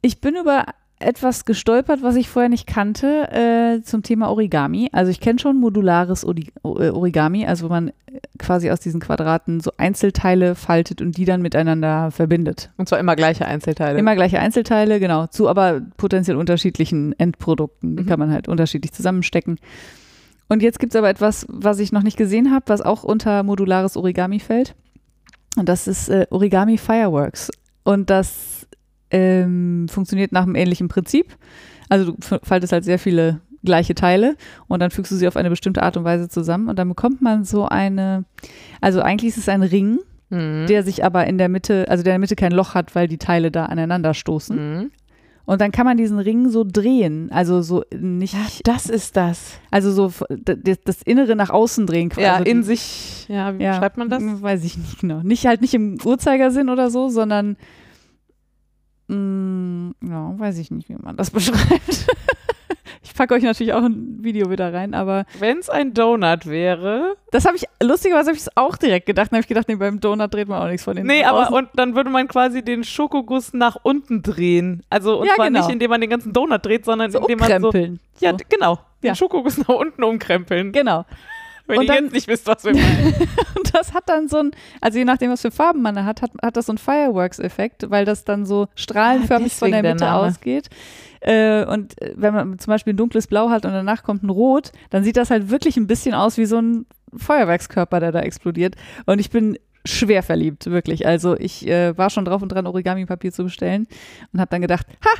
ich 0.00 0.20
bin 0.20 0.36
über 0.36 0.66
etwas 1.00 1.44
gestolpert, 1.44 2.02
was 2.02 2.16
ich 2.16 2.28
vorher 2.28 2.48
nicht 2.48 2.66
kannte, 2.66 3.30
äh, 3.30 3.82
zum 3.82 4.02
Thema 4.02 4.30
Origami. 4.30 4.88
Also 4.92 5.10
ich 5.10 5.20
kenne 5.20 5.38
schon 5.38 5.58
modulares 5.58 6.24
äh, 6.24 6.50
Origami, 6.62 7.46
also 7.46 7.66
wo 7.66 7.68
man 7.70 7.88
äh, 7.88 7.92
quasi 8.38 8.70
aus 8.70 8.80
diesen 8.80 9.00
Quadraten 9.00 9.60
so 9.60 9.70
Einzelteile 9.76 10.54
faltet 10.54 11.00
und 11.00 11.16
die 11.16 11.24
dann 11.24 11.40
miteinander 11.42 12.10
verbindet. 12.10 12.70
Und 12.76 12.88
zwar 12.88 12.98
immer 12.98 13.14
gleiche 13.16 13.46
Einzelteile. 13.46 13.98
Immer 13.98 14.16
gleiche 14.16 14.40
Einzelteile, 14.40 14.98
genau, 14.98 15.26
zu 15.28 15.48
aber 15.48 15.82
potenziell 15.96 16.36
unterschiedlichen 16.36 17.18
Endprodukten. 17.18 17.96
Die 17.96 18.02
Mhm. 18.02 18.06
kann 18.06 18.18
man 18.18 18.32
halt 18.32 18.48
unterschiedlich 18.48 18.92
zusammenstecken. 18.92 19.58
Und 20.48 20.62
jetzt 20.62 20.80
gibt 20.80 20.94
es 20.94 20.96
aber 20.96 21.10
etwas, 21.10 21.46
was 21.48 21.78
ich 21.78 21.92
noch 21.92 22.02
nicht 22.02 22.16
gesehen 22.16 22.50
habe, 22.52 22.64
was 22.68 22.80
auch 22.80 23.04
unter 23.04 23.42
modulares 23.42 23.96
Origami 23.96 24.40
fällt. 24.40 24.74
Und 25.56 25.68
das 25.68 25.86
ist 25.86 26.08
äh, 26.08 26.26
Origami 26.30 26.78
Fireworks. 26.78 27.50
Und 27.84 28.10
das 28.10 28.57
ähm, 29.10 29.86
funktioniert 29.88 30.32
nach 30.32 30.42
einem 30.42 30.54
ähnlichen 30.54 30.88
Prinzip. 30.88 31.36
Also 31.88 32.12
du 32.12 32.16
faltest 32.42 32.72
halt 32.72 32.84
sehr 32.84 32.98
viele 32.98 33.40
gleiche 33.64 33.94
Teile 33.94 34.36
und 34.68 34.80
dann 34.80 34.90
fügst 34.90 35.10
du 35.10 35.16
sie 35.16 35.26
auf 35.26 35.36
eine 35.36 35.50
bestimmte 35.50 35.82
Art 35.82 35.96
und 35.96 36.04
Weise 36.04 36.28
zusammen 36.28 36.68
und 36.68 36.78
dann 36.78 36.88
bekommt 36.88 37.22
man 37.22 37.44
so 37.44 37.66
eine, 37.66 38.24
also 38.80 39.00
eigentlich 39.02 39.30
ist 39.30 39.38
es 39.38 39.48
ein 39.48 39.62
Ring, 39.62 39.98
Mhm. 40.30 40.66
der 40.68 40.82
sich 40.82 41.06
aber 41.06 41.26
in 41.26 41.38
der 41.38 41.48
Mitte, 41.48 41.86
also 41.88 42.04
der 42.04 42.12
in 42.12 42.16
der 42.16 42.18
Mitte 42.20 42.36
kein 42.36 42.52
Loch 42.52 42.74
hat, 42.74 42.94
weil 42.94 43.08
die 43.08 43.16
Teile 43.16 43.50
da 43.50 43.64
aneinander 43.64 44.12
stoßen. 44.12 44.56
Mhm. 44.82 44.90
Und 45.46 45.62
dann 45.62 45.72
kann 45.72 45.86
man 45.86 45.96
diesen 45.96 46.18
Ring 46.18 46.50
so 46.50 46.66
drehen. 46.70 47.30
Also 47.32 47.62
so 47.62 47.82
nicht. 47.98 48.36
Das 48.64 48.90
ist 48.90 49.16
das. 49.16 49.58
Also 49.70 49.90
so 49.90 50.12
das 50.84 51.00
Innere 51.00 51.34
nach 51.34 51.48
außen 51.48 51.86
drehen 51.86 52.10
quasi. 52.10 52.26
Ja, 52.26 52.34
Also 52.34 52.44
in 52.44 52.62
sich, 52.62 53.24
ja, 53.30 53.58
wie 53.58 53.62
ja, 53.62 53.72
schreibt 53.78 53.96
man 53.96 54.10
das? 54.10 54.22
Weiß 54.22 54.62
ich 54.64 54.76
nicht 54.76 55.00
genau. 55.00 55.22
Nicht 55.22 55.46
halt 55.46 55.62
nicht 55.62 55.72
im 55.72 55.96
Uhrzeigersinn 56.04 56.68
oder 56.68 56.90
so, 56.90 57.08
sondern 57.08 57.56
mh, 59.08 59.92
ja, 60.02 60.34
weiß 60.38 60.58
ich 60.58 60.70
nicht, 60.70 60.88
wie 60.88 60.96
man 60.96 61.16
das 61.16 61.30
beschreibt. 61.32 62.06
ich 63.02 63.14
packe 63.14 63.34
euch 63.34 63.42
natürlich 63.42 63.72
auch 63.72 63.82
ein 63.82 64.18
Video 64.22 64.50
wieder 64.50 64.72
rein, 64.72 64.94
aber 64.94 65.24
Wenn 65.38 65.58
es 65.58 65.68
ein 65.70 65.94
Donut 65.94 66.46
wäre. 66.46 67.16
das 67.30 67.44
habe 67.46 67.56
ich, 67.56 67.64
lustigerweise 67.82 68.26
habe 68.28 68.36
ich 68.36 68.42
es 68.42 68.56
auch 68.56 68.76
direkt 68.76 69.06
gedacht. 69.06 69.28
Dann 69.32 69.36
habe 69.38 69.42
ich 69.42 69.48
gedacht, 69.48 69.68
nee, 69.68 69.76
beim 69.76 69.98
Donut 70.00 70.32
dreht 70.32 70.48
man 70.48 70.62
auch 70.62 70.66
nichts 70.68 70.84
von 70.84 70.94
den 70.96 71.06
Nee, 71.06 71.24
aber 71.24 71.42
außen. 71.44 71.54
und 71.54 71.68
dann 71.74 71.94
würde 71.96 72.10
man 72.10 72.28
quasi 72.28 72.62
den 72.62 72.84
Schokoguss 72.84 73.52
nach 73.54 73.76
unten 73.82 74.22
drehen. 74.22 74.82
Also 74.90 75.20
und 75.20 75.26
Ja, 75.26 75.34
zwar 75.34 75.46
genau. 75.46 75.60
nicht, 75.60 75.72
indem 75.72 75.90
man 75.90 76.00
den 76.00 76.10
ganzen 76.10 76.32
Donut 76.32 76.64
dreht, 76.64 76.84
sondern 76.84 77.10
so 77.10 77.18
indem 77.20 77.38
man 77.38 77.60
so. 77.60 77.72
Ja, 78.20 78.32
so. 78.32 78.36
genau. 78.48 78.76
Den 79.02 79.08
Ja. 79.08 79.14
Schokoguss 79.14 79.58
nach 79.66 79.68
unten 79.68 80.02
umkrempeln. 80.04 80.72
Genau. 80.72 81.04
Wenn 81.68 81.78
Und 81.78 81.84
ihr 81.84 81.88
dann- 81.94 82.04
jetzt 82.04 82.14
nicht 82.14 82.26
wisst, 82.28 82.46
was 82.46 82.64
wir 82.64 82.72
meinen. 82.74 83.14
Und 83.56 83.74
das 83.74 83.92
hat 83.94 84.08
dann 84.08 84.26
so 84.28 84.38
ein, 84.38 84.50
also 84.80 84.98
je 84.98 85.04
nachdem, 85.04 85.30
was 85.30 85.42
für 85.42 85.50
Farben 85.50 85.82
man 85.82 85.94
da 85.94 86.04
hat, 86.04 86.22
hat, 86.22 86.30
hat 86.42 86.56
das 86.56 86.66
so 86.66 86.72
einen 86.72 86.78
Fireworks-Effekt, 86.78 87.90
weil 87.90 88.04
das 88.04 88.24
dann 88.24 88.46
so 88.46 88.68
strahlenförmig 88.74 89.54
von 89.54 89.70
der 89.70 89.82
der 89.82 89.92
Mitte 89.94 90.04
Name. 90.04 90.26
ausgeht. 90.28 90.68
Äh, 91.20 91.64
und 91.66 92.00
äh, 92.00 92.14
wenn 92.16 92.32
man 92.34 92.58
zum 92.58 92.70
Beispiel 92.72 92.94
ein 92.94 92.96
dunkles 92.96 93.26
Blau 93.26 93.50
hat 93.50 93.64
und 93.66 93.72
danach 93.72 94.02
kommt 94.02 94.22
ein 94.22 94.30
Rot, 94.30 94.72
dann 94.90 95.04
sieht 95.04 95.16
das 95.16 95.30
halt 95.30 95.50
wirklich 95.50 95.76
ein 95.76 95.86
bisschen 95.86 96.14
aus 96.14 96.36
wie 96.38 96.46
so 96.46 96.58
ein 96.58 96.86
Feuerwerkskörper, 97.16 98.00
der 98.00 98.12
da 98.12 98.20
explodiert. 98.20 98.76
Und 99.06 99.18
ich 99.18 99.30
bin 99.30 99.58
schwer 99.84 100.22
verliebt, 100.22 100.66
wirklich. 100.66 101.06
Also 101.06 101.36
ich 101.36 101.66
äh, 101.66 101.96
war 101.96 102.10
schon 102.10 102.24
drauf 102.24 102.42
und 102.42 102.48
dran, 102.50 102.66
Origami-Papier 102.66 103.32
zu 103.32 103.44
bestellen 103.44 103.86
und 104.32 104.40
habe 104.40 104.50
dann 104.50 104.60
gedacht, 104.60 104.86
ha, 105.04 105.10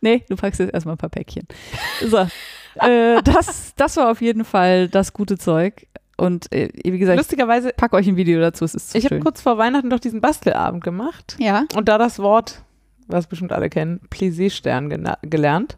nee, 0.00 0.24
du 0.28 0.36
packst 0.36 0.60
jetzt 0.60 0.72
erstmal 0.74 0.94
ein 0.94 0.98
paar 0.98 1.10
Päckchen. 1.10 1.46
So, 2.06 2.26
äh, 2.76 3.22
das, 3.22 3.74
das 3.76 3.96
war 3.96 4.10
auf 4.10 4.20
jeden 4.20 4.44
Fall 4.44 4.88
das 4.88 5.12
gute 5.12 5.38
Zeug. 5.38 5.86
Und 6.16 6.52
äh, 6.52 6.68
wie 6.84 6.98
gesagt, 6.98 7.18
Lustigerweise, 7.18 7.72
pack 7.76 7.92
euch 7.92 8.06
ein 8.06 8.16
Video 8.16 8.40
dazu, 8.40 8.64
es 8.64 8.74
ist 8.74 8.90
zu 8.90 8.98
ich 8.98 9.04
habe 9.04 9.18
kurz 9.20 9.40
vor 9.40 9.58
Weihnachten 9.58 9.90
doch 9.90 9.98
diesen 9.98 10.20
Bastelabend 10.20 10.84
gemacht 10.84 11.36
ja. 11.38 11.64
und 11.74 11.88
da 11.88 11.98
das 11.98 12.20
Wort, 12.20 12.62
was 13.08 13.26
bestimmt 13.26 13.52
alle 13.52 13.68
kennen, 13.68 14.00
Plissé-Stern 14.10 15.16
gelernt. 15.22 15.76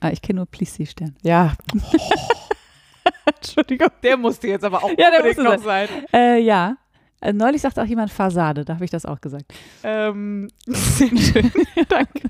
Ah, 0.00 0.10
ich 0.10 0.22
kenne 0.22 0.38
nur 0.38 0.46
Plissé-Stern. 0.46 1.14
Ja. 1.22 1.52
Entschuldigung, 3.36 3.88
der 4.02 4.16
musste 4.16 4.48
jetzt 4.48 4.64
aber 4.64 4.82
auch 4.82 4.90
Ja, 4.90 5.10
der 5.10 5.24
musste 5.24 5.42
noch 5.42 5.62
sein. 5.62 5.88
Äh, 6.12 6.40
ja. 6.40 6.76
Äh, 7.20 7.32
neulich 7.32 7.62
sagte 7.62 7.80
auch 7.82 7.86
jemand 7.86 8.10
Fassade, 8.10 8.64
da 8.64 8.74
habe 8.74 8.84
ich 8.84 8.90
das 8.90 9.06
auch 9.06 9.20
gesagt. 9.20 9.52
Ähm, 9.84 10.48
sehr 10.66 11.16
schön. 11.16 11.50
Danke. 11.88 12.28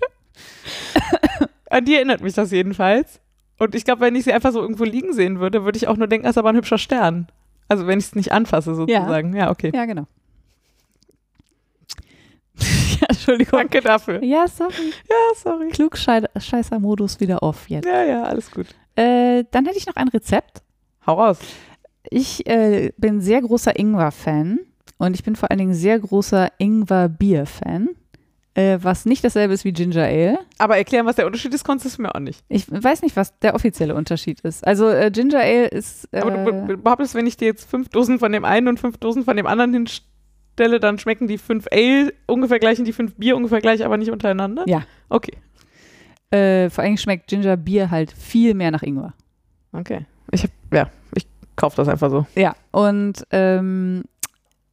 An 1.71 1.85
die 1.85 1.95
erinnert 1.95 2.21
mich 2.21 2.35
das 2.35 2.51
jedenfalls. 2.51 3.21
Und 3.59 3.74
ich 3.74 3.85
glaube, 3.85 4.03
wenn 4.03 4.15
ich 4.15 4.24
sie 4.24 4.33
einfach 4.33 4.53
so 4.53 4.61
irgendwo 4.61 4.85
liegen 4.85 5.12
sehen 5.12 5.41
würde, 5.41 5.65
würde 5.65 5.77
ich 5.77 5.89
auch 5.89 5.97
nur 5.97 6.09
denken, 6.09 6.24
das 6.24 6.35
ist 6.35 6.39
aber 6.39 6.51
ein 6.51 6.57
hübscher 6.57 6.78
Stern. 6.78 7.28
Also 7.69 7.87
wenn 7.87 7.99
ich 7.99 8.07
es 8.07 8.15
nicht 8.15 8.33
anfasse, 8.33 8.74
sozusagen. 8.74 9.35
Ja, 9.35 9.51
okay. 9.51 9.73
Ja, 9.74 9.87
genau. 9.87 10.07
ja, 13.01 13.07
Entschuldigung. 13.09 13.59
Danke 13.59 13.81
dafür. 13.81 14.23
Ja, 14.23 14.47
sorry. 14.47 14.93
Ja, 15.09 15.35
sorry. 15.35 15.69
Klugscheißer-Modus 15.69 17.20
wieder 17.20 17.43
off 17.43 17.69
jetzt. 17.69 17.87
Ja, 17.87 18.05
ja, 18.05 18.23
alles 18.24 18.51
gut. 18.51 18.66
Äh, 18.95 19.45
dann 19.51 19.66
hätte 19.66 19.78
ich 19.78 19.87
noch 19.87 19.97
ein 19.97 20.09
Rezept. 20.09 20.62
Hau 21.07 21.15
raus. 21.15 21.39
Ich 22.09 22.47
äh, 22.47 22.93
bin 22.97 23.20
sehr 23.20 23.43
großer 23.43 23.78
Ingwer-Fan 23.78 24.61
und 24.99 25.15
ich 25.15 25.24
bin 25.24 25.37
vor 25.37 25.51
allen 25.51 25.59
Dingen 25.59 25.74
sehr 25.74 25.99
großer 25.99 26.53
Ingwer-Bier-Fan, 26.59 27.91
äh, 28.57 28.78
was 28.83 29.05
nicht 29.05 29.23
dasselbe 29.23 29.53
ist 29.55 29.65
wie 29.65 29.73
Ginger 29.73 30.05
Ale. 30.05 30.39
Aber 30.59 30.77
erklären, 30.77 31.05
was 31.07 31.16
der 31.16 31.27
Unterschied 31.27 31.53
ist, 31.55 31.62
konntest 31.65 31.99
du 31.99 32.03
mir 32.03 32.15
auch 32.15 32.20
nicht. 32.20 32.43
Ich 32.49 32.66
weiß 32.70 33.03
nicht, 33.03 33.15
was 33.16 33.39
der 33.41 33.55
offizielle 33.55 33.95
Unterschied 33.95 34.41
ist. 34.41 34.66
Also 34.66 34.89
äh, 34.89 35.11
Ginger 35.11 35.41
Ale 35.41 35.66
ist. 35.66 36.09
Äh, 36.12 36.20
Aber 36.20 36.31
du 36.31 36.45
be- 36.45 36.53
be- 36.66 36.77
behauptest, 36.78 37.15
wenn 37.15 37.27
ich 37.27 37.37
dir 37.37 37.47
jetzt 37.49 37.69
fünf 37.69 37.89
Dosen 37.91 38.19
von 38.19 38.33
dem 38.33 38.45
einen 38.45 38.69
und 38.69 38.81
fünf 38.81 38.97
Dosen 38.99 39.24
von 39.24 39.37
dem 39.37 39.47
anderen 39.47 39.73
hinstelle, 39.74 40.81
dann 40.81 40.99
schmecken 40.99 41.27
die 41.28 41.39
fünf 41.39 41.66
Ale 41.70 42.12
ungefähr 42.27 42.59
gleich 42.59 42.78
und 42.78 42.87
die 42.87 42.93
fünf 42.95 43.15
Bier 43.16 43.37
ungefähr 43.37 43.61
gleich, 43.61 43.85
aber 43.85 43.99
nicht 43.99 44.11
untereinander? 44.11 44.65
Ja. 44.66 44.83
Okay. 45.11 45.37
äh, 46.31 46.70
vor 46.70 46.83
Dingen 46.85 46.97
schmeckt 46.99 47.28
Ginger 47.28 47.57
Bier 47.57 47.91
halt 47.91 48.11
viel 48.12 48.55
mehr 48.55 48.70
nach 48.70 48.83
Ingwer. 48.83 49.12
Okay. 49.73 50.07
Ich 50.33 50.43
hab, 50.43 50.51
ja, 50.73 50.91
ich 51.15 51.27
kaufe 51.57 51.77
das 51.77 51.89
einfach 51.89 52.11
so. 52.11 52.27
Ja, 52.35 52.57
und 52.73 53.24
ähm, 53.31 54.05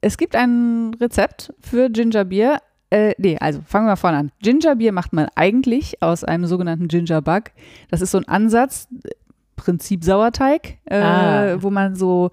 es 0.01 0.18
gibt 0.18 0.35
ein 0.35 0.93
Rezept 0.99 1.53
für 1.60 1.89
Gingerbier. 1.89 2.57
Äh, 2.94 3.15
nee, 3.18 3.38
also 3.40 3.61
fangen 3.65 3.88
wir 3.88 3.95
vorne 3.98 4.18
an. 4.18 4.32
Gingerbier 4.41 4.91
macht 4.91 5.14
man 5.14 5.28
eigentlich 5.36 6.02
aus 6.03 6.24
einem 6.24 6.45
sogenannten 6.45 6.88
Gingerbug. 6.88 7.45
Das 7.90 8.02
ist 8.02 8.11
so 8.11 8.20
ein 8.20 8.28
Ansatz, 8.28 8.88
äh, 9.03 9.10
Prinzip 9.56 10.03
Sauerteig, 10.03 10.78
äh, 10.86 10.98
Ah. 10.99 11.57
wo 11.61 11.70
man 11.70 11.95
so 11.95 12.30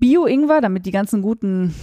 Bio-Ingwer, 0.00 0.60
damit 0.60 0.86
die 0.86 0.90
ganzen 0.90 1.22
guten 1.22 1.74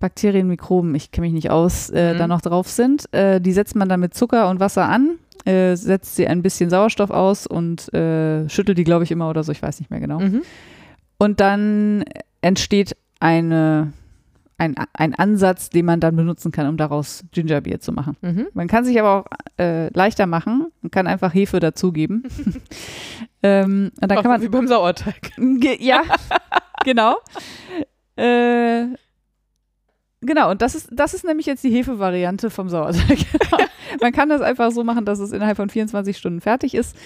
Bakterien, 0.00 0.48
Mikroben, 0.48 0.94
ich 0.94 1.10
kenne 1.10 1.26
mich 1.26 1.34
nicht 1.34 1.50
aus, 1.50 1.90
äh, 1.90 2.14
Mhm. 2.14 2.18
da 2.18 2.26
noch 2.28 2.40
drauf 2.40 2.68
sind. 2.68 3.12
Äh, 3.12 3.40
die 3.40 3.52
setzt 3.52 3.76
man 3.76 3.88
dann 3.88 4.00
mit 4.00 4.14
Zucker 4.14 4.48
und 4.50 4.58
Wasser 4.60 4.88
an, 4.88 5.18
äh, 5.44 5.76
setzt 5.76 6.16
sie 6.16 6.26
ein 6.26 6.42
bisschen 6.42 6.70
Sauerstoff 6.70 7.10
aus 7.10 7.46
und 7.46 7.92
äh, 7.94 8.48
schüttelt 8.48 8.78
die, 8.78 8.84
glaube 8.84 9.04
ich, 9.04 9.10
immer 9.10 9.28
oder 9.28 9.42
so, 9.44 9.52
ich 9.52 9.62
weiß 9.62 9.78
nicht 9.80 9.90
mehr 9.90 10.00
genau. 10.00 10.18
Mhm. 10.20 10.42
Und 11.18 11.40
dann 11.40 12.04
entsteht 12.40 12.96
eine, 13.20 13.92
ein, 14.62 14.76
ein 14.92 15.14
Ansatz, 15.14 15.70
den 15.70 15.86
man 15.86 15.98
dann 15.98 16.14
benutzen 16.14 16.52
kann, 16.52 16.68
um 16.68 16.76
daraus 16.76 17.24
Gingerbier 17.32 17.80
zu 17.80 17.92
machen. 17.92 18.16
Mhm. 18.20 18.46
Man 18.54 18.68
kann 18.68 18.84
sich 18.84 18.98
aber 19.00 19.16
auch 19.16 19.26
äh, 19.58 19.88
leichter 19.88 20.26
machen. 20.26 20.68
Man 20.82 20.90
kann 20.92 21.08
einfach 21.08 21.34
Hefe 21.34 21.58
dazugeben. 21.58 22.22
ähm, 23.42 23.90
und 24.00 24.10
dann 24.10 24.18
Auch 24.18 24.22
kann 24.22 24.30
man 24.30 24.42
wie 24.42 24.48
beim 24.48 24.68
Sauerteig. 24.68 25.32
Ja, 25.80 26.02
genau. 26.84 27.16
Äh, 28.16 28.86
genau, 30.22 30.50
und 30.50 30.62
das 30.62 30.74
ist, 30.74 30.88
das 30.90 31.14
ist 31.14 31.24
nämlich 31.24 31.46
jetzt 31.46 31.62
die 31.62 31.70
Hefe-Variante 31.70 32.50
vom 32.50 32.68
Sauerteig. 32.68 33.18
Man 34.00 34.12
kann 34.12 34.28
das 34.28 34.40
einfach 34.40 34.70
so 34.70 34.84
machen, 34.84 35.04
dass 35.04 35.18
es 35.18 35.32
innerhalb 35.32 35.56
von 35.56 35.68
24 35.68 36.16
Stunden 36.16 36.40
fertig 36.40 36.74
ist. 36.74 36.96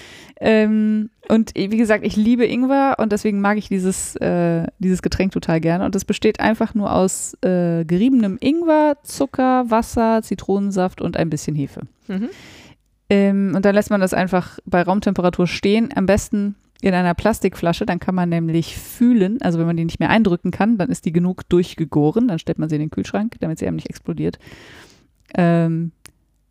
Ähm, 0.41 1.11
und 1.29 1.53
wie 1.55 1.77
gesagt, 1.77 2.05
ich 2.05 2.17
liebe 2.17 2.47
Ingwer 2.47 2.97
und 2.99 3.11
deswegen 3.11 3.41
mag 3.41 3.59
ich 3.59 3.69
dieses, 3.69 4.15
äh, 4.17 4.67
dieses 4.79 5.03
Getränk 5.03 5.33
total 5.33 5.61
gerne. 5.61 5.85
Und 5.85 5.97
es 5.97 6.05
besteht 6.05 6.39
einfach 6.39 6.75
nur 6.75 6.93
aus 6.93 7.35
äh, 7.43 7.85
geriebenem 7.85 8.39
Ingwer, 8.41 8.99
Zucker, 9.03 9.69
Wasser, 9.69 10.23
Zitronensaft 10.23 11.01
und 11.01 11.17
ein 11.17 11.31
bisschen 11.31 11.57
Hefe. 11.57 11.83
Mhm. 12.07 12.29
Ähm, 13.09 13.53
und 13.55 13.65
dann 13.65 13.75
lässt 13.75 13.91
man 13.91 14.01
das 14.01 14.15
einfach 14.15 14.59
bei 14.65 14.83
Raumtemperatur 14.83 15.47
stehen. 15.47 15.91
Am 15.95 16.07
besten 16.07 16.57
in 16.83 16.95
einer 16.95 17.15
Plastikflasche. 17.15 17.87
Dann 17.87 18.01
kann 18.01 18.15
man 18.15 18.29
nämlich 18.29 18.77
fühlen, 18.77 19.41
also 19.43 19.59
wenn 19.59 19.67
man 19.67 19.77
die 19.77 19.85
nicht 19.85 20.01
mehr 20.01 20.11
eindrücken 20.11 20.51
kann, 20.51 20.79
dann 20.79 20.91
ist 20.91 21.05
die 21.05 21.13
genug 21.13 21.49
durchgegoren. 21.49 22.29
Dann 22.29 22.39
stellt 22.39 22.59
man 22.59 22.69
sie 22.69 22.77
in 22.77 22.83
den 22.83 22.91
Kühlschrank, 22.91 23.37
damit 23.41 23.59
sie 23.59 23.67
eben 23.67 23.77
nicht 23.77 23.91
explodiert. 23.91 24.39
Ähm, 25.37 25.93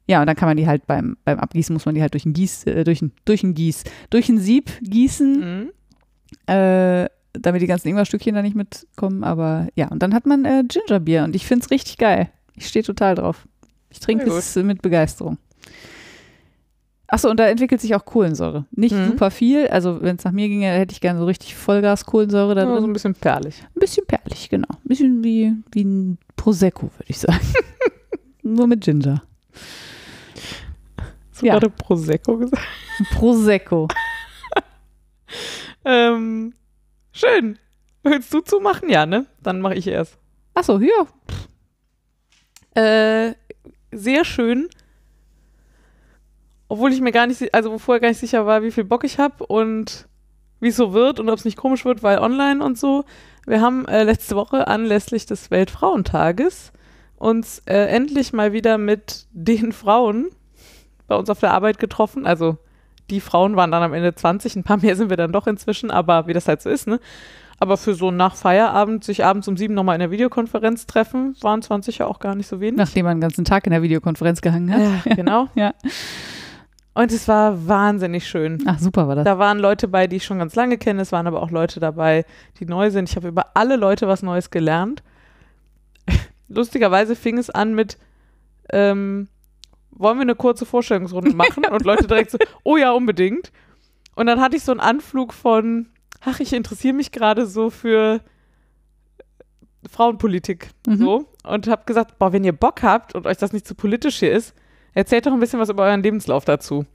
ja, 0.07 0.21
und 0.21 0.27
dann 0.27 0.35
kann 0.35 0.47
man 0.47 0.57
die 0.57 0.67
halt 0.67 0.85
beim, 0.85 1.17
beim 1.25 1.39
Abgießen, 1.39 1.73
muss 1.73 1.85
man 1.85 1.95
die 1.95 2.01
halt 2.01 2.13
durch 2.13 2.25
ein 2.25 2.33
Gieß, 2.33 2.65
äh, 2.65 2.83
durch 2.83 3.01
ein, 3.01 3.11
durch 3.25 3.43
ein 3.43 3.53
Gieß, 3.55 3.83
durch 4.09 4.29
ein 4.29 4.37
Sieb 4.37 4.71
gießen, 4.81 5.39
Mhm. 5.39 6.53
äh, 6.53 7.07
damit 7.33 7.61
die 7.61 7.67
ganzen 7.67 7.87
Ingwerstückchen 7.89 8.35
da 8.35 8.41
nicht 8.41 8.55
mitkommen. 8.55 9.23
Aber 9.23 9.67
ja, 9.75 9.87
und 9.87 10.01
dann 10.03 10.13
hat 10.13 10.25
man 10.25 10.45
äh, 10.45 10.63
Gingerbier 10.67 11.23
und 11.23 11.35
ich 11.35 11.45
finde 11.45 11.65
es 11.65 11.71
richtig 11.71 11.97
geil. 11.97 12.29
Ich 12.55 12.67
stehe 12.67 12.83
total 12.83 13.15
drauf. 13.15 13.47
Ich 13.89 13.99
trinke 13.99 14.29
es 14.29 14.55
mit 14.55 14.81
Begeisterung. 14.81 15.37
Achso, 17.07 17.29
und 17.29 17.39
da 17.39 17.47
entwickelt 17.47 17.81
sich 17.81 17.93
auch 17.95 18.03
Kohlensäure. 18.05 18.65
Nicht 18.71 18.95
Mhm. 18.95 19.07
super 19.09 19.29
viel. 19.31 19.67
Also, 19.67 20.01
wenn 20.01 20.15
es 20.15 20.23
nach 20.23 20.31
mir 20.31 20.47
ginge, 20.47 20.67
hätte 20.71 20.91
ich 20.93 21.01
gerne 21.01 21.19
so 21.19 21.25
richtig 21.25 21.53
Vollgas-Kohlensäure 21.55 22.55
da 22.55 22.63
Ja, 22.63 22.81
so 22.81 22.87
ein 22.87 22.93
bisschen 22.93 23.13
perlig. 23.13 23.61
Ein 23.75 23.79
bisschen 23.79 24.05
perlig, 24.07 24.49
genau. 24.49 24.67
Ein 24.71 24.87
bisschen 24.87 25.23
wie, 25.23 25.53
wie 25.71 25.83
ein 25.83 26.17
Prosecco, 26.35 26.83
würde 26.83 27.05
ich 27.07 27.19
sagen. 27.19 27.39
Nur 28.41 28.65
mit 28.67 28.81
Ginger. 28.83 29.21
Hast 31.31 31.41
du 31.41 31.45
Ja. 31.45 31.53
gerade 31.53 31.69
Prosecco 31.69 32.37
gesagt? 32.37 32.63
Prosecco. 33.13 33.87
Ähm, 35.87 36.53
schön. 37.11 37.59
Willst 38.03 38.33
du 38.33 38.39
zumachen? 38.41 38.89
Ja, 38.89 39.05
ne? 39.05 39.25
Dann 39.43 39.61
mache 39.61 39.75
ich 39.75 39.85
erst. 39.87 40.17
Achso, 40.55 40.79
ja. 40.79 41.05
Äh, 42.81 43.35
sehr 43.91 44.25
schön. 44.25 44.67
Obwohl 46.75 46.91
ich 46.91 46.99
mir 46.99 47.13
gar 47.13 47.25
nicht, 47.25 47.53
also 47.53 47.77
vorher 47.79 48.01
gar 48.01 48.09
nicht 48.09 48.19
sicher 48.19 48.45
war, 48.45 48.61
wie 48.61 48.71
viel 48.71 48.83
Bock 48.83 49.05
ich 49.05 49.17
habe 49.17 49.45
und 49.45 50.09
wie 50.59 50.67
es 50.67 50.75
so 50.75 50.91
wird 50.91 51.21
und 51.21 51.29
ob 51.29 51.37
es 51.37 51.45
nicht 51.45 51.55
komisch 51.55 51.85
wird, 51.85 52.03
weil 52.03 52.19
online 52.19 52.61
und 52.61 52.77
so. 52.77 53.05
Wir 53.45 53.61
haben 53.61 53.87
äh, 53.87 54.03
letzte 54.03 54.35
Woche 54.35 54.67
anlässlich 54.67 55.25
des 55.25 55.51
Weltfrauentages 55.51 56.73
uns 57.15 57.59
äh, 57.65 57.85
endlich 57.85 58.33
mal 58.33 58.51
wieder 58.51 58.77
mit 58.77 59.27
den 59.31 59.71
Frauen 59.71 60.31
bei 61.07 61.15
uns 61.15 61.29
auf 61.29 61.39
der 61.39 61.53
Arbeit 61.53 61.79
getroffen. 61.79 62.25
Also 62.25 62.57
die 63.09 63.21
Frauen 63.21 63.55
waren 63.55 63.71
dann 63.71 63.83
am 63.83 63.93
Ende 63.93 64.13
20, 64.13 64.57
ein 64.57 64.63
paar 64.63 64.77
mehr 64.77 64.97
sind 64.97 65.09
wir 65.09 65.15
dann 65.15 65.31
doch 65.31 65.47
inzwischen, 65.47 65.91
aber 65.91 66.27
wie 66.27 66.33
das 66.33 66.49
halt 66.49 66.61
so 66.61 66.69
ist, 66.69 66.87
ne? 66.87 66.99
Aber 67.57 67.77
für 67.77 67.93
so 67.93 68.11
nach 68.11 68.35
Feierabend, 68.35 69.05
sich 69.05 69.23
abends 69.23 69.47
um 69.47 69.55
sieben 69.55 69.75
nochmal 69.75 69.95
in 69.95 70.01
der 70.01 70.11
Videokonferenz 70.11 70.87
treffen, 70.87 71.37
waren 71.39 71.61
20 71.61 71.99
ja 71.99 72.07
auch 72.07 72.19
gar 72.19 72.35
nicht 72.35 72.47
so 72.47 72.59
wenig. 72.59 72.75
Nachdem 72.75 73.05
man 73.05 73.15
den 73.15 73.21
ganzen 73.21 73.45
Tag 73.45 73.65
in 73.65 73.71
der 73.71 73.81
Videokonferenz 73.81 74.41
gehangen 74.41 74.73
hat. 74.73 75.05
Ja, 75.05 75.15
genau. 75.15 75.47
Ja. 75.55 75.73
Und 76.95 77.11
es 77.11 77.27
war 77.27 77.67
wahnsinnig 77.67 78.25
schön. 78.27 78.63
Ach, 78.65 78.79
super 78.79 79.07
war 79.07 79.15
das. 79.15 79.25
Da 79.25 79.37
waren 79.37 79.59
Leute 79.59 79.87
bei, 79.89 80.07
die 80.07 80.15
ich 80.15 80.23
schon 80.25 80.39
ganz 80.39 80.55
lange 80.55 80.77
kenne. 80.77 81.01
Es 81.01 81.11
waren 81.11 81.27
aber 81.27 81.43
auch 81.43 81.51
Leute 81.51 81.79
dabei, 81.81 82.25
die 82.59 82.65
neu 82.65 82.89
sind. 82.89 83.09
Ich 83.09 83.17
habe 83.17 83.27
über 83.27 83.47
alle 83.53 83.75
Leute 83.75 84.07
was 84.07 84.23
Neues 84.23 84.49
gelernt. 84.49 85.03
Lustigerweise 86.47 87.15
fing 87.17 87.37
es 87.37 87.49
an 87.49 87.75
mit, 87.75 87.97
ähm, 88.71 89.27
wollen 89.91 90.17
wir 90.17 90.21
eine 90.21 90.35
kurze 90.35 90.65
Vorstellungsrunde 90.65 91.33
machen? 91.35 91.65
Und 91.65 91.83
Leute 91.83 92.07
direkt 92.07 92.31
so, 92.31 92.37
oh 92.63 92.77
ja, 92.77 92.91
unbedingt. 92.91 93.51
Und 94.15 94.27
dann 94.27 94.39
hatte 94.39 94.55
ich 94.55 94.63
so 94.63 94.71
einen 94.71 94.79
Anflug 94.79 95.33
von, 95.33 95.87
ach, 96.23 96.39
ich 96.39 96.53
interessiere 96.53 96.93
mich 96.93 97.11
gerade 97.11 97.45
so 97.45 97.69
für 97.69 98.21
Frauenpolitik 99.89 100.69
Mhm. 100.87 100.97
so 100.97 101.25
und 101.43 101.67
habe 101.67 101.83
gesagt, 101.85 102.17
boah, 102.19 102.31
wenn 102.33 102.43
ihr 102.43 102.53
Bock 102.53 102.81
habt 102.83 103.13
und 103.15 103.27
euch 103.27 103.37
das 103.37 103.51
nicht 103.53 103.67
zu 103.67 103.75
politisch 103.75 104.19
hier 104.19 104.31
ist, 104.31 104.55
erzählt 104.95 105.27
doch 105.27 105.33
ein 105.33 105.39
bisschen 105.39 105.59
was 105.59 105.69
über 105.69 105.83
euren 105.83 106.01
Lebenslauf 106.01 106.43
dazu. 106.45 106.85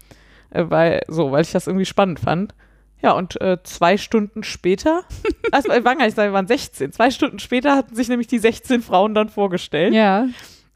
Äh, 0.50 0.64
weil, 0.68 1.02
so, 1.06 1.30
weil 1.30 1.42
ich 1.42 1.52
das 1.52 1.68
irgendwie 1.68 1.86
spannend 1.86 2.18
fand. 2.18 2.54
Ja, 3.02 3.12
und 3.12 3.40
äh, 3.40 3.56
zwei 3.62 3.96
Stunden 3.96 4.42
später, 4.42 5.04
also 5.52 5.68
wir 5.70 5.84
waren 5.84 5.98
gar 5.98 6.04
nicht, 6.06 6.16
wir 6.18 6.32
waren 6.32 6.46
16. 6.48 6.92
Zwei 6.92 7.10
Stunden 7.10 7.38
später 7.38 7.76
hatten 7.76 7.94
sich 7.94 8.08
nämlich 8.08 8.26
die 8.26 8.38
16 8.38 8.82
Frauen 8.82 9.14
dann 9.14 9.28
vorgestellt. 9.30 9.94
Ja, 9.94 10.26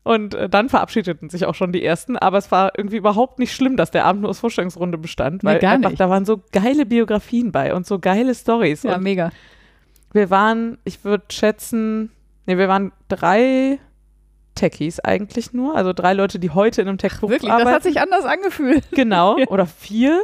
Und 0.04 0.34
äh, 0.34 0.48
dann 0.48 0.68
verabschiedeten 0.70 1.28
sich 1.28 1.44
auch 1.44 1.54
schon 1.54 1.72
die 1.72 1.84
ersten. 1.84 2.16
Aber 2.16 2.38
es 2.38 2.50
war 2.50 2.72
irgendwie 2.78 2.96
überhaupt 2.96 3.38
nicht 3.38 3.52
schlimm, 3.54 3.76
dass 3.76 3.90
der 3.90 4.04
Abend 4.06 4.22
nur 4.22 4.30
aus 4.30 4.38
Vorstellungsrunde 4.40 4.96
bestand. 4.96 5.42
Nee, 5.42 5.50
Weil 5.50 5.58
gar 5.58 5.72
einfach, 5.72 5.90
nicht. 5.90 6.00
da 6.00 6.08
waren 6.08 6.24
so 6.24 6.42
geile 6.52 6.86
Biografien 6.86 7.52
bei 7.52 7.74
und 7.74 7.86
so 7.86 7.98
geile 7.98 8.34
Stories. 8.34 8.84
ja, 8.84 8.96
mega. 8.98 9.30
wir 10.12 10.30
waren, 10.30 10.78
ich 10.84 11.04
würde 11.04 11.24
schätzen, 11.30 12.10
nee, 12.46 12.56
wir 12.56 12.68
waren 12.68 12.92
drei 13.08 13.78
Techies 14.54 15.00
eigentlich 15.00 15.52
nur. 15.52 15.76
Also 15.76 15.92
drei 15.92 16.12
Leute, 16.12 16.38
die 16.38 16.50
heute 16.50 16.82
in 16.82 16.88
einem 16.88 16.98
Tech-Buch 16.98 17.30
Wirklich, 17.30 17.50
arbeiten. 17.50 17.66
das 17.66 17.74
hat 17.74 17.82
sich 17.82 18.00
anders 18.00 18.24
angefühlt. 18.24 18.84
Genau, 18.92 19.36
oder 19.48 19.66
vier. 19.66 20.22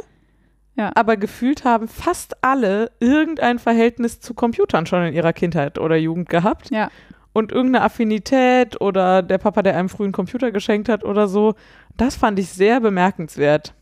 Ja. 0.75 0.91
Aber 0.95 1.17
gefühlt 1.17 1.65
haben 1.65 1.87
fast 1.87 2.43
alle 2.43 2.91
irgendein 2.99 3.59
Verhältnis 3.59 4.19
zu 4.19 4.33
Computern 4.33 4.85
schon 4.85 5.03
in 5.03 5.13
ihrer 5.13 5.33
Kindheit 5.33 5.77
oder 5.77 5.95
Jugend 5.97 6.29
gehabt. 6.29 6.71
Ja. 6.71 6.89
Und 7.33 7.51
irgendeine 7.51 7.85
Affinität 7.85 8.79
oder 8.81 9.21
der 9.21 9.37
Papa, 9.37 9.61
der 9.61 9.77
einem 9.77 9.89
frühen 9.89 10.11
Computer 10.11 10.51
geschenkt 10.51 10.89
hat 10.89 11.03
oder 11.03 11.27
so. 11.27 11.55
Das 11.97 12.15
fand 12.15 12.39
ich 12.39 12.49
sehr 12.49 12.79
bemerkenswert. 12.79 13.73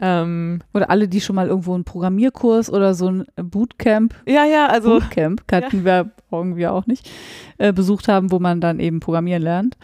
Ja. 0.00 0.22
Ähm, 0.22 0.60
Oder 0.72 0.90
alle, 0.90 1.08
die 1.08 1.20
schon 1.20 1.36
mal 1.36 1.48
irgendwo 1.48 1.74
einen 1.74 1.84
Programmierkurs 1.84 2.70
oder 2.70 2.94
so 2.94 3.08
ein 3.10 3.26
Bootcamp, 3.36 4.14
ja, 4.26 4.44
ja, 4.44 4.66
also 4.66 4.98
Bootcamp 5.00 5.42
kannten 5.48 5.84
wir 5.84 6.10
irgendwie 6.30 6.66
auch 6.66 6.86
nicht, 6.86 7.10
äh, 7.58 7.72
besucht 7.72 8.08
haben, 8.08 8.30
wo 8.30 8.38
man 8.38 8.60
dann 8.60 8.80
eben 8.80 9.00
programmieren 9.00 9.42
lernt. 9.42 9.76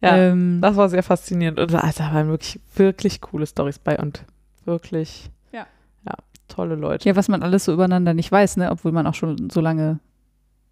ja, 0.00 0.16
ähm, 0.16 0.58
das 0.60 0.76
war 0.76 0.88
sehr 0.88 1.02
faszinierend. 1.02 1.58
Und 1.60 1.74
also, 1.74 2.02
da 2.02 2.12
waren 2.14 2.28
wirklich, 2.28 2.60
wirklich 2.74 3.20
coole 3.20 3.46
Stories 3.46 3.78
bei 3.78 3.98
und 3.98 4.24
wirklich, 4.64 5.30
Ja. 5.52 5.66
ja 6.06 6.14
tolle 6.48 6.74
Leute. 6.74 7.08
ja, 7.08 7.16
was 7.16 7.28
man 7.28 7.42
alles 7.42 7.64
so 7.64 7.72
übereinander 7.72 8.14
nicht 8.14 8.30
weiß, 8.32 8.56
ne? 8.56 8.70
obwohl 8.70 8.92
man 8.92 9.06
auch 9.06 9.14
schon 9.14 9.48
so 9.50 9.60
lange 9.60 10.00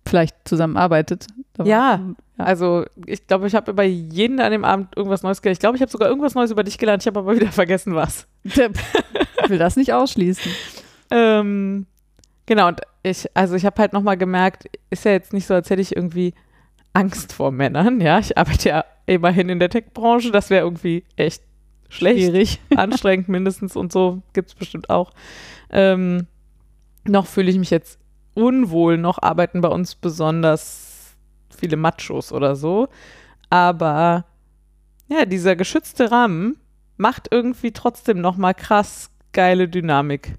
vielleicht 0.07 0.37
zusammenarbeitet. 0.47 1.27
Aber- 1.59 1.69
Ja. 1.69 2.01
Also 2.39 2.87
ich 3.07 3.27
glaube, 3.27 3.47
ich 3.47 3.55
habe 3.55 3.71
über 3.71 3.83
jeden 3.83 4.41
an 4.41 4.51
dem 4.51 4.65
Abend 4.65 4.97
irgendwas 4.97 5.23
Neues 5.23 5.43
gelernt. 5.43 5.57
Ich 5.57 5.61
glaube, 5.61 5.77
ich 5.77 5.83
habe 5.83 5.93
sogar 5.93 6.09
irgendwas 6.09 6.35
Neues 6.35 6.51
über 6.51 6.65
dich 6.65 6.79
gelernt. 6.79 7.03
Ich 7.03 7.07
habe 7.07 7.19
aber 7.21 7.37
wieder 7.37 7.53
vergessen, 7.53 7.95
was. 7.95 8.27
Ich 8.45 8.57
will 9.49 9.59
das 9.59 9.77
nicht 9.77 9.93
ausschließen. 9.93 10.51
Ähm, 11.11 11.87
genau, 12.47 12.69
und 12.69 12.81
ich, 13.03 13.27
also 13.35 13.55
ich 13.57 13.67
habe 13.67 13.81
halt 13.81 13.93
nochmal 13.93 14.17
gemerkt, 14.17 14.65
ist 14.89 15.05
ja 15.05 15.13
jetzt 15.13 15.33
nicht 15.35 15.47
so, 15.47 15.53
als 15.55 15.69
hätte 15.69 15.83
ich 15.83 15.95
irgendwie 15.95 16.33
Angst 16.95 17.33
vor 17.35 17.51
Männern. 17.53 18.01
Ja, 18.01 18.19
ich 18.19 18.37
arbeite 18.39 18.69
ja 18.71 18.85
immerhin 19.07 19.49
in 19.51 19.59
der 19.61 19.69
Tech-Branche. 19.69 20.31
Das 20.31 20.49
wäre 20.51 20.65
irgendwie 20.65 21.05
echt 21.17 21.43
schlecht. 21.91 22.21
Schwierig. 22.21 22.61
anstrengend 22.77 23.29
mindestens 23.29 23.77
und 23.77 23.93
so 23.93 24.23
gibt 24.33 24.49
es 24.49 24.55
bestimmt 24.55 24.89
auch. 24.89 25.11
Ähm, 25.71 26.27
noch 27.07 27.27
fühle 27.27 27.51
ich 27.51 27.59
mich 27.59 27.71
jetzt 27.71 27.99
unwohl, 28.35 28.97
noch 28.97 29.21
arbeiten 29.21 29.61
bei 29.61 29.69
uns 29.69 29.95
besonders 29.95 31.17
viele 31.57 31.77
Machos 31.77 32.33
oder 32.33 32.57
so. 32.57 32.89
Aber 33.51 34.25
ja, 35.09 35.25
dieser 35.25 35.57
geschützte 35.57 36.11
Rahmen 36.11 36.57
macht 36.97 37.29
irgendwie 37.31 37.73
trotzdem 37.73 38.21
nochmal 38.21 38.55
krass 38.55 39.11
geile 39.33 39.69
Dynamik. 39.69 40.37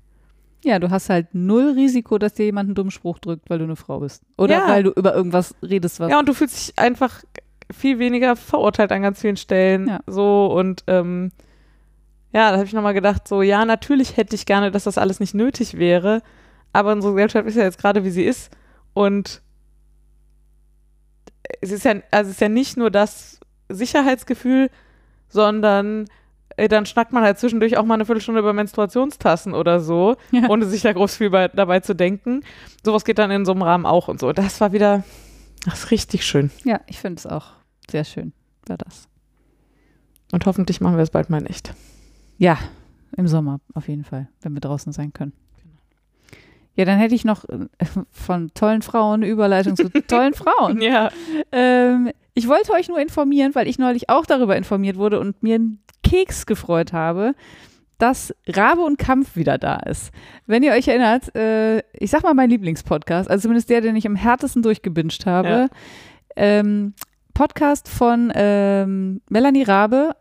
Ja, 0.63 0.77
du 0.80 0.89
hast 0.91 1.09
halt 1.09 1.34
null 1.34 1.73
Risiko, 1.76 2.18
dass 2.19 2.34
dir 2.35 2.45
jemand 2.45 2.68
einen 2.68 2.76
dummen 2.76 2.91
Spruch 2.91 3.18
drückt, 3.19 3.49
weil 3.49 3.57
du 3.57 3.63
eine 3.63 3.76
Frau 3.76 3.99
bist. 3.99 4.22
Oder 4.38 4.59
Ja. 4.59 4.68
weil 4.68 4.84
du 4.84 4.91
über 4.91 5.15
irgendwas 5.15 5.55
redest, 5.63 5.99
was. 5.99 6.11
Ja, 6.11 6.19
und 6.19 6.30
du 6.30 6.34
fühlst 6.34 6.55
dich 6.55 6.80
einfach 6.80 7.23
viel 7.72 7.99
weniger 7.99 8.35
verurteilt 8.35 8.91
an 8.91 9.01
ganz 9.01 9.22
vielen 9.22 9.38
Stellen. 9.38 9.88
Ja. 9.88 9.99
So 10.05 10.47
und 10.53 10.84
ähm, 10.88 11.31
ja, 12.34 12.49
da 12.51 12.57
habe 12.57 12.65
ich 12.65 12.73
nochmal 12.73 12.93
gedacht, 12.93 13.27
so, 13.27 13.41
ja, 13.41 13.65
natürlich 13.65 14.15
hätte 14.18 14.35
ich 14.35 14.45
gerne, 14.45 14.72
dass 14.72 14.84
das 14.85 14.97
alles 14.97 15.19
nicht 15.19 15.34
nötig 15.34 15.77
wäre, 15.77 16.22
aber 16.73 16.91
unsere 16.93 17.14
Gesellschaft 17.14 17.48
ist 17.48 17.56
ja 17.56 17.64
jetzt 17.64 17.77
gerade, 17.77 18.03
wie 18.03 18.10
sie 18.11 18.23
ist. 18.23 18.52
Und 18.93 19.41
es 21.61 21.72
ist 21.72 21.85
ja, 21.85 21.95
also 22.11 22.30
es 22.30 22.35
ist 22.35 22.41
ja 22.41 22.49
nicht 22.49 22.77
nur 22.77 22.89
das 22.91 23.39
Sicherheitsgefühl, 23.69 24.69
sondern 25.30 26.06
äh, 26.57 26.68
dann 26.68 26.85
schnackt 26.85 27.14
man 27.14 27.23
halt 27.23 27.39
zwischendurch 27.39 27.77
auch 27.77 27.85
mal 27.85 27.95
eine 27.95 28.06
Viertelstunde 28.06 28.39
über 28.39 28.53
Menstruationstassen 28.53 29.53
oder 29.53 29.80
so, 29.80 30.18
Ja. 30.31 30.49
ohne 30.49 30.65
sich 30.65 30.81
da 30.81 30.93
groß 30.93 31.15
viel 31.15 31.30
bei, 31.30 31.48
dabei 31.48 31.80
zu 31.80 31.95
denken. 31.95 32.41
Sowas 32.84 33.06
geht 33.06 33.18
dann 33.18 33.31
in 33.31 33.45
so 33.45 33.52
einem 33.53 33.61
Rahmen 33.61 33.85
auch 33.85 34.07
und 34.07 34.19
so. 34.19 34.34
Das 34.34 34.60
war 34.61 34.72
wieder, 34.73 35.03
das 35.65 35.85
ist 35.85 35.91
richtig 35.91 36.26
schön. 36.26 36.52
Ja, 36.64 36.81
ich 36.88 36.99
finde 36.99 37.19
es 37.19 37.26
auch 37.27 37.48
sehr 37.89 38.03
schön, 38.03 38.34
war 38.68 38.77
das. 38.77 39.07
Und 40.31 40.45
hoffentlich 40.45 40.80
machen 40.81 40.95
wir 40.98 41.03
es 41.03 41.10
bald 41.11 41.30
mal 41.30 41.41
nicht. 41.41 41.73
Ja, 42.38 42.57
im 43.18 43.27
Sommer 43.27 43.60
auf 43.73 43.88
jeden 43.88 44.06
Fall, 44.06 44.30
wenn 44.41 44.53
wir 44.53 44.61
draußen 44.61 44.93
sein 44.93 45.11
können. 45.14 45.34
Ja, 46.76 46.85
dann 46.85 46.98
hätte 46.98 47.15
ich 47.15 47.26
noch 47.26 47.43
äh, 47.45 47.68
von 48.10 48.53
tollen 48.53 48.81
Frauen 48.81 49.22
eine 49.22 49.31
Überleitung 49.31 49.76
zu 49.76 49.89
tollen 49.89 50.34
Frauen. 50.34 50.81
Ja. 50.81 51.11
Ähm, 51.52 52.11
ich 52.34 52.48
wollte 52.48 52.72
euch 52.72 52.88
nur 52.88 52.99
informieren, 52.99 53.53
weil 53.56 53.68
ich 53.68 53.77
neulich 53.77 54.10
auch 54.10 54.26
darüber 54.26 54.56
informiert 54.56 54.98
wurde 54.98 55.19
und 55.19 55.43
mir 55.43 55.56
einen 55.56 55.84
Keks 56.03 56.45
gefreut 56.45 56.93
habe, 56.93 57.35
dass 57.98 58.34
Rabe 58.48 58.81
und 58.81 58.98
Kampf 58.98 59.35
wieder 59.35 59.57
da 59.57 59.77
ist. 59.77 60.11
Wenn 60.48 60.64
ihr 60.64 60.72
euch 60.72 60.88
erinnert, 60.88 61.35
äh, 61.35 61.80
ich 61.93 62.10
sag 62.10 62.23
mal 62.23 62.34
mein 62.34 62.49
Lieblingspodcast, 62.49 63.30
also 63.30 63.43
zumindest 63.43 63.69
der, 63.69 63.81
den 63.81 63.95
ich 63.95 64.07
am 64.07 64.15
härtesten 64.15 64.64
durchgebinscht 64.64 65.26
habe. 65.26 65.48
Ja. 65.48 65.68
Ähm, 66.35 66.93
Podcast 67.34 67.88
von 67.88 68.31
ähm, 68.34 69.22
Melanie 69.30 69.64
Rabe, 69.64 70.15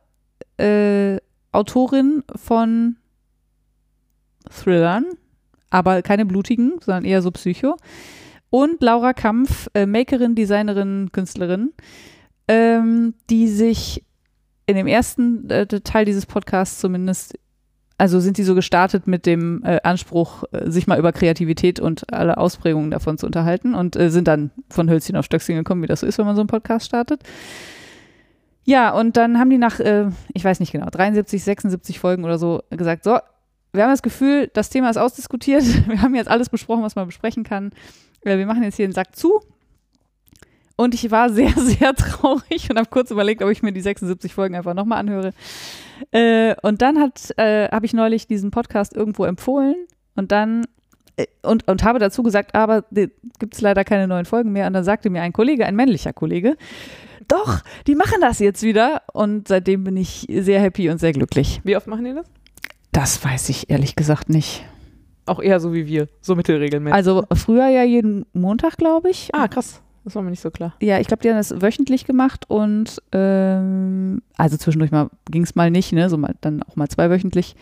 äh, 0.58 1.18
Autorin 1.52 2.22
von 2.36 2.96
Thrillern, 4.50 5.06
aber 5.70 6.02
keine 6.02 6.26
blutigen, 6.26 6.74
sondern 6.80 7.04
eher 7.04 7.22
so 7.22 7.30
Psycho. 7.30 7.76
Und 8.50 8.82
Laura 8.82 9.12
Kampf, 9.12 9.68
äh, 9.74 9.86
Makerin, 9.86 10.34
Designerin, 10.34 11.10
Künstlerin, 11.12 11.72
ähm, 12.48 13.14
die 13.30 13.46
sich 13.46 14.04
in 14.66 14.76
dem 14.76 14.88
ersten 14.88 15.48
äh, 15.50 15.66
Teil 15.66 16.04
dieses 16.04 16.26
Podcasts 16.26 16.80
zumindest, 16.80 17.38
also 17.96 18.18
sind 18.18 18.36
sie 18.36 18.44
so 18.44 18.54
gestartet 18.54 19.06
mit 19.06 19.26
dem 19.26 19.62
äh, 19.64 19.80
Anspruch, 19.82 20.44
äh, 20.52 20.68
sich 20.70 20.86
mal 20.86 20.98
über 20.98 21.12
Kreativität 21.12 21.78
und 21.78 22.12
alle 22.12 22.38
Ausprägungen 22.38 22.90
davon 22.90 23.18
zu 23.18 23.26
unterhalten 23.26 23.74
und 23.74 23.94
äh, 23.94 24.10
sind 24.10 24.26
dann 24.26 24.50
von 24.68 24.90
Hölzchen 24.90 25.16
auf 25.16 25.24
Stöckchen 25.24 25.56
gekommen, 25.56 25.82
wie 25.82 25.86
das 25.86 26.00
so 26.00 26.06
ist, 26.06 26.18
wenn 26.18 26.26
man 26.26 26.34
so 26.34 26.42
einen 26.42 26.48
Podcast 26.48 26.86
startet. 26.86 27.22
Ja, 28.64 28.90
und 28.90 29.16
dann 29.16 29.38
haben 29.38 29.50
die 29.50 29.58
nach, 29.58 29.80
äh, 29.80 30.10
ich 30.32 30.44
weiß 30.44 30.60
nicht 30.60 30.72
genau, 30.72 30.86
73, 30.90 31.42
76 31.42 31.98
Folgen 31.98 32.24
oder 32.24 32.38
so 32.38 32.62
gesagt, 32.70 33.04
so, 33.04 33.18
wir 33.72 33.84
haben 33.84 33.90
das 33.90 34.02
Gefühl, 34.02 34.50
das 34.52 34.70
Thema 34.70 34.90
ist 34.90 34.96
ausdiskutiert, 34.96 35.64
wir 35.88 36.02
haben 36.02 36.14
jetzt 36.14 36.28
alles 36.28 36.48
besprochen, 36.48 36.82
was 36.82 36.96
man 36.96 37.06
besprechen 37.06 37.44
kann. 37.44 37.72
Äh, 38.22 38.38
wir 38.38 38.46
machen 38.46 38.62
jetzt 38.62 38.76
hier 38.76 38.86
den 38.86 38.92
Sack 38.92 39.16
zu. 39.16 39.40
Und 40.76 40.94
ich 40.94 41.10
war 41.10 41.28
sehr, 41.30 41.50
sehr 41.56 41.94
traurig 41.94 42.70
und 42.70 42.78
habe 42.78 42.88
kurz 42.88 43.10
überlegt, 43.10 43.42
ob 43.42 43.50
ich 43.50 43.62
mir 43.62 43.72
die 43.72 43.82
76 43.82 44.32
Folgen 44.32 44.54
einfach 44.54 44.74
nochmal 44.74 44.98
anhöre. 44.98 45.32
Äh, 46.10 46.54
und 46.62 46.80
dann 46.82 46.98
hat, 46.98 47.36
äh, 47.36 47.68
habe 47.68 47.86
ich 47.86 47.92
neulich 47.92 48.26
diesen 48.26 48.50
Podcast 48.50 48.96
irgendwo 48.96 49.24
empfohlen 49.24 49.76
und 50.16 50.32
dann 50.32 50.64
äh, 51.16 51.26
und, 51.42 51.68
und 51.68 51.84
habe 51.84 51.98
dazu 51.98 52.22
gesagt, 52.22 52.54
aber 52.54 52.84
gibt 52.90 53.54
es 53.54 53.60
leider 53.60 53.84
keine 53.84 54.08
neuen 54.08 54.24
Folgen 54.24 54.52
mehr. 54.52 54.66
Und 54.66 54.72
dann 54.72 54.84
sagte 54.84 55.10
mir 55.10 55.22
ein 55.22 55.32
Kollege, 55.32 55.66
ein 55.66 55.76
männlicher 55.76 56.12
Kollege, 56.12 56.56
doch, 57.28 57.60
die 57.86 57.94
machen 57.94 58.20
das 58.20 58.38
jetzt 58.38 58.62
wieder. 58.62 59.02
Und 59.12 59.48
seitdem 59.48 59.84
bin 59.84 59.96
ich 59.96 60.26
sehr 60.30 60.60
happy 60.60 60.90
und 60.90 60.98
sehr 60.98 61.12
glücklich. 61.12 61.60
Wie 61.62 61.76
oft 61.76 61.86
machen 61.86 62.04
die 62.04 62.14
das? 62.14 62.26
Das 62.92 63.24
weiß 63.24 63.48
ich 63.50 63.70
ehrlich 63.70 63.96
gesagt 63.96 64.28
nicht. 64.28 64.64
Auch 65.26 65.40
eher 65.40 65.60
so 65.60 65.72
wie 65.72 65.86
wir, 65.86 66.08
so 66.20 66.34
mittelregelmäßig. 66.34 66.94
Also 66.94 67.24
früher 67.34 67.68
ja 67.68 67.84
jeden 67.84 68.26
Montag, 68.32 68.76
glaube 68.76 69.10
ich. 69.10 69.34
ah, 69.34 69.48
krass. 69.48 69.80
Das 70.04 70.14
war 70.14 70.22
mir 70.22 70.30
nicht 70.30 70.40
so 70.40 70.50
klar. 70.50 70.74
Ja, 70.80 70.98
ich 70.98 71.06
glaube, 71.06 71.22
die 71.22 71.28
haben 71.28 71.36
das 71.36 71.60
wöchentlich 71.60 72.06
gemacht 72.06 72.46
und 72.48 73.02
ähm, 73.12 74.22
also 74.36 74.56
zwischendurch 74.56 74.90
mal 74.90 75.10
ging 75.30 75.42
es 75.42 75.54
mal 75.54 75.70
nicht, 75.70 75.92
ne? 75.92 76.08
So 76.08 76.16
mal 76.16 76.34
dann 76.40 76.62
auch 76.62 76.74
mal 76.74 76.88
zweiwöchentlich. 76.88 77.54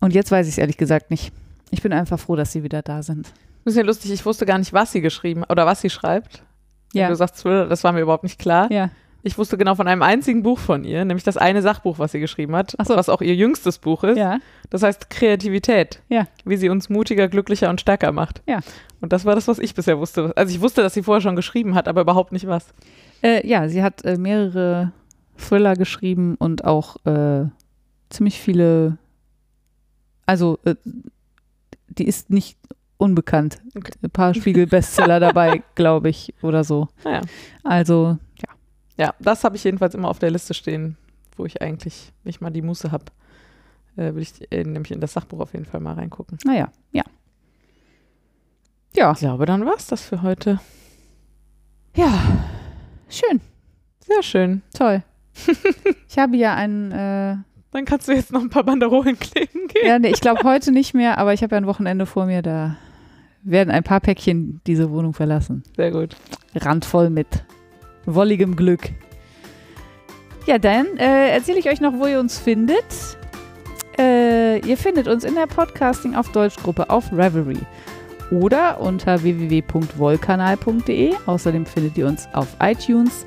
Und 0.00 0.14
jetzt 0.14 0.30
weiß 0.30 0.46
ich 0.46 0.54
es 0.54 0.58
ehrlich 0.58 0.78
gesagt 0.78 1.10
nicht. 1.10 1.32
Ich 1.70 1.82
bin 1.82 1.92
einfach 1.92 2.18
froh, 2.18 2.36
dass 2.36 2.52
sie 2.52 2.62
wieder 2.62 2.80
da 2.82 3.02
sind. 3.02 3.32
Bisschen 3.64 3.86
lustig, 3.86 4.12
ich 4.12 4.24
wusste 4.24 4.46
gar 4.46 4.58
nicht, 4.58 4.72
was 4.72 4.92
sie 4.92 5.00
geschrieben 5.00 5.44
oder 5.48 5.66
was 5.66 5.82
sie 5.82 5.90
schreibt. 5.90 6.42
Wenn 6.92 7.02
Ja. 7.02 7.08
Du 7.08 7.16
sagst 7.16 7.44
das 7.44 7.84
war 7.84 7.92
mir 7.92 8.00
überhaupt 8.00 8.22
nicht 8.22 8.38
klar. 8.38 8.70
Ja. 8.72 8.90
Ich 9.26 9.38
wusste 9.38 9.58
genau 9.58 9.74
von 9.74 9.88
einem 9.88 10.02
einzigen 10.02 10.44
Buch 10.44 10.60
von 10.60 10.84
ihr, 10.84 11.04
nämlich 11.04 11.24
das 11.24 11.36
eine 11.36 11.60
Sachbuch, 11.60 11.98
was 11.98 12.12
sie 12.12 12.20
geschrieben 12.20 12.54
hat, 12.54 12.76
so. 12.84 12.94
was 12.94 13.08
auch 13.08 13.20
ihr 13.20 13.34
jüngstes 13.34 13.78
Buch 13.78 14.04
ist. 14.04 14.16
Ja. 14.16 14.38
Das 14.70 14.84
heißt 14.84 15.10
Kreativität. 15.10 16.00
Ja. 16.08 16.28
Wie 16.44 16.56
sie 16.56 16.68
uns 16.68 16.88
mutiger, 16.88 17.26
glücklicher 17.26 17.68
und 17.68 17.80
stärker 17.80 18.12
macht. 18.12 18.40
Ja. 18.46 18.60
Und 19.00 19.12
das 19.12 19.24
war 19.24 19.34
das, 19.34 19.48
was 19.48 19.58
ich 19.58 19.74
bisher 19.74 19.98
wusste. 19.98 20.32
Also 20.36 20.54
ich 20.54 20.60
wusste, 20.60 20.80
dass 20.80 20.94
sie 20.94 21.02
vorher 21.02 21.20
schon 21.20 21.34
geschrieben 21.34 21.74
hat, 21.74 21.88
aber 21.88 22.02
überhaupt 22.02 22.30
nicht 22.30 22.46
was. 22.46 22.72
Äh, 23.20 23.44
ja, 23.44 23.68
sie 23.68 23.82
hat 23.82 24.04
äh, 24.04 24.16
mehrere 24.16 24.92
Thriller 25.36 25.74
geschrieben 25.74 26.36
und 26.36 26.64
auch 26.64 27.04
äh, 27.04 27.46
ziemlich 28.10 28.40
viele. 28.40 28.96
Also, 30.24 30.60
äh, 30.64 30.76
die 31.88 32.06
ist 32.06 32.30
nicht 32.30 32.58
unbekannt. 32.96 33.58
Okay. 33.76 33.92
Ein 34.02 34.10
paar 34.10 34.34
Spiegel-Bestseller 34.34 35.18
dabei, 35.18 35.62
glaube 35.74 36.08
ich, 36.10 36.32
oder 36.42 36.62
so. 36.64 36.88
Naja. 37.04 37.22
Also, 37.64 38.18
Ja, 38.40 38.54
das 39.20 39.44
habe 39.44 39.56
ich 39.56 39.64
jedenfalls 39.64 39.94
immer 39.94 40.08
auf 40.08 40.18
der 40.18 40.30
Liste 40.30 40.54
stehen, 40.54 40.96
wo 41.36 41.44
ich 41.46 41.60
eigentlich 41.62 42.12
nicht 42.24 42.40
mal 42.40 42.50
die 42.50 42.62
Muße 42.62 42.92
habe. 42.92 43.04
Äh, 43.96 44.14
will 44.14 44.22
ich 44.22 44.50
äh, 44.52 44.62
nämlich 44.64 44.90
in 44.92 45.00
das 45.00 45.12
Sachbuch 45.14 45.40
auf 45.40 45.52
jeden 45.52 45.64
Fall 45.64 45.80
mal 45.80 45.94
reingucken. 45.94 46.38
naja, 46.44 46.70
ja. 46.92 47.04
Ja, 48.94 49.12
Ich 49.12 49.18
glaube, 49.18 49.44
dann 49.46 49.66
war 49.66 49.74
es 49.76 49.86
das 49.86 50.02
für 50.02 50.22
heute. 50.22 50.58
ja. 51.94 52.12
Schön, 53.08 53.40
Sehr 54.00 54.22
schön. 54.24 54.62
toll. 54.76 55.02
ich 56.08 56.18
habe 56.18 56.36
ja 56.36 56.54
einen. 56.54 56.90
Äh, 56.90 57.36
Dann 57.70 57.84
kannst 57.84 58.08
du 58.08 58.12
jetzt 58.12 58.32
noch 58.32 58.40
ein 58.40 58.50
paar 58.50 58.64
Banderolen 58.64 59.16
kleben 59.20 59.68
gehen. 59.68 59.86
ja, 59.86 59.98
nee, 60.00 60.08
ich 60.08 60.20
glaube 60.20 60.42
heute 60.42 60.72
nicht 60.72 60.92
mehr, 60.94 61.18
aber 61.18 61.32
ich 61.34 61.42
habe 61.44 61.54
ja 61.54 61.60
ein 61.60 61.66
Wochenende 61.66 62.04
vor 62.06 62.26
mir, 62.26 62.42
da 62.42 62.76
werden 63.42 63.70
ein 63.70 63.84
paar 63.84 64.00
Päckchen 64.00 64.60
diese 64.66 64.90
Wohnung 64.90 65.12
verlassen. 65.14 65.62
Sehr 65.76 65.92
gut. 65.92 66.16
randvoll 66.56 67.10
mit 67.10 67.44
wolligem 68.06 68.56
Glück. 68.56 68.90
Ja, 70.46 70.58
dann 70.58 70.96
äh, 70.96 71.30
erzähle 71.30 71.58
ich 71.58 71.68
euch 71.68 71.80
noch, 71.80 71.94
wo 71.98 72.06
ihr 72.06 72.20
uns 72.20 72.38
findet. 72.38 72.84
Äh, 73.98 74.58
ihr 74.60 74.76
findet 74.76 75.08
uns 75.08 75.24
in 75.24 75.34
der 75.34 75.46
Podcasting 75.46 76.14
auf 76.14 76.30
Deutschgruppe 76.30 76.88
auf 76.90 77.12
Reverie 77.12 77.62
oder 78.30 78.80
unter 78.80 79.22
www.wollkanal.de. 79.22 81.14
Außerdem 81.26 81.66
findet 81.66 81.98
ihr 81.98 82.06
uns 82.06 82.28
auf 82.32 82.48
iTunes. 82.60 83.26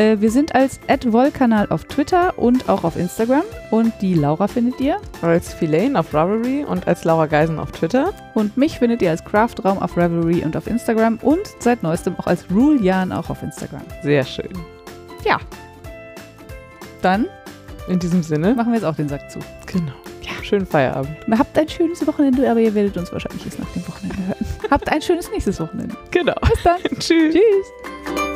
Äh, 0.00 0.20
wir 0.20 0.30
sind 0.30 0.54
als 0.54 0.80
@wollkanal 1.06 1.66
auf 1.68 1.84
Twitter 1.84 2.38
und 2.38 2.70
auch 2.70 2.84
auf 2.84 2.96
Instagram. 2.96 3.42
Und 3.70 3.92
die 4.00 4.14
Laura 4.14 4.48
findet 4.48 4.80
ihr. 4.80 4.96
Als 5.20 5.52
Filane 5.52 5.98
auf 5.98 6.14
Ravelry 6.14 6.64
und 6.64 6.88
als 6.88 7.04
Laura 7.04 7.26
Geisen 7.26 7.58
auf 7.58 7.70
Twitter. 7.72 8.14
Und 8.32 8.56
mich 8.56 8.78
findet 8.78 9.02
ihr 9.02 9.10
als 9.10 9.22
Craftraum 9.22 9.78
auf 9.78 9.98
Revelry 9.98 10.42
und 10.42 10.56
auf 10.56 10.66
Instagram. 10.66 11.18
Und 11.20 11.40
seit 11.58 11.82
neuestem 11.82 12.18
auch 12.18 12.26
als 12.26 12.46
Rulejan 12.50 13.12
auch 13.12 13.28
auf 13.28 13.42
Instagram. 13.42 13.82
Sehr 14.02 14.24
schön. 14.24 14.48
Dann 17.02 17.26
In 17.88 17.98
diesem 17.98 18.22
Sinne. 18.22 18.54
machen 18.54 18.72
wir 18.72 18.78
jetzt 18.78 18.84
auch 18.84 18.96
den 18.96 19.08
Sack 19.08 19.30
zu. 19.30 19.38
Genau. 19.66 19.92
Ja. 20.22 20.42
Schönen 20.42 20.66
Feierabend. 20.66 21.16
Habt 21.38 21.58
ein 21.58 21.68
schönes 21.68 22.06
Wochenende, 22.06 22.50
aber 22.50 22.60
ihr 22.60 22.74
werdet 22.74 22.96
uns 22.96 23.12
wahrscheinlich 23.12 23.44
erst 23.46 23.58
nach 23.58 23.70
dem 23.70 23.86
Wochenende 23.88 24.16
hören. 24.26 24.46
Habt 24.70 24.90
ein 24.90 25.00
schönes 25.00 25.30
nächstes 25.30 25.60
Wochenende. 25.60 25.96
Genau. 26.10 26.34
Bis 26.42 26.62
dann. 26.62 26.78
Tschüss. 26.98 27.34
Tschüss. 27.34 28.29